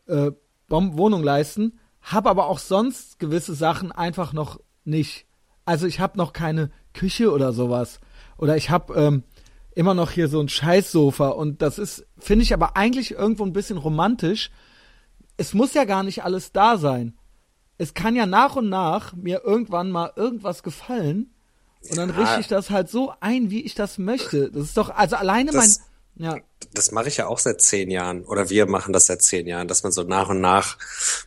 äh, 0.07 0.13
äh, 0.13 0.31
Wohnung 0.67 1.23
leisten, 1.23 1.79
habe 2.01 2.29
aber 2.29 2.47
auch 2.47 2.59
sonst 2.59 3.17
gewisse 3.17 3.53
Sachen 3.53 3.93
einfach 3.93 4.33
noch 4.33 4.59
nicht. 4.83 5.25
Also 5.63 5.87
ich 5.87 6.01
habe 6.01 6.17
noch 6.17 6.33
keine 6.33 6.69
Küche 6.93 7.31
oder 7.31 7.53
sowas. 7.53 8.01
Oder 8.37 8.57
ich 8.57 8.69
habe 8.69 8.93
ähm, 8.95 9.23
immer 9.73 9.93
noch 9.93 10.11
hier 10.11 10.27
so 10.27 10.41
ein 10.41 10.49
Scheißsofa 10.49 11.29
und 11.29 11.61
das 11.61 11.79
ist, 11.79 12.05
finde 12.17 12.43
ich 12.43 12.53
aber 12.53 12.75
eigentlich 12.75 13.11
irgendwo 13.11 13.45
ein 13.45 13.53
bisschen 13.53 13.77
romantisch. 13.77 14.49
Es 15.37 15.53
muss 15.53 15.73
ja 15.73 15.85
gar 15.85 16.03
nicht 16.03 16.25
alles 16.25 16.51
da 16.51 16.77
sein. 16.77 17.16
Es 17.77 17.93
kann 17.93 18.15
ja 18.15 18.25
nach 18.25 18.55
und 18.55 18.69
nach 18.69 19.13
mir 19.13 19.43
irgendwann 19.43 19.91
mal 19.91 20.11
irgendwas 20.15 20.63
gefallen 20.63 21.31
und 21.89 21.97
dann 21.97 22.09
ja. 22.09 22.15
richte 22.15 22.39
ich 22.41 22.47
das 22.47 22.69
halt 22.69 22.89
so 22.89 23.13
ein, 23.19 23.49
wie 23.49 23.61
ich 23.61 23.75
das 23.75 23.97
möchte. 23.97 24.51
Das 24.51 24.63
ist 24.63 24.77
doch, 24.77 24.89
also 24.89 25.15
alleine 25.15 25.51
das, 25.51 25.55
mein 25.55 25.87
ja. 26.19 26.37
Das 26.73 26.91
mache 26.91 27.07
ich 27.07 27.17
ja 27.17 27.27
auch 27.27 27.39
seit 27.39 27.61
zehn 27.61 27.91
Jahren. 27.91 28.25
Oder 28.25 28.49
wir 28.49 28.65
machen 28.65 28.91
das 28.91 29.05
seit 29.05 29.21
zehn 29.21 29.47
Jahren, 29.47 29.67
dass 29.67 29.83
man 29.83 29.91
so 29.91 30.03
nach 30.03 30.29
und 30.29 30.41
nach 30.41 30.77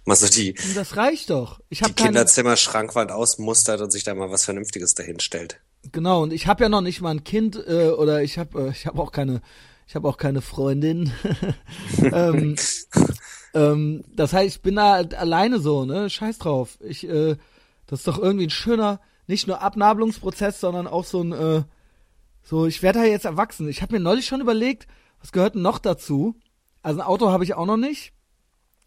mal 0.05 0.17
so 0.17 0.27
die. 0.27 0.55
Das 0.75 0.97
reicht 0.97 1.31
doch. 1.31 1.61
Ich 1.69 1.81
die 1.81 1.93
Kinderzimmer-Schrankwand 1.93 3.13
ausmustert 3.13 3.81
und 3.81 3.93
sich 3.93 4.05
da 4.05 4.15
mal 4.15 4.31
was 4.31 4.45
Vernünftiges 4.45 4.95
dahinstellt. 4.95 5.61
Genau, 5.93 6.25
und 6.25 6.33
ich 6.33 6.47
habe 6.47 6.65
ja 6.65 6.69
noch 6.69 6.83
nicht 6.83 7.01
mal 7.01 7.11
ein 7.11 7.25
Kind 7.25 7.57
äh, 7.57 7.91
oder 7.91 8.23
ich 8.23 8.39
habe 8.39 8.67
äh, 8.67 8.71
ich 8.71 8.87
habe 8.87 9.01
auch 9.01 9.13
keine 9.13 9.41
ich 9.87 9.95
habe 9.95 10.09
auch 10.09 10.19
keine 10.19 10.43
Freundin. 10.43 11.13
ähm, 11.99 12.57
ähm, 13.55 14.05
das 14.15 14.33
heißt, 14.33 14.57
ich 14.57 14.63
bin 14.63 14.77
da 14.77 14.93
halt 14.93 15.15
alleine 15.15 15.61
so, 15.61 15.85
ne? 15.85 16.11
Scheiß 16.11 16.39
drauf. 16.39 16.79
Ich, 16.81 17.09
äh, 17.09 17.37
das 17.87 18.01
ist 18.01 18.09
doch 18.09 18.19
irgendwie 18.19 18.47
ein 18.47 18.51
schöner, 18.51 19.01
nicht 19.27 19.47
nur 19.47 19.63
Abnabelungsprozess, 19.63 20.61
sondern 20.61 20.87
auch 20.87 21.05
so 21.05 21.23
ein 21.23 21.33
äh, 21.33 21.63
so, 22.43 22.67
ich 22.67 22.83
werde 22.83 23.01
da 23.01 23.05
jetzt 23.05 23.25
erwachsen. 23.27 23.69
Ich 23.69 23.83
habe 23.83 23.95
mir 23.95 24.01
neulich 24.01 24.27
schon 24.27 24.41
überlegt, 24.41 24.87
was 25.21 25.33
gehört 25.33 25.55
denn 25.55 25.63
noch 25.63 25.79
dazu? 25.79 26.35
Also 26.83 27.01
ein 27.01 27.07
Auto 27.07 27.31
habe 27.31 27.45
ich 27.45 27.55
auch 27.55 27.67
noch 27.67 27.77
nicht. 27.77 28.13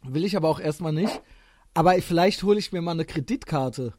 Will 0.02 0.26
ich 0.26 0.36
aber 0.36 0.50
auch 0.50 0.60
erstmal 0.60 0.92
nicht. 0.92 1.22
Aber 1.74 1.94
vielleicht 2.02 2.44
hole 2.44 2.60
ich 2.60 2.72
mir 2.72 2.82
mal 2.82 2.92
eine 2.92 3.06
Kreditkarte. 3.06 3.94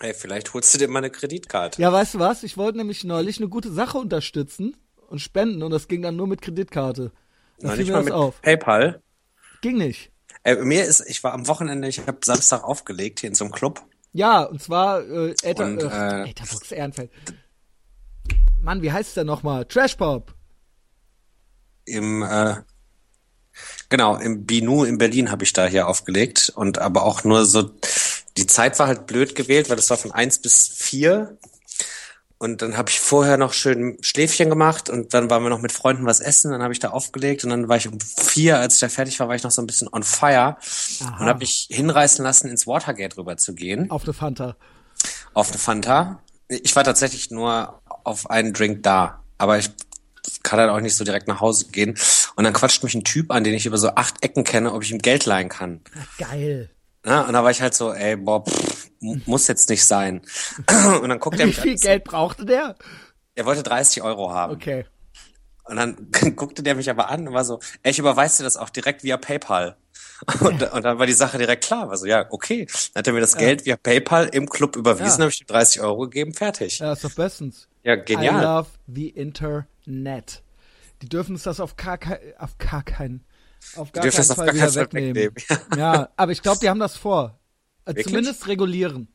Ey, 0.00 0.14
vielleicht 0.14 0.54
holst 0.54 0.74
du 0.74 0.78
dir 0.78 0.88
mal 0.88 0.98
eine 0.98 1.10
Kreditkarte. 1.10 1.80
Ja, 1.80 1.92
weißt 1.92 2.14
du 2.14 2.18
was? 2.18 2.42
Ich 2.42 2.56
wollte 2.56 2.78
nämlich 2.78 3.04
neulich 3.04 3.38
eine 3.38 3.48
gute 3.48 3.72
Sache 3.72 3.98
unterstützen 3.98 4.76
und 5.08 5.18
spenden 5.20 5.62
und 5.62 5.70
das 5.70 5.88
ging 5.88 6.02
dann 6.02 6.16
nur 6.16 6.26
mit 6.26 6.42
Kreditkarte. 6.42 7.12
Dann 7.58 7.70
Nein, 7.70 7.78
nicht 7.78 7.90
mal 7.90 8.04
mit 8.04 8.12
auf. 8.12 8.40
PayPal. 8.42 9.02
Ging 9.60 9.78
nicht. 9.78 10.12
Ey, 10.44 10.56
mir 10.64 10.84
ist, 10.84 11.04
ich 11.08 11.24
war 11.24 11.32
am 11.32 11.48
Wochenende, 11.48 11.88
ich 11.88 11.98
habe 12.06 12.18
Samstag 12.24 12.62
aufgelegt 12.62 13.20
hier 13.20 13.28
in 13.28 13.34
so 13.34 13.44
einem 13.44 13.52
Club 13.52 13.82
ja, 14.12 14.42
und 14.42 14.62
zwar 14.62 15.02
äh, 15.06 15.34
Äther, 15.42 15.66
und, 15.66 15.82
äh, 15.82 16.22
äh, 16.24 16.30
Ätherbox 16.30 16.72
Ehrenfeld. 16.72 17.10
Mann, 18.60 18.82
wie 18.82 18.90
heißt 18.90 19.16
der 19.16 19.24
nochmal? 19.24 19.64
Trash 19.66 19.94
Pop. 19.96 20.34
Im 21.84 22.22
äh, 22.22 22.56
genau 23.88 24.16
im 24.16 24.44
Binu 24.44 24.84
in 24.84 24.98
Berlin 24.98 25.30
habe 25.30 25.44
ich 25.44 25.52
da 25.52 25.66
hier 25.66 25.88
aufgelegt 25.88 26.52
und 26.54 26.78
aber 26.78 27.04
auch 27.04 27.24
nur 27.24 27.44
so. 27.44 27.70
Die 28.36 28.46
Zeit 28.46 28.78
war 28.78 28.86
halt 28.86 29.06
blöd 29.06 29.34
gewählt, 29.34 29.68
weil 29.68 29.78
es 29.78 29.90
war 29.90 29.96
von 29.96 30.12
eins 30.12 30.38
bis 30.38 30.68
vier 30.68 31.38
und 32.38 32.62
dann 32.62 32.76
habe 32.76 32.88
ich 32.88 33.00
vorher 33.00 33.36
noch 33.36 33.52
schön 33.52 33.98
Schläfchen 34.00 34.48
gemacht 34.48 34.88
und 34.88 35.12
dann 35.12 35.28
waren 35.28 35.42
wir 35.42 35.50
noch 35.50 35.60
mit 35.60 35.72
Freunden 35.72 36.06
was 36.06 36.20
essen. 36.20 36.52
Dann 36.52 36.62
habe 36.62 36.72
ich 36.72 36.78
da 36.78 36.90
aufgelegt 36.90 37.42
und 37.42 37.50
dann 37.50 37.68
war 37.68 37.76
ich 37.76 37.88
um 37.88 37.98
vier, 38.00 38.58
als 38.58 38.74
ich 38.74 38.80
da 38.80 38.88
fertig 38.88 39.18
war, 39.18 39.28
war 39.28 39.34
ich 39.34 39.42
noch 39.42 39.50
so 39.50 39.60
ein 39.60 39.66
bisschen 39.66 39.88
on 39.92 40.04
fire 40.04 40.56
Aha. 40.56 41.18
und 41.20 41.26
habe 41.26 41.40
mich 41.40 41.66
hinreißen 41.70 42.24
lassen, 42.24 42.48
ins 42.48 42.66
Watergate 42.66 43.16
rüber 43.16 43.36
zu 43.36 43.54
gehen. 43.54 43.90
Auf 43.90 44.04
eine 44.04 44.12
Fanta. 44.12 44.56
Auf 45.34 45.50
eine 45.50 45.58
Fanta. 45.58 46.22
Ich 46.48 46.76
war 46.76 46.84
tatsächlich 46.84 47.30
nur 47.32 47.82
auf 48.04 48.30
einen 48.30 48.52
Drink 48.52 48.84
da, 48.84 49.24
aber 49.36 49.58
ich 49.58 49.70
kann 50.44 50.60
halt 50.60 50.70
auch 50.70 50.80
nicht 50.80 50.94
so 50.94 51.04
direkt 51.04 51.26
nach 51.26 51.40
Hause 51.40 51.66
gehen. 51.72 51.98
Und 52.36 52.44
dann 52.44 52.52
quatscht 52.52 52.84
mich 52.84 52.94
ein 52.94 53.04
Typ 53.04 53.32
an, 53.32 53.42
den 53.42 53.54
ich 53.54 53.66
über 53.66 53.78
so 53.78 53.88
acht 53.96 54.22
Ecken 54.22 54.44
kenne, 54.44 54.72
ob 54.72 54.84
ich 54.84 54.92
ihm 54.92 54.98
Geld 54.98 55.26
leihen 55.26 55.48
kann. 55.48 55.80
Geil. 56.18 56.70
Ja, 57.04 57.22
und 57.22 57.32
da 57.32 57.44
war 57.44 57.50
ich 57.50 57.62
halt 57.62 57.74
so, 57.74 57.92
ey, 57.92 58.16
boah, 58.16 58.44
pff, 58.44 58.90
muss 59.00 59.48
jetzt 59.48 59.68
nicht 59.70 59.84
sein. 59.84 60.22
Und 61.02 61.08
dann 61.08 61.20
guckt 61.20 61.38
er 61.38 61.46
Wie 61.46 61.52
viel 61.52 61.72
an, 61.72 61.78
Geld 61.78 62.04
brauchte 62.04 62.44
der? 62.44 62.76
Er 63.34 63.46
wollte 63.46 63.62
30 63.62 64.02
Euro 64.02 64.32
haben. 64.32 64.54
Okay. 64.54 64.84
Und 65.64 65.76
dann 65.76 66.10
guckte 66.36 66.62
der 66.62 66.74
mich 66.74 66.90
aber 66.90 67.10
an 67.10 67.28
und 67.28 67.34
war 67.34 67.44
so, 67.44 67.60
ey, 67.82 67.90
ich 67.90 67.98
überweise 67.98 68.38
dir 68.38 68.44
das 68.44 68.56
auch 68.56 68.70
direkt 68.70 69.04
via 69.04 69.16
PayPal. 69.16 69.76
Und, 70.40 70.60
und, 70.72 70.84
dann 70.84 70.98
war 70.98 71.06
die 71.06 71.12
Sache 71.12 71.38
direkt 71.38 71.62
klar. 71.62 71.88
War 71.88 71.96
so, 71.96 72.04
ja, 72.04 72.26
okay. 72.30 72.66
Dann 72.92 73.00
hat 73.00 73.06
er 73.06 73.12
mir 73.12 73.20
das. 73.20 73.36
Geld 73.36 73.66
via 73.66 73.76
PayPal 73.76 74.26
im 74.26 74.48
Club 74.48 74.74
überwiesen, 74.74 75.18
ja. 75.18 75.20
habe 75.20 75.30
ich 75.30 75.40
ihm 75.40 75.46
30 75.46 75.80
Euro 75.80 76.00
gegeben, 76.08 76.34
fertig. 76.34 76.80
Ja, 76.80 76.92
ist 76.92 77.04
doch 77.04 77.14
bestens. 77.14 77.68
Ja, 77.84 77.94
genial. 77.94 78.40
I 78.40 78.44
love 78.44 78.68
the 78.88 79.08
Internet. 79.10 80.42
Die 81.02 81.08
dürfen 81.08 81.36
uns 81.36 81.44
das 81.44 81.60
auf 81.60 81.76
gar, 81.76 82.00
auf 82.38 82.58
gar 82.58 82.82
keinen 82.82 83.24
auf 83.76 83.92
gar 83.92 84.06
keinen 84.06 84.24
Fall 84.24 84.54
wieder 84.54 84.74
wegnehmen. 84.74 85.14
wegnehmen. 85.14 85.34
ja, 85.76 86.08
aber 86.16 86.32
ich 86.32 86.42
glaube, 86.42 86.58
die 86.60 86.68
haben 86.68 86.80
das 86.80 86.96
vor. 86.96 87.38
Äh, 87.84 87.94
zumindest 88.02 88.46
regulieren. 88.48 89.08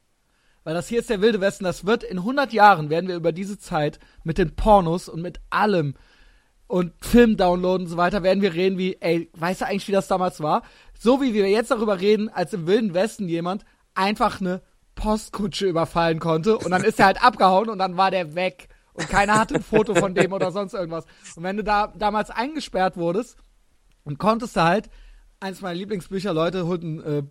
Weil 0.63 0.73
das 0.73 0.87
hier 0.87 0.99
ist 0.99 1.09
der 1.09 1.21
wilde 1.21 1.41
Westen. 1.41 1.63
Das 1.65 1.85
wird 1.85 2.03
in 2.03 2.19
100 2.19 2.53
Jahren 2.53 2.89
werden 2.89 3.07
wir 3.07 3.15
über 3.15 3.31
diese 3.31 3.59
Zeit 3.59 3.99
mit 4.23 4.37
den 4.37 4.55
Pornos 4.55 5.09
und 5.09 5.21
mit 5.21 5.41
allem 5.49 5.95
und 6.67 6.93
Film 7.05 7.37
downloaden 7.37 7.85
und 7.85 7.91
so 7.91 7.97
weiter, 7.97 8.23
werden 8.23 8.41
wir 8.41 8.53
reden 8.53 8.77
wie, 8.77 8.97
ey, 8.99 9.29
weißt 9.33 9.61
du 9.61 9.65
eigentlich, 9.65 9.87
wie 9.87 9.91
das 9.91 10.07
damals 10.07 10.39
war? 10.39 10.63
So 10.97 11.21
wie 11.21 11.33
wir 11.33 11.47
jetzt 11.49 11.69
darüber 11.69 11.99
reden, 11.99 12.29
als 12.29 12.53
im 12.53 12.65
Wilden 12.65 12.93
Westen 12.93 13.27
jemand 13.27 13.65
einfach 13.93 14.41
eine 14.41 14.61
Postkutsche 14.95 15.67
überfallen 15.67 16.19
konnte 16.19 16.57
und 16.57 16.71
dann 16.71 16.83
ist 16.83 16.99
er 16.99 17.07
halt 17.07 17.23
abgehauen 17.23 17.69
und 17.69 17.77
dann 17.77 17.97
war 17.97 18.09
der 18.09 18.35
weg 18.35 18.69
und 18.93 19.09
keiner 19.09 19.39
hatte 19.39 19.55
ein 19.55 19.63
Foto 19.63 19.93
von 19.93 20.15
dem 20.15 20.33
oder 20.33 20.51
sonst 20.51 20.73
irgendwas. 20.73 21.05
Und 21.35 21.43
wenn 21.43 21.57
du 21.57 21.63
da 21.63 21.93
damals 21.95 22.29
eingesperrt 22.29 22.95
wurdest 22.95 23.37
und 24.03 24.19
konntest 24.19 24.55
du 24.55 24.63
halt, 24.63 24.89
eins 25.39 25.61
meiner 25.61 25.75
Lieblingsbücher, 25.75 26.33
Leute, 26.33 26.65
holt 26.65 26.83
einen 26.83 27.01
äh, 27.03 27.23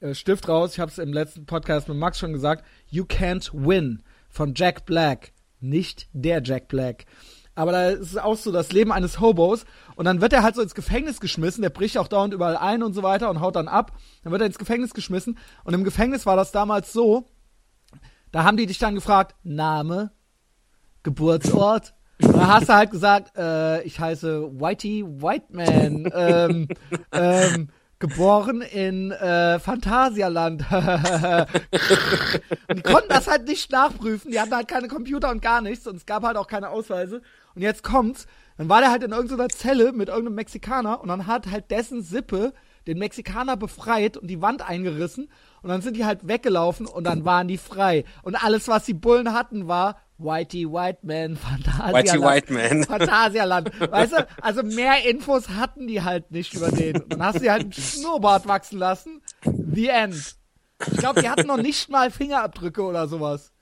äh, 0.00 0.14
Stift 0.14 0.48
raus, 0.48 0.74
ich 0.74 0.80
habe 0.80 0.90
es 0.90 0.98
im 0.98 1.12
letzten 1.12 1.46
Podcast 1.46 1.88
mit 1.88 1.96
Max 1.96 2.18
schon 2.18 2.32
gesagt, 2.32 2.64
You 2.88 3.04
Can't 3.04 3.50
Win 3.52 4.02
von 4.28 4.54
Jack 4.54 4.86
Black, 4.86 5.32
nicht 5.60 6.08
der 6.12 6.42
Jack 6.42 6.68
Black. 6.68 7.06
Aber 7.54 7.72
da 7.72 7.90
ist 7.90 8.12
es 8.12 8.16
auch 8.16 8.36
so 8.36 8.52
das 8.52 8.72
Leben 8.72 8.92
eines 8.92 9.20
Hobos. 9.20 9.66
Und 9.96 10.06
dann 10.06 10.22
wird 10.22 10.32
er 10.32 10.42
halt 10.42 10.54
so 10.54 10.62
ins 10.62 10.74
Gefängnis 10.74 11.20
geschmissen. 11.20 11.60
Der 11.60 11.68
bricht 11.68 11.98
auch 11.98 12.08
dauernd 12.08 12.32
überall 12.32 12.56
ein 12.56 12.82
und 12.82 12.94
so 12.94 13.02
weiter 13.02 13.28
und 13.28 13.40
haut 13.40 13.56
dann 13.56 13.68
ab. 13.68 13.92
Dann 14.22 14.32
wird 14.32 14.40
er 14.40 14.46
ins 14.46 14.58
Gefängnis 14.58 14.94
geschmissen. 14.94 15.36
Und 15.64 15.74
im 15.74 15.84
Gefängnis 15.84 16.24
war 16.24 16.36
das 16.36 16.52
damals 16.52 16.92
so, 16.92 17.26
da 18.32 18.44
haben 18.44 18.56
die 18.56 18.66
dich 18.66 18.78
dann 18.78 18.94
gefragt, 18.94 19.34
Name, 19.42 20.12
Geburtsort. 21.02 21.94
Da 22.20 22.46
hast 22.48 22.68
du 22.68 22.74
halt 22.74 22.90
gesagt, 22.90 23.36
äh, 23.36 23.82
ich 23.82 23.98
heiße 23.98 24.60
Whitey 24.60 25.04
Whiteman, 25.06 26.10
ähm, 26.14 26.68
ähm, 27.12 27.68
geboren 27.98 28.62
in 28.62 29.10
äh, 29.12 29.58
Phantasialand. 29.58 30.64
und 32.68 32.76
die 32.76 32.82
konnten 32.82 33.08
das 33.08 33.26
halt 33.28 33.46
nicht 33.46 33.70
nachprüfen. 33.70 34.30
Die 34.32 34.40
hatten 34.40 34.54
halt 34.54 34.68
keine 34.68 34.88
Computer 34.88 35.30
und 35.30 35.42
gar 35.42 35.60
nichts 35.60 35.86
und 35.86 35.96
es 35.96 36.06
gab 36.06 36.24
halt 36.24 36.36
auch 36.36 36.46
keine 36.46 36.70
Ausweise. 36.70 37.20
Und 37.54 37.62
jetzt 37.62 37.82
kommt's, 37.82 38.26
dann 38.56 38.68
war 38.68 38.80
der 38.80 38.90
halt 38.90 39.02
in 39.02 39.12
irgendeiner 39.12 39.48
Zelle 39.48 39.92
mit 39.92 40.08
irgendeinem 40.08 40.36
Mexikaner 40.36 41.00
und 41.00 41.08
dann 41.08 41.26
hat 41.26 41.50
halt 41.50 41.70
dessen 41.70 42.02
Sippe 42.02 42.52
den 42.86 42.98
Mexikaner 42.98 43.56
befreit 43.56 44.16
und 44.16 44.28
die 44.28 44.40
Wand 44.40 44.66
eingerissen 44.66 45.30
und 45.62 45.68
dann 45.68 45.82
sind 45.82 45.96
die 45.96 46.04
halt 46.04 46.26
weggelaufen 46.26 46.86
und 46.86 47.04
dann 47.04 47.24
waren 47.24 47.48
die 47.48 47.58
frei. 47.58 48.04
Und 48.22 48.42
alles, 48.42 48.68
was 48.68 48.84
die 48.84 48.94
Bullen 48.94 49.34
hatten, 49.34 49.68
war 49.68 49.96
Whitey 50.22 50.66
White 50.70 51.00
Man, 51.02 51.36
Phantasialand. 51.36 51.94
Whitey 51.94 52.20
White 52.22 52.52
Man. 52.52 52.84
Phantasialand. 52.88 53.80
Weißt 53.90 54.12
du, 54.12 54.26
also 54.42 54.62
mehr 54.62 55.04
Infos 55.08 55.48
hatten 55.50 55.86
die 55.86 56.02
halt 56.02 56.30
nicht 56.30 56.54
über 56.54 56.70
den. 56.70 57.02
Und 57.02 57.12
dann 57.12 57.22
hast 57.24 57.40
du 57.40 57.50
halt 57.50 57.62
einen 57.62 57.72
Schnurrbart 57.72 58.46
wachsen 58.46 58.78
lassen. 58.78 59.22
The 59.44 59.88
End. 59.88 60.36
Ich 60.90 60.96
glaube, 60.98 61.20
die 61.22 61.28
hatten 61.28 61.46
noch 61.46 61.58
nicht 61.58 61.90
mal 61.90 62.10
Fingerabdrücke 62.10 62.82
oder 62.82 63.06
sowas. 63.08 63.52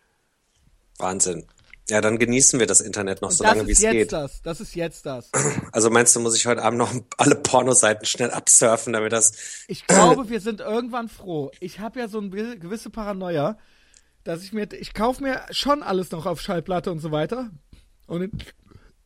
Wahnsinn. 0.98 1.46
Ja, 1.90 2.02
dann 2.02 2.18
genießen 2.18 2.60
wir 2.60 2.66
das 2.66 2.82
Internet 2.82 3.22
noch 3.22 3.30
Und 3.30 3.36
so 3.36 3.44
das 3.44 3.54
lange, 3.54 3.66
wie 3.66 3.72
ist 3.72 3.78
es 3.78 3.84
jetzt 3.84 3.92
geht. 3.94 4.12
das. 4.12 4.42
Das 4.42 4.60
ist 4.60 4.74
jetzt 4.74 5.06
das. 5.06 5.30
Also 5.72 5.90
meinst 5.90 6.14
du, 6.14 6.20
muss 6.20 6.36
ich 6.36 6.46
heute 6.46 6.62
Abend 6.62 6.78
noch 6.78 6.92
alle 7.16 7.34
Pornoseiten 7.34 8.04
schnell 8.04 8.30
absurfen, 8.30 8.92
damit 8.92 9.12
das. 9.12 9.32
Ich 9.68 9.86
glaube, 9.86 10.28
wir 10.28 10.40
sind 10.40 10.60
irgendwann 10.60 11.08
froh. 11.08 11.50
Ich 11.60 11.80
habe 11.80 11.98
ja 12.00 12.08
so 12.08 12.18
eine 12.18 12.58
gewisse 12.58 12.90
Paranoia, 12.90 13.56
dass 14.28 14.42
ich 14.42 14.52
mir, 14.52 14.68
ich 14.72 14.92
kaufe 14.92 15.22
mir 15.22 15.40
schon 15.50 15.82
alles 15.82 16.10
noch 16.10 16.26
auf 16.26 16.42
Schallplatte 16.42 16.92
und 16.92 16.98
so 16.98 17.10
weiter. 17.10 17.50
Und 18.06 18.20
in 18.20 18.32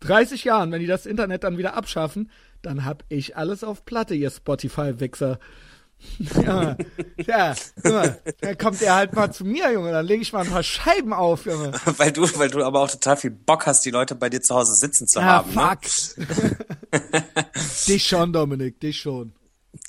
30 0.01 0.43
Jahren, 0.43 0.73
wenn 0.73 0.81
die 0.81 0.89
das 0.89 1.07
Internet 1.07 1.45
dann 1.45 1.59
wieder 1.59 1.75
abschaffen, 1.75 2.29
dann 2.61 2.85
hab 2.85 3.05
ich 3.09 3.37
alles 3.37 3.63
auf 3.63 3.85
Platte, 3.85 4.17
ihr 4.17 4.31
Spotify-Wichser. 4.31 5.39
Ja, 6.19 6.77
ja, 7.29 7.55
mal, 7.85 8.21
dann 8.41 8.59
kommt 8.59 8.83
er 8.83 8.97
halt 8.97 9.15
mal 9.15 9.33
zu 9.33 9.45
mir, 9.45 9.73
Junge, 9.73 9.93
dann 9.93 10.05
lege 10.05 10.21
ich 10.21 10.33
mal 10.33 10.41
ein 10.45 10.51
paar 10.51 10.65
Scheiben 10.65 11.13
auf, 11.13 11.47
Junge. 11.47 11.71
Weil 11.97 12.11
du, 12.11 12.23
weil 12.41 12.51
du 12.51 12.65
aber 12.65 12.81
auch 12.81 12.91
total 12.91 13.17
viel 13.17 13.31
Bock 13.31 13.67
hast, 13.67 13.85
die 13.85 13.93
Leute 13.93 14.17
bei 14.17 14.29
dir 14.29 14.43
zu 14.43 14.57
Hause 14.57 14.75
sitzen 14.75 15.07
zu 15.07 15.21
Ja, 15.21 15.45
haben. 15.47 15.55
Ne? 15.55 15.79
fuck. 16.19 17.27
dich 17.87 18.05
schon, 18.05 18.33
Dominik, 18.33 18.81
dich 18.81 18.99
schon. 18.99 19.33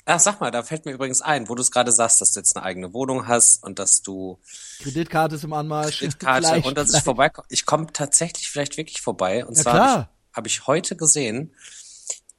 Ach, 0.06 0.20
sag 0.20 0.38
mal, 0.40 0.50
da 0.50 0.62
fällt 0.62 0.84
mir 0.84 0.92
übrigens 0.92 1.22
ein, 1.22 1.48
wo 1.48 1.54
du 1.54 1.62
es 1.62 1.70
gerade 1.70 1.90
sagst, 1.90 2.20
dass 2.20 2.32
du 2.32 2.40
jetzt 2.40 2.54
eine 2.56 2.64
eigene 2.66 2.92
Wohnung 2.92 3.26
hast 3.26 3.62
und 3.62 3.78
dass 3.78 4.02
du 4.02 4.38
Kreditkarte 4.80 5.36
ist 5.36 5.44
im 5.44 5.52
Anmarsch. 5.54 5.98
Kreditkarte 6.00 6.46
Vielleicht, 6.48 6.66
und 6.66 6.76
dass 6.76 6.92
ich 6.92 7.02
vorbeikomme. 7.02 7.46
Ich 7.50 7.64
komme 7.64 7.86
tatsächlich 7.92 8.50
vielleicht 8.50 8.76
wirklich 8.76 9.00
vorbei. 9.00 9.46
Und 9.46 9.56
Ja, 9.56 9.62
zwar 9.62 9.74
habe 9.74 10.02
ich, 10.02 10.36
hab 10.36 10.46
ich 10.46 10.66
heute 10.66 10.96
gesehen, 10.96 11.54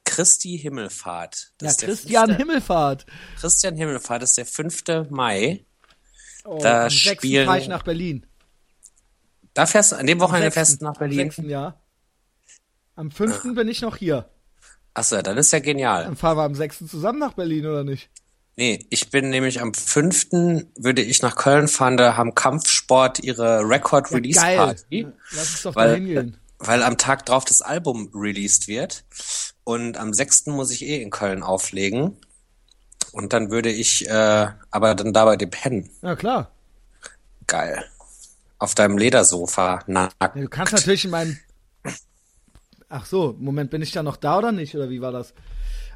Christi 0.04 0.56
Himmelfahrt. 0.56 1.52
Das 1.58 1.80
Ja, 1.80 1.86
Christian 1.88 2.26
fünfte- 2.26 2.38
Himmelfahrt. 2.44 3.06
Christian 3.40 3.74
Himmelfahrt 3.76 4.22
ist 4.22 4.38
der 4.38 4.46
5. 4.46 5.10
Mai. 5.10 5.64
Oh, 6.44 6.58
Da 6.62 6.84
am 6.84 6.90
6. 6.90 7.16
spielen- 7.18 7.46
fahre 7.46 7.58
ich 7.58 7.66
nach 7.68 7.82
Berlin. 7.82 8.26
Da 9.54 9.66
fährst 9.66 9.90
du 9.90 9.96
an 9.96 10.06
dem 10.06 10.20
Wochenende 10.20 10.52
Sechsten. 10.52 10.72
fest 10.74 10.82
nach 10.82 10.96
Berlin. 10.98 11.20
Am 11.22 11.30
6. 11.32 11.48
Jahr. 11.48 11.80
Am 12.94 13.10
5. 13.10 13.54
bin 13.54 13.66
ich 13.66 13.80
noch 13.80 13.96
hier. 13.96 14.30
Achso, 14.96 15.20
dann 15.20 15.36
ist 15.36 15.52
ja 15.52 15.58
genial. 15.58 16.04
Dann 16.04 16.16
fahren 16.16 16.38
wir 16.38 16.44
am 16.44 16.54
6. 16.54 16.86
zusammen 16.88 17.18
nach 17.18 17.34
Berlin, 17.34 17.66
oder 17.66 17.84
nicht? 17.84 18.08
Nee, 18.56 18.86
ich 18.88 19.10
bin 19.10 19.28
nämlich 19.28 19.60
am 19.60 19.74
5. 19.74 20.28
würde 20.74 21.02
ich 21.02 21.20
nach 21.20 21.36
Köln 21.36 21.68
fahren, 21.68 21.98
da 21.98 22.16
haben 22.16 22.34
Kampfsport 22.34 23.22
ihre 23.22 23.60
Record 23.68 24.10
Release 24.10 24.40
Geil. 24.40 24.56
Party. 24.56 25.06
Lass 25.32 25.50
uns 25.50 25.62
doch 25.64 25.76
Weil- 25.76 25.88
da 25.90 25.94
hingehen. 25.96 26.36
Weil 26.58 26.82
am 26.82 26.96
Tag 26.96 27.26
drauf 27.26 27.44
das 27.44 27.60
Album 27.60 28.10
released 28.14 28.66
wird. 28.68 29.04
Und 29.64 29.98
am 29.98 30.14
6. 30.14 30.46
muss 30.46 30.70
ich 30.70 30.82
eh 30.86 31.02
in 31.02 31.10
Köln 31.10 31.42
auflegen. 31.42 32.16
Und 33.12 33.34
dann 33.34 33.50
würde 33.50 33.70
ich 33.70 34.08
äh, 34.08 34.46
aber 34.70 34.94
dann 34.94 35.12
dabei 35.12 35.36
dem 35.36 35.50
pennen. 35.50 35.90
Ja, 36.00 36.16
klar. 36.16 36.50
Geil. 37.46 37.84
Auf 38.58 38.74
deinem 38.74 38.96
Ledersofa 38.96 39.80
nackt. 39.86 40.14
Ja, 40.22 40.28
du 40.28 40.48
kannst 40.48 40.72
natürlich 40.72 41.04
in 41.04 41.10
meinem. 41.10 41.38
Ach 42.88 43.04
so, 43.04 43.34
Moment, 43.38 43.70
bin 43.70 43.82
ich 43.82 43.92
da 43.92 44.02
noch 44.02 44.16
da 44.16 44.38
oder 44.38 44.52
nicht? 44.52 44.74
Oder 44.74 44.90
wie 44.90 45.00
war 45.00 45.12
das? 45.12 45.34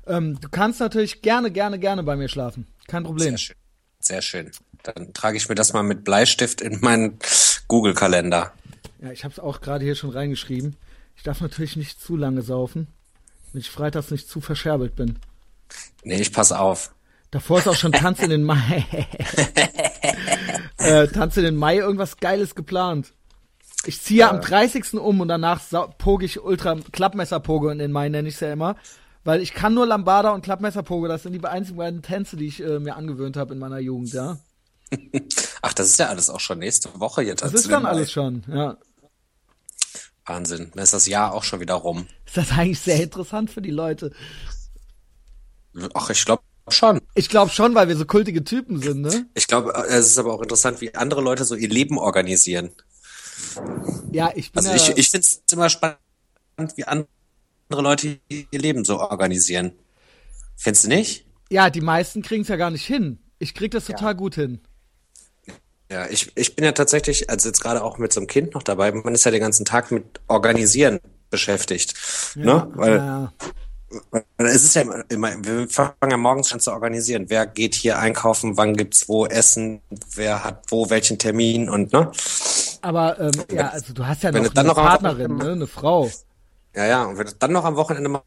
Ähm, 0.07 0.41
du 0.41 0.49
kannst 0.49 0.81
natürlich 0.81 1.23
gerne, 1.23 1.51
gerne, 1.51 1.79
gerne 1.79 2.03
bei 2.03 2.17
mir 2.17 2.29
schlafen. 2.29 2.67
Kein 2.89 3.05
Problem. 3.05 3.31
Sehr 3.31 3.39
schön. 3.39 3.57
Sehr 4.01 4.23
schön. 4.23 4.51
Dann 4.83 5.13
trage 5.13 5.37
ich 5.37 5.49
mir 5.49 5.55
das 5.55 5.73
mal 5.73 5.83
mit 5.83 6.05
Bleistift 6.05 6.61
in 6.61 6.81
meinen 6.81 7.19
Google-Kalender. 7.69 8.53
Ja, 9.03 9.13
ich 9.13 9.25
habe 9.25 9.33
es 9.33 9.39
auch 9.39 9.61
gerade 9.61 9.85
hier 9.85 9.95
schon 9.95 10.11
reingeschrieben. 10.11 10.77
Ich 11.17 11.23
darf 11.23 11.41
natürlich 11.41 11.77
nicht 11.77 12.01
zu 12.01 12.17
lange 12.17 12.43
saufen, 12.43 12.89
wenn 13.53 13.61
ich 13.61 13.71
freitags 13.71 14.11
nicht 14.11 14.29
zu 14.29 14.41
verscherbelt 14.41 14.97
bin. 14.97 15.19
Nee, 16.03 16.21
ich 16.21 16.33
pass 16.33 16.51
auf. 16.51 16.95
Davor 17.31 17.59
ist 17.59 17.69
auch 17.69 17.77
schon 17.77 17.93
Tanz 17.93 18.21
in 18.21 18.31
den 18.31 18.43
Mai. 18.45 18.87
äh, 20.79 21.07
Tanz 21.09 21.37
in 21.37 21.45
den 21.45 21.57
Mai, 21.57 21.77
irgendwas 21.77 22.17
Geiles 22.17 22.55
geplant. 22.55 23.13
Ich 23.87 24.03
ziehe 24.03 24.29
am 24.29 24.41
30. 24.41 24.95
um 24.95 25.21
und 25.21 25.29
danach 25.29 25.61
poge 25.97 26.27
ich 26.27 26.41
Ultra 26.41 26.77
Klappmesserpoge 26.93 27.73
in 27.73 27.79
den 27.79 27.93
Mai, 27.93 28.09
nenne 28.09 28.29
ich 28.29 28.35
es 28.35 28.41
ja 28.41 28.53
immer. 28.53 28.77
Weil 29.25 29.41
ich 29.43 29.53
kann 29.53 29.75
nur 29.75 29.87
Lambada 29.87 30.31
und 30.31 30.43
Klappmesserpoge, 30.43 31.09
das 31.09 31.23
sind 31.23 31.33
die 31.33 31.45
einzigen 31.45 31.77
beiden 31.77 32.03
Tänze, 32.03 32.37
die 32.37 32.47
ich 32.47 32.63
äh, 32.63 32.79
mir 32.79 32.97
angewöhnt 32.97 33.37
habe 33.37 33.53
in 33.53 33.59
meiner 33.59 33.79
Jugend, 33.79 34.13
ja. 34.13 34.39
Ach, 35.63 35.73
das 35.73 35.89
ist 35.89 35.99
ja 35.99 36.09
alles 36.09 36.31
auch 36.31 36.41
schon 36.41 36.59
nächste 36.59 36.89
Woche 36.99 37.23
jetzt. 37.23 37.43
Das 37.43 37.53
ist 37.53 37.71
dann 37.71 37.87
alles 37.87 38.11
schon, 38.11 38.45
ja. 38.49 38.77
Wahnsinn. 40.27 40.71
Dann 40.75 40.83
ist 40.83 40.93
das 40.93 41.07
Jahr 41.07 41.35
auch 41.35 41.45
schon 41.45 41.61
wieder 41.61 41.75
rum. 41.75 42.07
Ist 42.27 42.37
das 42.37 42.53
eigentlich 42.53 42.81
sehr 42.81 43.03
interessant 43.03 43.51
für 43.51 43.63
die 43.63 43.71
Leute? 43.71 44.13
Ach, 45.95 46.11
ich 46.11 46.25
glaube 46.25 46.43
schon. 46.69 47.01
Ich 47.15 47.29
glaube 47.29 47.51
schon, 47.51 47.75
weil 47.75 47.89
wir 47.89 47.97
so 47.97 48.05
kultige 48.05 48.45
Typen 48.45 48.81
sind, 48.81 49.03
ne? 49.03 49.27
Ich 49.35 49.49
glaube, 49.49 49.73
es 49.89 50.07
ist 50.07 50.19
aber 50.19 50.33
auch 50.33 50.43
interessant, 50.43 50.81
wie 50.81 50.95
andere 50.95 51.21
Leute 51.21 51.45
so 51.45 51.55
ihr 51.55 51.69
Leben 51.69 51.99
organisieren. 51.99 52.71
Ja, 54.13 54.33
ich 54.35 54.53
bin 54.53 54.59
Also 54.59 54.71
ja, 54.71 54.77
ich, 54.77 54.99
ich 54.99 55.11
finde 55.11 55.27
es 55.27 55.43
immer 55.53 55.71
spannend, 55.71 55.99
wie 56.77 56.85
andere 56.85 57.07
Leute 57.71 58.21
ihr 58.29 58.59
Leben 58.59 58.85
so 58.85 58.99
organisieren. 59.01 59.73
Findest 60.57 60.85
du 60.85 60.89
nicht? 60.89 61.27
ja, 61.51 61.69
die 61.69 61.81
meisten 61.81 62.23
kriegen 62.23 62.43
es 62.43 62.49
ja 62.49 62.57
gar 62.57 62.71
nicht 62.71 62.87
hin. 62.87 63.19
Ich 63.39 63.55
krieg 63.55 63.73
das 63.73 63.87
total 63.87 64.15
gut 64.15 64.37
hin. 64.37 64.61
Ja, 65.91 66.07
ich, 66.09 66.31
ich 66.37 66.55
bin 66.55 66.65
ja 66.65 66.73
tatsächlich, 66.73 67.29
also 67.29 67.49
jetzt 67.49 67.61
gerade 67.61 67.83
auch 67.83 67.99
mit 67.99 68.13
so 68.13 68.21
einem 68.21 68.29
Kind 68.29 68.55
noch 68.55 68.63
dabei, 68.63 68.93
man 68.93 69.15
ist 69.15 69.25
ja 69.25 69.33
den 69.33 69.41
ganzen 69.41 69.65
Tag 69.65 69.91
mit 69.91 70.21
Organisieren 70.29 71.01
beschäftigt. 71.31 71.95
ne? 72.37 72.71
Weil, 72.75 72.97
ja, 72.97 73.33
weil 74.37 74.47
es 74.47 74.63
ist 74.63 74.77
ja 74.77 74.83
immer, 75.09 75.33
wir 75.45 75.69
fangen 75.69 76.11
ja 76.11 76.17
morgens 76.17 76.53
an 76.53 76.61
zu 76.61 76.71
organisieren. 76.71 77.25
Wer 77.27 77.45
geht 77.47 77.75
hier 77.75 77.99
einkaufen, 77.99 78.57
wann 78.57 78.77
gibt's 78.77 79.09
wo 79.09 79.27
Essen, 79.27 79.81
wer 80.15 80.45
hat 80.45 80.63
wo 80.69 80.91
welchen 80.91 81.19
Termin 81.19 81.69
und 81.69 81.93
ne? 81.93 82.13
Aber 82.83 83.19
ähm, 83.21 83.33
ja, 83.51 83.69
also 83.69 83.93
du 83.93 84.07
hast 84.07 84.23
ja 84.23 84.33
noch 84.33 84.55
eine 84.55 84.69
noch 84.69 84.75
Partnerin, 84.77 85.37
ne, 85.37 85.53
eine 85.53 85.67
Frau. 85.67 86.11
Ja, 86.75 86.87
ja, 86.87 87.05
und 87.05 87.19
wenn 87.19 87.27
du 87.27 87.33
dann 87.39 87.53
noch 87.53 87.65
am 87.65 87.77
Wochenende 87.77 88.09
mal, 88.09 88.23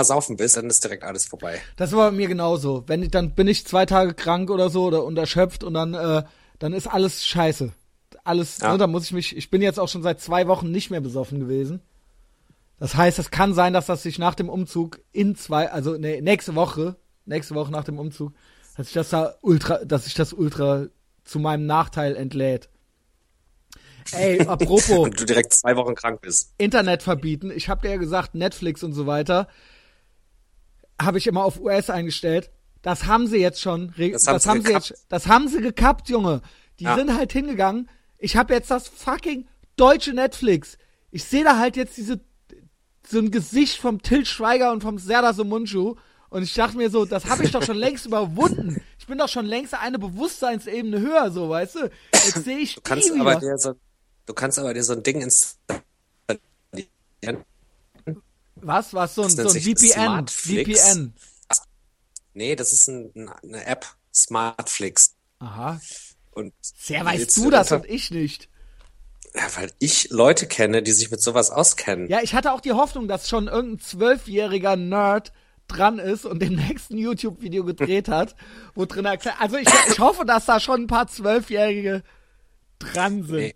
saufen 0.00 0.36
bist, 0.36 0.56
dann 0.56 0.66
ist 0.66 0.84
direkt 0.84 1.02
alles 1.02 1.24
vorbei. 1.26 1.60
Das 1.76 1.92
war 1.92 2.10
bei 2.10 2.16
mir 2.16 2.28
genauso. 2.28 2.84
Wenn 2.86 3.02
ich, 3.02 3.10
dann 3.10 3.34
bin 3.34 3.48
ich 3.48 3.66
zwei 3.66 3.84
Tage 3.84 4.14
krank 4.14 4.48
oder 4.48 4.70
so 4.70 4.84
oder 4.84 5.02
und 5.04 5.18
erschöpft 5.18 5.64
und 5.64 5.74
dann, 5.74 5.94
äh, 5.94 6.22
dann 6.60 6.72
ist 6.72 6.86
alles 6.86 7.26
scheiße. 7.26 7.72
Alles, 8.22 8.58
Ja. 8.58 8.72
ne, 8.72 8.78
da 8.78 8.86
muss 8.86 9.06
ich 9.06 9.12
mich, 9.12 9.36
ich 9.36 9.50
bin 9.50 9.60
jetzt 9.60 9.80
auch 9.80 9.88
schon 9.88 10.04
seit 10.04 10.20
zwei 10.20 10.46
Wochen 10.46 10.70
nicht 10.70 10.90
mehr 10.90 11.00
besoffen 11.00 11.40
gewesen. 11.40 11.80
Das 12.78 12.94
heißt, 12.94 13.18
es 13.18 13.30
kann 13.32 13.54
sein, 13.54 13.72
dass 13.72 13.86
das 13.86 14.02
sich 14.04 14.18
nach 14.18 14.36
dem 14.36 14.48
Umzug 14.48 15.00
in 15.10 15.34
zwei, 15.34 15.70
also 15.70 15.96
nee, 15.96 16.20
nächste 16.20 16.54
Woche, 16.54 16.94
nächste 17.24 17.56
Woche 17.56 17.72
nach 17.72 17.84
dem 17.84 17.98
Umzug, 17.98 18.32
dass 18.76 18.86
sich 18.86 18.94
das 18.94 19.08
da 19.10 19.34
ultra, 19.40 19.84
dass 19.84 20.04
sich 20.04 20.14
das 20.14 20.32
ultra 20.32 20.86
zu 21.24 21.40
meinem 21.40 21.66
Nachteil 21.66 22.14
entlädt. 22.14 22.68
Ey, 24.12 24.40
apropos. 24.40 24.88
und 24.90 25.20
du 25.20 25.24
direkt 25.24 25.52
zwei 25.52 25.76
Wochen 25.76 25.94
krank 25.94 26.20
bist. 26.20 26.54
Internet 26.58 27.02
verbieten. 27.02 27.50
Ich 27.54 27.68
habe 27.68 27.82
dir 27.82 27.90
ja 27.90 27.96
gesagt, 27.96 28.34
Netflix 28.34 28.82
und 28.82 28.92
so 28.92 29.06
weiter 29.06 29.48
habe 31.00 31.18
ich 31.18 31.26
immer 31.26 31.44
auf 31.44 31.60
US 31.60 31.90
eingestellt. 31.90 32.50
Das 32.82 33.06
haben 33.06 33.26
sie 33.26 33.38
jetzt 33.38 33.60
schon. 33.60 33.92
Das, 33.96 34.22
das 34.24 34.46
haben, 34.46 34.62
sie, 34.62 34.72
jetzt. 34.72 35.06
Das 35.08 35.26
haben 35.26 35.48
sie 35.48 35.60
gekappt, 35.60 36.08
Junge. 36.08 36.42
Die 36.80 36.84
ja. 36.84 36.96
sind 36.96 37.16
halt 37.16 37.32
hingegangen. 37.32 37.88
Ich 38.18 38.36
habe 38.36 38.54
jetzt 38.54 38.70
das 38.70 38.88
fucking 38.88 39.46
deutsche 39.76 40.12
Netflix. 40.12 40.78
Ich 41.10 41.24
sehe 41.24 41.44
da 41.44 41.58
halt 41.58 41.76
jetzt 41.76 41.96
diese 41.96 42.20
so 43.06 43.18
ein 43.18 43.30
Gesicht 43.30 43.78
vom 43.78 44.02
Til 44.02 44.26
Schweiger 44.26 44.70
und 44.72 44.82
vom 44.82 44.98
Serdar 44.98 45.32
Somuncu 45.32 45.94
und 46.30 46.42
ich 46.42 46.52
dachte 46.52 46.76
mir 46.76 46.90
so, 46.90 47.04
das 47.04 47.26
habe 47.26 47.44
ich 47.44 47.50
doch 47.50 47.62
schon 47.62 47.76
längst 47.76 48.06
überwunden. 48.06 48.82
Ich 48.98 49.06
bin 49.06 49.18
doch 49.18 49.28
schon 49.28 49.46
längst 49.46 49.74
eine 49.74 49.98
Bewusstseinsebene 49.98 51.00
höher, 51.00 51.30
so, 51.30 51.48
weißt 51.48 51.76
du? 51.76 51.90
Jetzt 52.12 52.44
sehe 52.44 52.58
ich 52.58 52.74
du 52.74 52.82
kannst 52.82 53.14
die 53.14 53.18
aber 53.18 53.40
wieder. 53.40 53.56
so, 53.56 53.74
Du 54.28 54.34
kannst 54.34 54.58
aber 54.58 54.74
dir 54.74 54.84
so 54.84 54.92
ein 54.92 55.02
Ding 55.02 55.22
installieren. 55.22 55.80
Was? 58.56 58.92
Was? 58.92 59.14
So 59.14 59.22
ein, 59.22 59.30
so 59.30 59.48
ein 59.48 59.48
VPN? 59.48 60.28
VPN. 60.28 61.14
Nee, 62.34 62.54
das 62.54 62.74
ist 62.74 62.88
ein, 62.88 63.30
eine 63.42 63.64
App. 63.64 63.86
Smartflix. 64.14 65.14
Aha. 65.38 65.80
Und 66.32 66.52
Sehr 66.60 67.06
weißt 67.06 67.38
du 67.38 67.50
das 67.50 67.72
und 67.72 67.86
ich 67.86 68.10
nicht. 68.10 68.50
Ja, 69.34 69.44
weil 69.56 69.72
ich 69.78 70.10
Leute 70.10 70.46
kenne, 70.46 70.82
die 70.82 70.92
sich 70.92 71.10
mit 71.10 71.22
sowas 71.22 71.50
auskennen. 71.50 72.08
Ja, 72.08 72.20
ich 72.20 72.34
hatte 72.34 72.52
auch 72.52 72.60
die 72.60 72.72
Hoffnung, 72.72 73.08
dass 73.08 73.30
schon 73.30 73.48
irgendein 73.48 73.80
zwölfjähriger 73.80 74.76
Nerd 74.76 75.32
dran 75.68 75.98
ist 75.98 76.26
und 76.26 76.42
dem 76.42 76.54
nächsten 76.54 76.98
YouTube-Video 76.98 77.64
gedreht 77.64 78.08
hat, 78.10 78.36
wo 78.74 78.84
drin 78.84 79.06
erklärt. 79.06 79.36
Also 79.40 79.56
ich, 79.56 79.68
ich 79.88 79.98
hoffe, 80.00 80.26
dass 80.26 80.44
da 80.44 80.60
schon 80.60 80.82
ein 80.82 80.86
paar 80.86 81.06
Zwölfjährige 81.06 82.02
dran 82.78 83.22
sind. 83.22 83.38
Nee. 83.38 83.54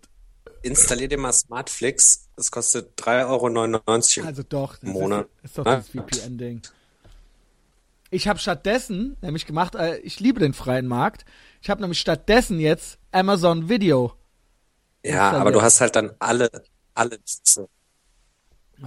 Installier 0.63 1.07
dir 1.07 1.19
mal 1.19 1.33
Smartflix. 1.33 2.29
Das 2.35 2.49
kostet 2.49 2.99
3,99 2.99 4.17
Euro 4.19 4.27
also 4.27 4.43
doch, 4.43 4.81
im 4.81 4.89
Monat. 4.89 5.27
Ist, 5.43 5.51
ist 5.51 5.57
doch 5.59 5.63
das 5.65 5.89
VPN-Ding. 5.89 6.61
Ich 8.09 8.27
habe 8.27 8.39
stattdessen 8.39 9.17
nämlich 9.21 9.45
gemacht, 9.45 9.75
äh, 9.75 9.97
ich 9.97 10.19
liebe 10.19 10.39
den 10.39 10.53
freien 10.53 10.87
Markt. 10.87 11.25
Ich 11.61 11.69
habe 11.69 11.81
nämlich 11.81 11.99
stattdessen 11.99 12.59
jetzt 12.59 12.97
Amazon 13.11 13.69
Video. 13.69 14.13
Ja, 15.03 15.31
aber 15.31 15.51
du 15.51 15.61
hast 15.61 15.81
halt 15.81 15.95
dann 15.95 16.11
alle, 16.19 16.49
alle. 16.93 17.19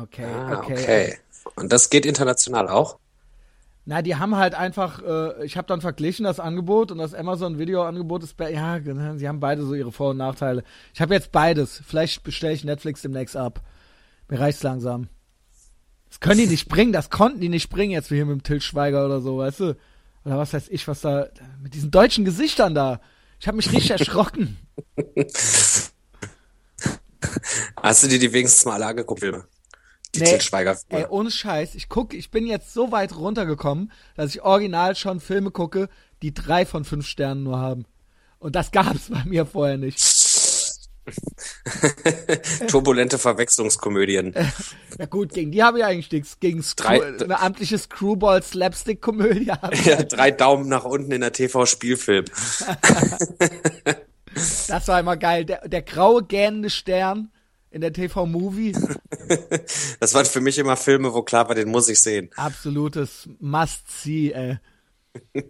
Okay, 0.01 0.25
ah, 0.25 0.59
okay. 0.59 0.73
okay. 0.73 1.19
Und 1.57 1.73
das 1.73 1.91
geht 1.91 2.07
international 2.07 2.69
auch? 2.69 2.99
Na, 3.89 4.03
die 4.03 4.17
haben 4.17 4.37
halt 4.37 4.55
einfach, 4.55 5.01
äh, 5.01 5.45
ich 5.45 5.57
habe 5.57 5.69
dann 5.69 5.81
verglichen 5.81 6.25
das 6.25 6.41
Angebot 6.41 6.91
und 6.91 6.99
das 6.99 7.15
Amazon 7.15 7.61
Video 7.61 7.85
Angebot 7.85 8.25
ist, 8.25 8.35
ja, 8.39 8.79
genau, 8.79 9.17
sie 9.17 9.29
haben 9.29 9.39
beide 9.39 9.63
so 9.63 9.75
ihre 9.75 9.93
Vor- 9.93 10.11
und 10.11 10.17
Nachteile. 10.17 10.65
Ich 10.93 11.01
habe 11.01 11.15
jetzt 11.15 11.31
beides. 11.31 11.83
Vielleicht 11.87 12.25
bestelle 12.25 12.53
ich 12.53 12.65
Netflix 12.65 13.03
demnächst 13.03 13.37
ab. 13.37 13.63
Mir 14.29 14.41
reicht's 14.41 14.65
langsam. 14.65 15.07
Das 16.09 16.19
können 16.19 16.41
die 16.41 16.49
nicht 16.49 16.69
bringen, 16.69 16.93
das 16.93 17.11
konnten 17.11 17.41
die 17.41 17.49
nicht 17.49 17.71
bringen 17.71 17.93
jetzt 17.93 18.11
wie 18.11 18.17
hier 18.17 18.27
mit 18.27 18.41
dem 18.41 18.43
Til 18.43 18.61
Schweiger 18.61 19.07
oder 19.07 19.21
so, 19.21 19.39
weißt 19.39 19.61
du? 19.61 19.77
Oder 20.25 20.39
was 20.39 20.53
weiß 20.53 20.69
ich, 20.69 20.89
was 20.89 21.03
da 21.03 21.29
mit 21.63 21.75
diesen 21.75 21.93
deutschen 21.93 22.25
Gesichtern 22.25 22.75
da. 22.75 23.01
Ich 23.39 23.47
habe 23.47 23.57
mich 23.57 23.71
richtig 23.71 23.93
erschrocken. 23.93 24.57
Hast 27.81 28.03
du 28.03 28.09
dir 28.09 28.19
die 28.19 28.33
wenigstens 28.33 28.65
mal 28.65 28.75
alle 28.75 28.87
angeguckt, 28.87 29.21
Filme? 29.21 29.45
Die 30.17 30.23
nee, 30.23 30.41
Schweiger. 30.41 30.77
Ey, 30.89 31.07
ohne 31.09 31.31
Scheiß. 31.31 31.75
Ich 31.75 31.89
guck, 31.89 32.15
ich 32.15 32.31
bin 32.31 32.47
jetzt 32.47 32.73
so 32.73 32.93
weit 32.93 33.17
runtergekommen, 33.17 33.93
dass 34.15 34.35
ich 34.35 34.43
original 34.43 34.97
schon 34.97 35.21
Filme 35.21 35.51
gucke, 35.51 35.89
die 36.23 36.33
drei 36.33 36.65
von 36.67 36.85
fünf 36.85 37.07
Sternen 37.07 37.43
nur 37.43 37.59
haben. 37.59 37.85
Und 38.39 38.57
das 38.57 38.71
gab's 38.71 39.09
bei 39.11 39.25
mir 39.25 39.47
vorher 39.47 39.77
nicht. 39.77 39.99
Turbulente 42.69 43.19
Verwechslungskomödien. 43.19 44.35
ja 44.99 45.07
gut, 45.07 45.33
gegen 45.33 45.53
die 45.53 45.63
habe 45.63 45.79
ich 45.79 45.85
eigentlich 45.85 46.11
nichts. 46.11 46.41
Gegen 46.41 46.65
drei, 46.75 47.01
eine 47.01 47.41
amtliche 47.41 47.79
Screwball-Slapstick-Komödie 47.79 49.53
Ja, 49.85 50.03
drei 50.03 50.33
Daumen 50.33 50.69
nach 50.69 50.85
unten 50.85 51.13
in 51.13 51.21
der 51.21 51.33
TV-Spielfilm. 51.33 52.25
das 54.69 54.89
war 54.89 54.99
immer 54.99 55.17
geil. 55.17 55.45
Der, 55.45 55.69
der 55.69 55.83
graue 55.83 56.25
gähnende 56.25 56.71
Stern 56.71 57.31
in 57.77 57.83
der 57.83 57.93
TV-Movie. 57.93 58.73
das 60.01 60.15
waren 60.15 60.25
für 60.25 60.41
mich 60.41 60.57
immer 60.57 60.79
Filme, 60.79 61.13
wo 61.13 61.23
klar 61.23 61.47
war, 61.49 61.55
den 61.55 61.69
muss 61.69 61.91
ich 61.91 62.01
sehen. 62.01 62.31
Absolutes 62.35 63.29
Must-See, 63.39 64.33
ey. 64.33 64.59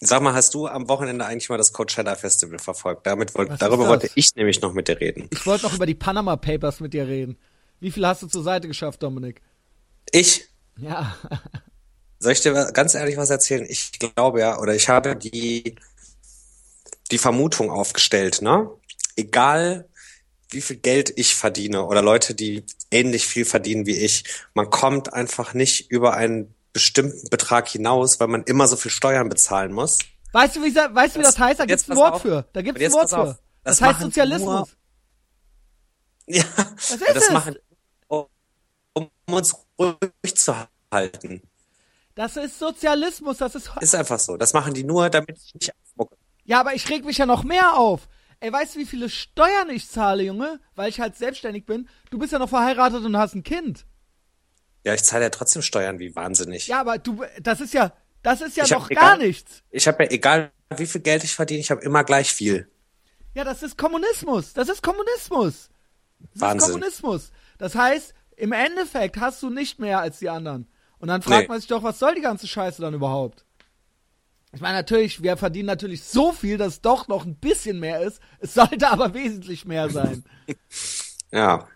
Sag 0.00 0.22
mal, 0.22 0.32
hast 0.32 0.54
du 0.54 0.68
am 0.68 0.88
Wochenende 0.88 1.26
eigentlich 1.26 1.48
mal 1.48 1.58
das 1.58 1.72
Coachella 1.72 2.14
Festival 2.14 2.60
verfolgt? 2.60 3.04
Damit 3.04 3.34
wollt, 3.34 3.50
darüber 3.60 3.88
wollte 3.88 4.08
ich 4.14 4.36
nämlich 4.36 4.60
noch 4.60 4.74
mit 4.74 4.86
dir 4.86 5.00
reden. 5.00 5.28
Ich 5.32 5.44
wollte 5.44 5.64
noch 5.64 5.74
über 5.74 5.86
die 5.86 5.94
Panama 5.96 6.36
Papers 6.36 6.78
mit 6.78 6.94
dir 6.94 7.08
reden. 7.08 7.36
Wie 7.80 7.90
viel 7.90 8.06
hast 8.06 8.22
du 8.22 8.28
zur 8.28 8.44
Seite 8.44 8.68
geschafft, 8.68 9.02
Dominik? 9.02 9.42
Ich? 10.12 10.46
Ja. 10.76 11.16
Soll 12.20 12.32
ich 12.32 12.40
dir 12.42 12.70
ganz 12.72 12.94
ehrlich 12.94 13.16
was 13.16 13.30
erzählen? 13.30 13.66
Ich 13.68 13.90
glaube 13.98 14.38
ja, 14.38 14.60
oder 14.60 14.74
ich 14.76 14.88
habe 14.88 15.16
die, 15.16 15.74
die 17.10 17.18
Vermutung 17.18 17.70
aufgestellt, 17.70 18.40
ne? 18.40 18.70
Egal, 19.16 19.88
wie 20.50 20.60
viel 20.60 20.76
Geld 20.76 21.12
ich 21.16 21.34
verdiene 21.34 21.84
oder 21.84 22.02
Leute, 22.02 22.34
die 22.34 22.64
ähnlich 22.90 23.26
viel 23.26 23.44
verdienen 23.44 23.86
wie 23.86 23.96
ich, 23.96 24.24
man 24.54 24.70
kommt 24.70 25.12
einfach 25.12 25.54
nicht 25.54 25.90
über 25.90 26.14
einen 26.14 26.54
bestimmten 26.72 27.28
Betrag 27.30 27.68
hinaus, 27.68 28.20
weil 28.20 28.28
man 28.28 28.42
immer 28.44 28.68
so 28.68 28.76
viel 28.76 28.90
Steuern 28.90 29.28
bezahlen 29.28 29.72
muss. 29.72 29.98
Weißt 30.32 30.56
du, 30.56 30.62
wie, 30.62 30.74
weißt 30.74 31.16
du, 31.16 31.20
wie 31.20 31.24
das, 31.24 31.38
heißt? 31.38 31.60
Da 31.60 31.64
gibt's 31.64 31.88
ein 31.88 31.96
Wort 31.96 32.14
auf. 32.14 32.22
für. 32.22 32.46
Da 32.52 32.62
gibt's 32.62 32.82
ein 32.82 32.92
Wort 32.92 33.08
für. 33.10 33.38
Das, 33.64 33.78
das 33.78 33.80
heißt 33.80 34.00
Sozialismus. 34.00 34.76
Ja, 36.26 36.44
Was 36.74 36.90
ist 36.90 37.02
das 37.08 37.24
es? 37.24 37.30
machen, 37.30 37.56
um, 38.08 38.26
um 38.92 39.10
uns 39.32 39.54
ruhig 39.78 40.36
zu 40.36 40.54
halten. 40.92 41.40
Das 42.14 42.36
ist 42.36 42.58
Sozialismus, 42.58 43.38
das 43.38 43.54
ist. 43.54 43.70
Ist 43.80 43.94
einfach 43.94 44.18
so. 44.18 44.36
Das 44.36 44.52
machen 44.52 44.74
die 44.74 44.84
nur, 44.84 45.08
damit 45.08 45.38
ich 45.38 45.54
nicht 45.54 45.72
aufmucke. 45.82 46.16
Ja, 46.44 46.60
aber 46.60 46.74
ich 46.74 46.88
reg 46.88 47.04
mich 47.04 47.18
ja 47.18 47.26
noch 47.26 47.44
mehr 47.44 47.78
auf. 47.78 48.08
Ey, 48.40 48.52
weißt 48.52 48.74
du, 48.74 48.80
wie 48.80 48.86
viele 48.86 49.08
Steuern 49.08 49.70
ich 49.70 49.88
zahle, 49.88 50.22
Junge? 50.22 50.60
Weil 50.74 50.88
ich 50.88 51.00
halt 51.00 51.16
selbstständig 51.16 51.64
bin. 51.64 51.88
Du 52.10 52.18
bist 52.18 52.32
ja 52.32 52.38
noch 52.38 52.48
verheiratet 52.48 53.04
und 53.04 53.16
hast 53.16 53.34
ein 53.34 53.42
Kind. 53.42 53.86
Ja, 54.84 54.94
ich 54.94 55.02
zahle 55.02 55.24
ja 55.24 55.30
trotzdem 55.30 55.62
Steuern 55.62 55.98
wie 55.98 56.14
wahnsinnig. 56.14 56.68
Ja, 56.68 56.80
aber 56.80 56.98
du, 56.98 57.24
das 57.40 57.60
ist 57.60 57.74
ja, 57.74 57.92
das 58.22 58.40
ist 58.40 58.56
ja 58.56 58.64
ich 58.64 58.70
noch 58.70 58.88
gar 58.88 59.16
nichts. 59.16 59.62
Ich 59.70 59.88
habe 59.88 60.04
ja, 60.04 60.10
egal 60.10 60.52
wie 60.76 60.86
viel 60.86 61.00
Geld 61.00 61.24
ich 61.24 61.34
verdiene, 61.34 61.60
ich 61.60 61.70
habe 61.70 61.82
immer 61.82 62.04
gleich 62.04 62.32
viel. 62.32 62.70
Ja, 63.34 63.44
das 63.44 63.62
ist 63.62 63.78
Kommunismus. 63.78 64.52
Das 64.52 64.68
ist 64.68 64.82
Kommunismus. 64.82 65.70
Das 66.18 66.40
Wahnsinn. 66.40 66.58
ist 66.58 66.72
Kommunismus. 66.72 67.32
Das 67.58 67.74
heißt, 67.74 68.14
im 68.36 68.52
Endeffekt 68.52 69.16
hast 69.18 69.42
du 69.42 69.50
nicht 69.50 69.78
mehr 69.78 70.00
als 70.00 70.18
die 70.18 70.28
anderen. 70.28 70.68
Und 70.98 71.08
dann 71.08 71.22
fragt 71.22 71.42
nee. 71.42 71.48
man 71.48 71.60
sich 71.60 71.68
doch, 71.68 71.82
was 71.82 71.98
soll 71.98 72.14
die 72.14 72.20
ganze 72.20 72.46
Scheiße 72.46 72.80
dann 72.80 72.94
überhaupt? 72.94 73.45
Ich 74.52 74.60
meine, 74.60 74.78
natürlich, 74.78 75.22
wir 75.22 75.36
verdienen 75.36 75.66
natürlich 75.66 76.04
so 76.04 76.32
viel, 76.32 76.56
dass 76.56 76.74
es 76.74 76.80
doch 76.80 77.08
noch 77.08 77.26
ein 77.26 77.36
bisschen 77.36 77.78
mehr 77.80 78.00
ist. 78.00 78.20
Es 78.38 78.54
sollte 78.54 78.88
aber 78.88 79.12
wesentlich 79.12 79.64
mehr 79.64 79.90
sein. 79.90 80.24
ja. 81.30 81.66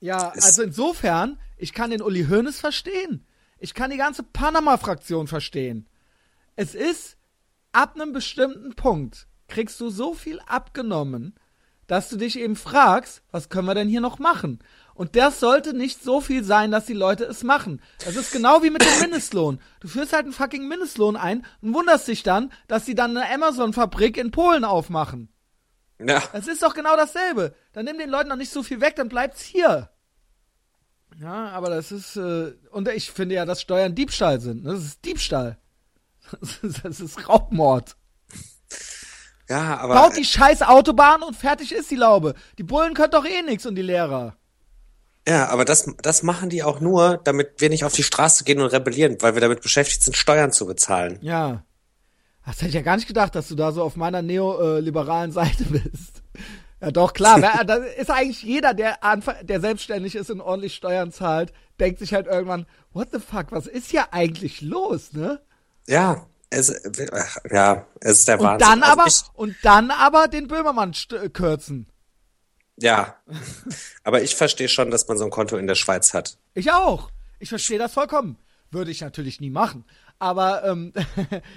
Ja, 0.00 0.30
also 0.30 0.62
insofern 0.62 1.38
ich 1.60 1.74
kann 1.74 1.90
den 1.90 2.00
Uli 2.00 2.24
Hoeneß 2.24 2.58
verstehen. 2.58 3.26
Ich 3.58 3.74
kann 3.74 3.90
die 3.90 3.98
ganze 3.98 4.22
Panama-Fraktion 4.22 5.26
verstehen. 5.26 5.86
Es 6.56 6.74
ist, 6.74 7.18
ab 7.72 7.94
einem 7.94 8.14
bestimmten 8.14 8.74
Punkt 8.74 9.28
kriegst 9.46 9.78
du 9.78 9.90
so 9.90 10.14
viel 10.14 10.40
abgenommen, 10.46 11.34
dass 11.86 12.08
du 12.08 12.16
dich 12.16 12.38
eben 12.38 12.56
fragst, 12.56 13.22
was 13.30 13.50
können 13.50 13.66
wir 13.66 13.74
denn 13.74 13.88
hier 13.88 14.00
noch 14.00 14.18
machen? 14.18 14.60
Und 15.00 15.16
das 15.16 15.40
sollte 15.40 15.72
nicht 15.72 16.04
so 16.04 16.20
viel 16.20 16.44
sein, 16.44 16.70
dass 16.70 16.84
die 16.84 16.92
Leute 16.92 17.24
es 17.24 17.42
machen. 17.42 17.80
Das 18.04 18.16
ist 18.16 18.32
genau 18.32 18.62
wie 18.62 18.68
mit 18.68 18.82
dem 18.82 18.98
Mindestlohn. 19.00 19.58
Du 19.80 19.88
führst 19.88 20.12
halt 20.12 20.24
einen 20.24 20.34
fucking 20.34 20.68
Mindestlohn 20.68 21.16
ein 21.16 21.46
und 21.62 21.72
wunderst 21.72 22.06
dich 22.06 22.22
dann, 22.22 22.52
dass 22.68 22.84
sie 22.84 22.94
dann 22.94 23.16
eine 23.16 23.34
Amazon-Fabrik 23.34 24.18
in 24.18 24.30
Polen 24.30 24.62
aufmachen. 24.62 25.32
Ja. 25.98 26.22
Das 26.34 26.48
ist 26.48 26.62
doch 26.62 26.74
genau 26.74 26.96
dasselbe. 26.96 27.54
Dann 27.72 27.86
nimm 27.86 27.96
den 27.96 28.10
Leuten 28.10 28.28
doch 28.28 28.36
nicht 28.36 28.52
so 28.52 28.62
viel 28.62 28.82
weg, 28.82 28.94
dann 28.96 29.08
bleibt's 29.08 29.40
hier. 29.40 29.88
Ja, 31.18 31.48
aber 31.48 31.70
das 31.70 31.92
ist, 31.92 32.16
äh, 32.16 32.52
und 32.70 32.86
ich 32.88 33.10
finde 33.10 33.36
ja, 33.36 33.46
dass 33.46 33.62
Steuern 33.62 33.94
Diebstahl 33.94 34.38
sind. 34.38 34.66
Das 34.66 34.80
ist 34.80 35.02
Diebstahl. 35.06 35.56
Das 36.38 36.58
ist, 36.62 36.84
das 36.84 37.00
ist 37.00 37.26
Raubmord. 37.26 37.96
Ja, 39.48 39.78
aber. 39.78 39.94
Baut 39.94 40.18
die 40.18 40.26
scheiß 40.26 40.60
Autobahn 40.60 41.22
und 41.22 41.36
fertig 41.36 41.72
ist 41.72 41.90
die 41.90 41.96
Laube. 41.96 42.34
Die 42.58 42.64
Bullen 42.64 42.92
können 42.92 43.12
doch 43.12 43.24
eh 43.24 43.40
nichts 43.40 43.64
und 43.64 43.76
die 43.76 43.80
Lehrer. 43.80 44.36
Ja, 45.30 45.48
aber 45.48 45.64
das, 45.64 45.88
das 46.02 46.24
machen 46.24 46.50
die 46.50 46.64
auch 46.64 46.80
nur, 46.80 47.20
damit 47.22 47.52
wir 47.58 47.68
nicht 47.68 47.84
auf 47.84 47.92
die 47.92 48.02
Straße 48.02 48.42
gehen 48.42 48.60
und 48.60 48.66
rebellieren, 48.66 49.16
weil 49.20 49.34
wir 49.34 49.40
damit 49.40 49.62
beschäftigt 49.62 50.02
sind, 50.02 50.16
Steuern 50.16 50.50
zu 50.50 50.66
bezahlen. 50.66 51.20
Ja. 51.22 51.62
Das 52.44 52.56
hätte 52.56 52.70
ich 52.70 52.74
ja 52.74 52.82
gar 52.82 52.96
nicht 52.96 53.06
gedacht, 53.06 53.36
dass 53.36 53.46
du 53.46 53.54
da 53.54 53.70
so 53.70 53.84
auf 53.84 53.94
meiner 53.94 54.22
neoliberalen 54.22 55.30
Seite 55.30 55.62
bist. 55.66 56.24
Ja, 56.80 56.90
doch, 56.90 57.12
klar. 57.12 57.40
Wer, 57.42 57.62
da 57.62 57.76
ist 57.76 58.10
eigentlich 58.10 58.42
jeder, 58.42 58.74
der, 58.74 58.98
der 59.42 59.60
selbstständig 59.60 60.16
ist 60.16 60.32
und 60.32 60.40
ordentlich 60.40 60.74
Steuern 60.74 61.12
zahlt, 61.12 61.52
denkt 61.78 62.00
sich 62.00 62.12
halt 62.12 62.26
irgendwann, 62.26 62.66
what 62.92 63.10
the 63.12 63.20
fuck, 63.20 63.52
was 63.52 63.68
ist 63.68 63.88
hier 63.88 64.12
eigentlich 64.12 64.62
los, 64.62 65.12
ne? 65.12 65.40
Ja, 65.86 66.26
es, 66.50 66.74
ja, 67.48 67.86
es 68.00 68.18
ist 68.18 68.26
der 68.26 68.40
und 68.40 68.46
Wahnsinn. 68.46 68.68
Dann 68.68 68.82
also 68.82 69.00
aber, 69.00 69.40
und 69.40 69.56
dann 69.62 69.92
aber 69.92 70.26
den 70.26 70.48
Böhmermann 70.48 70.92
kürzen. 71.32 71.86
Ja, 72.80 73.16
aber 74.04 74.22
ich 74.22 74.34
verstehe 74.34 74.68
schon, 74.68 74.90
dass 74.90 75.06
man 75.08 75.18
so 75.18 75.24
ein 75.24 75.30
Konto 75.30 75.56
in 75.56 75.66
der 75.66 75.74
Schweiz 75.74 76.14
hat. 76.14 76.38
Ich 76.54 76.70
auch. 76.72 77.10
Ich 77.38 77.48
verstehe 77.48 77.78
das 77.78 77.92
vollkommen. 77.92 78.36
Würde 78.70 78.90
ich 78.90 79.00
natürlich 79.00 79.40
nie 79.40 79.50
machen. 79.50 79.84
Aber 80.18 80.64
ähm, 80.64 80.92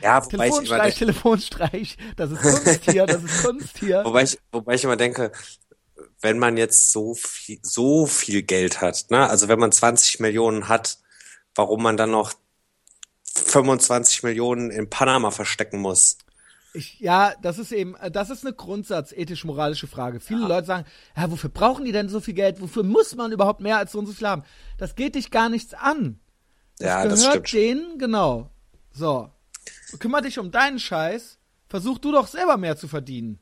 Ja, 0.02 0.24
wobei 0.26 0.50
Telefonstreich, 0.50 0.96
Telefonstreich, 0.96 1.98
das 2.16 2.32
ist 2.32 2.42
Kunst 2.42 2.90
hier, 2.90 3.06
das 3.06 3.24
ist 3.24 3.44
Kunst 3.44 3.78
hier. 3.78 4.02
wobei 4.06 4.24
ich, 4.24 4.40
wobei 4.52 4.76
ich 4.76 4.84
immer 4.84 4.96
denke, 4.96 5.32
wenn 6.22 6.40
man 6.40 6.58
jetzt 6.58 6.92
so 6.92 7.14
viel, 7.14 7.60
so 7.62 8.06
viel 8.06 8.42
Geld 8.42 8.82
hat, 8.82 9.06
ne, 9.10 9.30
also 9.30 9.50
wenn 9.50 9.60
man 9.60 9.72
20 9.72 10.22
Millionen 10.22 10.70
hat, 10.70 10.98
warum 11.56 11.84
man 11.84 11.98
dann 11.98 12.12
noch 12.12 12.34
25 13.36 14.24
Millionen 14.24 14.72
in 14.72 14.90
Panama 14.90 15.32
verstecken 15.32 15.80
muss. 15.80 16.18
Ich, 16.76 17.00
ja, 17.00 17.34
das 17.42 17.60
ist 17.60 17.72
eben, 17.72 17.96
äh, 17.98 18.10
das 18.10 18.30
ist 18.32 18.46
eine 18.46 18.54
grundsatz-ethisch-moralische 18.56 19.88
Frage. 19.88 20.20
Viele 20.20 20.48
Leute 20.48 20.66
sagen, 20.66 20.86
ja, 21.16 21.30
wofür 21.32 21.50
brauchen 21.52 21.86
die 21.86 21.92
denn 21.92 22.10
so 22.10 22.20
viel 22.20 22.34
Geld? 22.34 22.62
Wofür 22.62 22.84
muss 22.84 23.16
man 23.16 23.32
überhaupt 23.32 23.62
mehr 23.62 23.78
als 23.78 23.92
so 23.92 24.00
und 24.00 24.08
so 24.08 24.14
viel 24.14 24.28
haben? 24.28 24.44
Das 24.78 24.96
geht 24.96 25.16
dich 25.16 25.30
gar 25.30 25.50
nichts 25.50 25.74
an. 25.76 26.20
Das 26.80 26.88
Ja, 26.88 27.06
das 27.08 27.20
gehört 27.20 27.48
stimmt. 27.48 27.50
schon. 27.50 27.60
denen, 27.60 27.98
genau. 28.00 28.50
So. 28.92 29.30
Kümmer 30.00 30.22
dich 30.22 30.40
um 30.40 30.50
deinen 30.52 30.80
Scheiß. 30.80 31.38
Versuch 31.68 32.00
du 32.00 32.12
doch 32.12 32.28
selber 32.28 32.58
mehr 32.58 32.76
zu 32.76 32.88
verdienen. 32.88 33.40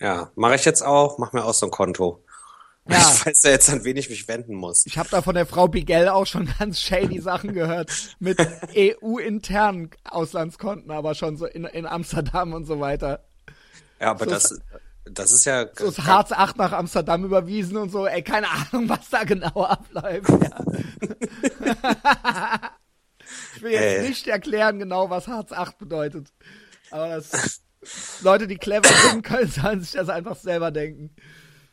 Ja, 0.00 0.30
mache 0.36 0.54
ich 0.56 0.64
jetzt 0.64 0.82
auch, 0.82 1.18
mach 1.18 1.32
mir 1.32 1.44
auch 1.44 1.54
so 1.54 1.66
ein 1.66 1.70
Konto. 1.72 2.24
Ja. 2.88 2.98
Ich 2.98 3.26
weiß 3.26 3.42
ja 3.44 3.50
jetzt, 3.50 3.70
an 3.70 3.84
wen 3.84 3.96
ich 3.96 4.10
mich 4.10 4.26
wenden 4.26 4.54
muss. 4.54 4.86
Ich 4.86 4.98
habe 4.98 5.08
da 5.08 5.22
von 5.22 5.34
der 5.36 5.46
Frau 5.46 5.68
Bigel 5.68 6.08
auch 6.08 6.26
schon 6.26 6.48
ganz 6.58 6.80
shady 6.80 7.20
Sachen 7.20 7.52
gehört 7.54 7.90
mit 8.18 8.38
EU-internen 8.76 9.90
Auslandskonten, 10.04 10.90
aber 10.90 11.14
schon 11.14 11.36
so 11.36 11.46
in, 11.46 11.64
in 11.64 11.86
Amsterdam 11.86 12.52
und 12.54 12.64
so 12.64 12.80
weiter. 12.80 13.24
Ja, 14.00 14.10
aber 14.10 14.24
So 14.24 14.30
das, 14.32 14.60
das 15.04 15.30
ist 15.32 15.44
ja, 15.44 15.66
So 15.78 15.86
ist 15.88 16.04
Hartz 16.04 16.32
8 16.32 16.56
nach 16.58 16.72
Amsterdam 16.72 17.24
überwiesen 17.24 17.76
und 17.76 17.90
so. 17.90 18.04
Ey, 18.06 18.22
keine 18.22 18.48
Ahnung, 18.50 18.88
was 18.88 19.08
da 19.10 19.22
genau 19.22 19.62
abläuft. 19.64 20.28
Ja. 20.30 20.64
ich 23.56 23.62
will 23.62 23.70
jetzt 23.72 24.04
Äh. 24.04 24.08
nicht 24.08 24.26
erklären 24.26 24.78
genau, 24.80 25.08
was 25.10 25.28
Hartz 25.28 25.52
8 25.52 25.78
bedeutet. 25.78 26.32
Aber 26.90 27.08
das, 27.08 27.62
Leute, 28.22 28.46
die 28.46 28.56
clever 28.56 28.88
sind, 29.10 29.22
können 29.22 29.48
sollen 29.50 29.80
sich 29.80 29.92
das 29.92 30.08
einfach 30.08 30.36
selber 30.36 30.70
denken. 30.70 31.14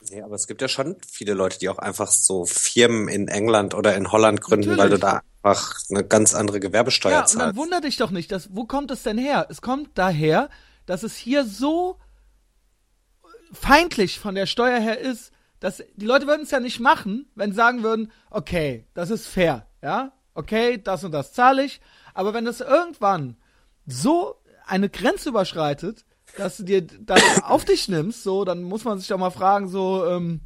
Nee, 0.10 0.22
aber 0.22 0.36
es 0.36 0.48
gibt 0.48 0.62
ja 0.62 0.68
schon 0.68 0.96
viele 1.12 1.34
Leute, 1.34 1.60
die 1.60 1.70
auch 1.70 1.78
einfach 1.80 2.08
so 2.10 2.46
Firmen 2.46 3.08
in 3.08 3.28
England 3.28 3.74
oder 3.74 3.96
in 3.96 4.12
Holland 4.12 4.42
gründen, 4.42 4.78
weil 4.78 4.90
du 4.90 4.98
Natürlich. 4.98 5.02
da 5.02 5.22
einfach 5.50 5.80
eine 5.90 6.04
ganz 6.04 6.34
andere 6.36 6.60
Gewerbesteuer 6.60 7.12
Ja, 7.12 7.20
und 7.22 7.34
dann 7.34 7.40
zahlst. 7.40 7.56
wundert 7.58 7.84
dich 7.84 7.98
doch 7.98 8.12
nicht, 8.12 8.32
dass, 8.32 8.50
wo 8.56 8.66
kommt 8.66 8.92
es 8.92 9.04
denn 9.04 9.18
her? 9.18 9.48
Es 9.50 9.62
kommt 9.62 9.98
daher, 9.98 10.50
dass 10.86 11.04
es 11.04 11.16
hier 11.16 11.46
so 11.46 12.00
feindlich 13.52 14.20
von 14.20 14.36
der 14.36 14.46
Steuer 14.46 14.80
her 14.80 15.00
ist, 15.00 15.32
dass 15.60 15.84
die 15.96 16.06
Leute 16.06 16.28
würden 16.28 16.44
es 16.44 16.52
ja 16.52 16.60
nicht 16.60 16.80
machen, 16.80 17.30
wenn 17.36 17.52
sie 17.52 17.58
sagen 17.58 17.84
würden, 17.84 18.12
okay, 18.30 18.86
das 18.94 19.10
ist 19.10 19.28
fair, 19.28 19.68
ja, 19.82 20.14
okay, 20.34 20.82
das 20.82 21.04
und 21.04 21.12
das 21.12 21.34
zahle 21.34 21.64
ich, 21.64 21.82
aber 22.14 22.34
wenn 22.34 22.48
es 22.48 22.62
irgendwann 22.62 23.38
so 23.86 24.36
eine 24.66 24.90
Grenze 24.90 25.30
überschreitet, 25.30 26.06
dass 26.38 26.58
du 26.58 26.64
dir 26.64 26.82
das 26.82 27.22
auf 27.44 27.66
dich 27.66 27.88
nimmst, 27.88 28.24
so, 28.24 28.46
dann 28.46 28.64
muss 28.64 28.84
man 28.84 29.00
sich 29.00 29.08
doch 29.08 29.18
mal 29.18 29.30
fragen, 29.30 29.68
so, 29.68 30.06
ähm, 30.06 30.42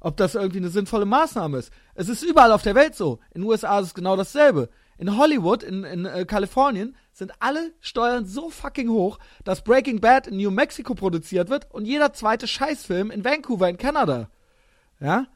ob 0.00 0.16
das 0.16 0.34
irgendwie 0.34 0.58
eine 0.58 0.68
sinnvolle 0.68 1.06
Maßnahme 1.06 1.58
ist. 1.58 1.72
Es 1.94 2.08
ist 2.08 2.22
überall 2.22 2.52
auf 2.52 2.62
der 2.62 2.74
Welt 2.74 2.94
so. 2.94 3.18
In 3.32 3.42
den 3.42 3.50
USA 3.50 3.80
ist 3.80 3.88
es 3.88 3.94
genau 3.94 4.16
dasselbe. 4.16 4.68
In 4.96 5.16
Hollywood, 5.16 5.62
in, 5.62 5.84
in 5.84 6.04
äh, 6.06 6.24
Kalifornien, 6.24 6.96
sind 7.12 7.32
alle 7.40 7.72
Steuern 7.80 8.26
so 8.26 8.50
fucking 8.50 8.88
hoch, 8.88 9.18
dass 9.44 9.62
Breaking 9.62 10.00
Bad 10.00 10.26
in 10.26 10.36
New 10.36 10.50
Mexico 10.50 10.94
produziert 10.94 11.50
wird 11.50 11.66
und 11.72 11.84
jeder 11.84 12.12
zweite 12.12 12.46
Scheißfilm 12.46 13.10
in 13.10 13.24
Vancouver 13.24 13.68
in 13.68 13.76
Kanada. 13.76 14.28
Ja? 15.00 15.26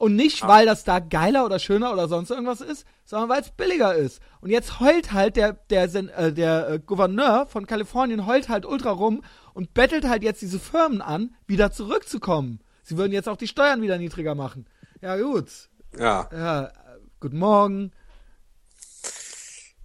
Und 0.00 0.16
nicht, 0.16 0.48
weil 0.48 0.64
das 0.64 0.84
da 0.84 0.98
geiler 0.98 1.44
oder 1.44 1.58
schöner 1.58 1.92
oder 1.92 2.08
sonst 2.08 2.30
irgendwas 2.30 2.62
ist, 2.62 2.86
sondern 3.04 3.28
weil 3.28 3.42
es 3.42 3.50
billiger 3.50 3.94
ist. 3.94 4.22
Und 4.40 4.48
jetzt 4.48 4.80
heult 4.80 5.12
halt 5.12 5.36
der, 5.36 5.52
der, 5.68 5.94
äh, 5.94 6.32
der 6.32 6.68
äh, 6.70 6.78
Gouverneur 6.78 7.44
von 7.44 7.66
Kalifornien 7.66 8.26
heult 8.26 8.48
halt 8.48 8.64
ultra 8.64 8.92
rum 8.92 9.22
und 9.52 9.74
bettelt 9.74 10.08
halt 10.08 10.22
jetzt 10.22 10.40
diese 10.40 10.58
Firmen 10.58 11.02
an, 11.02 11.34
wieder 11.46 11.70
zurückzukommen. 11.70 12.60
Sie 12.82 12.96
würden 12.96 13.12
jetzt 13.12 13.28
auch 13.28 13.36
die 13.36 13.46
Steuern 13.46 13.82
wieder 13.82 13.98
niedriger 13.98 14.34
machen. 14.34 14.64
Ja, 15.02 15.18
gut. 15.18 15.68
Ja, 15.98 16.30
Ja, 16.32 16.72
guten 17.20 17.38
Morgen. 17.38 17.92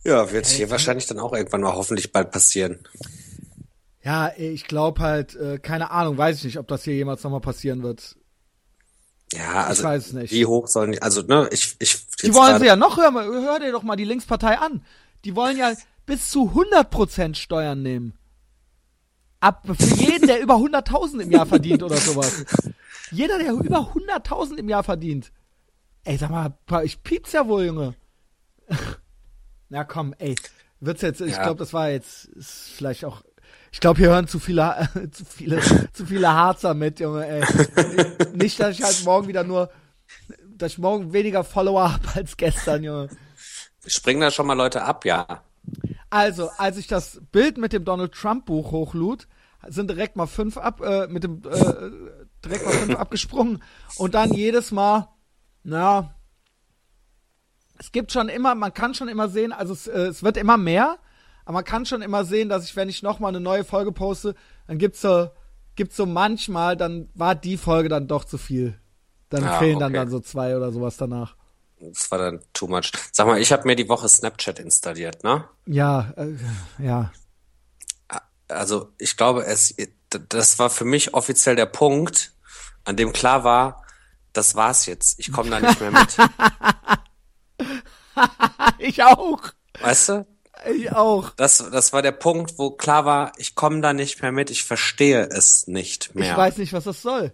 ja, 0.05 0.31
wird 0.31 0.45
hier 0.45 0.69
wahrscheinlich 0.69 1.07
dann 1.07 1.19
auch 1.19 1.33
irgendwann 1.33 1.59
mal 1.59 1.73
hoffentlich 1.75 2.13
bald 2.13 2.31
passieren. 2.31 2.87
Ja, 4.01 4.31
ich 4.37 4.63
glaube 4.65 5.01
halt, 5.01 5.35
äh, 5.35 5.59
keine 5.59 5.91
Ahnung, 5.91 6.17
weiß 6.17 6.37
ich 6.37 6.45
nicht, 6.45 6.59
ob 6.59 6.69
das 6.69 6.85
hier 6.85 6.95
jemals 6.95 7.21
nochmal 7.21 7.41
passieren 7.41 7.83
wird. 7.83 8.15
Ja, 9.33 9.63
also 9.65 9.83
weiß 9.83 10.07
es 10.07 10.13
nicht. 10.13 10.31
wie 10.31 10.45
hoch 10.45 10.67
sollen 10.67 10.93
die, 10.93 11.01
also 11.01 11.21
ne, 11.23 11.49
ich, 11.51 11.75
ich 11.79 12.05
Die 12.23 12.33
wollen 12.33 12.59
sie 12.59 12.65
ja 12.67 12.75
noch, 12.75 12.97
hör, 12.97 13.11
mal, 13.11 13.25
hör 13.25 13.59
dir 13.59 13.71
doch 13.71 13.83
mal 13.83 13.95
die 13.95 14.05
Linkspartei 14.05 14.57
an. 14.57 14.85
Die 15.25 15.35
wollen 15.35 15.57
ja 15.57 15.73
bis 16.05 16.29
zu 16.29 16.51
100% 16.53 17.35
Steuern 17.35 17.81
nehmen. 17.81 18.13
Ab 19.39 19.63
für 19.65 19.95
jeden, 19.95 20.27
der 20.27 20.39
über 20.41 20.55
100.000 20.55 21.21
im 21.21 21.31
Jahr 21.31 21.45
verdient 21.45 21.81
oder 21.83 21.97
sowas. 21.97 22.45
Jeder, 23.11 23.37
der 23.39 23.53
über 23.53 23.91
100.000 23.93 24.57
im 24.57 24.69
Jahr 24.69 24.83
verdient. 24.83 25.31
Ey, 26.03 26.17
sag 26.17 26.29
mal, 26.29 26.53
ich 26.83 27.01
piep's 27.03 27.31
ja 27.31 27.47
wohl, 27.47 27.65
Junge. 27.65 27.95
Na 29.69 29.83
komm, 29.83 30.13
ey. 30.19 30.35
Wird's 30.79 31.01
jetzt, 31.01 31.21
ich 31.21 31.31
Ja. 31.33 31.43
glaube, 31.43 31.57
das 31.59 31.73
war 31.73 31.89
jetzt, 31.89 32.25
ist 32.25 32.69
vielleicht 32.75 33.05
auch, 33.05 33.23
ich 33.75 33.81
glaube, 33.81 33.99
hier 33.99 34.07
hören 34.07 34.25
zu 34.25 34.39
viele, 34.39 34.87
zu 35.11 35.25
viele, 35.25 35.61
zu 35.91 36.05
viele 36.05 36.31
Harzer 36.31 36.73
mit, 36.73 37.01
Junge, 37.01 37.27
ey. 37.27 37.43
Nicht, 38.33 38.57
dass 38.57 38.79
ich 38.79 38.83
halt 38.83 39.03
morgen 39.03 39.27
wieder 39.27 39.43
nur, 39.43 39.69
dass 40.47 40.71
ich 40.71 40.77
morgen 40.77 41.11
weniger 41.11 41.43
Follower 41.43 41.91
habe 41.93 42.07
als 42.15 42.37
gestern, 42.37 42.85
Junge. 42.85 43.09
Springen 43.85 44.21
da 44.21 44.31
schon 44.31 44.47
mal 44.47 44.53
Leute 44.53 44.83
ab, 44.83 45.03
ja. 45.03 45.43
Also, 46.09 46.49
als 46.57 46.77
ich 46.77 46.87
das 46.87 47.19
Bild 47.33 47.57
mit 47.57 47.73
dem 47.73 47.83
Donald 47.83 48.13
Trump 48.13 48.45
Buch 48.45 48.71
hochlud, 48.71 49.27
sind 49.67 49.89
direkt 49.89 50.15
mal 50.15 50.27
fünf 50.27 50.55
ab, 50.55 50.79
äh, 50.79 51.07
mit 51.07 51.25
dem, 51.25 51.41
äh, 51.43 51.91
direkt 52.45 52.63
mal 52.65 52.71
fünf 52.71 52.95
abgesprungen 52.95 53.61
und 53.97 54.15
dann 54.15 54.31
jedes 54.31 54.71
Mal, 54.71 55.09
na, 55.63 56.15
es 57.77 57.91
gibt 57.91 58.13
schon 58.13 58.29
immer, 58.29 58.55
man 58.55 58.73
kann 58.73 58.93
schon 58.93 59.09
immer 59.09 59.27
sehen, 59.27 59.51
also 59.51 59.73
es, 59.73 59.87
äh, 59.87 60.03
es 60.03 60.23
wird 60.23 60.37
immer 60.37 60.55
mehr, 60.55 60.97
aber 61.45 61.53
man 61.53 61.63
kann 61.63 61.85
schon 61.85 62.01
immer 62.01 62.25
sehen, 62.25 62.49
dass 62.49 62.65
ich, 62.65 62.75
wenn 62.75 62.89
ich 62.89 63.03
nochmal 63.03 63.29
eine 63.29 63.39
neue 63.39 63.63
Folge 63.63 63.91
poste, 63.91 64.35
dann 64.67 64.77
gibt's 64.77 65.01
so, 65.01 65.29
gibt's 65.75 65.95
so 65.95 66.05
manchmal, 66.05 66.75
dann 66.75 67.09
war 67.13 67.35
die 67.35 67.57
Folge 67.57 67.87
dann 67.89 68.07
doch 68.07 68.25
zu 68.25 68.37
viel. 68.37 68.79
Dann 69.29 69.43
Ah, 69.43 69.59
fehlen 69.59 69.79
dann 69.79 69.91
okay. 69.91 69.99
dann 70.01 70.09
so 70.09 70.19
zwei 70.19 70.55
oder 70.55 70.71
sowas 70.71 70.97
danach. 70.97 71.35
Das 71.79 72.09
war 72.11 72.17
dann 72.19 72.39
too 72.53 72.67
much. 72.67 72.91
Sag 73.11 73.27
mal, 73.27 73.39
ich 73.39 73.51
habe 73.51 73.67
mir 73.67 73.75
die 73.75 73.89
Woche 73.89 74.07
Snapchat 74.07 74.59
installiert, 74.59 75.23
ne? 75.23 75.45
Ja, 75.65 76.13
äh, 76.15 76.35
ja. 76.79 77.11
Also 78.47 78.91
ich 78.97 79.17
glaube, 79.17 79.45
es, 79.45 79.75
das 80.29 80.59
war 80.59 80.69
für 80.69 80.85
mich 80.85 81.13
offiziell 81.13 81.55
der 81.55 81.65
Punkt, 81.65 82.33
an 82.85 82.95
dem 82.95 83.11
klar 83.11 83.43
war, 83.43 83.83
das 84.33 84.55
war's 84.55 84.85
jetzt. 84.85 85.19
Ich 85.19 85.31
komme 85.31 85.49
da 85.49 85.59
nicht 85.59 85.79
mehr 85.81 85.91
mit. 85.91 86.17
Ich 88.77 89.03
auch. 89.03 89.41
Weißt 89.81 90.09
du? 90.09 90.25
Ich 90.73 90.91
auch. 90.91 91.29
Das, 91.31 91.57
das 91.71 91.93
war 91.93 92.01
der 92.01 92.11
Punkt, 92.11 92.57
wo 92.57 92.71
klar 92.71 93.05
war, 93.05 93.31
ich 93.37 93.55
komme 93.55 93.81
da 93.81 93.93
nicht 93.93 94.21
mehr 94.21 94.31
mit, 94.31 94.49
ich 94.49 94.63
verstehe 94.63 95.27
es 95.29 95.67
nicht 95.67 96.15
mehr. 96.15 96.31
Ich 96.31 96.37
weiß 96.37 96.57
nicht, 96.57 96.73
was 96.73 96.83
das 96.85 97.01
soll. 97.01 97.33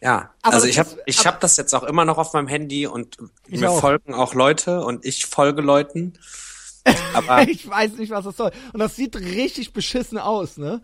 Ja, 0.00 0.32
Aber 0.42 0.54
also 0.54 0.66
ich 0.68 0.78
habe 0.78 0.90
ich 1.06 1.26
hab 1.26 1.40
das 1.40 1.56
jetzt 1.56 1.74
auch 1.74 1.82
immer 1.82 2.04
noch 2.04 2.18
auf 2.18 2.32
meinem 2.32 2.46
Handy 2.46 2.86
und 2.86 3.16
mir 3.48 3.70
auch. 3.70 3.80
folgen 3.80 4.14
auch 4.14 4.32
Leute 4.34 4.84
und 4.84 5.04
ich 5.04 5.26
folge 5.26 5.60
Leuten. 5.60 6.12
Aber 7.14 7.42
Ich 7.48 7.68
weiß 7.68 7.92
nicht, 7.94 8.10
was 8.10 8.24
das 8.24 8.36
soll. 8.36 8.52
Und 8.72 8.78
das 8.78 8.94
sieht 8.94 9.16
richtig 9.16 9.72
beschissen 9.72 10.16
aus, 10.18 10.56
ne? 10.56 10.82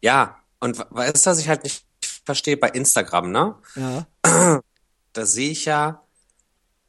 ja, 0.00 0.36
und 0.58 0.78
we- 0.78 0.86
weißt 0.88 1.26
du, 1.26 1.30
was 1.30 1.38
ich 1.38 1.48
halt 1.50 1.64
nicht 1.64 1.84
verstehe 2.24 2.56
bei 2.56 2.68
Instagram, 2.70 3.30
ne? 3.30 3.56
Ja. 3.74 4.62
Da 5.12 5.26
sehe 5.26 5.50
ich 5.50 5.66
ja, 5.66 6.02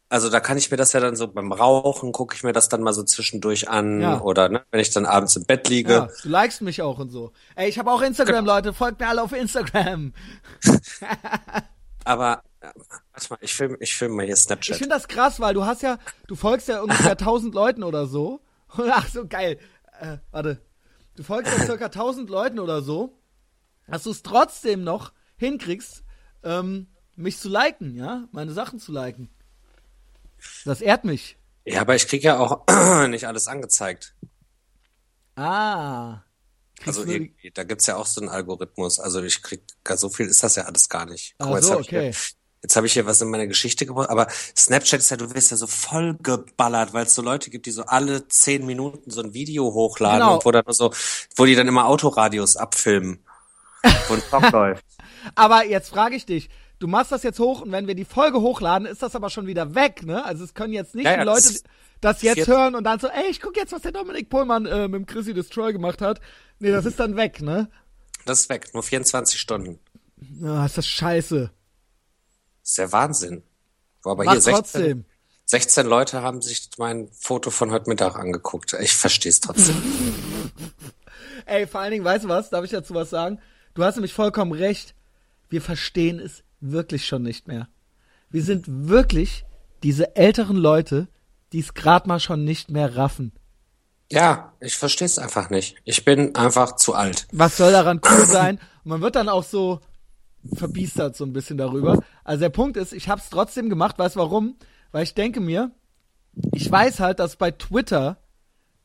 also 0.09 0.29
da 0.29 0.39
kann 0.39 0.57
ich 0.57 0.71
mir 0.71 0.77
das 0.77 0.93
ja 0.93 0.99
dann 0.99 1.15
so 1.15 1.27
beim 1.27 1.51
Rauchen, 1.51 2.11
gucke 2.11 2.35
ich 2.35 2.43
mir 2.43 2.53
das 2.53 2.69
dann 2.69 2.81
mal 2.81 2.93
so 2.93 3.03
zwischendurch 3.03 3.69
an 3.69 3.99
Ja. 4.01 4.21
oder 4.21 4.49
ne, 4.49 4.63
wenn 4.71 4.79
ich 4.79 4.89
dann 4.91 5.05
abends 5.05 5.35
im 5.35 5.43
Bett 5.45 5.67
liege. 5.69 5.91
ja. 5.93 6.07
Du 6.23 6.29
likest 6.29 6.61
mich 6.61 6.81
auch 6.81 6.97
und 6.99 7.09
so. 7.09 7.31
Ey, 7.55 7.67
ich 7.69 7.77
habe 7.79 7.91
auch 7.91 8.01
Instagram, 8.01 8.45
Leute. 8.45 8.73
Folgt 8.73 8.99
mir 8.99 9.07
alle 9.07 9.21
auf 9.23 9.33
Instagram. 9.33 10.13
Aber 12.05 12.43
äh, 12.61 12.67
warte 13.11 13.27
mal, 13.31 13.37
ich 13.41 13.53
film, 13.53 13.77
ich 13.79 13.95
film 13.95 14.15
mal 14.15 14.25
hier 14.25 14.35
Ich 14.35 14.41
Snapchat. 14.41 14.77
finde 14.77 14.95
das 14.95 15.07
krass, 15.07 15.39
weil 15.39 15.53
du 15.53 15.65
hast 15.65 15.81
ja, 15.81 15.97
du 16.27 16.35
folgst 16.35 16.67
ja 16.67 16.81
ungefähr 16.81 17.11
1000 17.19 17.53
Leuten 17.53 17.83
oder 17.83 18.07
so. 18.07 18.39
Ach 18.77 19.07
so, 19.07 19.27
geil. 19.27 19.59
Äh, 19.99 20.17
warte. 20.31 20.61
Du 21.15 21.23
folgst 21.23 21.51
ja 21.57 21.65
circa 21.65 21.85
1000 21.85 22.29
Leuten 22.29 22.59
oder 22.59 22.81
so. 22.81 23.17
Dass 23.87 24.03
du 24.03 24.11
es 24.11 24.21
trotzdem 24.21 24.83
noch 24.83 25.13
hinkriegst, 25.37 26.03
ähm, 26.43 26.87
mich 27.15 27.37
zu 27.39 27.49
liken, 27.49 27.95
ja? 27.95 28.25
Meine 28.31 28.51
Sachen 28.51 28.79
zu 28.79 28.91
liken. 28.91 29.29
Das 30.65 30.81
ehrt 30.81 31.03
mich. 31.03 31.37
Ja, 31.65 31.81
aber 31.81 31.95
ich 31.95 32.07
krieg 32.07 32.23
ja 32.23 32.39
auch 32.39 32.65
nicht 33.07 33.27
alles 33.27 33.47
angezeigt. 33.47 34.15
Ah. 35.35 36.21
Also 36.85 37.03
irgendwie, 37.03 37.51
da 37.51 37.63
gibt's 37.63 37.87
ja 37.87 37.95
auch 37.95 38.05
so 38.05 38.21
einen 38.21 38.29
Algorithmus. 38.29 38.99
Also 38.99 39.21
ich 39.21 39.41
krieg 39.41 39.61
gar 39.83 39.97
so 39.97 40.09
viel 40.09 40.27
ist 40.27 40.43
das 40.43 40.55
ja 40.55 40.63
alles 40.63 40.89
gar 40.89 41.05
nicht. 41.05 41.35
Guck 41.39 41.57
Ach 41.57 41.61
so, 41.63 41.73
hab 41.73 41.79
okay. 41.81 42.11
jetzt 42.61 42.75
habe 42.75 42.85
ich 42.87 42.93
hier 42.93 43.05
was 43.05 43.21
in 43.21 43.29
meiner 43.29 43.47
Geschichte 43.47 43.85
gebracht, 43.85 44.09
aber 44.09 44.27
Snapchat 44.55 44.99
ist 44.99 45.09
ja, 45.09 45.17
du 45.17 45.33
wirst 45.33 45.51
ja 45.51 45.57
so 45.57 45.67
voll 45.67 46.15
geballert, 46.21 46.93
weil 46.93 47.05
es 47.05 47.15
so 47.15 47.21
Leute 47.21 47.49
gibt, 47.49 47.65
die 47.65 47.71
so 47.71 47.83
alle 47.83 48.27
zehn 48.27 48.65
Minuten 48.65 49.09
so 49.09 49.21
ein 49.21 49.33
Video 49.33 49.73
hochladen 49.73 50.19
Genau. 50.19 50.35
und 50.35 50.45
wo 50.45 50.51
dann 50.51 50.63
so, 50.69 50.93
wo 51.35 51.45
die 51.45 51.55
dann 51.55 51.67
immer 51.67 51.87
Autoradios 51.87 52.57
abfilmen. 52.57 53.23
Wo 54.07 54.13
ein 54.13 54.23
Song 54.29 54.43
läuft. 54.51 54.85
Aber 55.35 55.65
jetzt 55.65 55.89
frage 55.89 56.15
ich 56.15 56.25
dich, 56.25 56.49
du 56.79 56.87
machst 56.87 57.11
das 57.11 57.23
jetzt 57.23 57.39
hoch 57.39 57.61
und 57.61 57.71
wenn 57.71 57.87
wir 57.87 57.95
die 57.95 58.05
Folge 58.05 58.41
hochladen, 58.41 58.87
ist 58.87 59.01
das 59.01 59.15
aber 59.15 59.29
schon 59.29 59.47
wieder 59.47 59.75
weg, 59.75 60.03
ne? 60.03 60.23
Also 60.25 60.43
es 60.43 60.53
können 60.53 60.73
jetzt 60.73 60.95
nicht 60.95 61.05
Ja, 61.05 61.13
die 61.13 61.19
ja, 61.19 61.23
Leute 61.23 61.43
das- 61.53 61.63
das 62.01 62.21
jetzt 62.21 62.35
vier- 62.35 62.47
hören 62.47 62.75
und 62.75 62.83
dann 62.83 62.99
so, 62.99 63.07
ey, 63.07 63.29
ich 63.29 63.41
guck 63.41 63.57
jetzt, 63.57 63.71
was 63.71 63.81
der 63.81 63.91
Dominik 63.91 64.29
Pohlmann 64.29 64.65
äh, 64.67 64.87
mit 64.87 64.93
dem 64.99 65.05
Chrissy 65.07 65.33
Destroy 65.33 65.73
gemacht 65.73 66.01
hat. 66.01 66.19
Nee, 66.59 66.71
das 66.71 66.85
ist 66.85 66.99
dann 66.99 67.15
weg, 67.15 67.41
ne? 67.41 67.69
Das 68.25 68.41
ist 68.41 68.49
weg, 68.49 68.69
nur 68.73 68.83
24 68.83 69.39
Stunden. 69.39 69.79
Ah, 70.43 70.65
ist 70.65 70.77
das 70.77 70.85
scheiße. 70.87 71.49
Das 72.61 72.69
ist 72.69 72.77
der 72.77 72.91
Wahnsinn. 72.91 73.43
Wo 74.03 74.11
aber 74.11 74.25
Mach 74.25 74.33
hier 74.33 74.41
16, 74.41 74.53
trotzdem. 74.55 75.05
16 75.45 75.87
Leute 75.87 76.21
haben 76.21 76.41
sich 76.41 76.69
mein 76.77 77.09
Foto 77.11 77.49
von 77.51 77.71
heute 77.71 77.89
Mittag 77.89 78.15
angeguckt. 78.17 78.73
Ich 78.81 78.93
verstehe 78.93 79.29
es 79.31 79.39
trotzdem. 79.39 79.75
Ey, 81.45 81.65
vor 81.67 81.81
allen 81.81 81.91
Dingen, 81.91 82.03
weißt 82.05 82.25
du 82.25 82.29
was? 82.29 82.49
Darf 82.49 82.65
ich 82.65 82.71
dazu 82.71 82.93
was 82.93 83.09
sagen? 83.09 83.39
Du 83.73 83.83
hast 83.83 83.95
nämlich 83.95 84.13
vollkommen 84.13 84.51
recht. 84.51 84.93
Wir 85.49 85.61
verstehen 85.61 86.19
es 86.19 86.43
wirklich 86.59 87.05
schon 87.05 87.23
nicht 87.23 87.47
mehr. 87.47 87.67
Wir 88.29 88.43
sind 88.43 88.65
wirklich 88.67 89.45
diese 89.83 90.15
älteren 90.15 90.57
Leute, 90.57 91.07
die 91.53 91.59
es 91.59 91.73
gerade 91.73 92.07
mal 92.07 92.19
schon 92.19 92.43
nicht 92.43 92.69
mehr 92.71 92.95
raffen. 92.97 93.31
ja, 94.11 94.53
ich 94.59 94.77
verstehe 94.77 95.05
es 95.05 95.19
einfach 95.19 95.49
nicht. 95.49 95.75
Ich 95.83 96.05
bin 96.05 96.35
einfach 96.35 96.75
zu 96.75 96.93
alt. 96.93 97.27
Was 97.31 97.57
soll 97.57 97.71
daran 97.71 98.01
cool 98.09 98.25
sein? 98.25 98.59
Und 98.83 98.89
man 98.89 99.01
wird 99.01 99.15
dann 99.15 99.29
auch 99.29 99.43
so 99.43 99.81
verbiestert 100.53 101.15
so 101.15 101.25
ein 101.25 101.33
bisschen 101.33 101.57
darüber. 101.57 101.99
Also 102.23 102.41
der 102.41 102.49
Punkt 102.49 102.77
ist, 102.77 102.93
ich 102.93 103.09
habe 103.09 103.21
es 103.21 103.29
trotzdem 103.29 103.69
gemacht. 103.69 103.99
Weißt 103.99 104.15
warum? 104.15 104.55
Weil 104.91 105.03
ich 105.03 105.13
denke 105.13 105.41
mir, 105.41 105.71
ich 106.53 106.71
weiß 106.71 106.99
halt, 106.99 107.19
dass 107.19 107.35
bei 107.35 107.51
Twitter 107.51 108.17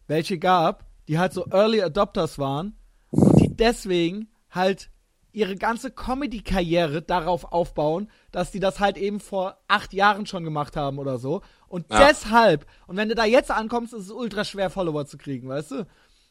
welche 0.09 0.39
gab, 0.39 0.87
die 1.09 1.19
halt 1.19 1.33
so 1.33 1.47
Early 1.51 1.83
Adopters 1.83 2.39
waren 2.39 2.77
und 3.11 3.41
die 3.41 3.55
deswegen 3.55 4.29
halt 4.51 4.91
ihre 5.33 5.57
ganze 5.57 5.91
Comedy-Karriere 5.91 7.03
darauf 7.03 7.53
aufbauen, 7.53 8.09
dass 8.31 8.51
die 8.51 8.61
das 8.61 8.81
halt 8.81 8.97
eben 8.97 9.21
vor 9.21 9.57
acht 9.69 9.93
Jahren 9.93 10.27
schon 10.27 10.45
gemacht 10.45 10.77
haben 10.77 10.99
oder 10.99 11.19
so. 11.19 11.43
Und 11.69 11.87
Ja. 11.91 12.07
deshalb, 12.09 12.67
und 12.87 12.97
wenn 12.97 13.09
du 13.09 13.15
da 13.15 13.25
jetzt 13.25 13.51
ankommst, 13.51 13.95
ist 13.95 14.05
es 14.07 14.11
ultra 14.11 14.45
schwer, 14.45 14.71
Follower 14.71 15.07
zu 15.07 15.17
kriegen, 15.19 15.49
weißt 15.49 15.71
du? 15.71 15.87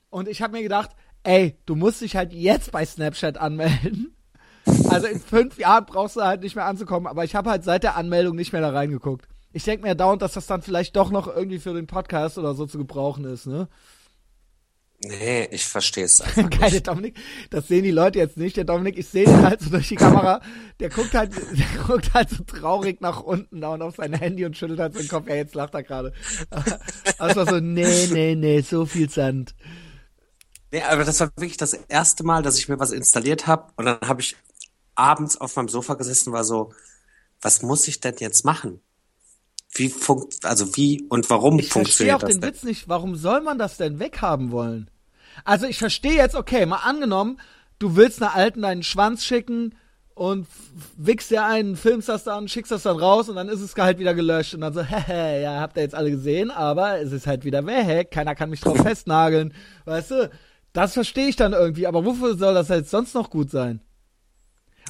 Und 0.10 0.28
ich 0.28 0.42
habe 0.42 0.54
mir 0.54 0.64
gedacht, 0.64 0.92
ey, 1.24 1.58
du 1.66 1.76
musst 1.76 2.02
dich 2.02 2.16
halt 2.16 2.34
jetzt 2.34 2.72
bei 2.72 2.86
Snapchat 2.86 3.38
anmelden. 3.38 4.16
Also 4.90 5.08
in 5.08 5.20
fünf 5.20 5.58
Jahren 5.58 5.86
brauchst 5.86 6.18
du 6.18 6.22
halt 6.22 6.42
nicht 6.42 6.56
mehr 6.56 6.66
anzukommen, 6.66 7.08
aber 7.08 7.24
ich 7.24 7.34
habe 7.36 7.50
halt 7.50 7.64
seit 7.64 7.84
der 7.84 7.96
Anmeldung 7.96 8.36
nicht 8.36 8.54
mehr 8.54 8.62
da 8.62 8.70
reingeguckt. 8.70 9.28
Ich 9.54 9.64
denke 9.64 9.86
mir 9.88 9.96
dauernd, 9.96 10.22
dass 10.22 10.34
das 10.34 10.48
dann 10.48 10.62
vielleicht 10.62 10.96
doch 10.96 11.10
noch 11.10 11.28
irgendwie 11.28 11.60
für 11.60 11.74
den 11.74 11.88
Podcast 11.88 12.38
oder 12.38 12.54
so 12.54 12.66
zu 12.68 12.78
gebrauchen 12.78 13.26
ist, 13.26 13.48
ne? 13.48 13.68
Nee, 15.04 15.46
ich 15.52 15.66
verstehe 15.66 16.06
es 16.06 16.22
einfach 16.22 16.50
nicht. 16.60 16.88
Dominik, 16.88 17.18
das 17.50 17.68
sehen 17.68 17.84
die 17.84 17.92
Leute 17.92 18.20
jetzt 18.20 18.38
nicht. 18.38 18.56
Der 18.58 18.66
Dominik, 18.66 18.98
ich 19.00 19.08
sehe 19.08 19.26
den 19.26 19.42
halt 19.42 19.60
so 19.62 19.70
durch 19.72 19.88
die 19.88 19.96
Kamera, 19.96 20.42
der 20.80 20.90
guckt 20.90 21.16
halt, 21.16 21.34
der 21.58 21.84
guckt 21.88 22.14
halt 22.14 22.30
so 22.30 22.44
traurig 22.44 23.02
nach 23.02 23.22
unten 23.22 23.62
da 23.62 23.70
und 23.70 23.82
auf 23.82 23.96
sein 23.96 24.14
Handy 24.14 24.46
und 24.46 24.56
schüttelt 24.56 24.80
halt 24.80 24.94
so 24.94 25.00
den 25.00 25.08
Kopf. 25.08 25.28
Ja, 25.28 25.36
jetzt 25.36 25.56
lacht 25.56 25.74
er 25.74 25.84
gerade. 25.84 26.14
Also 27.18 27.46
so, 27.46 27.60
nee, 27.60 28.08
nee, 28.08 28.36
nee, 28.36 28.62
so 28.62 28.86
viel 28.86 29.10
Sand. 29.10 29.56
Nee, 30.72 30.84
aber 30.84 31.04
das 31.04 31.20
war 31.20 31.28
wirklich 31.36 31.58
das 31.58 31.74
erste 31.74 32.24
Mal, 32.24 32.44
dass 32.44 32.58
ich 32.58 32.70
mir 32.70 32.80
was 32.80 32.92
installiert 32.92 33.48
habe 33.48 33.72
und 33.78 33.86
dann 33.86 34.00
habe 34.02 34.22
ich 34.22 34.38
abends 34.96 35.38
auf 35.38 35.56
meinem 35.56 35.70
Sofa 35.70 35.96
gesessen, 35.96 36.32
war 36.34 36.44
so, 36.44 36.74
was 37.42 37.64
muss 37.64 37.88
ich 37.88 38.00
denn 38.00 38.16
jetzt 38.20 38.46
machen? 38.46 38.82
Wie 39.74 39.90
funkt, 39.90 40.46
also 40.46 40.76
wie 40.78 41.04
und 41.10 41.30
warum 41.30 41.60
Ich 41.60 41.70
verstehe 41.70 42.14
funktioniert 42.14 42.16
auch 42.16 42.22
das 42.22 42.34
den 42.34 42.42
denn? 42.42 42.52
Witz 42.52 42.64
nicht. 42.64 42.90
Warum 42.90 43.16
soll 43.16 43.42
man 43.42 43.58
das 43.58 43.78
denn 43.78 44.00
weghaben 44.00 44.52
wollen? 44.52 44.91
Also 45.46 45.66
ich 45.66 45.78
verstehe 45.78 46.16
jetzt, 46.16 46.36
okay, 46.36 46.66
mal 46.66 46.78
angenommen, 46.78 47.40
du 47.80 47.96
willst 47.96 48.22
einer 48.22 48.36
Alten 48.36 48.62
deinen 48.62 48.84
Schwanz 48.84 49.24
schicken 49.24 49.76
und 50.14 50.48
wichst 50.98 51.32
dir 51.32 51.46
einen, 51.46 51.76
filmst 51.76 52.10
das 52.10 52.24
dann, 52.26 52.48
schickst 52.48 52.72
das 52.72 52.84
dann 52.84 52.98
raus 52.98 53.30
und 53.30 53.36
dann 53.36 53.50
ist 53.50 53.62
es 53.62 53.76
halt 53.76 53.98
wieder 53.98 54.14
gelöscht 54.14 54.54
und 54.54 54.62
dann 54.62 54.74
so, 54.74 54.82
hehe, 54.84 55.42
ja, 55.42 55.60
habt 55.60 55.78
ihr 55.78 55.84
jetzt 55.84 55.96
alle 55.96 56.12
gesehen, 56.12 56.52
aber 56.52 57.00
es 57.00 57.12
ist 57.12 57.28
halt 57.28 57.44
wieder 57.44 57.66
weg, 57.66 58.12
keiner 58.12 58.36
kann 58.36 58.50
mich 58.50 58.62
drauf 58.62 58.78
festnageln, 58.78 59.54
weißt 59.86 60.12
du? 60.12 60.30
Das 60.74 60.94
verstehe 60.94 61.28
ich 61.28 61.36
dann 61.36 61.54
irgendwie, 61.54 61.88
aber 61.88 62.06
wofür 62.06 62.38
soll 62.38 62.54
das 62.54 62.70
jetzt 62.70 62.92
sonst 62.92 63.14
noch 63.14 63.30
gut 63.30 63.50
sein? 63.52 63.82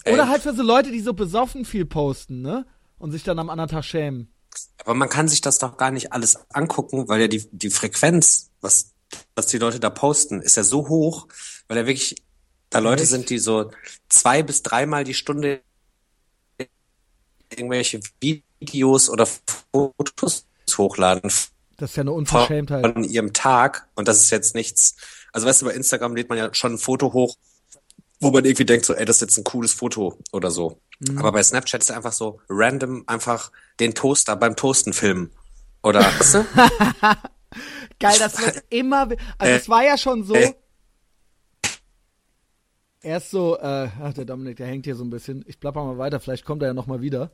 Oder 0.06 0.24
Ey. 0.24 0.28
halt 0.30 0.42
für 0.42 0.54
so 0.54 0.64
Leute, 0.64 0.92
die 0.92 1.00
so 1.00 1.14
besoffen 1.14 1.66
viel 1.66 1.86
posten, 1.86 2.42
ne? 2.42 2.66
Und 2.98 3.12
sich 3.12 3.24
dann 3.24 3.40
am 3.40 3.50
anderen 3.50 3.70
Tag 3.70 3.84
schämen. 3.84 4.32
Aber 4.84 4.94
man 4.94 5.10
kann 5.10 5.28
sich 5.28 5.42
das 5.42 5.58
doch 5.60 5.78
gar 5.78 5.92
nicht 5.92 6.14
alles 6.14 6.38
angucken, 6.52 7.08
weil 7.08 7.22
ja 7.22 7.28
die, 7.28 7.48
die 7.52 7.70
Frequenz, 7.70 8.52
was, 8.62 8.91
was 9.36 9.48
die 9.48 9.58
Leute 9.58 9.80
da 9.80 9.90
posten, 9.90 10.42
ist 10.42 10.58
ja 10.58 10.64
so 10.64 10.88
hoch, 10.88 11.28
weil 11.68 11.78
ja 11.78 11.86
wirklich 11.86 12.16
da 12.70 12.80
Leute 12.80 13.06
sind, 13.06 13.30
die 13.30 13.38
so 13.38 13.70
zwei 14.10 14.44
bis 14.44 14.64
dreimal 14.64 15.04
die 15.04 15.14
Stunde 15.14 15.62
irgendwelche 17.50 18.00
Videos 18.22 19.10
oder 19.10 19.26
Fotos 19.26 20.46
hochladen 20.78 21.30
Das 21.78 21.90
ist 21.90 21.96
ja 21.98 22.02
eine 22.02 22.12
von, 22.12 22.20
Unverschämtheit. 22.20 22.82
von 22.82 23.04
ihrem 23.04 23.34
Tag. 23.34 23.90
Und 23.96 24.08
das 24.08 24.22
ist 24.22 24.30
jetzt 24.30 24.56
nichts. 24.56 24.96
Also 25.34 25.48
weißt 25.48 25.62
du, 25.62 25.66
bei 25.66 25.74
Instagram 25.74 26.16
lädt 26.16 26.30
man 26.30 26.38
ja 26.38 26.54
schon 26.54 26.74
ein 26.74 26.78
Foto 26.78 27.12
hoch, 27.12 27.36
wo 28.22 28.32
man 28.32 28.46
irgendwie 28.46 28.66
denkt, 28.66 28.86
so, 28.86 28.94
ey, 28.94 29.04
das 29.04 29.18
ist 29.18 29.22
jetzt 29.22 29.38
ein 29.38 29.44
cooles 29.44 29.74
Foto 29.74 30.18
oder 30.32 30.50
so. 30.50 30.80
Mhm. 31.00 31.18
Aber 31.18 31.34
bei 31.34 31.44
Snapchat 31.44 31.82
ist 31.82 31.92
einfach 31.92 32.14
so 32.14 32.40
random 32.48 33.04
einfach 33.08 33.52
den 33.80 33.94
Toaster 33.94 34.36
beim 34.38 34.56
Toasten 34.56 34.94
filmen. 34.94 35.32
Oder, 35.84 36.02
weißt 36.02 36.36
du? 36.36 36.46
Geil, 38.02 38.18
das 38.20 38.40
wird 38.40 38.64
immer. 38.70 39.08
Also 39.38 39.54
Äh, 39.54 39.56
es 39.56 39.70
war 39.70 39.84
ja 39.84 39.98
schon 39.98 40.24
so. 40.24 40.34
äh. 40.36 40.54
Erst 43.04 43.32
so, 43.32 43.58
äh, 43.58 43.90
ach, 44.02 44.14
der 44.14 44.26
Dominik, 44.26 44.58
der 44.58 44.68
hängt 44.68 44.86
hier 44.86 44.96
so 44.96 45.04
ein 45.04 45.10
bisschen. 45.10 45.44
Ich 45.48 45.60
plapper 45.60 45.84
mal 45.84 45.98
weiter, 45.98 46.20
vielleicht 46.20 46.46
kommt 46.46 46.62
er 46.62 46.68
ja 46.70 46.74
noch 46.74 46.88
mal 46.88 47.02
wieder. 47.02 47.32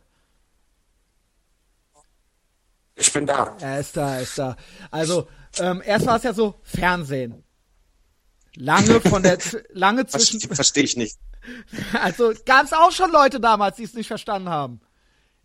Ich 2.96 3.12
bin 3.14 3.26
da. 3.26 3.56
Er 3.60 3.80
ist 3.80 3.96
da, 3.96 4.16
er 4.16 4.22
ist 4.22 4.38
da. 4.38 4.56
Also, 4.92 5.28
ähm, 5.60 5.82
erst 5.86 6.06
war 6.06 6.18
es 6.18 6.24
ja 6.24 6.34
so, 6.34 6.56
Fernsehen. 6.64 7.44
Lange 8.56 9.02
von 9.02 9.22
der, 9.22 9.38
lange 9.72 10.06
zwischen, 10.08 10.40
Verstehe 10.40 10.56
versteh 10.56 10.82
ich 10.82 10.98
nicht. 10.98 11.20
also 12.02 12.34
gab 12.46 12.66
es 12.66 12.74
auch 12.74 12.92
schon 12.92 13.12
Leute 13.12 13.40
damals, 13.40 13.76
die 13.78 13.84
es 13.84 13.94
nicht 13.94 14.08
verstanden 14.08 14.50
haben. 14.50 14.82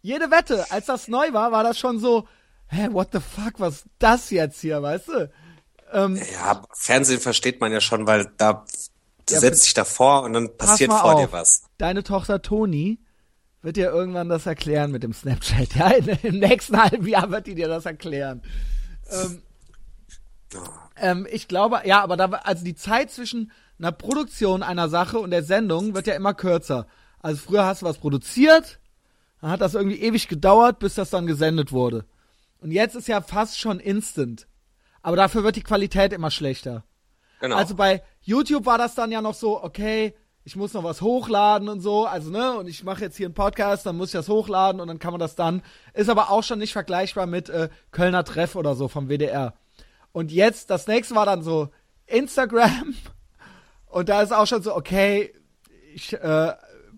Jede 0.00 0.30
Wette, 0.30 0.70
als 0.70 0.86
das 0.86 1.08
neu 1.08 1.32
war, 1.32 1.52
war 1.52 1.62
das 1.62 1.78
schon 1.78 1.98
so, 1.98 2.26
hä, 2.72 2.88
what 2.92 3.08
the 3.12 3.20
fuck, 3.20 3.58
was 3.60 3.74
ist 3.76 3.86
das 3.98 4.30
jetzt 4.30 4.60
hier, 4.60 4.82
weißt 4.82 5.08
du? 5.08 5.30
Ähm, 5.92 6.16
Ja, 6.32 6.62
Fernsehen 6.72 7.20
versteht 7.20 7.60
man 7.60 7.70
ja 7.72 7.80
schon, 7.80 8.06
weil 8.06 8.30
da 8.38 8.64
du 9.26 9.34
Ja, 9.34 9.40
setzt 9.40 9.64
dich 9.64 9.74
davor 9.74 10.22
und 10.22 10.32
dann 10.32 10.56
pass 10.56 10.70
passiert 10.70 10.90
vor 10.92 11.14
auf. 11.14 11.20
dir 11.20 11.32
was. 11.32 11.62
Deine 11.78 12.02
Tochter 12.02 12.42
Toni 12.42 12.98
wird 13.60 13.76
dir 13.76 13.90
irgendwann 13.90 14.28
das 14.28 14.46
erklären 14.46 14.90
mit 14.90 15.02
dem 15.02 15.12
Snapchat. 15.12 15.68
Ja, 15.76 15.90
In, 15.90 16.08
im 16.22 16.38
nächsten 16.40 16.76
halben 16.82 17.06
Jahr 17.06 17.30
wird 17.30 17.46
die 17.46 17.54
dir 17.54 17.68
das 17.68 17.86
erklären. 17.86 18.42
Ähm, 19.10 19.42
ähm, 20.96 21.26
ich 21.30 21.48
glaube, 21.48 21.82
ja, 21.84 22.02
aber 22.02 22.16
da, 22.16 22.26
also 22.26 22.64
die 22.64 22.74
Zeit 22.74 23.10
zwischen 23.10 23.52
einer 23.78 23.92
Produktion 23.92 24.62
einer 24.62 24.88
Sache 24.88 25.18
und 25.18 25.30
der 25.30 25.42
Sendung 25.42 25.94
wird 25.94 26.06
ja 26.06 26.14
immer 26.14 26.34
kürzer. 26.34 26.86
Also 27.20 27.40
früher 27.46 27.64
hast 27.64 27.82
du 27.82 27.86
was 27.86 27.98
produziert, 27.98 28.78
dann 29.40 29.50
hat 29.50 29.60
das 29.60 29.74
irgendwie 29.74 30.00
ewig 30.00 30.28
gedauert, 30.28 30.78
bis 30.78 30.94
das 30.94 31.10
dann 31.10 31.26
gesendet 31.26 31.72
wurde. 31.72 32.04
Und 32.62 32.70
jetzt 32.70 32.94
ist 32.94 33.08
ja 33.08 33.20
fast 33.20 33.58
schon 33.58 33.80
instant. 33.80 34.46
Aber 35.02 35.16
dafür 35.16 35.42
wird 35.42 35.56
die 35.56 35.64
Qualität 35.64 36.12
immer 36.12 36.30
schlechter. 36.30 36.84
Genau. 37.40 37.56
Also 37.56 37.74
bei 37.74 38.02
YouTube 38.20 38.66
war 38.66 38.78
das 38.78 38.94
dann 38.94 39.10
ja 39.10 39.20
noch 39.20 39.34
so, 39.34 39.62
okay, 39.64 40.14
ich 40.44 40.54
muss 40.54 40.72
noch 40.72 40.84
was 40.84 41.02
hochladen 41.02 41.68
und 41.68 41.80
so, 41.80 42.06
also 42.06 42.30
ne, 42.30 42.56
und 42.56 42.68
ich 42.68 42.84
mache 42.84 43.00
jetzt 43.00 43.16
hier 43.16 43.26
einen 43.26 43.34
Podcast, 43.34 43.84
dann 43.84 43.96
muss 43.96 44.08
ich 44.08 44.12
das 44.12 44.28
hochladen 44.28 44.80
und 44.80 44.86
dann 44.86 45.00
kann 45.00 45.12
man 45.12 45.18
das 45.18 45.34
dann. 45.34 45.62
Ist 45.92 46.08
aber 46.08 46.30
auch 46.30 46.44
schon 46.44 46.60
nicht 46.60 46.72
vergleichbar 46.72 47.26
mit 47.26 47.48
äh, 47.48 47.68
Kölner 47.90 48.24
Treff 48.24 48.54
oder 48.54 48.76
so 48.76 48.86
vom 48.86 49.08
WDR. 49.08 49.54
Und 50.12 50.30
jetzt, 50.30 50.70
das 50.70 50.86
nächste 50.86 51.16
war 51.16 51.26
dann 51.26 51.42
so 51.42 51.70
Instagram 52.06 52.94
und 53.86 54.08
da 54.08 54.22
ist 54.22 54.32
auch 54.32 54.46
schon 54.46 54.62
so, 54.62 54.76
okay, 54.76 55.34
ich 55.94 56.12
äh, 56.12 56.52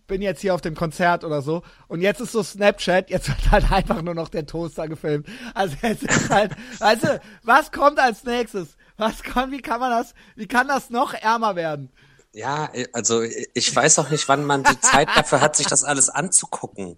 bin 0.06 0.22
jetzt 0.22 0.40
hier 0.40 0.54
auf 0.54 0.60
dem 0.60 0.74
Konzert 0.74 1.24
oder 1.24 1.42
so 1.42 1.62
und 1.88 2.00
jetzt 2.00 2.20
ist 2.20 2.32
so 2.32 2.42
Snapchat, 2.42 3.10
jetzt 3.10 3.28
wird 3.28 3.50
halt 3.50 3.70
einfach 3.72 4.02
nur 4.02 4.14
noch 4.14 4.28
der 4.28 4.46
Toaster 4.46 4.88
gefilmt. 4.88 5.26
Also 5.54 5.76
jetzt 5.82 6.02
ist 6.02 6.30
halt, 6.30 6.52
weißt 6.78 7.04
du, 7.04 7.20
was 7.42 7.72
kommt 7.72 7.98
als 7.98 8.24
nächstes? 8.24 8.76
Was 8.96 9.22
kann, 9.22 9.50
wie 9.50 9.60
kann 9.62 9.80
man 9.80 9.90
das, 9.90 10.14
wie 10.36 10.46
kann 10.46 10.68
das 10.68 10.90
noch 10.90 11.14
ärmer 11.14 11.56
werden? 11.56 11.90
ja, 12.32 12.68
also 12.92 13.22
ich 13.22 13.74
weiß 13.74 14.00
auch 14.00 14.10
nicht, 14.10 14.28
wann 14.28 14.44
man 14.44 14.64
die 14.64 14.80
Zeit 14.80 15.08
dafür 15.14 15.40
hat, 15.40 15.54
sich 15.54 15.68
das 15.68 15.84
alles 15.84 16.08
anzugucken. 16.08 16.96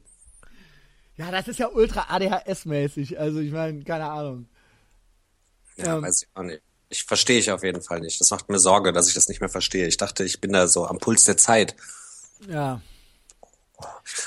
Ja, 1.16 1.30
das 1.30 1.48
ist 1.48 1.58
ja 1.58 1.68
ultra 1.68 2.06
ADHS-mäßig, 2.14 3.18
also 3.18 3.40
ich 3.40 3.52
meine, 3.52 3.82
keine 3.84 4.10
Ahnung. 4.10 4.48
Ja, 5.76 5.96
Ähm, 5.96 6.02
weiß 6.02 6.22
ich 6.22 6.28
auch 6.34 6.42
nicht. 6.42 6.62
Ich 6.88 7.04
verstehe 7.04 7.38
ich 7.38 7.50
auf 7.50 7.64
jeden 7.64 7.82
Fall 7.82 8.00
nicht. 8.00 8.20
Das 8.20 8.30
macht 8.30 8.48
mir 8.48 8.58
Sorge, 8.58 8.92
dass 8.92 9.08
ich 9.08 9.14
das 9.14 9.28
nicht 9.28 9.40
mehr 9.40 9.48
verstehe. 9.48 9.86
Ich 9.88 9.96
dachte, 9.96 10.24
ich 10.24 10.40
bin 10.40 10.52
da 10.52 10.68
so 10.68 10.86
am 10.86 10.98
Puls 10.98 11.24
der 11.24 11.36
Zeit. 11.36 11.74
Ja. 12.48 12.80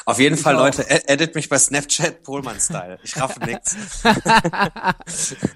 Auf 0.06 0.20
jeden 0.20 0.36
ich 0.36 0.42
Fall, 0.42 0.56
auch. 0.56 0.60
Leute, 0.60 0.88
edit 1.08 1.34
mich 1.36 1.50
bei 1.50 1.58
Snapchat 1.58 2.24
Pohlmann-Style. 2.24 3.00
Ich 3.04 3.18
raff 3.18 3.40
nix. 3.40 3.76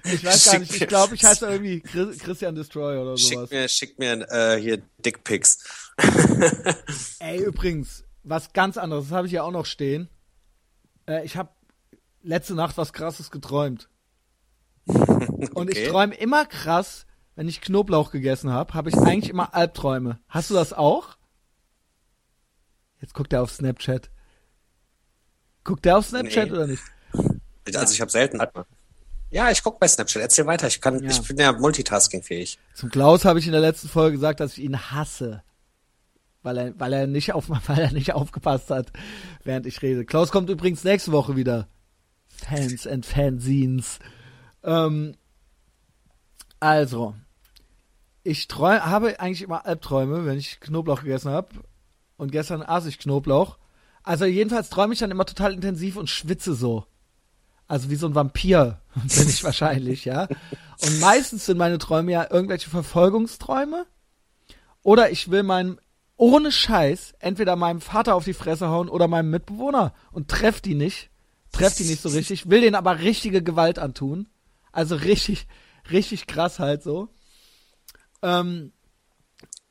ich 0.04 0.24
weiß 0.24 0.44
gar 0.44 0.58
nicht, 0.58 0.74
ich 0.74 0.88
glaube, 0.88 1.14
ich 1.14 1.24
heiße 1.24 1.46
irgendwie 1.46 1.80
Christian 1.80 2.54
Destroy 2.54 2.98
oder 2.98 3.16
sowas. 3.16 3.48
Schick 3.48 3.50
mir, 3.50 3.68
schick 3.68 3.98
mir 3.98 4.28
äh, 4.30 4.60
hier 4.60 4.82
Dickpics. 5.04 5.92
Ey, 7.20 7.42
übrigens, 7.42 8.04
was 8.24 8.52
ganz 8.52 8.76
anderes, 8.76 9.08
das 9.08 9.16
habe 9.16 9.26
ich 9.26 9.32
ja 9.32 9.42
auch 9.42 9.52
noch 9.52 9.66
stehen. 9.66 10.08
Äh, 11.06 11.24
ich 11.24 11.36
habe 11.36 11.50
letzte 12.22 12.54
Nacht 12.54 12.76
was 12.76 12.92
krasses 12.92 13.30
geträumt. 13.30 13.88
Und 14.86 15.56
okay. 15.56 15.84
ich 15.84 15.88
träume 15.88 16.14
immer 16.14 16.46
krass, 16.46 17.06
wenn 17.36 17.48
ich 17.48 17.60
Knoblauch 17.60 18.10
gegessen 18.10 18.50
habe, 18.50 18.74
habe 18.74 18.90
ich 18.90 18.96
eigentlich 18.96 19.30
immer 19.30 19.54
Albträume. 19.54 20.20
Hast 20.28 20.50
du 20.50 20.54
das 20.54 20.72
auch? 20.72 21.16
Jetzt 23.04 23.12
guckt 23.12 23.34
er 23.34 23.42
auf 23.42 23.50
Snapchat. 23.50 24.08
Guckt 25.62 25.84
er 25.84 25.98
auf 25.98 26.06
Snapchat 26.06 26.46
nee. 26.46 26.52
oder 26.52 26.66
nicht? 26.66 26.82
Also 27.74 27.92
ich 27.92 28.00
habe 28.00 28.10
selten. 28.10 28.40
Ja, 29.30 29.50
ich 29.50 29.62
guck 29.62 29.78
bei 29.78 29.86
Snapchat. 29.86 30.22
Erzähl 30.22 30.46
weiter. 30.46 30.68
Ich 30.68 30.80
kann, 30.80 31.02
ja. 31.02 31.10
ich 31.10 31.20
bin 31.20 31.36
ja 31.36 31.52
multitaskingfähig. 31.52 32.58
Zum 32.72 32.88
Klaus 32.88 33.26
habe 33.26 33.38
ich 33.38 33.44
in 33.44 33.52
der 33.52 33.60
letzten 33.60 33.90
Folge 33.90 34.16
gesagt, 34.16 34.40
dass 34.40 34.56
ich 34.56 34.64
ihn 34.64 34.90
hasse, 34.90 35.42
weil 36.42 36.56
er, 36.56 36.80
weil 36.80 36.94
er 36.94 37.06
nicht 37.06 37.34
auf, 37.34 37.50
weil 37.66 37.78
er 37.78 37.92
nicht 37.92 38.14
aufgepasst 38.14 38.70
hat, 38.70 38.90
während 39.42 39.66
ich 39.66 39.82
rede. 39.82 40.06
Klaus 40.06 40.30
kommt 40.30 40.48
übrigens 40.48 40.82
nächste 40.82 41.12
Woche 41.12 41.36
wieder. 41.36 41.68
Fans 42.28 42.86
and 42.86 43.04
Fanzines. 43.04 43.98
Ähm, 44.62 45.14
also, 46.58 47.14
ich 48.22 48.48
träum, 48.48 48.82
habe 48.82 49.20
eigentlich 49.20 49.42
immer 49.42 49.66
Albträume, 49.66 50.24
wenn 50.24 50.38
ich 50.38 50.58
Knoblauch 50.60 51.02
gegessen 51.02 51.30
habe. 51.30 51.50
Und 52.16 52.32
gestern 52.32 52.62
aß 52.62 52.86
ich 52.86 52.98
Knoblauch. 52.98 53.58
Also 54.02 54.24
jedenfalls 54.26 54.70
träume 54.70 54.92
ich 54.92 55.00
dann 55.00 55.10
immer 55.10 55.26
total 55.26 55.52
intensiv 55.54 55.96
und 55.96 56.10
schwitze 56.10 56.54
so. 56.54 56.86
Also 57.66 57.88
wie 57.88 57.96
so 57.96 58.06
ein 58.06 58.14
Vampir 58.14 58.80
bin 58.94 59.28
ich 59.28 59.42
wahrscheinlich, 59.42 60.04
ja. 60.04 60.28
Und 60.82 61.00
meistens 61.00 61.46
sind 61.46 61.56
meine 61.56 61.78
Träume 61.78 62.12
ja 62.12 62.30
irgendwelche 62.30 62.70
Verfolgungsträume. 62.70 63.86
Oder 64.82 65.10
ich 65.10 65.30
will 65.30 65.42
meinem, 65.42 65.78
ohne 66.16 66.52
Scheiß, 66.52 67.14
entweder 67.18 67.56
meinem 67.56 67.80
Vater 67.80 68.14
auf 68.14 68.24
die 68.24 68.34
Fresse 68.34 68.68
hauen 68.68 68.90
oder 68.90 69.08
meinem 69.08 69.30
Mitbewohner 69.30 69.94
und 70.12 70.28
treff 70.28 70.60
die 70.60 70.74
nicht. 70.74 71.08
Treff 71.52 71.74
die 71.74 71.84
nicht 71.84 72.02
so 72.02 72.10
richtig. 72.10 72.50
Will 72.50 72.60
denen 72.60 72.74
aber 72.74 73.00
richtige 73.00 73.42
Gewalt 73.42 73.78
antun. 73.78 74.28
Also 74.70 74.96
richtig, 74.96 75.46
richtig 75.90 76.26
krass 76.26 76.58
halt 76.58 76.82
so. 76.82 77.08
Ähm, 78.22 78.72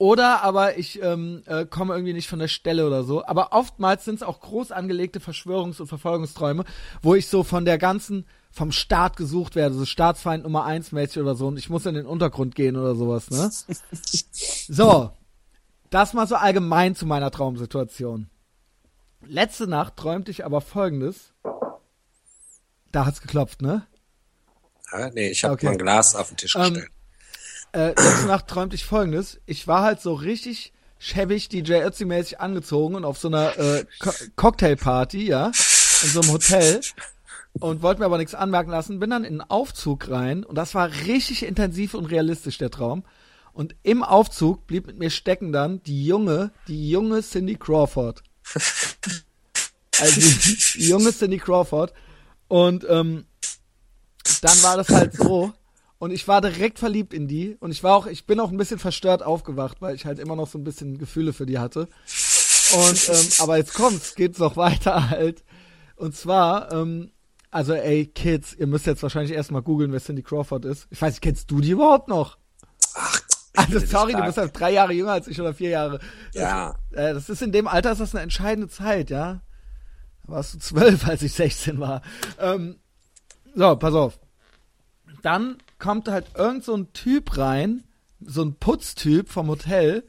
oder 0.03 0.43
aber 0.43 0.77
ich 0.77 1.01
ähm, 1.01 1.43
äh, 1.45 1.65
komme 1.65 1.93
irgendwie 1.93 2.11
nicht 2.11 2.27
von 2.27 2.39
der 2.39 2.49
Stelle 2.49 2.85
oder 2.85 3.05
so. 3.05 3.25
Aber 3.25 3.53
oftmals 3.53 4.03
sind 4.03 4.15
es 4.15 4.23
auch 4.23 4.41
groß 4.41 4.73
angelegte 4.73 5.19
Verschwörungs- 5.19 5.79
und 5.79 5.87
Verfolgungsträume, 5.87 6.65
wo 7.01 7.15
ich 7.15 7.29
so 7.29 7.43
von 7.43 7.63
der 7.63 7.77
ganzen, 7.77 8.25
vom 8.51 8.73
Staat 8.73 9.15
gesucht 9.15 9.55
werde, 9.55 9.75
so 9.75 9.85
Staatsfeind 9.85 10.43
Nummer 10.43 10.65
eins 10.65 10.91
mäßig 10.91 11.21
oder 11.21 11.35
so 11.35 11.47
und 11.47 11.57
ich 11.57 11.69
muss 11.69 11.85
in 11.85 11.95
den 11.95 12.05
Untergrund 12.05 12.53
gehen 12.53 12.75
oder 12.75 12.95
sowas, 12.95 13.29
ne? 13.29 13.49
so. 14.67 15.11
Das 15.89 16.11
mal 16.11 16.27
so 16.27 16.35
allgemein 16.35 16.95
zu 16.95 17.05
meiner 17.05 17.31
Traumsituation. 17.31 18.29
Letzte 19.25 19.67
Nacht 19.67 19.95
träumte 19.95 20.31
ich 20.31 20.43
aber 20.43 20.59
folgendes. 20.59 21.31
Da 22.91 23.05
hat's 23.05 23.21
geklopft, 23.21 23.61
ne? 23.61 23.87
Ja, 24.91 25.09
nee, 25.11 25.29
ich 25.29 25.45
habe 25.45 25.53
okay. 25.53 25.67
mein 25.67 25.77
Glas 25.77 26.13
auf 26.13 26.27
den 26.27 26.35
Tisch 26.35 26.57
ähm, 26.57 26.73
gestellt. 26.73 26.92
Äh, 27.73 27.87
letzte 27.89 28.27
Nacht 28.27 28.47
träumte 28.47 28.75
ich 28.75 28.85
folgendes. 28.85 29.41
Ich 29.45 29.67
war 29.67 29.83
halt 29.83 29.99
so 29.99 30.13
richtig 30.13 30.73
schäbig 30.99 31.49
DJ 31.49 31.83
Ötzi-mäßig 31.83 32.39
angezogen 32.39 32.95
und 32.95 33.03
auf 33.03 33.17
so 33.17 33.27
einer 33.27 33.57
äh, 33.57 33.85
Co 33.99 34.11
Cocktailparty, 34.35 35.25
ja, 35.25 35.47
in 35.47 36.09
so 36.09 36.21
einem 36.21 36.31
Hotel 36.31 36.81
und 37.59 37.81
wollte 37.81 37.99
mir 37.99 38.05
aber 38.05 38.17
nichts 38.17 38.35
anmerken 38.35 38.71
lassen, 38.71 38.99
bin 38.99 39.09
dann 39.09 39.23
in 39.23 39.41
einen 39.41 39.49
Aufzug 39.49 40.09
rein 40.09 40.43
und 40.43 40.55
das 40.55 40.75
war 40.75 40.89
richtig 41.05 41.43
intensiv 41.43 41.93
und 41.93 42.05
realistisch, 42.05 42.57
der 42.57 42.71
Traum. 42.71 43.03
Und 43.53 43.75
im 43.83 44.01
Aufzug 44.01 44.65
blieb 44.65 44.87
mit 44.87 44.97
mir 44.97 45.11
stecken 45.11 45.51
dann 45.51 45.83
die 45.83 46.05
junge, 46.05 46.51
die 46.67 46.89
junge 46.89 47.21
Cindy 47.21 47.55
Crawford. 47.55 48.23
Also 49.99 50.21
die, 50.21 50.79
die 50.79 50.89
junge 50.89 51.11
Cindy 51.11 51.37
Crawford. 51.37 51.93
Und 52.47 52.85
ähm, 52.89 53.25
dann 54.41 54.63
war 54.63 54.77
das 54.77 54.89
halt 54.89 55.13
so, 55.13 55.53
und 56.03 56.11
ich 56.11 56.27
war 56.27 56.41
direkt 56.41 56.79
verliebt 56.79 57.13
in 57.13 57.29
die 57.29 57.55
und 57.61 57.71
ich 57.71 57.81
war 57.81 57.95
auch, 57.95 58.07
ich 58.07 58.25
bin 58.25 58.37
auch 58.41 58.51
ein 58.51 58.57
bisschen 58.57 58.77
verstört 58.77 59.23
aufgewacht, 59.23 59.77
weil 59.79 59.95
ich 59.95 60.05
halt 60.05 60.19
immer 60.19 60.35
noch 60.35 60.49
so 60.49 60.57
ein 60.57 60.65
bisschen 60.65 60.97
Gefühle 60.97 61.31
für 61.31 61.45
die 61.45 61.59
hatte. 61.59 61.87
Und 62.73 63.07
ähm, 63.09 63.27
aber 63.39 63.55
jetzt 63.55 63.73
kommt's, 63.73 64.13
geht's 64.15 64.37
noch 64.37 64.57
weiter 64.57 65.09
halt. 65.11 65.45
Und 65.95 66.13
zwar, 66.13 66.73
ähm, 66.73 67.11
also 67.51 67.71
ey 67.71 68.05
Kids, 68.05 68.53
ihr 68.53 68.67
müsst 68.67 68.85
jetzt 68.85 69.01
wahrscheinlich 69.01 69.31
erstmal 69.31 69.61
googeln, 69.61 69.93
wer 69.93 70.01
Cindy 70.01 70.23
Crawford 70.23 70.65
ist. 70.65 70.87
Ich 70.89 71.01
weiß, 71.01 71.21
kennst 71.21 71.49
du 71.49 71.61
die 71.61 71.71
überhaupt 71.71 72.09
noch? 72.09 72.37
Ach, 72.95 73.21
also 73.55 73.79
sorry, 73.79 74.11
du 74.11 74.23
bist 74.23 74.37
halt 74.37 74.59
drei 74.59 74.73
Jahre 74.73 74.91
jünger 74.91 75.13
als 75.13 75.29
ich 75.29 75.39
oder 75.39 75.53
vier 75.53 75.69
Jahre. 75.69 75.99
Ja. 76.33 76.75
Das, 76.91 76.99
äh, 76.99 77.13
das 77.13 77.29
ist 77.29 77.41
in 77.41 77.53
dem 77.53 77.65
Alter 77.65 77.93
ist 77.93 78.01
das 78.01 78.13
eine 78.13 78.23
entscheidende 78.23 78.67
Zeit, 78.67 79.09
ja. 79.09 79.39
Da 80.25 80.33
warst 80.33 80.53
du 80.53 80.59
zwölf, 80.59 81.07
als 81.07 81.21
ich 81.21 81.31
16 81.31 81.79
war. 81.79 82.01
Ähm, 82.39 82.75
so, 83.55 83.73
pass 83.77 83.93
auf. 83.93 84.19
Dann 85.23 85.57
kommt 85.79 86.07
halt 86.07 86.27
irgend 86.37 86.63
so 86.63 86.75
ein 86.75 86.93
Typ 86.93 87.37
rein, 87.37 87.83
so 88.21 88.43
ein 88.43 88.53
Putztyp 88.53 89.29
vom 89.29 89.47
Hotel, 89.47 90.03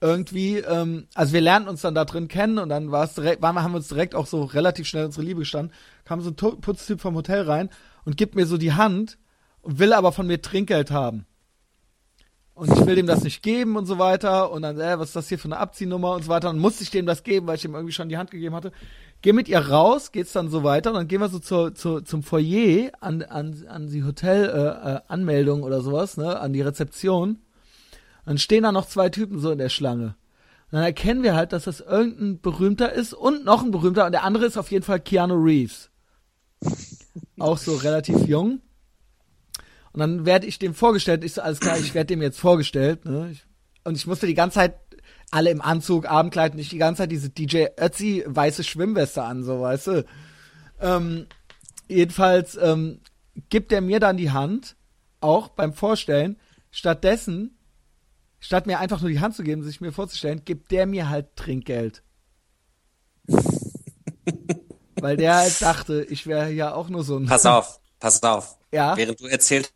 irgendwie, 0.00 0.56
ähm, 0.56 1.06
also 1.14 1.34
wir 1.34 1.42
lernten 1.42 1.68
uns 1.68 1.82
dann 1.82 1.94
da 1.94 2.04
drin 2.04 2.26
kennen 2.26 2.58
und 2.58 2.70
dann 2.70 2.90
war 2.90 3.04
es 3.04 3.14
direkt, 3.14 3.42
waren, 3.42 3.62
haben 3.62 3.72
wir 3.72 3.76
uns 3.76 3.88
direkt 3.88 4.14
auch 4.14 4.26
so 4.26 4.44
relativ 4.44 4.88
schnell 4.88 5.04
unsere 5.04 5.24
Liebe 5.24 5.40
gestanden, 5.40 5.74
kam 6.04 6.20
so 6.22 6.30
ein 6.30 6.36
Putztyp 6.36 7.00
vom 7.00 7.14
Hotel 7.14 7.42
rein 7.42 7.68
und 8.04 8.16
gibt 8.16 8.34
mir 8.34 8.46
so 8.46 8.56
die 8.56 8.72
Hand 8.72 9.18
und 9.60 9.78
will 9.78 9.92
aber 9.92 10.12
von 10.12 10.26
mir 10.26 10.40
Trinkgeld 10.40 10.90
haben. 10.90 11.26
Und 12.54 12.70
ich 12.72 12.84
will 12.84 12.94
dem 12.94 13.06
das 13.06 13.24
nicht 13.24 13.42
geben 13.42 13.76
und 13.76 13.86
so 13.86 13.98
weiter. 13.98 14.50
Und 14.52 14.60
dann, 14.60 14.78
äh, 14.78 14.98
was 14.98 15.08
ist 15.08 15.16
das 15.16 15.28
hier 15.30 15.38
für 15.38 15.48
eine 15.48 15.56
Abziehnummer 15.56 16.12
und 16.12 16.24
so 16.24 16.28
weiter. 16.28 16.50
Und 16.50 16.58
musste 16.58 16.82
ich 16.82 16.90
dem 16.90 17.06
das 17.06 17.22
geben, 17.22 17.46
weil 17.46 17.56
ich 17.56 17.64
ihm 17.64 17.74
irgendwie 17.74 17.94
schon 17.94 18.10
die 18.10 18.18
Hand 18.18 18.30
gegeben 18.30 18.54
hatte. 18.54 18.70
Geh 19.22 19.32
mit 19.32 19.48
ihr 19.48 19.58
raus, 19.58 20.12
geht's 20.12 20.32
dann 20.32 20.48
so 20.48 20.64
weiter. 20.64 20.90
Und 20.90 20.96
dann 20.96 21.08
gehen 21.08 21.20
wir 21.20 21.28
so 21.28 21.38
zur, 21.38 21.74
zur, 21.74 22.04
zum 22.04 22.22
Foyer 22.22 22.90
an, 23.00 23.22
an, 23.22 23.66
an 23.68 23.88
die 23.88 24.02
Hotel-Anmeldung 24.02 25.60
äh, 25.60 25.62
äh, 25.62 25.66
oder 25.66 25.82
sowas, 25.82 26.16
ne, 26.16 26.40
an 26.40 26.52
die 26.52 26.62
Rezeption. 26.62 27.38
Dann 28.24 28.38
stehen 28.38 28.62
da 28.62 28.72
noch 28.72 28.86
zwei 28.86 29.08
Typen 29.08 29.38
so 29.38 29.50
in 29.50 29.58
der 29.58 29.68
Schlange. 29.68 30.14
Und 30.70 30.76
dann 30.76 30.84
erkennen 30.84 31.22
wir 31.22 31.34
halt, 31.34 31.52
dass 31.52 31.64
das 31.64 31.80
irgendein 31.80 32.40
berühmter 32.40 32.92
ist 32.92 33.12
und 33.12 33.44
noch 33.44 33.62
ein 33.62 33.72
berühmter. 33.72 34.06
Und 34.06 34.12
der 34.12 34.24
andere 34.24 34.46
ist 34.46 34.56
auf 34.56 34.70
jeden 34.70 34.84
Fall 34.84 35.00
Keanu 35.00 35.34
Reeves. 35.34 35.90
Auch 37.38 37.58
so 37.58 37.74
relativ 37.76 38.26
jung. 38.26 38.60
Und 39.92 40.00
dann 40.00 40.24
werde 40.24 40.46
ich 40.46 40.58
dem 40.58 40.74
vorgestellt. 40.74 41.24
Ich 41.24 41.34
so, 41.34 41.42
alles 41.42 41.60
klar, 41.60 41.78
ich 41.78 41.94
werde 41.94 42.06
dem 42.06 42.22
jetzt 42.22 42.38
vorgestellt. 42.38 43.04
Ne? 43.04 43.34
Und 43.84 43.96
ich 43.96 44.06
musste 44.06 44.26
die 44.26 44.34
ganze 44.34 44.54
Zeit 44.56 44.76
alle 45.30 45.50
im 45.50 45.60
Anzug, 45.60 46.06
Abendkleid, 46.06 46.54
nicht 46.54 46.72
die 46.72 46.78
ganze 46.78 47.02
Zeit 47.02 47.12
diese 47.12 47.30
DJ 47.30 47.66
Ötzi 47.78 48.24
weiße 48.26 48.64
Schwimmweste 48.64 49.22
an, 49.22 49.44
so 49.44 49.60
weißt 49.60 49.86
du. 49.88 50.04
Ähm, 50.80 51.26
jedenfalls 51.88 52.56
ähm, 52.56 53.00
gibt 53.48 53.72
er 53.72 53.80
mir 53.80 54.00
dann 54.00 54.16
die 54.16 54.32
Hand, 54.32 54.76
auch 55.20 55.48
beim 55.48 55.72
Vorstellen. 55.72 56.38
Stattdessen, 56.70 57.58
statt 58.38 58.66
mir 58.66 58.78
einfach 58.78 59.00
nur 59.00 59.10
die 59.10 59.20
Hand 59.20 59.34
zu 59.34 59.42
geben, 59.42 59.62
sich 59.62 59.80
mir 59.80 59.92
vorzustellen, 59.92 60.44
gibt 60.44 60.70
der 60.70 60.86
mir 60.86 61.08
halt 61.08 61.36
Trinkgeld. 61.36 62.02
Weil 64.96 65.16
der 65.16 65.36
halt 65.36 65.62
dachte, 65.62 66.04
ich 66.10 66.26
wäre 66.26 66.50
ja 66.50 66.74
auch 66.74 66.88
nur 66.88 67.04
so 67.04 67.16
ein. 67.16 67.26
Pass 67.26 67.46
auf, 67.46 67.80
pass 67.98 68.22
auf. 68.22 68.58
Ja. 68.72 68.96
Während 68.96 69.20
du 69.20 69.26
erzählt 69.26 69.72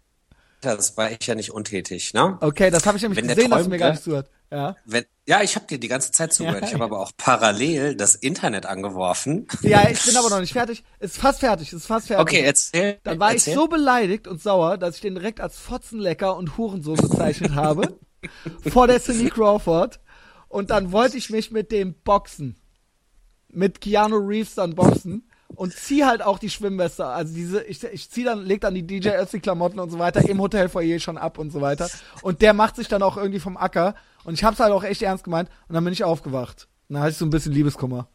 das 0.65 0.97
war 0.97 1.11
ich 1.11 1.27
ja 1.27 1.35
nicht 1.35 1.51
untätig, 1.51 2.15
ne? 2.15 2.39
Okay, 2.41 2.71
das 2.71 2.87
habe 2.87 2.97
ich 2.97 3.03
nämlich 3.03 3.19
wenn 3.19 3.29
gesehen, 3.29 3.51
dass 3.51 3.65
du 3.65 3.71
mir 3.71 3.79
gar 3.79 3.91
nicht 3.91 4.03
zuhört. 4.03 4.31
Ja, 4.55 4.77
wenn, 4.85 5.05
ja 5.27 5.43
ich 5.43 5.57
habe 5.57 5.67
dir 5.67 5.79
die 5.79 5.89
ganze 5.89 6.13
Zeit 6.13 6.33
zugehört. 6.33 6.63
Ja, 6.63 6.69
ich 6.69 6.75
habe 6.75 6.85
aber 6.85 7.01
auch 7.01 7.11
parallel 7.17 7.97
das 7.97 8.15
Internet 8.15 8.67
angeworfen. 8.67 9.49
Ja, 9.63 9.89
ich 9.89 10.01
bin 10.07 10.17
aber 10.17 10.31
noch 10.31 10.39
nicht 10.39 10.53
fertig. 10.53 10.85
Ist 11.01 11.17
fast 11.17 11.41
fertig, 11.41 11.73
ist 11.73 11.87
fast 11.87 12.07
fertig. 12.07 12.23
Okay, 12.23 12.45
erzähl. 12.45 13.01
Dann 13.03 13.19
war 13.19 13.33
erzähl. 13.33 13.55
ich 13.55 13.59
so 13.59 13.67
beleidigt 13.67 14.29
und 14.29 14.41
sauer, 14.41 14.79
dass 14.79 14.95
ich 14.95 15.01
den 15.01 15.17
direkt 15.17 15.41
als 15.41 15.59
Fotzenlecker 15.59 16.37
und 16.37 16.57
Hurensohn 16.57 16.97
bezeichnet 16.97 17.57
habe. 17.57 17.99
vor 18.71 18.87
der 18.87 19.03
Cindy 19.03 19.29
Crawford. 19.29 19.99
Und 20.49 20.71
dann 20.71 20.93
wollte 20.93 21.17
ich 21.17 21.31
mich 21.31 21.51
mit 21.51 21.73
dem 21.73 21.95
boxen. 21.95 22.57
Mit 23.49 23.81
Keanu 23.81 24.19
Reeves 24.19 24.55
dann 24.55 24.77
boxen 24.77 25.29
und 25.57 25.73
zieh 25.73 26.05
halt 26.05 26.23
auch 26.23 26.39
die 26.39 26.51
Schwimmweste, 26.51 27.07
also 27.07 27.35
diese, 27.35 27.63
ich, 27.65 27.83
ich 27.85 28.11
zieh 28.11 28.25
dann, 28.25 28.45
leg 28.45 28.61
dann 28.61 28.75
die 28.75 28.87
DJ 28.87 29.11
Ötzi 29.11 29.41
Klamotten 29.41 29.79
und 29.79 29.91
so 29.91 29.99
weiter 29.99 30.29
im 30.29 30.41
Hotelfoyer 30.41 30.99
schon 30.99 31.19
ab 31.19 31.39
und 31.39 31.51
so 31.51 31.61
weiter. 31.61 31.89
Und 32.23 32.43
der 32.43 32.53
macht 32.53 32.77
sich 32.77 32.89
dann 32.89 33.03
auch 33.03 33.17
irgendwie 33.17 33.41
vom 33.41 33.57
Acker. 33.57 33.95
Und 34.25 34.35
ich 34.35 34.45
hab's 34.45 34.61
halt 34.61 34.73
auch 34.73 34.85
echt 34.85 35.03
ernst 35.03 35.25
gemeint. 35.25 35.49
Und 35.69 35.75
dann 35.75 35.85
bin 35.85 35.93
ich 35.93 36.05
aufgewacht. 36.05 36.69
Und 36.89 36.95
dann 36.95 37.03
hatte 37.03 37.13
ich 37.13 37.19
so 37.19 37.25
ein 37.25 37.31
bisschen 37.31 37.53
Liebeskummer. 37.53 38.09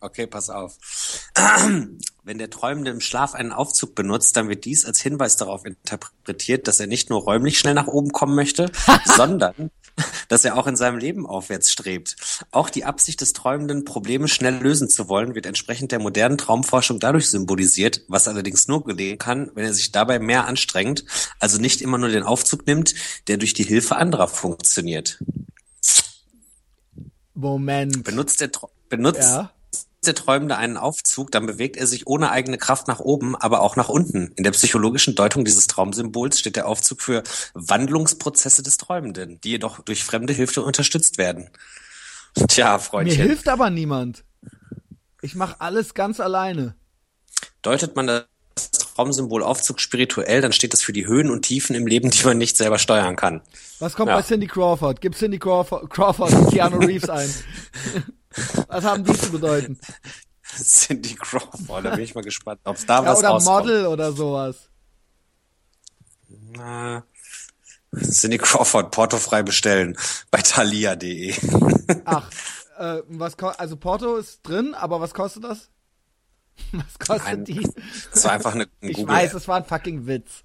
Okay, 0.00 0.26
pass 0.26 0.48
auf. 0.50 0.78
Wenn 2.26 2.38
der 2.38 2.50
Träumende 2.50 2.90
im 2.90 3.00
Schlaf 3.00 3.36
einen 3.36 3.52
Aufzug 3.52 3.94
benutzt, 3.94 4.36
dann 4.36 4.48
wird 4.48 4.64
dies 4.64 4.84
als 4.84 5.00
Hinweis 5.00 5.36
darauf 5.36 5.64
interpretiert, 5.64 6.66
dass 6.66 6.80
er 6.80 6.88
nicht 6.88 7.08
nur 7.08 7.22
räumlich 7.22 7.56
schnell 7.56 7.74
nach 7.74 7.86
oben 7.86 8.10
kommen 8.10 8.34
möchte, 8.34 8.68
sondern 9.04 9.70
dass 10.28 10.44
er 10.44 10.58
auch 10.58 10.66
in 10.66 10.74
seinem 10.74 10.98
Leben 10.98 11.24
aufwärts 11.24 11.70
strebt. 11.70 12.16
Auch 12.50 12.68
die 12.68 12.84
Absicht 12.84 13.20
des 13.20 13.32
Träumenden, 13.32 13.84
Probleme 13.84 14.26
schnell 14.26 14.56
lösen 14.56 14.88
zu 14.88 15.08
wollen, 15.08 15.36
wird 15.36 15.46
entsprechend 15.46 15.92
der 15.92 16.00
modernen 16.00 16.36
Traumforschung 16.36 16.98
dadurch 16.98 17.30
symbolisiert, 17.30 18.02
was 18.08 18.26
allerdings 18.26 18.66
nur 18.66 18.82
gelingen 18.82 19.18
kann, 19.18 19.52
wenn 19.54 19.64
er 19.64 19.72
sich 19.72 19.92
dabei 19.92 20.18
mehr 20.18 20.48
anstrengt, 20.48 21.04
also 21.38 21.60
nicht 21.60 21.80
immer 21.80 21.96
nur 21.96 22.08
den 22.08 22.24
Aufzug 22.24 22.66
nimmt, 22.66 22.92
der 23.28 23.36
durch 23.36 23.54
die 23.54 23.62
Hilfe 23.62 23.94
anderer 23.94 24.26
funktioniert. 24.26 25.22
Moment. 27.34 28.02
Benutzt 28.02 28.40
der, 28.40 28.50
benutzt 28.88 29.20
ja 29.20 29.52
Träumende 30.14 30.56
einen 30.56 30.76
Aufzug, 30.76 31.30
dann 31.30 31.46
bewegt 31.46 31.76
er 31.76 31.86
sich 31.86 32.06
ohne 32.06 32.30
eigene 32.30 32.58
Kraft 32.58 32.88
nach 32.88 33.00
oben, 33.00 33.36
aber 33.36 33.60
auch 33.60 33.76
nach 33.76 33.88
unten. 33.88 34.32
In 34.36 34.44
der 34.44 34.50
psychologischen 34.52 35.14
Deutung 35.14 35.44
dieses 35.44 35.66
Traumsymbols 35.66 36.38
steht 36.38 36.56
der 36.56 36.66
Aufzug 36.66 37.02
für 37.02 37.22
Wandlungsprozesse 37.54 38.62
des 38.62 38.76
Träumenden, 38.76 39.40
die 39.40 39.50
jedoch 39.50 39.80
durch 39.80 40.04
fremde 40.04 40.32
Hilfe 40.32 40.62
unterstützt 40.62 41.18
werden. 41.18 41.50
Tja, 42.48 42.78
Freundchen. 42.78 43.18
Mir 43.18 43.24
hilft 43.24 43.48
aber 43.48 43.70
niemand. 43.70 44.24
Ich 45.22 45.34
mache 45.34 45.60
alles 45.60 45.94
ganz 45.94 46.20
alleine. 46.20 46.76
Deutet 47.62 47.96
man 47.96 48.06
das 48.06 48.26
Traumsymbol 48.94 49.42
Aufzug 49.42 49.80
spirituell, 49.80 50.40
dann 50.40 50.52
steht 50.52 50.72
das 50.72 50.82
für 50.82 50.92
die 50.92 51.06
Höhen 51.06 51.30
und 51.30 51.42
Tiefen 51.42 51.76
im 51.76 51.86
Leben, 51.86 52.10
die 52.10 52.24
man 52.24 52.38
nicht 52.38 52.56
selber 52.56 52.78
steuern 52.78 53.16
kann. 53.16 53.42
Was 53.78 53.94
kommt 53.94 54.08
ja. 54.08 54.16
bei 54.16 54.22
Cindy 54.22 54.46
Crawford? 54.46 55.00
Gib 55.00 55.14
Cindy 55.14 55.38
Crawford, 55.38 55.90
Crawford 55.90 56.32
und 56.32 56.50
Keanu 56.50 56.78
Reeves 56.86 57.10
ein. 57.10 57.32
Was 58.68 58.84
haben 58.84 59.04
die 59.04 59.18
zu 59.18 59.30
bedeuten? 59.32 59.78
Cindy 60.42 61.14
Crawford, 61.14 61.84
da 61.84 61.94
bin 61.94 62.04
ich 62.04 62.14
mal 62.14 62.22
gespannt, 62.22 62.60
ob 62.64 62.76
es 62.76 62.86
da 62.86 63.02
ja, 63.02 63.06
was 63.06 63.18
Oder 63.18 63.28
rauskommt. 63.30 63.66
Model 63.66 63.86
oder 63.86 64.12
sowas. 64.12 64.70
Na, 66.28 67.04
Cindy 67.94 68.38
Crawford, 68.38 68.90
Porto 68.90 69.16
frei 69.18 69.42
bestellen 69.42 69.96
bei 70.30 70.40
thalia.de. 70.40 71.34
Ach, 72.04 72.30
äh, 72.78 73.02
was 73.08 73.36
also 73.38 73.76
Porto 73.76 74.16
ist 74.16 74.40
drin, 74.42 74.74
aber 74.74 75.00
was 75.00 75.14
kostet 75.14 75.44
das? 75.44 75.70
Was 76.72 76.98
kostet 76.98 77.26
ein, 77.26 77.44
die? 77.44 77.68
Das 78.14 78.24
war 78.24 78.32
einfach 78.32 78.54
eine, 78.54 78.66
ein 78.80 78.88
Ich 78.88 79.06
weiß, 79.06 79.34
es 79.34 79.46
war 79.46 79.58
ein 79.58 79.66
fucking 79.66 80.06
Witz. 80.06 80.42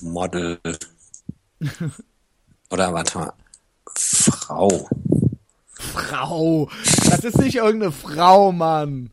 Model. 0.00 0.60
Oder 2.70 2.92
warte 2.92 3.18
mal. 3.18 3.32
Frau. 3.96 4.88
Frau. 5.98 6.70
Das 7.10 7.24
ist 7.24 7.38
nicht 7.38 7.56
irgendeine 7.56 7.92
Frau, 7.92 8.52
Mann. 8.52 9.10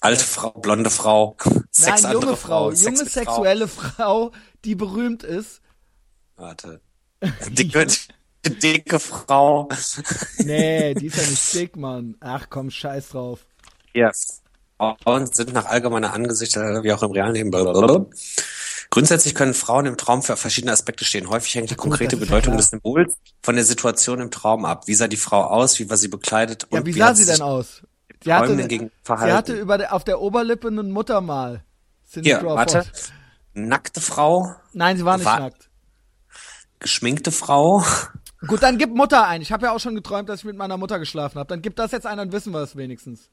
Alte 0.00 0.24
Frau, 0.24 0.50
blonde 0.50 0.90
Frau, 0.90 1.36
Sex 1.70 2.02
Nein, 2.02 2.14
junge 2.14 2.36
Frau, 2.36 2.70
Frau 2.70 2.72
junge 2.72 3.04
sexuelle 3.04 3.68
Frau. 3.68 3.88
Frau, 3.90 4.32
die 4.64 4.74
berühmt 4.74 5.22
ist. 5.22 5.60
Warte. 6.34 6.80
Dicke, 7.50 7.86
dicke 8.44 8.98
Frau. 8.98 9.68
Nee, 10.38 10.94
die 10.94 11.06
ist 11.06 11.16
ja 11.18 11.22
nicht 11.30 11.54
dick, 11.54 11.76
Mann. 11.76 12.16
Ach 12.18 12.46
komm, 12.50 12.70
scheiß 12.70 13.10
drauf. 13.10 13.46
Ja. 13.94 14.10
Frauen 14.76 15.26
sind 15.26 15.52
nach 15.52 15.66
allgemeiner 15.66 16.12
Angesicht, 16.12 16.56
wie 16.56 16.92
auch 16.92 17.02
im 17.04 17.12
realen 17.12 17.34
Leben, 17.34 17.50
blablabla. 17.52 18.06
Grundsätzlich 18.92 19.34
können 19.34 19.54
Frauen 19.54 19.86
im 19.86 19.96
Traum 19.96 20.22
für 20.22 20.36
verschiedene 20.36 20.70
Aspekte 20.70 21.06
stehen. 21.06 21.30
Häufig 21.30 21.54
hängt 21.54 21.70
die 21.70 21.76
konkrete 21.76 22.18
Bedeutung 22.18 22.58
des 22.58 22.68
Symbols 22.68 23.16
von 23.42 23.54
der 23.54 23.64
Situation 23.64 24.20
im 24.20 24.30
Traum 24.30 24.66
ab. 24.66 24.86
Wie 24.86 24.92
sah 24.92 25.08
die 25.08 25.16
Frau 25.16 25.44
aus? 25.44 25.78
Wie 25.78 25.88
war 25.88 25.96
sie 25.96 26.08
bekleidet? 26.08 26.66
Ja, 26.70 26.78
und 26.78 26.84
wie, 26.84 26.94
wie 26.94 26.98
sah 26.98 27.14
sie 27.14 27.24
denn 27.24 27.40
aus? 27.40 27.80
Sie 28.22 28.30
hatte, 28.30 28.54
sie 28.54 29.32
hatte 29.32 29.54
über 29.54 29.78
der, 29.78 29.94
auf 29.94 30.04
der 30.04 30.20
Oberlippe 30.20 30.68
einen 30.68 30.90
Muttermal. 30.90 31.64
Cindy 32.06 32.28
Hier, 32.28 32.40
Crawford. 32.40 32.74
warte. 32.74 32.92
Nackte 33.54 34.02
Frau? 34.02 34.54
Nein, 34.74 34.98
sie 34.98 35.06
war 35.06 35.16
nicht 35.16 35.24
war 35.24 35.40
nackt. 35.40 35.70
Geschminkte 36.78 37.32
Frau? 37.32 37.82
Gut, 38.46 38.62
dann 38.62 38.76
gib 38.76 38.94
Mutter 38.94 39.26
ein. 39.26 39.40
Ich 39.40 39.52
habe 39.52 39.64
ja 39.64 39.72
auch 39.72 39.80
schon 39.80 39.94
geträumt, 39.94 40.28
dass 40.28 40.40
ich 40.40 40.44
mit 40.44 40.58
meiner 40.58 40.76
Mutter 40.76 40.98
geschlafen 40.98 41.38
habe. 41.38 41.48
Dann 41.48 41.62
gib 41.62 41.76
das 41.76 41.92
jetzt 41.92 42.06
ein, 42.06 42.18
dann 42.18 42.30
wissen 42.30 42.52
wir 42.52 42.60
es 42.60 42.76
wenigstens. 42.76 43.30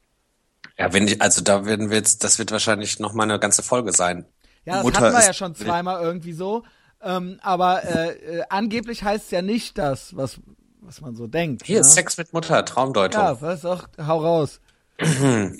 Ja, 0.78 0.90
wenn 0.94 1.06
ich, 1.06 1.20
also 1.20 1.42
da 1.42 1.66
werden 1.66 1.90
wir 1.90 1.98
jetzt, 1.98 2.24
das 2.24 2.38
wird 2.38 2.50
wahrscheinlich 2.50 2.98
noch 2.98 3.12
mal 3.12 3.24
eine 3.24 3.38
ganze 3.38 3.62
Folge 3.62 3.92
sein. 3.92 4.24
Ja, 4.64 4.74
das 4.74 4.82
Mutter 4.84 5.00
hatten 5.00 5.16
wir 5.16 5.24
ja 5.24 5.32
schon 5.32 5.54
zweimal 5.54 6.02
irgendwie 6.02 6.32
so. 6.32 6.64
Ähm, 7.02 7.38
aber 7.42 7.84
äh, 7.84 8.10
äh, 8.10 8.42
angeblich 8.50 9.02
heißt 9.02 9.26
es 9.26 9.30
ja 9.30 9.42
nicht 9.42 9.78
das, 9.78 10.16
was, 10.16 10.38
was 10.80 11.00
man 11.00 11.16
so 11.16 11.26
denkt. 11.26 11.64
Hier, 11.64 11.78
ja? 11.78 11.84
Sex 11.84 12.18
mit 12.18 12.32
Mutter, 12.32 12.64
Traumdeutung. 12.64 13.20
Ja, 13.20 13.40
was 13.40 13.64
auch, 13.64 13.88
hau 13.98 14.18
raus. 14.18 14.60
wer, 14.98 15.52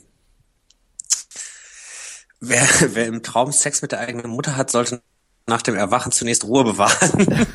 wer 2.41 3.07
im 3.07 3.23
Traum 3.23 3.53
Sex 3.53 3.81
mit 3.81 3.93
der 3.93 4.01
eigenen 4.01 4.31
Mutter 4.31 4.57
hat, 4.57 4.71
sollte 4.71 5.03
nach 5.47 5.63
dem 5.63 5.77
Erwachen 5.77 6.13
zunächst 6.13 6.45
Ruhe 6.45 6.65
bewahren. 6.65 7.11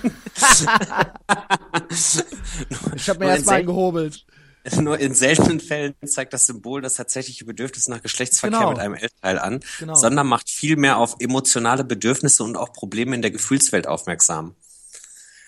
ich 2.96 3.10
habe 3.10 3.20
mir 3.20 3.32
erstmal 3.32 3.64
gehobelt. 3.64 4.26
Nur 4.82 5.00
in 5.00 5.14
seltenen 5.14 5.60
Fällen 5.60 5.96
zeigt 6.06 6.34
das 6.34 6.48
Symbol 6.48 6.82
das 6.82 6.96
tatsächliche 6.96 7.46
Bedürfnis 7.46 7.88
nach 7.88 8.02
Geschlechtsverkehr 8.02 8.60
genau. 8.60 8.72
mit 8.72 8.80
einem 8.80 8.96
Elternteil 8.96 9.40
an, 9.40 9.60
genau. 9.80 9.96
sondern 9.96 10.28
macht 10.28 10.50
viel 10.50 10.76
mehr 10.76 10.98
auf 10.98 11.18
emotionale 11.20 11.84
Bedürfnisse 11.84 12.44
und 12.44 12.58
auch 12.58 12.74
Probleme 12.74 13.16
in 13.16 13.22
der 13.22 13.32
Gefühlswelt 13.32 13.88
aufmerksam. 13.88 14.56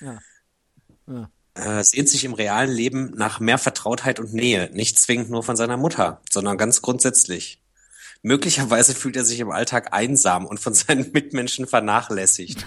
Ja. 0.02 0.20
ja. 1.08 1.30
Äh, 1.56 1.84
sehnt 1.84 2.10
sich 2.10 2.24
im 2.24 2.34
realen 2.34 2.70
Leben 2.70 3.12
nach 3.16 3.40
mehr 3.40 3.58
Vertrautheit 3.58 4.20
und 4.20 4.34
Nähe, 4.34 4.70
nicht 4.74 5.00
zwingend 5.00 5.32
nur 5.32 5.42
von 5.42 5.56
seiner 5.56 5.78
Mutter, 5.78 6.22
sondern 6.30 6.58
ganz 6.58 6.84
grundsätzlich. 6.84 7.60
Möglicherweise 8.22 8.94
fühlt 8.94 9.16
er 9.16 9.24
sich 9.24 9.40
im 9.40 9.52
Alltag 9.52 9.94
einsam 9.94 10.46
und 10.46 10.60
von 10.60 10.74
seinen 10.76 11.12
Mitmenschen 11.14 11.66
vernachlässigt. 11.66 12.64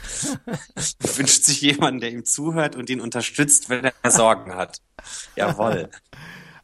Wünscht 1.17 1.45
sich 1.45 1.61
jemanden, 1.61 2.01
der 2.01 2.11
ihm 2.11 2.25
zuhört 2.25 2.75
und 2.75 2.91
ihn 2.91 3.01
unterstützt, 3.01 3.69
wenn 3.69 3.85
er 3.85 4.11
Sorgen 4.11 4.55
hat. 4.55 4.81
Jawoll. 5.37 5.89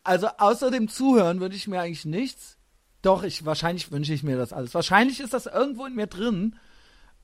Also 0.07 0.29
außer 0.39 0.71
dem 0.71 0.89
Zuhören 0.89 1.41
wünsche 1.41 1.57
ich 1.57 1.67
mir 1.67 1.81
eigentlich 1.81 2.05
nichts. 2.05 2.57
Doch, 3.03 3.25
ich 3.25 3.45
wahrscheinlich 3.45 3.91
wünsche 3.91 4.15
ich 4.15 4.23
mir 4.23 4.37
das 4.37 4.53
alles. 4.53 4.73
Wahrscheinlich 4.73 5.21
ist 5.21 5.35
das 5.35 5.47
irgendwo 5.47 5.85
in 5.85 5.95
mir 5.95 6.07
drin. 6.07 6.57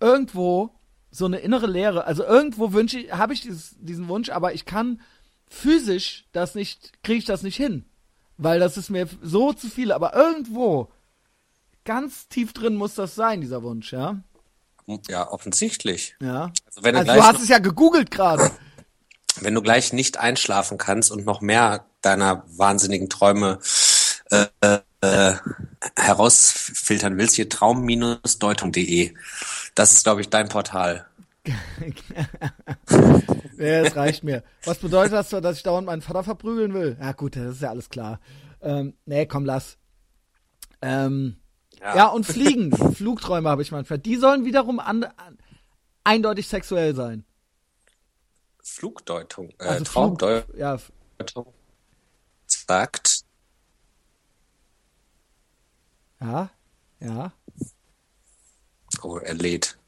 Irgendwo 0.01 0.75
so 1.11 1.27
eine 1.27 1.39
innere 1.39 1.67
Leere. 1.67 2.05
Also 2.07 2.25
irgendwo 2.25 2.73
wünsche 2.73 2.99
ich, 2.99 3.13
habe 3.13 3.35
ich 3.35 3.43
dieses, 3.43 3.77
diesen 3.79 4.09
Wunsch, 4.09 4.31
aber 4.31 4.55
ich 4.55 4.65
kann 4.65 5.01
physisch 5.49 6.27
das 6.33 6.55
nicht, 6.55 7.03
kriege 7.05 7.19
ich 7.19 7.25
das 7.25 7.43
nicht 7.43 7.57
hin. 7.57 7.85
Weil 8.37 8.59
das 8.59 8.77
ist 8.77 8.91
mir 8.91 9.09
so 9.23 9.53
zu 9.53 9.69
viel. 9.69 9.93
Aber 9.93 10.15
irgendwo, 10.15 10.91
ganz 11.85 12.29
tief 12.29 12.53
drin 12.53 12.75
muss 12.75 12.97
das 12.97 13.15
sein, 13.15 13.41
dieser 13.41 13.63
Wunsch, 13.63 13.93
ja? 13.93 14.23
Ja, 15.09 15.31
offensichtlich. 15.31 16.17
Ja. 16.21 16.53
Also, 16.67 16.83
wenn 16.83 16.95
du, 16.95 17.01
also 17.01 17.13
du 17.13 17.23
hast 17.23 17.43
es 17.43 17.49
ja 17.49 17.59
gegoogelt 17.59 18.11
gerade 18.11 18.51
wenn 19.41 19.55
du 19.55 19.63
gleich 19.63 19.93
nicht 19.93 20.19
einschlafen 20.19 20.79
kannst 20.79 21.11
und 21.11 21.25
noch 21.25 21.41
mehr 21.41 21.85
deiner 22.01 22.45
wahnsinnigen 22.57 23.09
Träume 23.09 23.59
äh, 24.31 24.47
äh, 25.01 25.35
herausfiltern 25.97 27.19
willst, 27.19 27.37
hier 27.37 27.49
traum-deutung.de. 27.49 29.15
Das 29.75 29.93
ist, 29.93 30.05
glaube 30.05 30.21
ich, 30.21 30.29
dein 30.29 30.49
Portal. 30.49 31.07
ja, 33.59 33.83
das 33.83 33.97
reicht 33.97 34.23
mir. 34.23 34.45
Was 34.65 34.79
bedeutet 34.79 35.13
das, 35.15 35.31
dass 35.31 35.57
ich 35.57 35.63
dauernd 35.65 35.87
meinen 35.87 36.03
Vater 36.03 36.23
verprügeln 36.23 36.73
will? 36.73 36.97
Ja, 37.01 37.13
gut, 37.13 37.35
das 37.35 37.57
ist 37.57 37.63
ja 37.63 37.71
alles 37.71 37.89
klar. 37.89 38.21
Ähm, 38.61 38.95
nee, 39.07 39.27
komm, 39.27 39.45
lass. 39.45 39.77
Ähm, 40.81 41.37
ja. 41.81 41.97
ja. 41.97 42.07
und 42.07 42.25
Fliegen. 42.25 42.73
Flugträume 42.95 43.49
habe 43.49 43.63
ich 43.63 43.73
manchmal. 43.73 43.99
Die 43.99 44.17
sollen 44.17 44.45
wiederum 44.45 44.79
an, 44.79 45.03
an, 45.05 45.39
eindeutig 46.05 46.47
sexuell 46.47 46.95
sein. 46.95 47.25
Flugdeutung, 48.63 49.51
äh, 49.59 49.65
also 49.65 49.85
Traumdeutung 49.85 50.49
Flug, 50.51 50.59
ja. 50.59 50.79
sagt. 52.47 53.25
Ja, 56.21 56.51
ja. 57.01 57.33
Oh, 59.03 59.19
er 59.19 59.35
lädt. 59.35 59.79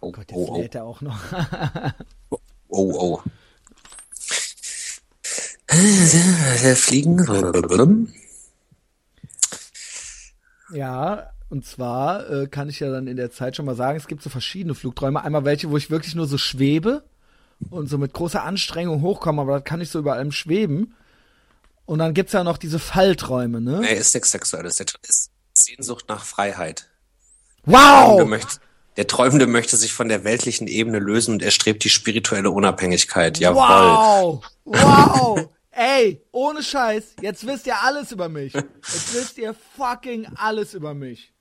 Oh, 0.00 0.08
oh 0.08 0.12
Gott, 0.12 0.30
jetzt 0.30 0.48
oh, 0.48 0.60
lädt 0.60 0.74
oh. 0.74 0.78
er 0.78 0.84
auch 0.84 1.00
noch. 1.02 1.20
oh, 2.30 2.38
oh. 2.68 3.22
Fliegen. 6.74 8.14
Ja, 10.72 11.30
und 11.48 11.66
zwar 11.66 12.30
äh, 12.30 12.46
kann 12.46 12.68
ich 12.68 12.80
ja 12.80 12.90
dann 12.90 13.06
in 13.06 13.16
der 13.16 13.30
Zeit 13.30 13.56
schon 13.56 13.66
mal 13.66 13.76
sagen, 13.76 13.98
es 13.98 14.06
gibt 14.06 14.22
so 14.22 14.30
verschiedene 14.30 14.74
Flugträume. 14.74 15.22
Einmal 15.22 15.44
welche, 15.44 15.70
wo 15.70 15.76
ich 15.76 15.90
wirklich 15.90 16.14
nur 16.14 16.26
so 16.26 16.38
schwebe 16.38 17.04
und 17.68 17.88
so 17.88 17.98
mit 17.98 18.12
großer 18.12 18.42
Anstrengung 18.42 19.02
hochkommen, 19.02 19.40
aber 19.40 19.58
das 19.58 19.64
kann 19.64 19.80
ich 19.80 19.90
so 19.90 19.98
über 19.98 20.14
allem 20.14 20.32
schweben. 20.32 20.94
Und 21.84 21.98
dann 21.98 22.14
gibt's 22.14 22.32
ja 22.32 22.44
noch 22.44 22.56
diese 22.56 22.78
Fallträume, 22.78 23.60
ne? 23.60 23.80
Nee, 23.80 23.94
ist 23.94 24.14
nichts 24.14 24.30
Sexuelles. 24.30 24.76
Das 24.76 24.94
ist 25.02 25.30
Sehnsucht 25.52 26.06
nach 26.08 26.24
Freiheit. 26.24 26.88
Wow! 27.64 28.20
Du 28.20 28.26
möchtest, 28.26 28.60
Der 28.96 29.06
Träumende 29.06 29.46
möchte 29.46 29.76
sich 29.76 29.92
von 29.92 30.08
der 30.08 30.24
weltlichen 30.24 30.66
Ebene 30.66 30.98
lösen 30.98 31.34
und 31.34 31.42
erstrebt 31.42 31.84
die 31.84 31.90
spirituelle 31.90 32.50
Unabhängigkeit. 32.50 33.38
Jawohl. 33.38 33.62
Wow! 33.62 34.44
Wow! 34.64 35.48
Ey, 35.70 36.22
ohne 36.32 36.62
Scheiß, 36.62 37.16
jetzt 37.22 37.46
wisst 37.46 37.66
ihr 37.66 37.80
alles 37.82 38.12
über 38.12 38.28
mich. 38.28 38.52
Jetzt 38.52 39.14
wisst 39.14 39.38
ihr 39.38 39.54
fucking 39.76 40.26
alles 40.36 40.74
über 40.74 40.94
mich. 40.94 41.32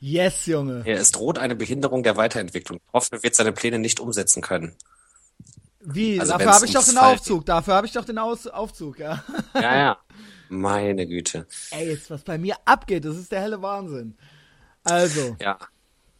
Yes, 0.00 0.46
Junge. 0.46 0.82
Ja, 0.86 0.94
es 0.94 1.12
droht 1.12 1.38
eine 1.38 1.54
Behinderung 1.54 2.02
der 2.02 2.16
Weiterentwicklung. 2.16 2.80
Ich 2.86 2.92
hoffe, 2.92 3.08
er 3.12 3.22
wird 3.22 3.34
seine 3.34 3.52
Pläne 3.52 3.78
nicht 3.78 4.00
umsetzen 4.00 4.42
können. 4.42 4.74
Wie? 5.80 6.18
Also 6.18 6.32
dafür 6.32 6.54
habe 6.54 6.66
ich 6.66 6.72
doch 6.72 6.84
den 6.84 6.96
Fall 6.96 7.14
Aufzug. 7.14 7.46
Dafür 7.46 7.74
habe 7.74 7.86
ich 7.86 7.92
doch 7.92 8.04
den 8.04 8.18
Aus 8.18 8.46
Aufzug, 8.46 8.98
ja. 8.98 9.22
Ja, 9.54 9.76
ja. 9.76 9.98
Meine 10.48 11.06
Güte. 11.06 11.46
Ey, 11.70 11.90
jetzt 11.90 12.10
was 12.10 12.22
bei 12.22 12.38
mir 12.38 12.56
abgeht, 12.64 13.04
das 13.04 13.16
ist 13.16 13.30
der 13.30 13.40
helle 13.40 13.62
Wahnsinn. 13.62 14.16
Also, 14.84 15.36
Ja. 15.40 15.58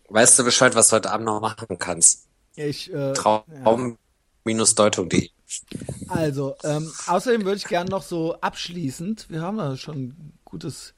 Weißt 0.09 0.39
du 0.39 0.45
Bescheid, 0.45 0.75
was 0.75 0.89
du 0.89 0.97
heute 0.97 1.11
Abend 1.13 1.27
noch 1.27 1.41
machen 1.41 1.79
kannst? 1.79 2.27
ich 2.57 2.93
äh, 2.93 3.13
Traum-Deutung.de. 3.13 5.31
Also, 6.09 6.57
ähm, 6.65 6.91
außerdem 7.07 7.45
würde 7.45 7.59
ich 7.59 7.67
gerne 7.67 7.91
noch 7.91 8.03
so 8.03 8.35
abschließend, 8.41 9.31
wir 9.31 9.41
haben 9.41 9.59
da 9.59 9.77
schon 9.77 9.99
ein 9.99 10.33
gutes. 10.45 10.95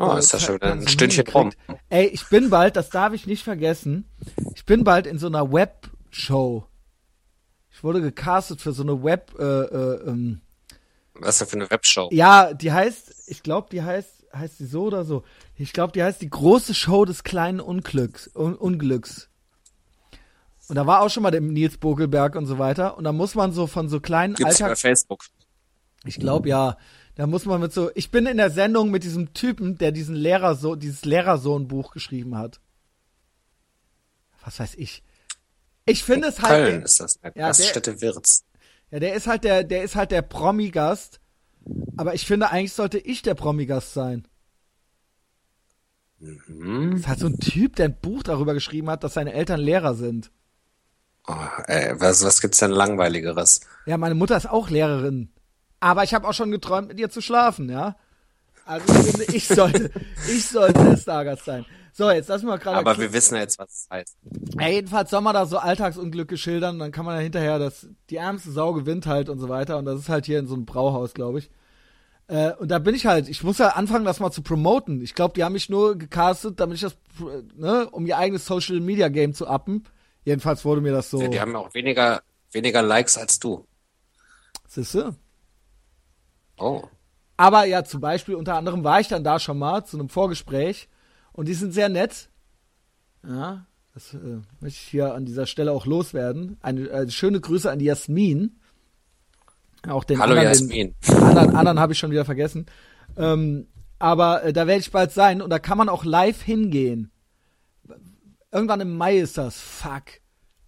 Oh, 0.00 0.16
ist 0.16 0.32
das 0.32 0.42
schon 0.42 0.54
wieder 0.54 0.72
ein 0.72 0.88
Stündchen 0.88 1.26
rum. 1.28 1.52
Ey, 1.90 2.06
ich 2.06 2.26
bin 2.28 2.48
bald, 2.48 2.74
das 2.76 2.88
darf 2.88 3.12
ich 3.12 3.26
nicht 3.26 3.44
vergessen, 3.44 4.08
ich 4.54 4.64
bin 4.64 4.82
bald 4.82 5.06
in 5.06 5.18
so 5.18 5.26
einer 5.26 5.52
Web-Show. 5.52 6.64
Ich 7.70 7.84
wurde 7.84 8.00
gecastet 8.00 8.62
für 8.62 8.72
so 8.72 8.82
eine 8.82 9.02
Web, 9.04 9.34
äh, 9.38 9.42
äh, 9.44 10.08
ähm, 10.08 10.40
Was 11.14 11.34
ist 11.34 11.40
das 11.42 11.50
für 11.50 11.56
eine 11.56 11.70
Webshow? 11.70 12.08
ja, 12.12 12.54
die 12.54 12.72
heißt, 12.72 13.28
ich 13.28 13.42
glaube, 13.42 13.68
die 13.70 13.82
heißt, 13.82 14.26
heißt 14.34 14.60
die 14.60 14.64
so 14.64 14.84
oder 14.84 15.04
so. 15.04 15.22
Ich 15.56 15.74
glaube, 15.74 15.92
die 15.92 16.02
heißt 16.02 16.22
die 16.22 16.30
große 16.30 16.72
Show 16.72 17.04
des 17.04 17.22
kleinen 17.22 17.60
Unglücks, 17.60 18.30
Un 18.34 18.54
Unglücks. 18.54 19.28
Und 20.68 20.76
da 20.76 20.86
war 20.86 21.02
auch 21.02 21.10
schon 21.10 21.24
mal 21.24 21.30
der 21.30 21.42
Nils 21.42 21.76
Bogelberg 21.76 22.36
und 22.36 22.46
so 22.46 22.58
weiter. 22.58 22.96
Und 22.96 23.04
da 23.04 23.12
muss 23.12 23.34
man 23.34 23.52
so 23.52 23.66
von 23.66 23.88
so 23.90 24.00
kleinen 24.00 24.34
Gibt's 24.34 24.58
bei 24.58 24.64
Alltags 24.64 24.80
Facebook. 24.80 25.24
Ich 26.04 26.18
glaube 26.18 26.48
ja. 26.48 26.78
Da 27.20 27.26
muss 27.26 27.44
man 27.44 27.60
mit 27.60 27.70
so. 27.70 27.90
Ich 27.96 28.10
bin 28.10 28.24
in 28.24 28.38
der 28.38 28.48
Sendung 28.48 28.90
mit 28.90 29.04
diesem 29.04 29.34
Typen, 29.34 29.76
der 29.76 29.92
diesen 29.92 30.14
Lehrersohn, 30.14 30.80
dieses 30.80 31.04
Lehrersohn-Buch 31.04 31.92
geschrieben 31.92 32.38
hat. 32.38 32.62
Was 34.42 34.58
weiß 34.58 34.76
ich. 34.76 35.02
Ich 35.84 36.02
finde 36.02 36.28
es 36.28 36.40
halt. 36.40 36.70
Köln 36.70 36.82
ist 36.82 36.98
das. 36.98 37.20
Ne? 37.20 37.30
Ja, 37.34 37.48
Gaststätte 37.48 38.00
Wirz. 38.00 38.46
Ja, 38.90 39.00
der 39.00 39.12
ist 39.12 39.26
halt 39.26 39.44
der, 39.44 39.64
der 39.64 39.84
ist 39.84 39.96
halt 39.96 40.12
der 40.12 40.22
Promi-Gast. 40.22 41.20
Aber 41.98 42.14
ich 42.14 42.24
finde, 42.24 42.48
eigentlich 42.48 42.72
sollte 42.72 42.96
ich 42.96 43.20
der 43.20 43.34
Promi-Gast 43.34 43.92
sein. 43.92 44.26
Mhm. 46.20 46.92
Das 46.92 47.00
ist 47.00 47.08
halt 47.08 47.18
so 47.18 47.26
ein 47.26 47.38
Typ, 47.38 47.76
der 47.76 47.88
ein 47.88 48.00
Buch 48.00 48.22
darüber 48.22 48.54
geschrieben 48.54 48.88
hat, 48.88 49.04
dass 49.04 49.12
seine 49.12 49.34
Eltern 49.34 49.60
Lehrer 49.60 49.94
sind. 49.94 50.30
Oh, 51.28 51.36
ey, 51.66 52.00
was, 52.00 52.24
was 52.24 52.40
gibt's 52.40 52.60
denn 52.60 52.70
langweiligeres? 52.70 53.60
Ja, 53.84 53.98
meine 53.98 54.14
Mutter 54.14 54.38
ist 54.38 54.48
auch 54.48 54.70
Lehrerin. 54.70 55.30
Aber 55.80 56.04
ich 56.04 56.14
habe 56.14 56.28
auch 56.28 56.34
schon 56.34 56.50
geträumt, 56.50 56.88
mit 56.88 57.00
ihr 57.00 57.10
zu 57.10 57.20
schlafen, 57.20 57.68
ja. 57.70 57.96
Also 58.64 58.92
ich 58.92 59.00
finde, 59.00 59.24
ich 59.34 59.48
sollte, 59.48 59.90
ich 60.28 60.46
sollte 60.46 60.84
der 60.84 60.96
Stargast 60.96 61.44
sein. 61.44 61.64
So, 61.92 62.10
jetzt 62.10 62.28
lassen 62.28 62.46
wir 62.46 62.52
mal 62.52 62.58
gerade. 62.58 62.78
Aber 62.78 62.96
wir 62.98 63.12
wissen 63.12 63.34
ja 63.34 63.40
jetzt, 63.40 63.58
was 63.58 63.70
es 63.70 63.88
heißt. 63.90 64.16
Ja, 64.58 64.68
jedenfalls 64.68 65.10
soll 65.10 65.22
man 65.22 65.34
da 65.34 65.44
so 65.46 65.58
Alltagsunglücke 65.58 66.36
schildern, 66.36 66.78
dann 66.78 66.92
kann 66.92 67.04
man 67.04 67.16
ja 67.16 67.20
hinterher, 67.20 67.58
dass 67.58 67.88
die 68.10 68.16
ärmste 68.16 68.52
Sau 68.52 68.72
gewinnt 68.72 69.06
halt 69.06 69.28
und 69.28 69.40
so 69.40 69.48
weiter. 69.48 69.76
Und 69.78 69.86
das 69.86 69.98
ist 69.98 70.08
halt 70.08 70.26
hier 70.26 70.38
in 70.38 70.46
so 70.46 70.54
einem 70.54 70.66
Brauhaus, 70.66 71.14
glaube 71.14 71.40
ich. 71.40 71.50
Äh, 72.28 72.52
und 72.54 72.70
da 72.70 72.78
bin 72.78 72.94
ich 72.94 73.06
halt, 73.06 73.28
ich 73.28 73.42
muss 73.42 73.58
ja 73.58 73.70
anfangen, 73.70 74.04
das 74.04 74.20
mal 74.20 74.30
zu 74.30 74.42
promoten. 74.42 75.02
Ich 75.02 75.14
glaube, 75.14 75.34
die 75.34 75.42
haben 75.42 75.52
mich 75.52 75.68
nur 75.68 75.98
gecastet, 75.98 76.60
damit 76.60 76.76
ich 76.76 76.82
das, 76.82 76.96
ne, 77.56 77.88
um 77.90 78.06
ihr 78.06 78.18
eigenes 78.18 78.46
Social 78.46 78.78
Media 78.78 79.08
Game 79.08 79.34
zu 79.34 79.48
uppen. 79.48 79.84
Jedenfalls 80.24 80.64
wurde 80.64 80.80
mir 80.80 80.92
das 80.92 81.10
so. 81.10 81.20
Ja, 81.20 81.28
die 81.28 81.40
haben 81.40 81.56
auch 81.56 81.74
weniger, 81.74 82.22
weniger 82.52 82.82
Likes 82.82 83.18
als 83.18 83.40
du. 83.40 83.66
Siehste? 84.68 85.16
Oh. 86.60 86.82
Aber 87.36 87.64
ja, 87.64 87.84
zum 87.84 88.00
Beispiel, 88.00 88.34
unter 88.34 88.56
anderem 88.56 88.84
war 88.84 89.00
ich 89.00 89.08
dann 89.08 89.24
da 89.24 89.38
schon 89.38 89.58
mal 89.58 89.84
zu 89.84 89.98
einem 89.98 90.08
Vorgespräch 90.08 90.88
und 91.32 91.48
die 91.48 91.54
sind 91.54 91.72
sehr 91.72 91.88
nett. 91.88 92.28
Ja, 93.26 93.66
das 93.94 94.14
äh, 94.14 94.18
möchte 94.60 94.78
ich 94.78 94.78
hier 94.78 95.14
an 95.14 95.24
dieser 95.24 95.46
Stelle 95.46 95.72
auch 95.72 95.86
loswerden. 95.86 96.58
Eine, 96.60 96.88
äh, 96.90 97.10
schöne 97.10 97.40
Grüße 97.40 97.70
an 97.70 97.78
die 97.78 97.86
Jasmin. 97.86 98.60
Auch 99.88 100.04
den 100.04 100.18
Hallo 100.18 100.32
anderen, 100.32 100.48
Jasmin. 100.48 100.94
Den 101.08 101.16
anderen, 101.16 101.56
anderen 101.56 101.80
habe 101.80 101.92
ich 101.92 101.98
schon 101.98 102.10
wieder 102.10 102.24
vergessen. 102.24 102.66
Ähm, 103.16 103.66
aber 103.98 104.44
äh, 104.44 104.52
da 104.52 104.66
werde 104.66 104.80
ich 104.80 104.90
bald 104.90 105.12
sein 105.12 105.42
und 105.42 105.50
da 105.50 105.58
kann 105.58 105.78
man 105.78 105.88
auch 105.88 106.04
live 106.04 106.42
hingehen. 106.42 107.10
Irgendwann 108.52 108.80
im 108.80 108.96
Mai 108.96 109.18
ist 109.18 109.38
das. 109.38 109.58
Fuck. 109.58 110.20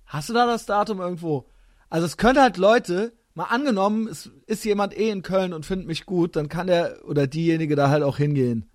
Hast 0.06 0.28
du 0.28 0.32
da 0.32 0.47
das 0.47 0.66
Datum 0.66 1.01
irgendwo? 1.01 1.47
Also 1.90 2.06
es 2.06 2.16
könnte 2.16 2.43
halt 2.43 2.56
Leute, 2.56 3.12
mal 3.34 3.44
angenommen, 3.44 4.09
es 4.09 4.30
ist 4.46 4.64
jemand 4.64 4.96
eh 4.96 5.10
in 5.10 5.22
Köln 5.22 5.52
und 5.52 5.66
findet 5.66 5.86
mich 5.86 6.06
gut, 6.06 6.36
dann 6.36 6.48
kann 6.48 6.66
der 6.66 7.00
oder 7.06 7.26
diejenige 7.26 7.76
da 7.76 7.88
halt 7.88 8.02
auch 8.02 8.16
hingehen. 8.18 8.68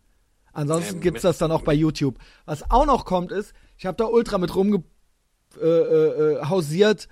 Ansonsten 0.53 0.95
Ähm, 0.95 1.01
gibt's 1.01 1.21
das 1.21 1.37
dann 1.37 1.51
auch 1.51 1.61
bei 1.61 1.73
YouTube. 1.73 2.17
Was 2.45 2.69
auch 2.71 2.85
noch 2.85 3.05
kommt 3.05 3.31
ist, 3.31 3.53
ich 3.77 3.85
habe 3.85 3.97
da 3.97 4.05
ultra 4.05 4.37
mit 4.39 4.55
rumge 4.55 4.83
äh, 5.61 5.65
äh, 5.65 6.33
äh, 6.33 6.45
hausiert, 6.45 7.07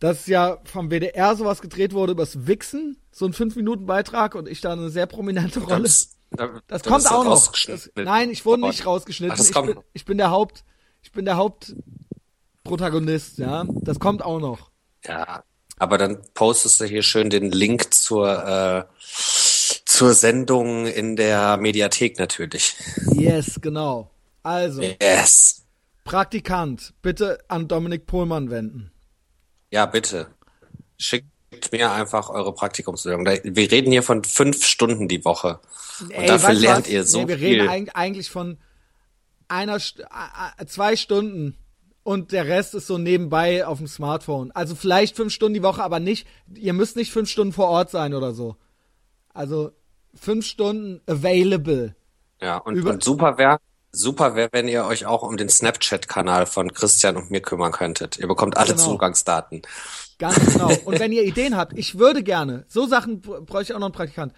dass 0.00 0.26
ja 0.26 0.58
vom 0.64 0.90
WDR 0.90 1.36
sowas 1.36 1.62
gedreht 1.62 1.92
wurde 1.92 2.12
übers 2.12 2.46
Wichsen, 2.48 2.96
so 3.12 3.26
ein 3.26 3.32
5-Minuten-Beitrag 3.32 4.34
und 4.34 4.48
ich 4.48 4.60
da 4.60 4.72
eine 4.72 4.90
sehr 4.90 5.06
prominente 5.06 5.60
Rolle. 5.60 5.84
Das, 5.84 6.16
da, 6.30 6.60
Das 6.66 6.82
da 6.82 6.90
kommt 6.90 7.08
auch 7.10 7.24
noch. 7.24 7.52
Das, 7.66 7.90
nein, 7.94 8.30
ich 8.30 8.44
wurde 8.44 8.64
Oh, 8.64 8.66
nicht 8.66 8.84
rausgeschnitten. 8.84 9.32
Ach, 9.34 9.38
das 9.38 9.50
ich, 9.50 9.54
bin, 9.54 9.78
ich 9.92 10.04
bin 10.04 10.18
der 10.18 10.30
Haupt, 10.30 10.64
ich 11.02 11.12
bin 11.12 11.24
der 11.24 11.36
Hauptprotagonist, 11.36 13.38
ja. 13.38 13.64
Das 13.82 14.00
kommt 14.00 14.24
auch 14.24 14.40
noch. 14.40 14.72
Ja, 15.04 15.44
aber 15.78 15.98
dann 15.98 16.22
postest 16.34 16.80
du 16.80 16.84
hier 16.84 17.02
schön 17.02 17.30
den 17.30 17.50
Link 17.50 17.92
zur, 17.94 18.28
äh, 18.46 18.84
zur 19.84 20.14
Sendung 20.14 20.86
in 20.86 21.16
der 21.16 21.56
Mediathek 21.56 22.18
natürlich. 22.18 22.74
Yes, 23.14 23.58
genau. 23.60 24.10
Also, 24.42 24.82
Yes. 24.82 25.64
Praktikant, 26.04 26.94
bitte 27.02 27.38
an 27.48 27.68
Dominik 27.68 28.06
Pohlmann 28.06 28.50
wenden. 28.50 28.90
Ja, 29.70 29.86
bitte. 29.86 30.26
Schickt 30.98 31.26
mir 31.70 31.92
einfach 31.92 32.28
eure 32.28 32.52
Praktikumsbewerbung. 32.54 33.24
Da- 33.24 33.38
Wir 33.44 33.70
reden 33.70 33.92
hier 33.92 34.02
von 34.02 34.24
fünf 34.24 34.64
Stunden 34.66 35.06
die 35.08 35.24
Woche. 35.24 35.60
Und 36.00 36.10
Ey, 36.10 36.26
dafür 36.26 36.54
lernt 36.54 36.86
was? 36.86 36.92
ihr 36.92 37.04
so 37.04 37.20
nee, 37.22 37.28
wir 37.28 37.38
viel. 37.38 37.60
reden 37.60 37.68
eig- 37.88 37.94
eigentlich 37.94 38.30
von 38.30 38.58
einer, 39.48 39.78
zwei 40.66 40.96
Stunden 40.96 41.56
und 42.04 42.32
der 42.32 42.46
Rest 42.46 42.74
ist 42.74 42.86
so 42.86 42.98
nebenbei 42.98 43.66
auf 43.66 43.78
dem 43.78 43.86
Smartphone. 43.86 44.50
Also 44.52 44.74
vielleicht 44.74 45.16
fünf 45.16 45.32
Stunden 45.32 45.54
die 45.54 45.62
Woche, 45.62 45.82
aber 45.82 46.00
nicht, 46.00 46.26
ihr 46.54 46.72
müsst 46.72 46.96
nicht 46.96 47.12
fünf 47.12 47.28
Stunden 47.30 47.52
vor 47.52 47.68
Ort 47.68 47.90
sein 47.90 48.14
oder 48.14 48.32
so. 48.32 48.56
Also 49.32 49.70
fünf 50.14 50.44
Stunden 50.46 51.00
available. 51.06 51.94
Ja, 52.40 52.56
und, 52.58 52.74
Über- 52.74 52.90
und 52.90 53.04
super 53.04 53.38
wäre, 53.38 53.58
super 53.92 54.34
wäre, 54.34 54.48
wenn 54.52 54.68
ihr 54.68 54.84
euch 54.84 55.06
auch 55.06 55.22
um 55.22 55.36
den 55.36 55.48
Snapchat-Kanal 55.48 56.46
von 56.46 56.72
Christian 56.72 57.16
und 57.16 57.30
mir 57.30 57.40
kümmern 57.40 57.72
könntet. 57.72 58.18
Ihr 58.18 58.26
bekommt 58.28 58.56
alle 58.56 58.72
Genau. 58.74 58.82
Zugangsdaten. 58.84 59.62
Ganz 60.18 60.52
genau. 60.52 60.70
Und 60.84 60.98
wenn 61.00 61.12
ihr 61.12 61.24
Ideen 61.24 61.56
habt, 61.56 61.72
ich 61.78 61.98
würde 61.98 62.22
gerne, 62.22 62.64
so 62.68 62.86
Sachen 62.86 63.20
br- 63.20 63.40
bräuchte 63.42 63.72
ich 63.72 63.76
auch 63.76 63.80
noch 63.80 63.86
einen 63.86 63.94
Praktikant. 63.94 64.32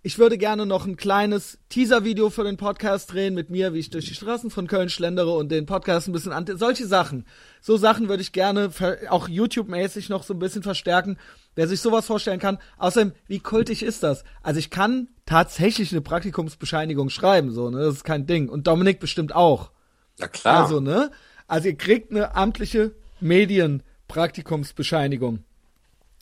Ich 0.00 0.16
würde 0.16 0.38
gerne 0.38 0.64
noch 0.64 0.86
ein 0.86 0.96
kleines 0.96 1.58
Teaser-Video 1.70 2.30
für 2.30 2.44
den 2.44 2.56
Podcast 2.56 3.12
drehen 3.12 3.34
mit 3.34 3.50
mir, 3.50 3.74
wie 3.74 3.80
ich 3.80 3.90
durch 3.90 4.06
die 4.06 4.14
Straßen 4.14 4.48
von 4.48 4.68
Köln 4.68 4.90
schlendere 4.90 5.36
und 5.36 5.50
den 5.50 5.66
Podcast 5.66 6.06
ein 6.06 6.12
bisschen 6.12 6.30
an. 6.32 6.46
Solche 6.56 6.86
Sachen. 6.86 7.26
So 7.60 7.76
Sachen 7.76 8.08
würde 8.08 8.22
ich 8.22 8.30
gerne 8.30 8.70
auch 9.10 9.28
YouTube-mäßig 9.28 10.08
noch 10.08 10.22
so 10.22 10.34
ein 10.34 10.38
bisschen 10.38 10.62
verstärken. 10.62 11.18
Wer 11.56 11.66
sich 11.66 11.80
sowas 11.80 12.06
vorstellen 12.06 12.38
kann. 12.38 12.58
Außerdem, 12.76 13.10
wie 13.26 13.40
kultig 13.40 13.82
ist 13.82 14.04
das? 14.04 14.22
Also 14.40 14.60
ich 14.60 14.70
kann 14.70 15.08
tatsächlich 15.26 15.90
eine 15.90 16.00
Praktikumsbescheinigung 16.00 17.10
schreiben, 17.10 17.50
so, 17.50 17.68
ne? 17.68 17.80
Das 17.80 17.96
ist 17.96 18.04
kein 18.04 18.24
Ding. 18.24 18.48
Und 18.48 18.68
Dominik 18.68 19.00
bestimmt 19.00 19.34
auch. 19.34 19.72
Ja 20.20 20.28
klar. 20.28 20.62
Also, 20.62 20.78
ne? 20.78 21.10
Also 21.48 21.66
ihr 21.66 21.76
kriegt 21.76 22.12
eine 22.12 22.36
amtliche 22.36 22.92
Medienpraktikumsbescheinigung. 23.18 25.42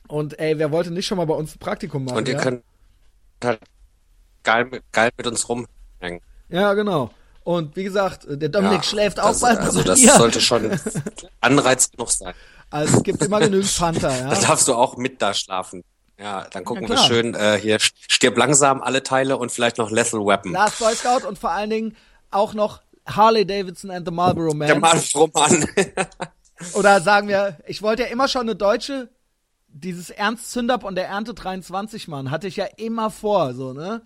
Und 0.09 0.39
ey, 0.39 0.59
wer 0.59 0.73
wollte 0.73 0.93
nicht 0.93 1.07
schon 1.07 1.19
mal 1.19 1.27
bei 1.27 1.35
uns 1.35 1.57
ein 1.57 1.59
Praktikum 1.59 2.07
machen? 2.07 2.17
und 2.17 2.29
ihr 2.29 2.35
ja? 2.35 2.41
könnt 2.41 2.63
halt 3.45 3.61
geil, 4.43 4.65
mit- 4.67 4.83
geil 4.93 5.11
mit 5.17 5.27
uns 5.27 5.49
rumhängen. 5.49 6.21
ja, 6.49 6.75
genau. 6.75 7.11
Und 7.45 7.77
wie 7.77 7.85
gesagt, 7.85 8.27
der 8.29 8.49
Dominik 8.49 8.79
Ja, 8.79 8.83
schläft 8.83 9.21
auch 9.21 9.39
bald 9.39 9.61
Also 9.61 9.83
das 9.85 10.01
mir. 10.01 10.13
sollte 10.17 10.41
schon 10.41 10.69
Anreiz 11.41 11.91
genug 11.93 12.11
sein. 12.11 12.35
Also 12.71 12.97
es 12.99 13.03
gibt 13.05 13.23
immer 13.23 13.39
genügend 13.39 13.73
Panther, 13.79 14.09
Da 14.09 14.33
ja. 14.33 14.41
darfst 14.41 14.67
du 14.67 14.75
auch 14.75 14.97
mit 14.97 15.23
da 15.23 15.33
schlafen. 15.33 15.85
Ja, 16.19 16.47
dann 16.51 16.65
gucken 16.65 16.85
Ja, 16.85 16.89
wir 16.91 16.99
schön 16.99 17.35
äh, 17.35 17.59
hier 17.61 17.79
stirb 17.81 18.37
langsam 18.37 18.83
alle 18.83 19.03
Teile 19.05 19.37
und 19.37 19.53
vielleicht 19.53 19.79
noch 19.79 19.91
Lethal 19.93 20.21
Weapon. 20.27 20.53
Last 20.53 20.79
Boy 20.81 20.95
Scout 20.97 21.25
und 21.29 21.39
vor 21.39 21.51
allen 21.53 21.71
Dingen 21.71 21.97
auch 22.33 22.53
noch 22.55 22.81
Harley 23.07 23.47
Davidson 23.47 23.93
and 23.93 24.05
the 24.09 24.13
Marlboro 24.13 24.53
Man. 24.53 24.67
Der 24.67 24.81
Mann 24.81 25.01
Roman. 25.15 25.69
Oder 26.75 27.01
sagen 27.01 27.29
wir, 27.29 27.59
ich 27.67 27.83
wollte 27.83 28.03
ja 28.03 28.09
immer 28.09 28.27
schon 28.29 28.43
eine 28.43 28.57
deutsche, 28.57 29.09
dieses 29.81 30.11
Ernst 30.11 30.51
Zündapp 30.51 30.85
und 30.85 30.95
der 30.95 31.09
Ernte 31.09 31.35
23 31.35 32.09
Mann, 32.09 32.31
hatte 32.31 32.49
ich 32.49 32.57
ja 32.57 32.67
immer 32.77 33.11
vor, 33.11 33.55
so, 33.55 33.73
ne? 33.73 34.03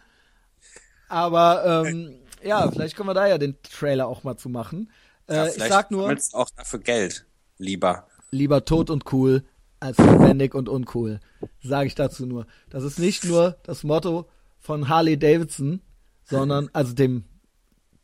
Aber 1.09 1.85
ähm, 1.87 2.17
Ja, 2.43 2.71
vielleicht 2.71 2.97
können 2.97 3.09
wir 3.09 3.15
da 3.15 3.27
ja 3.27 3.39
den 3.39 3.57
Trailer 3.63 4.07
auch 4.07 4.25
mal 4.25 4.37
zu 4.37 4.49
machen. 4.49 4.91
Ja, 5.29 5.45
äh, 5.47 5.49
ich 5.49 5.63
sag 5.63 5.91
nur. 5.91 6.15
auch 6.33 6.51
dafür 6.57 6.79
Geld, 6.81 7.27
lieber. 7.59 8.07
Lieber 8.31 8.65
tot 8.65 8.91
und 8.91 9.13
cool 9.13 9.45
als 9.81 9.99
lebendig 9.99 10.55
und 10.55 10.69
uncool. 10.69 11.21
Sage 11.63 11.87
ich 11.87 11.95
dazu 11.95 12.27
nur. 12.27 12.47
Das 12.69 12.85
ist 12.85 12.99
nicht 12.99 13.25
nur 13.25 13.57
das 13.63 13.83
Motto 13.83 14.29
von 14.59 14.89
Harley 14.89 15.19
Davidson, 15.19 15.81
sondern, 16.25 16.69
also 16.73 16.93
dem 16.93 17.25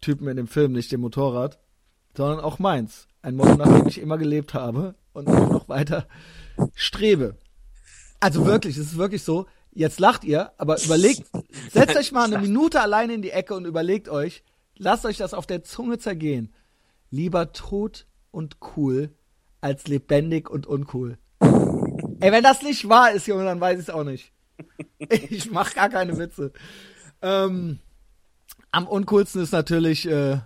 Typen 0.00 0.28
in 0.28 0.36
dem 0.36 0.46
Film, 0.46 0.72
nicht 0.72 0.90
dem 0.90 1.02
Motorrad, 1.02 1.58
sondern 2.16 2.40
auch 2.40 2.58
meins. 2.58 3.08
Ein 3.22 3.36
Motto, 3.36 3.56
nach 3.56 3.66
dem 3.66 3.86
ich 3.86 4.00
immer 4.00 4.18
gelebt 4.18 4.54
habe 4.54 4.94
und 5.12 5.28
auch 5.28 5.50
noch 5.50 5.68
weiter 5.68 6.06
strebe. 6.74 7.36
Also 8.26 8.44
wirklich, 8.44 8.76
es 8.76 8.88
ist 8.88 8.98
wirklich 8.98 9.22
so. 9.22 9.46
Jetzt 9.70 10.00
lacht 10.00 10.24
ihr, 10.24 10.50
aber 10.58 10.82
überlegt, 10.82 11.30
setzt 11.70 11.96
euch 11.96 12.10
mal 12.10 12.24
eine 12.24 12.38
Minute 12.38 12.80
alleine 12.80 13.14
in 13.14 13.22
die 13.22 13.30
Ecke 13.30 13.54
und 13.54 13.66
überlegt 13.66 14.08
euch, 14.08 14.42
lasst 14.76 15.06
euch 15.06 15.16
das 15.16 15.32
auf 15.32 15.46
der 15.46 15.62
Zunge 15.62 15.98
zergehen. 15.98 16.52
Lieber 17.08 17.52
tot 17.52 18.04
und 18.32 18.56
cool 18.76 19.14
als 19.60 19.86
lebendig 19.86 20.50
und 20.50 20.66
uncool. 20.66 21.18
Ey, 21.40 22.32
wenn 22.32 22.42
das 22.42 22.62
nicht 22.62 22.88
wahr 22.88 23.12
ist, 23.12 23.28
Junge, 23.28 23.44
dann 23.44 23.60
weiß 23.60 23.78
ich 23.78 23.84
es 23.88 23.94
auch 23.94 24.02
nicht. 24.02 24.32
Ich 24.98 25.52
mach 25.52 25.72
gar 25.74 25.88
keine 25.88 26.18
Witze. 26.18 26.52
Ähm, 27.22 27.78
am 28.72 28.88
uncoolsten 28.88 29.40
ist 29.40 29.52
natürlich 29.52 30.08
äh, 30.08 30.38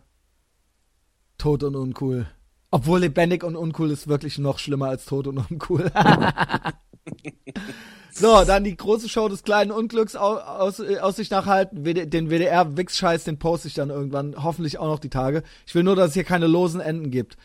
tot 1.38 1.62
und 1.62 1.76
uncool. 1.76 2.26
Obwohl 2.70 3.00
lebendig 3.00 3.42
und 3.42 3.56
uncool 3.56 3.90
ist 3.90 4.06
wirklich 4.06 4.38
noch 4.38 4.58
schlimmer 4.58 4.88
als 4.88 5.04
tot 5.04 5.26
und 5.26 5.38
uncool. 5.38 5.90
so, 8.12 8.44
dann 8.44 8.62
die 8.62 8.76
große 8.76 9.08
Show 9.08 9.28
des 9.28 9.42
kleinen 9.42 9.72
Unglücks 9.72 10.14
aus, 10.14 10.40
aus, 10.40 10.80
aus 10.80 11.16
sich 11.16 11.30
nachhalten. 11.30 11.82
Den 11.82 12.30
WDR-Wix-Scheiß, 12.30 13.24
den 13.24 13.40
poste 13.40 13.68
ich 13.68 13.74
dann 13.74 13.90
irgendwann. 13.90 14.40
Hoffentlich 14.42 14.78
auch 14.78 14.86
noch 14.86 15.00
die 15.00 15.10
Tage. 15.10 15.42
Ich 15.66 15.74
will 15.74 15.82
nur, 15.82 15.96
dass 15.96 16.08
es 16.08 16.14
hier 16.14 16.24
keine 16.24 16.46
losen 16.46 16.80
Enden 16.80 17.10
gibt. 17.10 17.36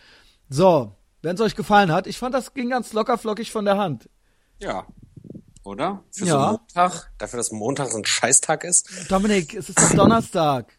So, 0.47 0.95
wenn 1.23 1.35
es 1.35 1.41
euch 1.41 1.55
gefallen 1.55 1.91
hat, 1.91 2.05
ich 2.05 2.19
fand, 2.19 2.35
das 2.35 2.53
ging 2.53 2.69
ganz 2.69 2.93
locker 2.93 3.17
flockig 3.17 3.51
von 3.51 3.65
der 3.65 3.77
Hand. 3.77 4.07
Ja. 4.59 4.85
Oder? 5.63 6.03
Für 6.11 6.25
ja. 6.25 6.33
so 6.33 6.51
Montag, 6.51 7.11
dafür, 7.17 7.37
dass 7.37 7.51
Montag 7.51 7.89
so 7.89 7.97
ein 7.97 8.05
Scheißtag 8.05 8.63
ist. 8.63 9.09
Dominik, 9.09 9.55
es 9.55 9.69
ist 9.69 9.79
doch 9.79 9.95
Donnerstag. 9.95 10.77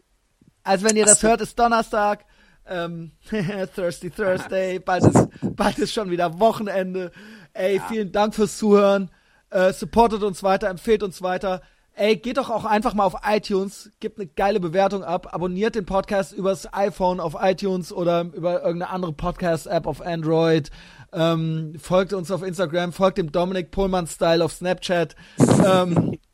Also 0.62 0.84
wenn 0.84 0.96
ihr 0.96 1.04
das 1.04 1.24
hört, 1.24 1.40
ist 1.40 1.58
Donnerstag. 1.58 2.24
Ähm, 2.68 3.12
Thirsty 3.74 4.10
Thursday, 4.10 4.78
bald 4.78 5.04
ist, 5.04 5.28
bald 5.56 5.78
ist 5.78 5.92
schon 5.92 6.10
wieder 6.10 6.38
Wochenende. 6.40 7.12
Ey, 7.52 7.76
ja. 7.76 7.82
vielen 7.88 8.12
Dank 8.12 8.34
fürs 8.34 8.58
Zuhören. 8.58 9.10
Äh, 9.50 9.72
supportet 9.72 10.22
uns 10.22 10.42
weiter, 10.42 10.68
empfehlt 10.68 11.02
uns 11.02 11.22
weiter. 11.22 11.62
Ey, 11.98 12.16
geht 12.16 12.36
doch 12.36 12.50
auch 12.50 12.66
einfach 12.66 12.92
mal 12.92 13.04
auf 13.04 13.16
iTunes, 13.26 13.90
gebt 14.00 14.18
eine 14.18 14.26
geile 14.26 14.60
Bewertung 14.60 15.02
ab, 15.02 15.32
abonniert 15.32 15.76
den 15.76 15.86
Podcast 15.86 16.34
übers 16.34 16.70
iPhone 16.74 17.20
auf 17.20 17.36
iTunes 17.40 17.90
oder 17.90 18.20
über 18.20 18.62
irgendeine 18.62 18.90
andere 18.90 19.14
Podcast-App 19.14 19.86
auf 19.86 20.04
Android. 20.04 20.70
Ähm, 21.14 21.74
folgt 21.78 22.12
uns 22.12 22.30
auf 22.30 22.42
Instagram, 22.42 22.92
folgt 22.92 23.16
dem 23.16 23.32
Dominik 23.32 23.70
Pullman-Style 23.70 24.44
auf 24.44 24.52
Snapchat. 24.52 25.16
ähm, 25.64 26.18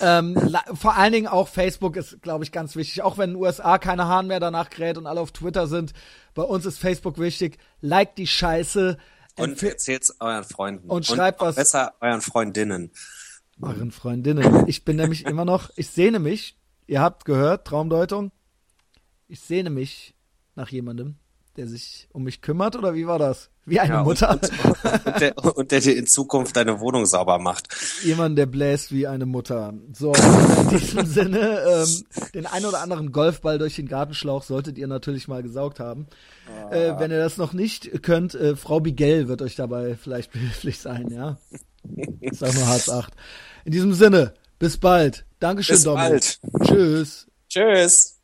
ähm, 0.00 0.36
vor 0.74 0.96
allen 0.96 1.12
Dingen 1.12 1.26
auch 1.26 1.48
Facebook 1.48 1.96
ist, 1.96 2.22
glaube 2.22 2.44
ich, 2.44 2.52
ganz 2.52 2.74
wichtig. 2.74 3.02
Auch 3.02 3.18
wenn 3.18 3.30
in 3.30 3.36
den 3.36 3.42
USA 3.42 3.78
keine 3.78 4.06
Hahn 4.06 4.26
mehr 4.26 4.40
danach 4.40 4.70
kräht 4.70 4.96
und 4.96 5.06
alle 5.06 5.20
auf 5.20 5.32
Twitter 5.32 5.66
sind, 5.66 5.92
bei 6.34 6.42
uns 6.42 6.64
ist 6.64 6.78
Facebook 6.78 7.18
wichtig. 7.18 7.58
Liked 7.80 8.16
die 8.16 8.26
Scheiße. 8.26 8.96
Und 9.36 9.62
erzählt's 9.62 10.16
euren 10.20 10.44
Freunden. 10.44 10.88
Und 10.88 11.06
schreibt 11.06 11.40
und 11.40 11.48
was. 11.48 11.56
Besser 11.56 11.94
euren 12.00 12.22
Freundinnen. 12.22 12.90
Euren 13.60 13.90
Freundinnen. 13.90 14.64
Ich 14.68 14.84
bin 14.84 14.96
nämlich 14.96 15.26
immer 15.26 15.44
noch, 15.44 15.70
ich 15.76 15.88
sehne 15.88 16.18
mich, 16.18 16.56
ihr 16.86 17.00
habt 17.00 17.24
gehört, 17.24 17.66
Traumdeutung. 17.66 18.30
Ich 19.26 19.40
sehne 19.40 19.68
mich 19.68 20.14
nach 20.54 20.70
jemandem, 20.70 21.16
der 21.58 21.66
sich 21.66 22.08
um 22.12 22.22
mich 22.22 22.40
kümmert, 22.40 22.76
oder 22.76 22.94
wie 22.94 23.06
war 23.06 23.18
das? 23.18 23.50
Wie 23.66 23.80
eine 23.80 23.94
ja, 23.94 24.02
Mutter. 24.02 24.30
Und, 24.30 24.50
und, 25.04 25.20
der, 25.20 25.56
und, 25.56 25.70
der, 25.72 25.80
dir 25.80 25.96
in 25.96 26.06
Zukunft 26.06 26.56
deine 26.56 26.80
Wohnung 26.80 27.04
sauber 27.04 27.38
macht. 27.38 27.68
Jemand, 28.02 28.38
der 28.38 28.46
bläst 28.46 28.92
wie 28.92 29.06
eine 29.06 29.26
Mutter. 29.26 29.74
So, 29.92 30.14
in 30.14 30.68
diesem 30.78 31.04
Sinne, 31.04 31.60
ähm, 31.68 32.04
den 32.32 32.46
ein 32.46 32.64
oder 32.64 32.80
anderen 32.80 33.12
Golfball 33.12 33.58
durch 33.58 33.76
den 33.76 33.88
Gartenschlauch 33.88 34.44
solltet 34.44 34.78
ihr 34.78 34.86
natürlich 34.86 35.28
mal 35.28 35.42
gesaugt 35.42 35.80
haben. 35.80 36.06
Ah. 36.46 36.74
Äh, 36.74 36.98
wenn 36.98 37.10
ihr 37.10 37.18
das 37.18 37.36
noch 37.36 37.52
nicht 37.52 38.02
könnt, 38.02 38.34
äh, 38.34 38.56
Frau 38.56 38.80
Bigel 38.80 39.28
wird 39.28 39.42
euch 39.42 39.56
dabei 39.56 39.96
vielleicht 40.02 40.32
behilflich 40.32 40.78
sein, 40.78 41.10
ja. 41.10 41.36
Sag 42.32 42.54
nur 42.54 42.66
Hartz 42.66 42.88
8. 42.88 43.12
In 43.64 43.72
diesem 43.72 43.92
Sinne, 43.92 44.32
bis 44.58 44.78
bald. 44.78 45.26
Dankeschön, 45.40 45.74
bis 45.74 45.84
Dominik. 45.84 46.10
Bald. 46.10 46.68
Tschüss. 46.68 47.26
Tschüss. 47.48 48.18